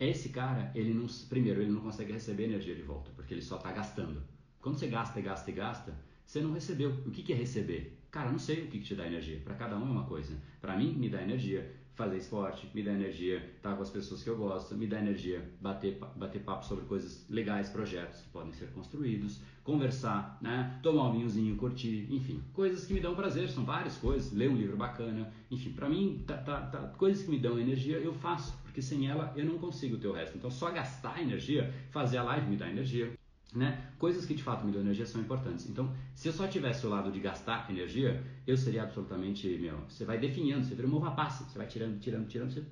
Esse 0.00 0.30
cara, 0.30 0.72
ele 0.74 0.92
não, 0.92 1.06
primeiro, 1.28 1.60
ele 1.60 1.70
não 1.70 1.82
consegue 1.82 2.12
receber 2.12 2.44
energia 2.44 2.74
de 2.74 2.82
volta, 2.82 3.10
porque 3.14 3.34
ele 3.34 3.42
só 3.42 3.56
está 3.56 3.70
gastando. 3.70 4.22
Quando 4.60 4.78
você 4.78 4.88
gasta, 4.88 5.20
gasta 5.20 5.50
e 5.50 5.54
gasta, 5.54 5.94
você 6.24 6.40
não 6.40 6.52
recebeu. 6.52 6.90
O 7.06 7.10
que, 7.10 7.22
que 7.22 7.32
é 7.32 7.36
receber? 7.36 7.98
Cara, 8.10 8.32
não 8.32 8.38
sei 8.38 8.64
o 8.64 8.68
que, 8.68 8.78
que 8.78 8.84
te 8.84 8.94
dá 8.94 9.06
energia. 9.06 9.40
Para 9.44 9.54
cada 9.54 9.78
um 9.78 9.86
é 9.86 9.90
uma 9.90 10.06
coisa. 10.06 10.40
Para 10.60 10.76
mim, 10.76 10.94
me 10.94 11.08
dá 11.08 11.22
energia 11.22 11.70
fazer 11.96 12.18
esporte, 12.18 12.70
me 12.74 12.82
dá 12.82 12.92
energia 12.92 13.38
estar 13.56 13.74
com 13.74 13.82
as 13.82 13.90
pessoas 13.90 14.22
que 14.22 14.28
eu 14.28 14.36
gosto, 14.36 14.74
me 14.74 14.86
dá 14.86 15.00
energia 15.00 15.42
bater, 15.60 15.98
bater 16.14 16.42
papo 16.42 16.64
sobre 16.64 16.84
coisas 16.84 17.26
legais, 17.28 17.70
projetos 17.70 18.20
que 18.20 18.28
podem 18.28 18.52
ser 18.52 18.70
construídos, 18.72 19.40
conversar, 19.64 20.38
né? 20.42 20.78
tomar 20.82 21.08
um 21.08 21.12
vinhozinho, 21.12 21.56
curtir, 21.56 22.06
enfim, 22.10 22.42
coisas 22.52 22.84
que 22.84 22.92
me 22.92 23.00
dão 23.00 23.16
prazer, 23.16 23.48
são 23.48 23.64
várias 23.64 23.96
coisas, 23.96 24.30
ler 24.32 24.50
um 24.50 24.56
livro 24.56 24.76
bacana, 24.76 25.32
enfim, 25.50 25.72
para 25.72 25.88
mim, 25.88 26.22
tá, 26.26 26.36
tá, 26.36 26.60
tá, 26.66 26.78
coisas 26.98 27.24
que 27.24 27.30
me 27.30 27.38
dão 27.38 27.58
energia 27.58 27.96
eu 27.96 28.12
faço, 28.12 28.54
porque 28.62 28.82
sem 28.82 29.08
ela 29.08 29.32
eu 29.34 29.46
não 29.46 29.58
consigo 29.58 29.96
ter 29.96 30.06
o 30.06 30.12
resto. 30.12 30.36
Então, 30.36 30.50
só 30.50 30.70
gastar 30.70 31.20
energia, 31.22 31.72
fazer 31.90 32.18
a 32.18 32.22
live 32.22 32.46
me 32.46 32.56
dá 32.56 32.68
energia, 32.68 33.10
né? 33.56 33.90
Coisas 33.98 34.26
que 34.26 34.34
de 34.34 34.42
fato 34.42 34.64
me 34.66 34.72
dão 34.72 34.82
energia 34.82 35.06
são 35.06 35.20
importantes. 35.20 35.68
Então, 35.68 35.92
se 36.14 36.28
eu 36.28 36.32
só 36.32 36.46
tivesse 36.46 36.86
o 36.86 36.90
lado 36.90 37.10
de 37.10 37.18
gastar 37.18 37.68
energia, 37.70 38.22
eu 38.46 38.56
seria 38.56 38.82
absolutamente, 38.82 39.48
meu, 39.58 39.78
você 39.88 40.04
vai 40.04 40.18
definhando, 40.18 40.64
você 40.64 40.74
vira 40.74 40.86
uva 40.86 41.10
passa, 41.12 41.44
você 41.44 41.56
vai 41.56 41.66
tirando, 41.66 41.98
tirando, 41.98 42.28
tirando, 42.28 42.50
você, 42.50 42.62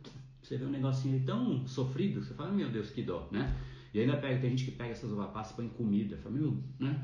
você 0.42 0.58
vê 0.58 0.64
um 0.64 0.70
negocinho 0.70 1.24
tão 1.24 1.66
sofrido, 1.66 2.22
você 2.22 2.34
fala, 2.34 2.52
meu 2.52 2.68
Deus, 2.68 2.90
que 2.90 3.02
dó, 3.02 3.28
né? 3.32 3.56
E 3.94 4.00
ainda 4.00 4.16
pega, 4.16 4.40
tem 4.40 4.50
gente 4.50 4.66
que 4.66 4.72
pega 4.72 4.90
essas 4.90 5.10
uva 5.10 5.28
passas 5.28 5.52
e 5.52 5.56
põe 5.56 5.68
comida, 5.68 6.16
fala, 6.18 6.34
meu, 6.34 6.62
né? 6.78 7.02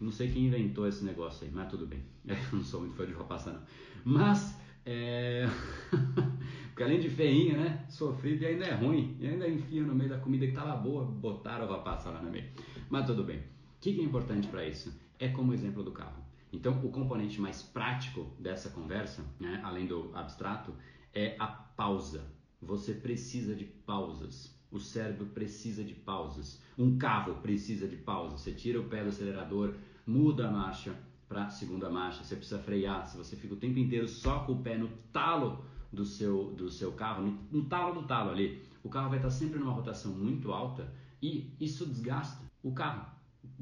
Não 0.00 0.10
sei 0.10 0.30
quem 0.30 0.46
inventou 0.46 0.86
esse 0.86 1.04
negócio 1.04 1.46
aí, 1.46 1.52
mas 1.52 1.68
tudo 1.68 1.86
bem. 1.86 2.02
Eu 2.26 2.36
não 2.52 2.64
sou 2.64 2.80
muito 2.80 2.96
fã 2.96 3.06
de 3.06 3.12
uva 3.12 3.24
passa, 3.24 3.52
não. 3.52 3.62
Mas 4.04 4.56
É... 4.86 5.44
Porque 6.68 6.82
além 6.82 7.00
de 7.00 7.08
feinho, 7.08 7.56
né? 7.56 7.84
Sofrido 7.88 8.42
e 8.42 8.46
ainda 8.46 8.66
é 8.66 8.74
ruim. 8.74 9.16
E 9.18 9.26
ainda 9.26 9.48
enfia 9.48 9.82
no 9.82 9.94
meio 9.94 10.10
da 10.10 10.18
comida 10.18 10.46
que 10.46 10.52
tava 10.52 10.76
boa, 10.76 11.04
botaram 11.04 11.72
a 11.72 11.78
passa 11.78 12.10
lá 12.10 12.20
no 12.22 12.30
meio. 12.30 12.44
Mas 12.88 13.06
tudo 13.06 13.24
bem. 13.24 13.38
O 13.38 13.42
que 13.80 14.00
é 14.00 14.02
importante 14.02 14.46
para 14.48 14.66
isso? 14.66 14.92
É 15.18 15.28
como 15.28 15.52
exemplo 15.52 15.82
do 15.82 15.90
carro. 15.90 16.24
Então, 16.52 16.80
o 16.84 16.90
componente 16.90 17.40
mais 17.40 17.62
prático 17.62 18.26
dessa 18.38 18.70
conversa, 18.70 19.24
né, 19.40 19.60
além 19.64 19.86
do 19.86 20.10
abstrato, 20.14 20.72
é 21.12 21.36
a 21.38 21.46
pausa. 21.46 22.24
Você 22.62 22.94
precisa 22.94 23.54
de 23.54 23.64
pausas. 23.64 24.54
O 24.70 24.78
cérebro 24.78 25.26
precisa 25.26 25.82
de 25.82 25.94
pausas. 25.94 26.62
Um 26.78 26.96
carro 26.96 27.34
precisa 27.42 27.88
de 27.88 27.96
pausas. 27.96 28.40
Você 28.40 28.52
tira 28.52 28.80
o 28.80 28.88
pé 28.88 29.02
do 29.02 29.08
acelerador, 29.08 29.74
muda 30.06 30.48
a 30.48 30.50
marcha 30.50 30.94
para 31.28 31.46
a 31.46 31.50
segunda 31.50 31.90
marcha. 31.90 32.22
Você 32.22 32.36
precisa 32.36 32.58
frear. 32.58 33.06
Se 33.06 33.16
você 33.16 33.36
fica 33.36 33.54
o 33.54 33.58
tempo 33.58 33.78
inteiro 33.78 34.08
só 34.08 34.40
com 34.40 34.52
o 34.52 34.62
pé 34.62 34.78
no 34.78 34.88
talo 35.12 35.64
do 35.92 36.04
seu, 36.04 36.52
do 36.52 36.70
seu 36.70 36.92
carro, 36.92 37.24
no, 37.24 37.38
no 37.50 37.64
talo 37.68 38.00
do 38.00 38.06
talo 38.06 38.30
ali, 38.30 38.62
o 38.82 38.88
carro 38.88 39.08
vai 39.08 39.18
estar 39.18 39.30
sempre 39.30 39.58
numa 39.58 39.72
rotação 39.72 40.12
muito 40.12 40.52
alta 40.52 40.92
e 41.20 41.52
isso 41.58 41.86
desgasta 41.86 42.45
o 42.68 42.72
carro. 42.72 43.06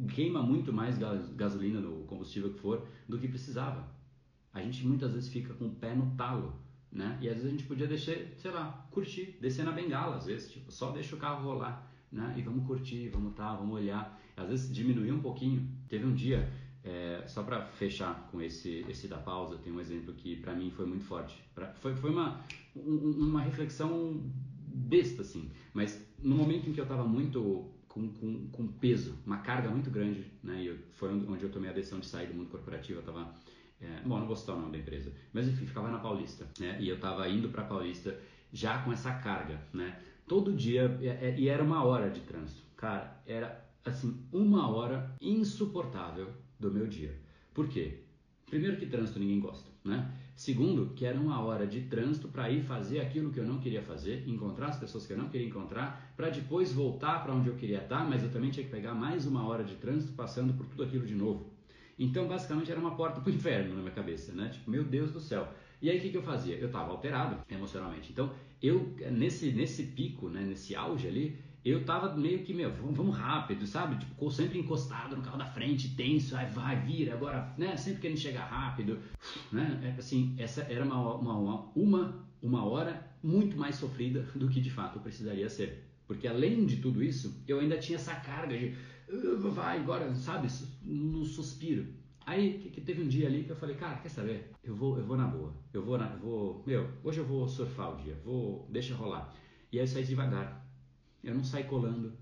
Queima 0.08 0.42
muito 0.42 0.72
mais 0.72 0.96
gasolina 1.36 1.80
no 1.80 2.04
combustível 2.04 2.52
que 2.52 2.58
for 2.58 2.86
do 3.08 3.18
que 3.18 3.28
precisava. 3.28 3.86
A 4.52 4.62
gente 4.62 4.86
muitas 4.86 5.12
vezes 5.12 5.28
fica 5.28 5.52
com 5.54 5.66
o 5.66 5.74
pé 5.74 5.94
no 5.94 6.14
talo, 6.16 6.54
né? 6.90 7.18
E 7.20 7.28
às 7.28 7.34
vezes 7.34 7.48
a 7.48 7.50
gente 7.50 7.64
podia 7.64 7.86
deixar, 7.86 8.16
sei 8.36 8.50
lá, 8.50 8.86
curtir, 8.90 9.36
descer 9.40 9.64
na 9.64 9.72
bengala, 9.72 10.16
às 10.16 10.26
vezes, 10.26 10.50
tipo, 10.50 10.70
só 10.72 10.90
deixa 10.90 11.14
o 11.14 11.18
carro 11.18 11.44
rolar, 11.44 11.90
né? 12.10 12.34
E 12.36 12.42
vamos 12.42 12.66
curtir, 12.66 13.08
vamos 13.08 13.34
tá, 13.34 13.54
vamos 13.54 13.74
olhar. 13.74 14.18
Às 14.36 14.48
vezes 14.48 14.74
diminuir 14.74 15.12
um 15.12 15.20
pouquinho. 15.20 15.68
Teve 15.88 16.06
um 16.06 16.14
dia 16.14 16.50
é, 16.82 17.24
só 17.26 17.42
para 17.42 17.66
fechar 17.66 18.28
com 18.30 18.40
esse, 18.40 18.84
esse 18.88 19.08
da 19.08 19.18
pausa, 19.18 19.58
tem 19.58 19.72
um 19.72 19.80
exemplo 19.80 20.14
que 20.14 20.36
para 20.36 20.54
mim 20.54 20.70
foi 20.70 20.86
muito 20.86 21.04
forte. 21.04 21.42
Pra, 21.54 21.72
foi 21.74 21.94
foi 21.94 22.10
uma, 22.10 22.40
um, 22.74 23.10
uma 23.10 23.42
reflexão 23.42 24.22
besta, 24.74 25.22
assim. 25.22 25.50
Mas 25.72 26.06
no 26.22 26.36
momento 26.36 26.68
em 26.68 26.72
que 26.72 26.80
eu 26.80 26.84
estava 26.84 27.04
muito 27.04 27.73
com, 27.94 28.08
com, 28.08 28.48
com, 28.48 28.66
peso, 28.66 29.16
uma 29.24 29.38
carga 29.38 29.70
muito 29.70 29.88
grande, 29.88 30.26
né? 30.42 30.64
E 30.64 30.76
foi 30.94 31.14
onde 31.14 31.44
eu 31.44 31.48
tomei 31.48 31.70
a 31.70 31.72
decisão 31.72 32.00
de 32.00 32.06
sair 32.06 32.26
do 32.26 32.34
mundo 32.34 32.50
corporativo. 32.50 32.98
Eu 32.98 33.00
estava, 33.00 33.32
é, 33.80 34.00
bom, 34.04 34.18
não 34.18 34.26
vou 34.26 34.34
citar 34.34 34.56
o 34.56 34.58
nome 34.58 34.72
da 34.72 34.78
empresa, 34.78 35.12
mas 35.32 35.46
enfim, 35.46 35.64
ficava 35.64 35.88
na 35.88 36.00
Paulista, 36.00 36.44
né? 36.58 36.76
E 36.80 36.88
eu 36.88 36.96
estava 36.96 37.28
indo 37.28 37.50
para 37.50 37.62
Paulista 37.62 38.18
já 38.52 38.82
com 38.82 38.92
essa 38.92 39.14
carga, 39.14 39.62
né? 39.72 39.96
Todo 40.26 40.52
dia, 40.52 40.98
e 41.38 41.48
era 41.48 41.62
uma 41.62 41.84
hora 41.84 42.10
de 42.10 42.20
trânsito. 42.22 42.62
Cara, 42.76 43.22
era 43.24 43.64
assim, 43.84 44.26
uma 44.32 44.68
hora 44.68 45.14
insuportável 45.20 46.32
do 46.58 46.72
meu 46.72 46.88
dia. 46.88 47.16
Por 47.52 47.68
quê? 47.68 48.00
Primeiro 48.46 48.76
que 48.76 48.86
trânsito 48.86 49.20
ninguém 49.20 49.38
gosta, 49.38 49.70
né? 49.84 50.10
Segundo, 50.36 50.92
que 50.94 51.06
era 51.06 51.18
uma 51.18 51.40
hora 51.40 51.64
de 51.64 51.82
trânsito 51.82 52.26
para 52.26 52.50
ir 52.50 52.62
fazer 52.62 53.00
aquilo 53.00 53.30
que 53.30 53.38
eu 53.38 53.46
não 53.46 53.60
queria 53.60 53.82
fazer, 53.82 54.28
encontrar 54.28 54.68
as 54.68 54.78
pessoas 54.78 55.06
que 55.06 55.12
eu 55.12 55.16
não 55.16 55.28
queria 55.28 55.46
encontrar, 55.46 56.12
para 56.16 56.28
depois 56.28 56.72
voltar 56.72 57.22
para 57.22 57.32
onde 57.32 57.48
eu 57.48 57.54
queria 57.54 57.78
estar, 57.78 58.08
mas 58.08 58.22
eu 58.22 58.30
também 58.30 58.50
tinha 58.50 58.64
que 58.64 58.70
pegar 58.70 58.94
mais 58.94 59.26
uma 59.26 59.46
hora 59.46 59.62
de 59.62 59.76
trânsito 59.76 60.12
passando 60.14 60.52
por 60.54 60.66
tudo 60.66 60.82
aquilo 60.82 61.06
de 61.06 61.14
novo. 61.14 61.52
Então, 61.96 62.26
basicamente, 62.26 62.70
era 62.70 62.80
uma 62.80 62.96
porta 62.96 63.20
para 63.20 63.30
o 63.30 63.34
inferno 63.34 63.74
na 63.76 63.80
minha 63.80 63.92
cabeça, 63.92 64.32
né? 64.32 64.48
Tipo, 64.48 64.70
meu 64.70 64.82
Deus 64.82 65.12
do 65.12 65.20
céu. 65.20 65.48
E 65.80 65.88
aí, 65.88 65.98
o 65.98 66.00
que, 66.00 66.10
que 66.10 66.16
eu 66.16 66.22
fazia? 66.22 66.56
Eu 66.56 66.66
estava 66.66 66.90
alterado 66.90 67.38
emocionalmente. 67.48 68.10
Então, 68.10 68.32
eu, 68.60 68.92
nesse, 69.12 69.52
nesse 69.52 69.84
pico, 69.84 70.28
né, 70.28 70.40
nesse 70.40 70.74
auge 70.74 71.06
ali, 71.06 71.38
eu 71.64 71.82
tava 71.82 72.14
meio 72.14 72.40
que, 72.40 72.52
meu, 72.52 72.70
vamos 72.70 73.16
rápido, 73.16 73.66
sabe? 73.66 73.96
Tipo, 73.96 74.30
sempre 74.30 74.58
encostado 74.58 75.16
no 75.16 75.22
carro 75.22 75.38
da 75.38 75.46
frente, 75.46 75.96
tenso, 75.96 76.36
aí 76.36 76.50
vai, 76.50 76.78
vira, 76.80 77.14
agora, 77.14 77.54
né? 77.56 77.74
Sempre 77.76 78.02
querendo 78.02 78.18
chegar 78.18 78.44
rápido, 78.44 78.98
né? 79.50 79.80
É, 79.82 79.98
assim, 79.98 80.34
essa 80.36 80.62
era 80.62 80.84
uma, 80.84 81.14
uma, 81.14 81.72
uma, 81.74 82.26
uma 82.42 82.64
hora 82.66 83.10
muito 83.22 83.56
mais 83.56 83.76
sofrida 83.76 84.28
do 84.36 84.48
que 84.48 84.60
de 84.60 84.70
fato 84.70 85.00
precisaria 85.00 85.48
ser. 85.48 85.88
Porque 86.06 86.28
além 86.28 86.66
de 86.66 86.76
tudo 86.76 87.02
isso, 87.02 87.42
eu 87.48 87.60
ainda 87.60 87.78
tinha 87.78 87.96
essa 87.96 88.14
carga 88.14 88.58
de, 88.58 88.74
uh, 89.08 89.50
vai, 89.50 89.78
agora, 89.78 90.14
sabe? 90.14 90.48
No 90.82 91.24
suspiro. 91.24 91.86
Aí 92.26 92.58
que, 92.58 92.70
que, 92.70 92.80
teve 92.82 93.02
um 93.02 93.08
dia 93.08 93.26
ali 93.26 93.44
que 93.44 93.50
eu 93.50 93.56
falei, 93.56 93.74
cara, 93.76 93.96
quer 93.98 94.10
saber? 94.10 94.50
Eu 94.62 94.74
vou, 94.74 94.98
eu 94.98 95.04
vou 95.04 95.16
na 95.16 95.26
boa. 95.26 95.54
Eu 95.72 95.82
vou, 95.82 95.96
na, 95.96 96.10
eu 96.12 96.18
vou, 96.18 96.64
meu, 96.66 96.90
hoje 97.02 97.20
eu 97.20 97.24
vou 97.24 97.48
surfar 97.48 97.94
o 97.94 98.02
dia, 98.02 98.18
vou, 98.22 98.68
deixa 98.70 98.94
rolar. 98.94 99.34
E 99.72 99.78
aí 99.78 99.82
eu 99.82 99.86
saí 99.86 100.04
devagar 100.04 100.63
eu 101.24 101.34
não 101.34 101.42
saí 101.42 101.64
colando. 101.64 102.12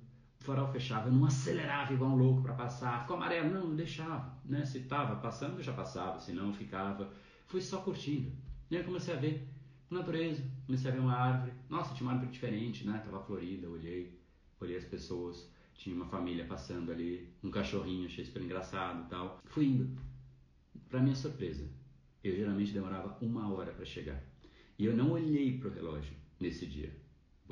O 0.40 0.44
farol 0.44 0.68
fechava, 0.72 1.08
eu 1.08 1.12
não 1.12 1.24
acelerava 1.24 1.92
igual 1.92 2.10
um 2.10 2.16
louco 2.16 2.42
para 2.42 2.54
passar. 2.54 3.02
Ficou 3.02 3.16
amarelo, 3.16 3.50
não, 3.50 3.74
deixava. 3.74 4.36
Né? 4.44 4.64
Se 4.64 4.78
estava 4.78 5.16
passando, 5.16 5.58
eu 5.58 5.62
já 5.62 5.72
passava, 5.72 6.18
se 6.18 6.32
não, 6.32 6.52
ficava. 6.52 7.12
Fui 7.46 7.60
só 7.60 7.80
curtindo. 7.80 8.32
E 8.70 8.76
aí 8.76 8.82
comecei 8.82 9.14
a 9.14 9.18
ver 9.18 9.48
natureza, 9.90 10.42
comecei 10.66 10.90
a 10.90 10.94
ver 10.94 11.00
uma 11.00 11.14
árvore. 11.14 11.52
Nossa, 11.68 11.94
tinha 11.94 12.06
uma 12.08 12.14
árvore 12.14 12.32
diferente, 12.32 12.86
né? 12.86 13.02
Tava 13.04 13.22
florida, 13.22 13.68
olhei, 13.68 14.18
olhei 14.60 14.76
as 14.76 14.84
pessoas. 14.84 15.50
Tinha 15.74 15.94
uma 15.94 16.06
família 16.06 16.44
passando 16.44 16.92
ali, 16.92 17.28
um 17.42 17.50
cachorrinho, 17.50 18.06
achei 18.06 18.24
super 18.24 18.42
engraçado 18.42 19.04
e 19.04 19.08
tal. 19.08 19.40
Fui 19.44 19.66
indo. 19.66 19.98
Para 20.88 21.00
minha 21.00 21.14
surpresa, 21.14 21.68
eu 22.22 22.34
geralmente 22.34 22.72
demorava 22.72 23.16
uma 23.20 23.52
hora 23.52 23.72
para 23.72 23.84
chegar. 23.84 24.22
E 24.78 24.84
eu 24.84 24.96
não 24.96 25.12
olhei 25.12 25.58
pro 25.58 25.70
relógio 25.70 26.14
nesse 26.38 26.66
dia 26.66 27.01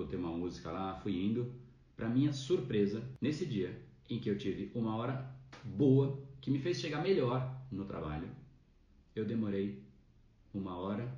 botei 0.01 0.18
uma 0.18 0.30
música 0.30 0.70
lá, 0.70 0.94
fui 0.94 1.22
indo. 1.22 1.53
Para 1.96 2.09
minha 2.09 2.32
surpresa, 2.32 3.03
nesse 3.20 3.44
dia 3.44 3.78
em 4.09 4.18
que 4.18 4.30
eu 4.30 4.38
tive 4.38 4.70
uma 4.74 4.96
hora 4.96 5.30
boa 5.64 6.18
que 6.40 6.51
me 6.51 6.59
fez 6.59 6.80
chegar 6.80 7.03
melhor 7.03 7.62
no 7.70 7.84
trabalho, 7.84 8.28
eu 9.14 9.24
demorei 9.24 9.82
uma 10.55 10.76
hora 10.76 11.12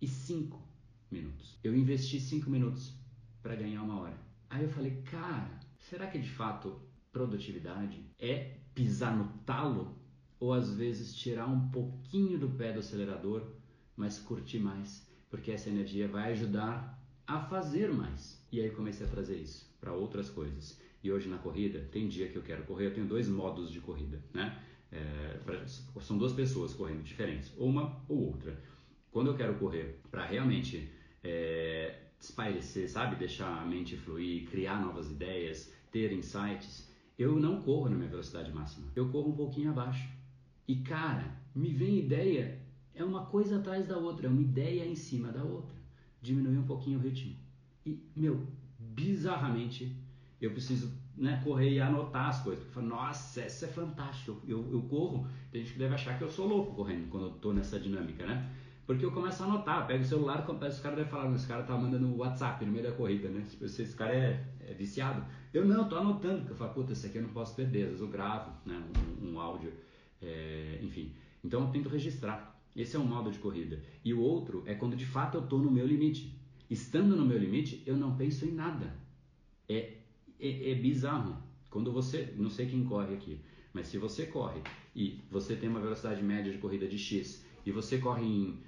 e 0.00 0.06
cinco 0.06 0.60
minutos. 1.10 1.58
Eu 1.62 1.76
investi 1.76 2.18
cinco 2.18 2.48
minutos 2.48 2.94
para 3.42 3.54
ganhar 3.54 3.82
uma 3.82 4.00
hora. 4.00 4.18
Aí 4.48 4.64
eu 4.64 4.70
falei, 4.70 5.02
cara, 5.02 5.60
será 5.78 6.06
que 6.06 6.18
de 6.18 6.30
fato 6.30 6.80
produtividade 7.12 8.02
é 8.18 8.56
pisar 8.74 9.14
no 9.14 9.28
talo 9.44 9.98
ou 10.40 10.52
às 10.52 10.74
vezes 10.74 11.14
tirar 11.14 11.46
um 11.46 11.68
pouquinho 11.68 12.38
do 12.38 12.48
pé 12.48 12.72
do 12.72 12.80
acelerador, 12.80 13.46
mas 13.96 14.18
curtir 14.18 14.58
mais, 14.58 15.06
porque 15.30 15.52
essa 15.52 15.68
energia 15.68 16.08
vai 16.08 16.32
ajudar 16.32 16.91
a 17.26 17.40
fazer 17.40 17.92
mais. 17.92 18.40
E 18.50 18.60
aí 18.60 18.70
comecei 18.70 19.06
a 19.06 19.10
trazer 19.10 19.36
isso 19.36 19.70
para 19.80 19.92
outras 19.92 20.28
coisas. 20.28 20.80
E 21.02 21.10
hoje 21.10 21.28
na 21.28 21.38
corrida, 21.38 21.80
tem 21.90 22.08
dia 22.08 22.28
que 22.28 22.36
eu 22.36 22.42
quero 22.42 22.62
correr, 22.64 22.86
eu 22.86 22.94
tenho 22.94 23.06
dois 23.06 23.28
modos 23.28 23.70
de 23.70 23.80
corrida, 23.80 24.22
né? 24.32 24.60
É, 24.90 25.38
pra, 25.44 25.66
são 26.00 26.18
duas 26.18 26.32
pessoas 26.32 26.74
correndo 26.74 27.02
diferentes, 27.02 27.52
uma 27.56 28.00
ou 28.08 28.28
outra. 28.28 28.62
Quando 29.10 29.28
eu 29.28 29.36
quero 29.36 29.54
correr 29.54 30.00
para 30.10 30.24
realmente 30.26 30.88
é, 31.24 31.98
espairecer, 32.20 32.88
sabe? 32.90 33.16
Deixar 33.16 33.62
a 33.62 33.64
mente 33.64 33.96
fluir, 33.96 34.48
criar 34.48 34.80
novas 34.80 35.10
ideias, 35.10 35.72
ter 35.90 36.12
insights, 36.12 36.90
eu 37.18 37.36
não 37.36 37.62
corro 37.62 37.88
na 37.88 37.96
minha 37.96 38.08
velocidade 38.08 38.52
máxima. 38.52 38.88
Eu 38.94 39.08
corro 39.10 39.30
um 39.30 39.36
pouquinho 39.36 39.70
abaixo. 39.70 40.08
E 40.68 40.76
cara, 40.76 41.36
me 41.54 41.72
vem 41.72 41.98
ideia, 41.98 42.60
é 42.94 43.02
uma 43.02 43.26
coisa 43.26 43.58
atrás 43.58 43.86
da 43.86 43.98
outra, 43.98 44.26
é 44.26 44.30
uma 44.30 44.40
ideia 44.40 44.84
em 44.84 44.94
cima 44.94 45.32
da 45.32 45.42
outra 45.42 45.71
diminuir 46.22 46.58
um 46.58 46.66
pouquinho 46.66 46.98
o 46.98 47.02
ritmo. 47.02 47.36
E, 47.84 48.00
meu, 48.16 48.46
bizarramente, 48.78 49.94
eu 50.40 50.50
preciso 50.52 50.90
né, 51.16 51.40
correr 51.44 51.70
e 51.70 51.80
anotar 51.80 52.28
as 52.28 52.40
coisas. 52.42 52.64
Eu 52.64 52.70
falo, 52.70 52.86
nossa, 52.86 53.44
isso 53.44 53.64
é 53.64 53.68
fantástico. 53.68 54.40
Eu, 54.46 54.66
eu 54.72 54.80
corro, 54.82 55.26
tem 55.50 55.62
gente 55.62 55.74
que 55.74 55.78
deve 55.78 55.94
achar 55.94 56.16
que 56.16 56.24
eu 56.24 56.30
sou 56.30 56.46
louco 56.46 56.74
correndo 56.74 57.08
quando 57.10 57.26
eu 57.26 57.30
tô 57.32 57.52
nessa 57.52 57.78
dinâmica, 57.78 58.24
né? 58.24 58.50
Porque 58.86 59.04
eu 59.04 59.12
começo 59.12 59.42
a 59.42 59.46
anotar, 59.46 59.86
pego 59.86 60.02
o 60.02 60.06
celular, 60.06 60.44
os 60.48 60.80
caras 60.80 60.98
devem 60.98 61.10
falar, 61.10 61.32
esse 61.34 61.46
cara 61.46 61.62
tá 61.62 61.76
mandando 61.76 62.16
WhatsApp 62.16 62.64
no 62.64 62.72
meio 62.72 62.84
da 62.84 62.92
corrida, 62.92 63.28
né? 63.28 63.44
Tipo, 63.48 63.64
esse 63.64 63.94
cara 63.94 64.14
é, 64.14 64.44
é 64.60 64.74
viciado. 64.74 65.24
Eu 65.54 65.64
não, 65.64 65.88
tô 65.88 65.96
anotando, 65.96 66.38
porque 66.38 66.52
eu 66.52 66.56
falo, 66.56 66.74
puta, 66.74 66.92
esse 66.92 67.06
aqui 67.06 67.18
eu 67.18 67.22
não 67.22 67.30
posso 67.30 67.54
perder, 67.54 67.82
às 67.82 67.88
vezes 67.88 68.00
eu 68.00 68.08
gravo, 68.08 68.50
né, 68.66 68.82
um, 69.20 69.32
um 69.32 69.40
áudio, 69.40 69.72
é, 70.20 70.80
enfim. 70.82 71.12
Então 71.44 71.62
eu 71.62 71.68
tento 71.68 71.88
registrar. 71.88 72.52
Esse 72.74 72.96
é 72.96 72.98
um 72.98 73.06
modo 73.06 73.30
de 73.30 73.38
corrida. 73.38 73.82
E 74.04 74.14
o 74.14 74.20
outro 74.20 74.62
é 74.66 74.74
quando 74.74 74.96
de 74.96 75.06
fato 75.06 75.36
eu 75.36 75.44
estou 75.44 75.58
no 75.58 75.70
meu 75.70 75.86
limite. 75.86 76.38
Estando 76.70 77.14
no 77.14 77.24
meu 77.24 77.38
limite, 77.38 77.82
eu 77.84 77.96
não 77.96 78.16
penso 78.16 78.46
em 78.46 78.52
nada. 78.52 78.96
É, 79.68 79.98
é, 80.40 80.70
é 80.70 80.74
bizarro. 80.74 81.36
Quando 81.68 81.92
você, 81.92 82.34
não 82.36 82.50
sei 82.50 82.66
quem 82.66 82.84
corre 82.84 83.14
aqui, 83.14 83.40
mas 83.72 83.88
se 83.88 83.98
você 83.98 84.26
corre 84.26 84.60
e 84.94 85.20
você 85.30 85.56
tem 85.56 85.68
uma 85.68 85.80
velocidade 85.80 86.22
média 86.22 86.52
de 86.52 86.58
corrida 86.58 86.86
de 86.86 86.98
X 86.98 87.44
e 87.64 87.70
você 87.70 87.98
corre 87.98 88.24
em 88.24 88.58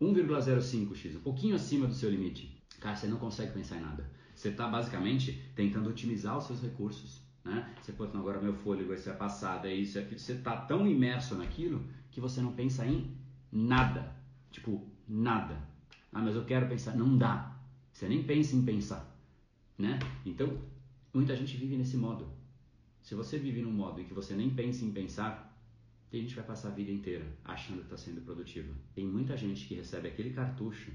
1,05x, 0.00 1.16
um 1.16 1.20
pouquinho 1.20 1.54
acima 1.54 1.86
do 1.86 1.94
seu 1.94 2.10
limite, 2.10 2.56
cara, 2.80 2.96
você 2.96 3.06
não 3.06 3.18
consegue 3.18 3.52
pensar 3.52 3.76
em 3.76 3.82
nada. 3.82 4.10
Você 4.34 4.48
está 4.48 4.68
basicamente 4.68 5.40
tentando 5.54 5.88
otimizar 5.88 6.36
os 6.36 6.44
seus 6.44 6.60
recursos. 6.60 7.22
Né? 7.44 7.74
Você 7.80 7.92
pode, 7.92 8.16
agora 8.16 8.40
meu 8.40 8.54
fôlego, 8.54 8.94
isso 8.94 9.10
é 9.10 9.12
passada, 9.12 9.70
isso, 9.70 9.98
é 9.98 10.02
aquilo. 10.02 10.18
Você 10.18 10.32
está 10.32 10.56
tão 10.56 10.86
imerso 10.86 11.34
naquilo 11.34 11.84
que 12.10 12.20
você 12.20 12.40
não 12.40 12.52
pensa 12.52 12.86
em 12.86 13.14
Nada. 13.54 14.14
Tipo, 14.50 14.84
nada. 15.08 15.56
Ah, 16.12 16.20
mas 16.20 16.34
eu 16.34 16.44
quero 16.44 16.68
pensar. 16.68 16.96
Não 16.96 17.16
dá. 17.16 17.56
Você 17.92 18.08
nem 18.08 18.22
pensa 18.24 18.56
em 18.56 18.64
pensar. 18.64 19.16
Né? 19.78 19.98
Então, 20.26 20.58
muita 21.12 21.34
gente 21.36 21.56
vive 21.56 21.76
nesse 21.76 21.96
modo. 21.96 22.28
Se 23.00 23.14
você 23.14 23.38
vive 23.38 23.62
num 23.62 23.70
modo 23.72 24.00
em 24.00 24.04
que 24.04 24.12
você 24.14 24.34
nem 24.34 24.50
pensa 24.50 24.84
em 24.84 24.90
pensar, 24.90 25.54
Tem 26.14 26.20
gente 26.20 26.30
que 26.30 26.36
vai 26.36 26.46
passar 26.46 26.68
a 26.68 26.70
vida 26.70 26.92
inteira 26.92 27.26
achando 27.44 27.78
que 27.78 27.86
está 27.86 27.96
sendo 27.96 28.20
produtiva. 28.20 28.72
Tem 28.94 29.04
muita 29.04 29.36
gente 29.36 29.66
que 29.66 29.74
recebe 29.74 30.06
aquele 30.06 30.30
cartucho, 30.30 30.92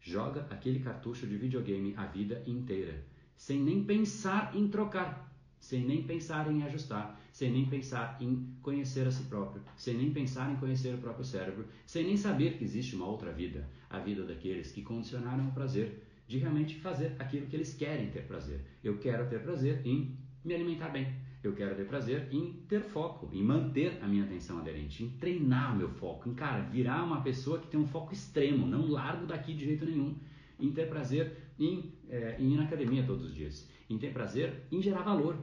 joga 0.00 0.48
aquele 0.50 0.80
cartucho 0.80 1.28
de 1.28 1.36
videogame 1.36 1.94
a 1.96 2.06
vida 2.06 2.42
inteira, 2.44 3.06
sem 3.36 3.62
nem 3.62 3.84
pensar 3.84 4.56
em 4.56 4.66
trocar, 4.66 5.32
sem 5.60 5.86
nem 5.86 6.02
pensar 6.02 6.50
em 6.50 6.64
ajustar, 6.64 7.20
sem 7.38 7.52
nem 7.52 7.66
pensar 7.66 8.16
em 8.20 8.52
conhecer 8.60 9.06
a 9.06 9.12
si 9.12 9.22
próprio, 9.22 9.62
sem 9.76 9.94
nem 9.94 10.10
pensar 10.10 10.50
em 10.50 10.56
conhecer 10.56 10.92
o 10.92 10.98
próprio 10.98 11.24
cérebro, 11.24 11.66
sem 11.86 12.02
nem 12.02 12.16
saber 12.16 12.58
que 12.58 12.64
existe 12.64 12.96
uma 12.96 13.06
outra 13.06 13.32
vida, 13.32 13.64
a 13.88 14.00
vida 14.00 14.24
daqueles 14.24 14.72
que 14.72 14.82
condicionaram 14.82 15.46
o 15.46 15.52
prazer 15.52 16.02
de 16.26 16.38
realmente 16.38 16.74
fazer 16.80 17.14
aquilo 17.16 17.46
que 17.46 17.54
eles 17.54 17.72
querem 17.74 18.10
ter 18.10 18.24
prazer. 18.24 18.60
Eu 18.82 18.98
quero 18.98 19.28
ter 19.28 19.40
prazer 19.40 19.86
em 19.86 20.18
me 20.44 20.52
alimentar 20.52 20.88
bem. 20.88 21.14
Eu 21.40 21.54
quero 21.54 21.76
ter 21.76 21.86
prazer 21.86 22.26
em 22.32 22.54
ter 22.68 22.82
foco, 22.82 23.30
em 23.32 23.44
manter 23.44 24.00
a 24.02 24.08
minha 24.08 24.24
atenção 24.24 24.58
aderente, 24.58 25.04
em 25.04 25.10
treinar 25.10 25.74
o 25.74 25.78
meu 25.78 25.90
foco, 25.90 26.28
em 26.28 26.34
cara, 26.34 26.64
virar 26.64 27.04
uma 27.04 27.22
pessoa 27.22 27.60
que 27.60 27.68
tem 27.68 27.78
um 27.78 27.86
foco 27.86 28.12
extremo, 28.12 28.66
não 28.66 28.88
largo 28.88 29.26
daqui 29.26 29.54
de 29.54 29.64
jeito 29.64 29.86
nenhum, 29.86 30.16
em 30.58 30.72
ter 30.72 30.88
prazer 30.88 31.36
em, 31.56 31.92
é, 32.08 32.34
em 32.40 32.54
ir 32.54 32.56
na 32.56 32.64
academia 32.64 33.04
todos 33.04 33.24
os 33.24 33.32
dias, 33.32 33.70
em 33.88 33.96
ter 33.96 34.12
prazer 34.12 34.64
em 34.72 34.82
gerar 34.82 35.02
valor, 35.02 35.36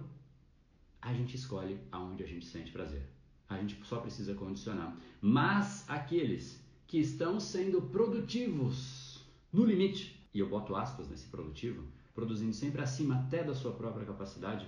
a 1.05 1.13
gente 1.13 1.35
escolhe 1.35 1.79
aonde 1.91 2.23
a 2.23 2.27
gente 2.27 2.47
sente 2.47 2.71
prazer. 2.71 3.07
A 3.47 3.59
gente 3.59 3.79
só 3.85 3.99
precisa 3.99 4.33
condicionar. 4.33 4.97
Mas 5.21 5.87
aqueles 5.87 6.59
que 6.87 6.97
estão 6.97 7.39
sendo 7.39 7.79
produtivos 7.83 9.23
no 9.53 9.63
limite, 9.63 10.19
e 10.33 10.39
eu 10.39 10.49
boto 10.49 10.75
aspas 10.75 11.07
nesse 11.07 11.27
produtivo, 11.27 11.83
produzindo 12.15 12.53
sempre 12.53 12.81
acima 12.81 13.19
até 13.19 13.43
da 13.43 13.53
sua 13.53 13.71
própria 13.73 14.03
capacidade, 14.03 14.67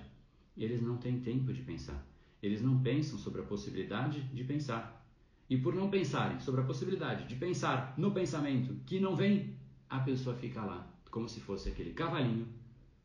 eles 0.56 0.80
não 0.80 0.96
têm 0.96 1.18
tempo 1.18 1.52
de 1.52 1.60
pensar. 1.60 2.06
Eles 2.40 2.62
não 2.62 2.80
pensam 2.80 3.18
sobre 3.18 3.40
a 3.40 3.44
possibilidade 3.44 4.22
de 4.22 4.44
pensar. 4.44 5.04
E 5.50 5.56
por 5.56 5.74
não 5.74 5.90
pensarem 5.90 6.38
sobre 6.38 6.60
a 6.60 6.64
possibilidade 6.64 7.26
de 7.26 7.34
pensar 7.34 7.94
no 7.98 8.12
pensamento 8.12 8.76
que 8.86 9.00
não 9.00 9.16
vem, 9.16 9.56
a 9.90 9.98
pessoa 9.98 10.36
fica 10.36 10.64
lá 10.64 10.88
como 11.10 11.28
se 11.28 11.40
fosse 11.40 11.68
aquele 11.68 11.92
cavalinho 11.92 12.46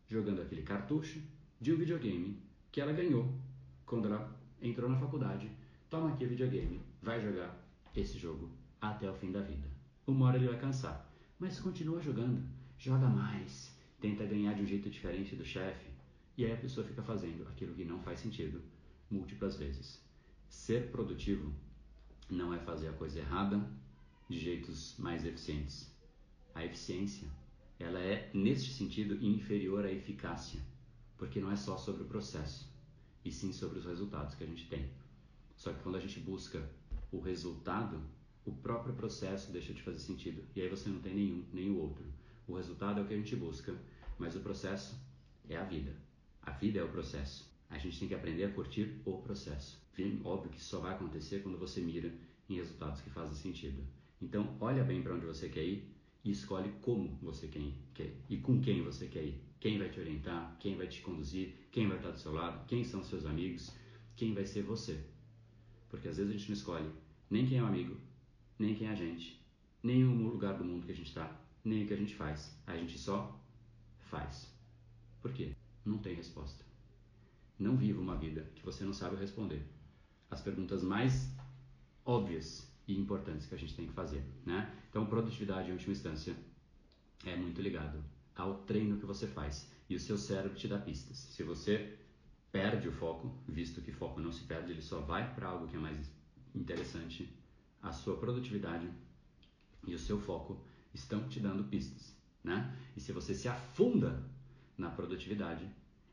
jogando 0.07 0.41
aquele 0.41 0.61
cartucho 0.61 1.19
de 1.59 1.73
um 1.73 1.77
videogame 1.77 2.37
que 2.73 2.81
ela 2.81 2.91
ganhou 2.91 3.31
quando 3.85 4.07
ela 4.07 4.35
entrou 4.59 4.89
na 4.89 4.97
faculdade. 4.97 5.47
Toma 5.91 6.09
aqui 6.09 6.25
videogame, 6.25 6.81
vai 7.03 7.21
jogar 7.21 7.55
esse 7.95 8.17
jogo 8.17 8.49
até 8.81 9.07
o 9.07 9.13
fim 9.13 9.31
da 9.31 9.41
vida. 9.41 9.67
Uma 10.07 10.25
hora 10.25 10.37
ele 10.37 10.47
vai 10.47 10.59
cansar, 10.59 11.07
mas 11.39 11.59
continua 11.59 12.01
jogando, 12.01 12.43
joga 12.75 13.07
mais, 13.07 13.77
tenta 14.01 14.25
ganhar 14.25 14.55
de 14.55 14.63
um 14.63 14.65
jeito 14.65 14.89
diferente 14.89 15.35
do 15.35 15.45
chefe, 15.45 15.87
e 16.35 16.45
aí 16.45 16.51
a 16.51 16.57
pessoa 16.57 16.85
fica 16.85 17.03
fazendo 17.03 17.47
aquilo 17.47 17.75
que 17.75 17.85
não 17.85 17.99
faz 17.99 18.19
sentido 18.19 18.59
múltiplas 19.07 19.55
vezes. 19.55 20.03
Ser 20.49 20.89
produtivo 20.89 21.53
não 22.27 22.51
é 22.55 22.57
fazer 22.57 22.87
a 22.87 22.93
coisa 22.93 23.19
errada 23.19 23.63
de 24.27 24.39
jeitos 24.39 24.97
mais 24.97 25.23
eficientes. 25.23 25.95
A 26.55 26.65
eficiência, 26.65 27.27
ela 27.79 27.99
é 27.99 28.31
neste 28.33 28.73
sentido 28.73 29.23
inferior 29.23 29.85
à 29.85 29.91
eficácia 29.91 30.59
porque 31.23 31.39
não 31.39 31.49
é 31.49 31.55
só 31.55 31.77
sobre 31.77 32.03
o 32.03 32.05
processo, 32.05 32.69
e 33.23 33.31
sim 33.31 33.53
sobre 33.53 33.79
os 33.79 33.85
resultados 33.85 34.35
que 34.35 34.43
a 34.43 34.47
gente 34.47 34.67
tem. 34.67 34.89
Só 35.55 35.71
que 35.71 35.81
quando 35.81 35.95
a 35.95 35.99
gente 36.01 36.19
busca 36.19 36.69
o 37.13 37.21
resultado, 37.21 38.01
o 38.43 38.51
próprio 38.51 38.93
processo 38.93 39.49
deixa 39.49 39.73
de 39.73 39.81
fazer 39.81 39.99
sentido, 39.99 40.43
e 40.53 40.61
aí 40.61 40.67
você 40.67 40.89
não 40.89 40.99
tem 40.99 41.15
nenhum 41.15 41.45
nem 41.53 41.71
o 41.71 41.77
outro. 41.77 42.03
O 42.45 42.55
resultado 42.57 42.99
é 42.99 43.03
o 43.03 43.07
que 43.07 43.13
a 43.13 43.17
gente 43.17 43.37
busca, 43.37 43.73
mas 44.19 44.35
o 44.35 44.41
processo 44.41 44.99
é 45.47 45.55
a 45.55 45.63
vida. 45.63 45.95
A 46.41 46.51
vida 46.51 46.79
é 46.79 46.83
o 46.83 46.89
processo. 46.89 47.49
A 47.69 47.77
gente 47.77 47.97
tem 47.97 48.09
que 48.09 48.15
aprender 48.15 48.43
a 48.43 48.51
curtir 48.51 48.99
o 49.05 49.19
processo. 49.19 49.81
Óbvio 50.25 50.51
que 50.51 50.61
só 50.61 50.81
vai 50.81 50.93
acontecer 50.93 51.41
quando 51.41 51.57
você 51.57 51.79
mira 51.79 52.13
em 52.49 52.55
resultados 52.55 52.99
que 52.99 53.09
fazem 53.09 53.33
sentido. 53.33 53.81
Então, 54.21 54.57
olha 54.59 54.83
bem 54.83 55.01
para 55.01 55.15
onde 55.15 55.25
você 55.25 55.47
quer 55.47 55.63
ir 55.63 55.89
e 56.21 56.31
escolhe 56.31 56.69
como 56.81 57.17
você 57.21 57.47
quer 57.47 57.59
ir 57.59 57.81
e 58.29 58.37
com 58.39 58.59
quem 58.59 58.83
você 58.83 59.07
quer 59.07 59.23
ir 59.23 59.52
quem 59.63 59.79
vai 59.79 59.87
te 59.87 59.97
orientar, 59.97 60.57
quem 60.59 60.75
vai 60.75 60.89
te 60.89 60.99
conduzir, 60.99 61.55
quem 61.71 61.87
vai 61.87 61.95
estar 61.95 62.11
do 62.11 62.19
seu 62.19 62.33
lado, 62.33 62.65
quem 62.67 62.83
são 62.83 63.01
seus 63.01 63.25
amigos, 63.25 63.73
quem 64.13 64.33
vai 64.33 64.45
ser 64.45 64.61
você. 64.61 65.01
Porque 65.89 66.09
às 66.09 66.17
vezes 66.17 66.33
a 66.33 66.37
gente 66.37 66.49
não 66.49 66.57
escolhe 66.57 66.91
nem 67.29 67.47
quem 67.47 67.59
é 67.59 67.63
o 67.63 67.67
amigo, 67.67 67.95
nem 68.59 68.75
quem 68.75 68.89
é 68.89 68.91
a 68.91 68.95
gente, 68.95 69.41
nem 69.81 70.03
o 70.03 70.27
lugar 70.27 70.57
do 70.57 70.65
mundo 70.65 70.85
que 70.85 70.91
a 70.91 70.95
gente 70.95 71.07
está, 71.07 71.39
nem 71.63 71.85
o 71.85 71.87
que 71.87 71.93
a 71.93 71.97
gente 71.97 72.13
faz. 72.13 72.59
A 72.67 72.75
gente 72.75 72.99
só 72.99 73.39
faz. 74.09 74.53
Por 75.21 75.31
quê? 75.31 75.55
Não 75.85 75.97
tem 75.97 76.13
resposta. 76.13 76.65
Não 77.57 77.77
viva 77.77 78.01
uma 78.01 78.17
vida 78.17 78.51
que 78.55 78.65
você 78.65 78.83
não 78.83 78.91
sabe 78.91 79.15
responder. 79.15 79.65
As 80.29 80.41
perguntas 80.41 80.83
mais 80.83 81.33
óbvias 82.03 82.69
e 82.85 82.99
importantes 82.99 83.47
que 83.47 83.55
a 83.55 83.57
gente 83.57 83.75
tem 83.75 83.87
que 83.87 83.93
fazer, 83.93 84.25
né? 84.45 84.77
Então, 84.89 85.05
produtividade 85.05 85.69
em 85.69 85.71
última 85.71 85.93
instância 85.93 86.35
é 87.25 87.37
muito 87.37 87.61
ligado 87.61 88.03
ao 88.35 88.59
treino 88.63 88.97
que 88.97 89.05
você 89.05 89.27
faz. 89.27 89.69
E 89.89 89.95
o 89.95 89.99
seu 89.99 90.17
cérebro 90.17 90.57
te 90.57 90.67
dá 90.67 90.77
pistas. 90.77 91.17
Se 91.17 91.43
você 91.43 91.97
perde 92.51 92.87
o 92.87 92.91
foco, 92.91 93.35
visto 93.47 93.81
que 93.81 93.91
foco 93.91 94.19
não 94.19 94.31
se 94.31 94.43
perde, 94.43 94.71
ele 94.71 94.81
só 94.81 94.99
vai 94.99 95.33
para 95.33 95.47
algo 95.47 95.67
que 95.67 95.75
é 95.75 95.79
mais 95.79 96.11
interessante, 96.53 97.33
a 97.81 97.91
sua 97.91 98.17
produtividade 98.17 98.87
e 99.85 99.93
o 99.93 99.99
seu 99.99 100.19
foco 100.19 100.63
estão 100.93 101.27
te 101.27 101.39
dando 101.39 101.63
pistas, 101.63 102.15
né? 102.43 102.73
E 102.95 103.01
se 103.01 103.11
você 103.11 103.33
se 103.33 103.47
afunda 103.47 104.23
na 104.77 104.89
produtividade, 104.89 105.67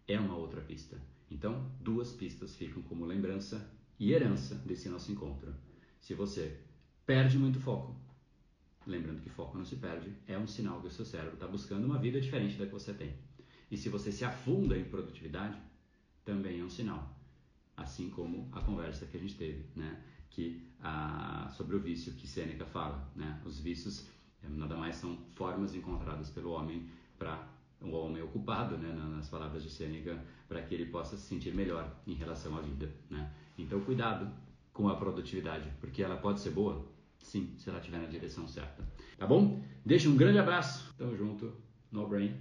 é 0.09 0.19
uma 0.19 0.35
outra 0.35 0.61
pista. 0.61 1.01
Então, 1.31 1.71
duas 1.81 2.13
pistas 2.13 2.57
ficam 2.57 2.83
como 2.83 3.05
lembrança 3.05 3.71
e 3.99 4.13
herança 4.13 4.55
desse 4.57 4.89
nosso 4.89 5.13
encontro. 5.13 5.55
Se 6.01 6.15
você 6.15 6.59
perde 7.07 7.39
muito 7.39 7.61
foco, 7.61 7.95
lembrando 8.87 9.21
que 9.21 9.31
foco 9.31 9.57
não 9.57 9.65
se 9.65 9.77
perde, 9.77 10.13
é 10.27 10.39
um 10.39 10.47
sinal 10.47 10.81
que 10.81 10.87
o 10.87 10.91
seu 10.91 11.05
cérebro 11.05 11.35
está 11.35 11.47
buscando 11.47 11.85
uma 11.85 11.99
vida 11.99 12.21
diferente 12.21 12.57
da 12.57 12.67
que 12.67 12.73
você 12.73 12.93
tem. 12.93 13.15
E 13.71 13.77
se 13.77 13.89
você 13.89 14.11
se 14.11 14.25
afunda 14.25 14.77
em 14.77 14.85
produtividade, 14.85 15.57
também 16.25 16.61
é 16.61 16.65
um 16.65 16.71
sinal. 16.71 17.17
Assim 17.77 18.11
como 18.11 18.49
a 18.53 18.61
conversa 18.61 19.07
que 19.07 19.17
a 19.17 19.21
gente 19.21 19.37
teve, 19.37 19.65
né? 19.77 20.03
que, 20.31 20.63
ah, 20.81 21.49
sobre 21.57 21.77
o 21.77 21.81
vício 21.81 22.13
que 22.15 22.27
Sêneca 22.27 22.65
fala. 22.65 23.11
Né? 23.15 23.41
Os 23.45 23.61
vícios 23.61 24.07
eh, 24.43 24.49
nada 24.49 24.77
mais 24.77 24.97
são 24.97 25.19
formas 25.35 25.75
encontradas 25.75 26.31
pelo 26.31 26.51
homem 26.51 26.89
para 27.19 27.49
o 27.83 27.91
homem 27.93 28.23
ocupado, 28.23 28.77
né, 28.77 28.93
nas 28.93 29.29
palavras 29.29 29.63
de 29.63 29.71
Sêneca, 29.71 30.23
para 30.47 30.61
que 30.61 30.75
ele 30.75 30.87
possa 30.87 31.17
se 31.17 31.23
sentir 31.23 31.55
melhor 31.55 31.91
em 32.07 32.13
relação 32.13 32.57
à 32.59 32.61
vida. 32.61 32.91
Né? 33.09 33.33
Então, 33.57 33.81
cuidado 33.81 34.31
com 34.73 34.89
a 34.89 34.97
produtividade, 34.97 35.71
porque 35.81 36.03
ela 36.03 36.19
pode 36.19 36.41
ser 36.41 36.51
boa, 36.51 36.87
Sim, 37.31 37.55
se 37.57 37.71
ela 37.71 37.79
estiver 37.79 37.99
na 38.01 38.09
direção 38.09 38.49
certa. 38.49 38.83
Tá 39.17 39.25
bom? 39.25 39.63
Deixa 39.87 40.09
um 40.09 40.17
grande 40.17 40.41
abraço. 40.41 40.93
Tamo 40.99 41.17
junto. 41.17 41.55
No 41.93 42.05
brain, 42.09 42.35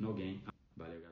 no 0.00 0.12
gain. 0.14 0.42
Valeu, 0.76 1.00
galera. 1.00 1.11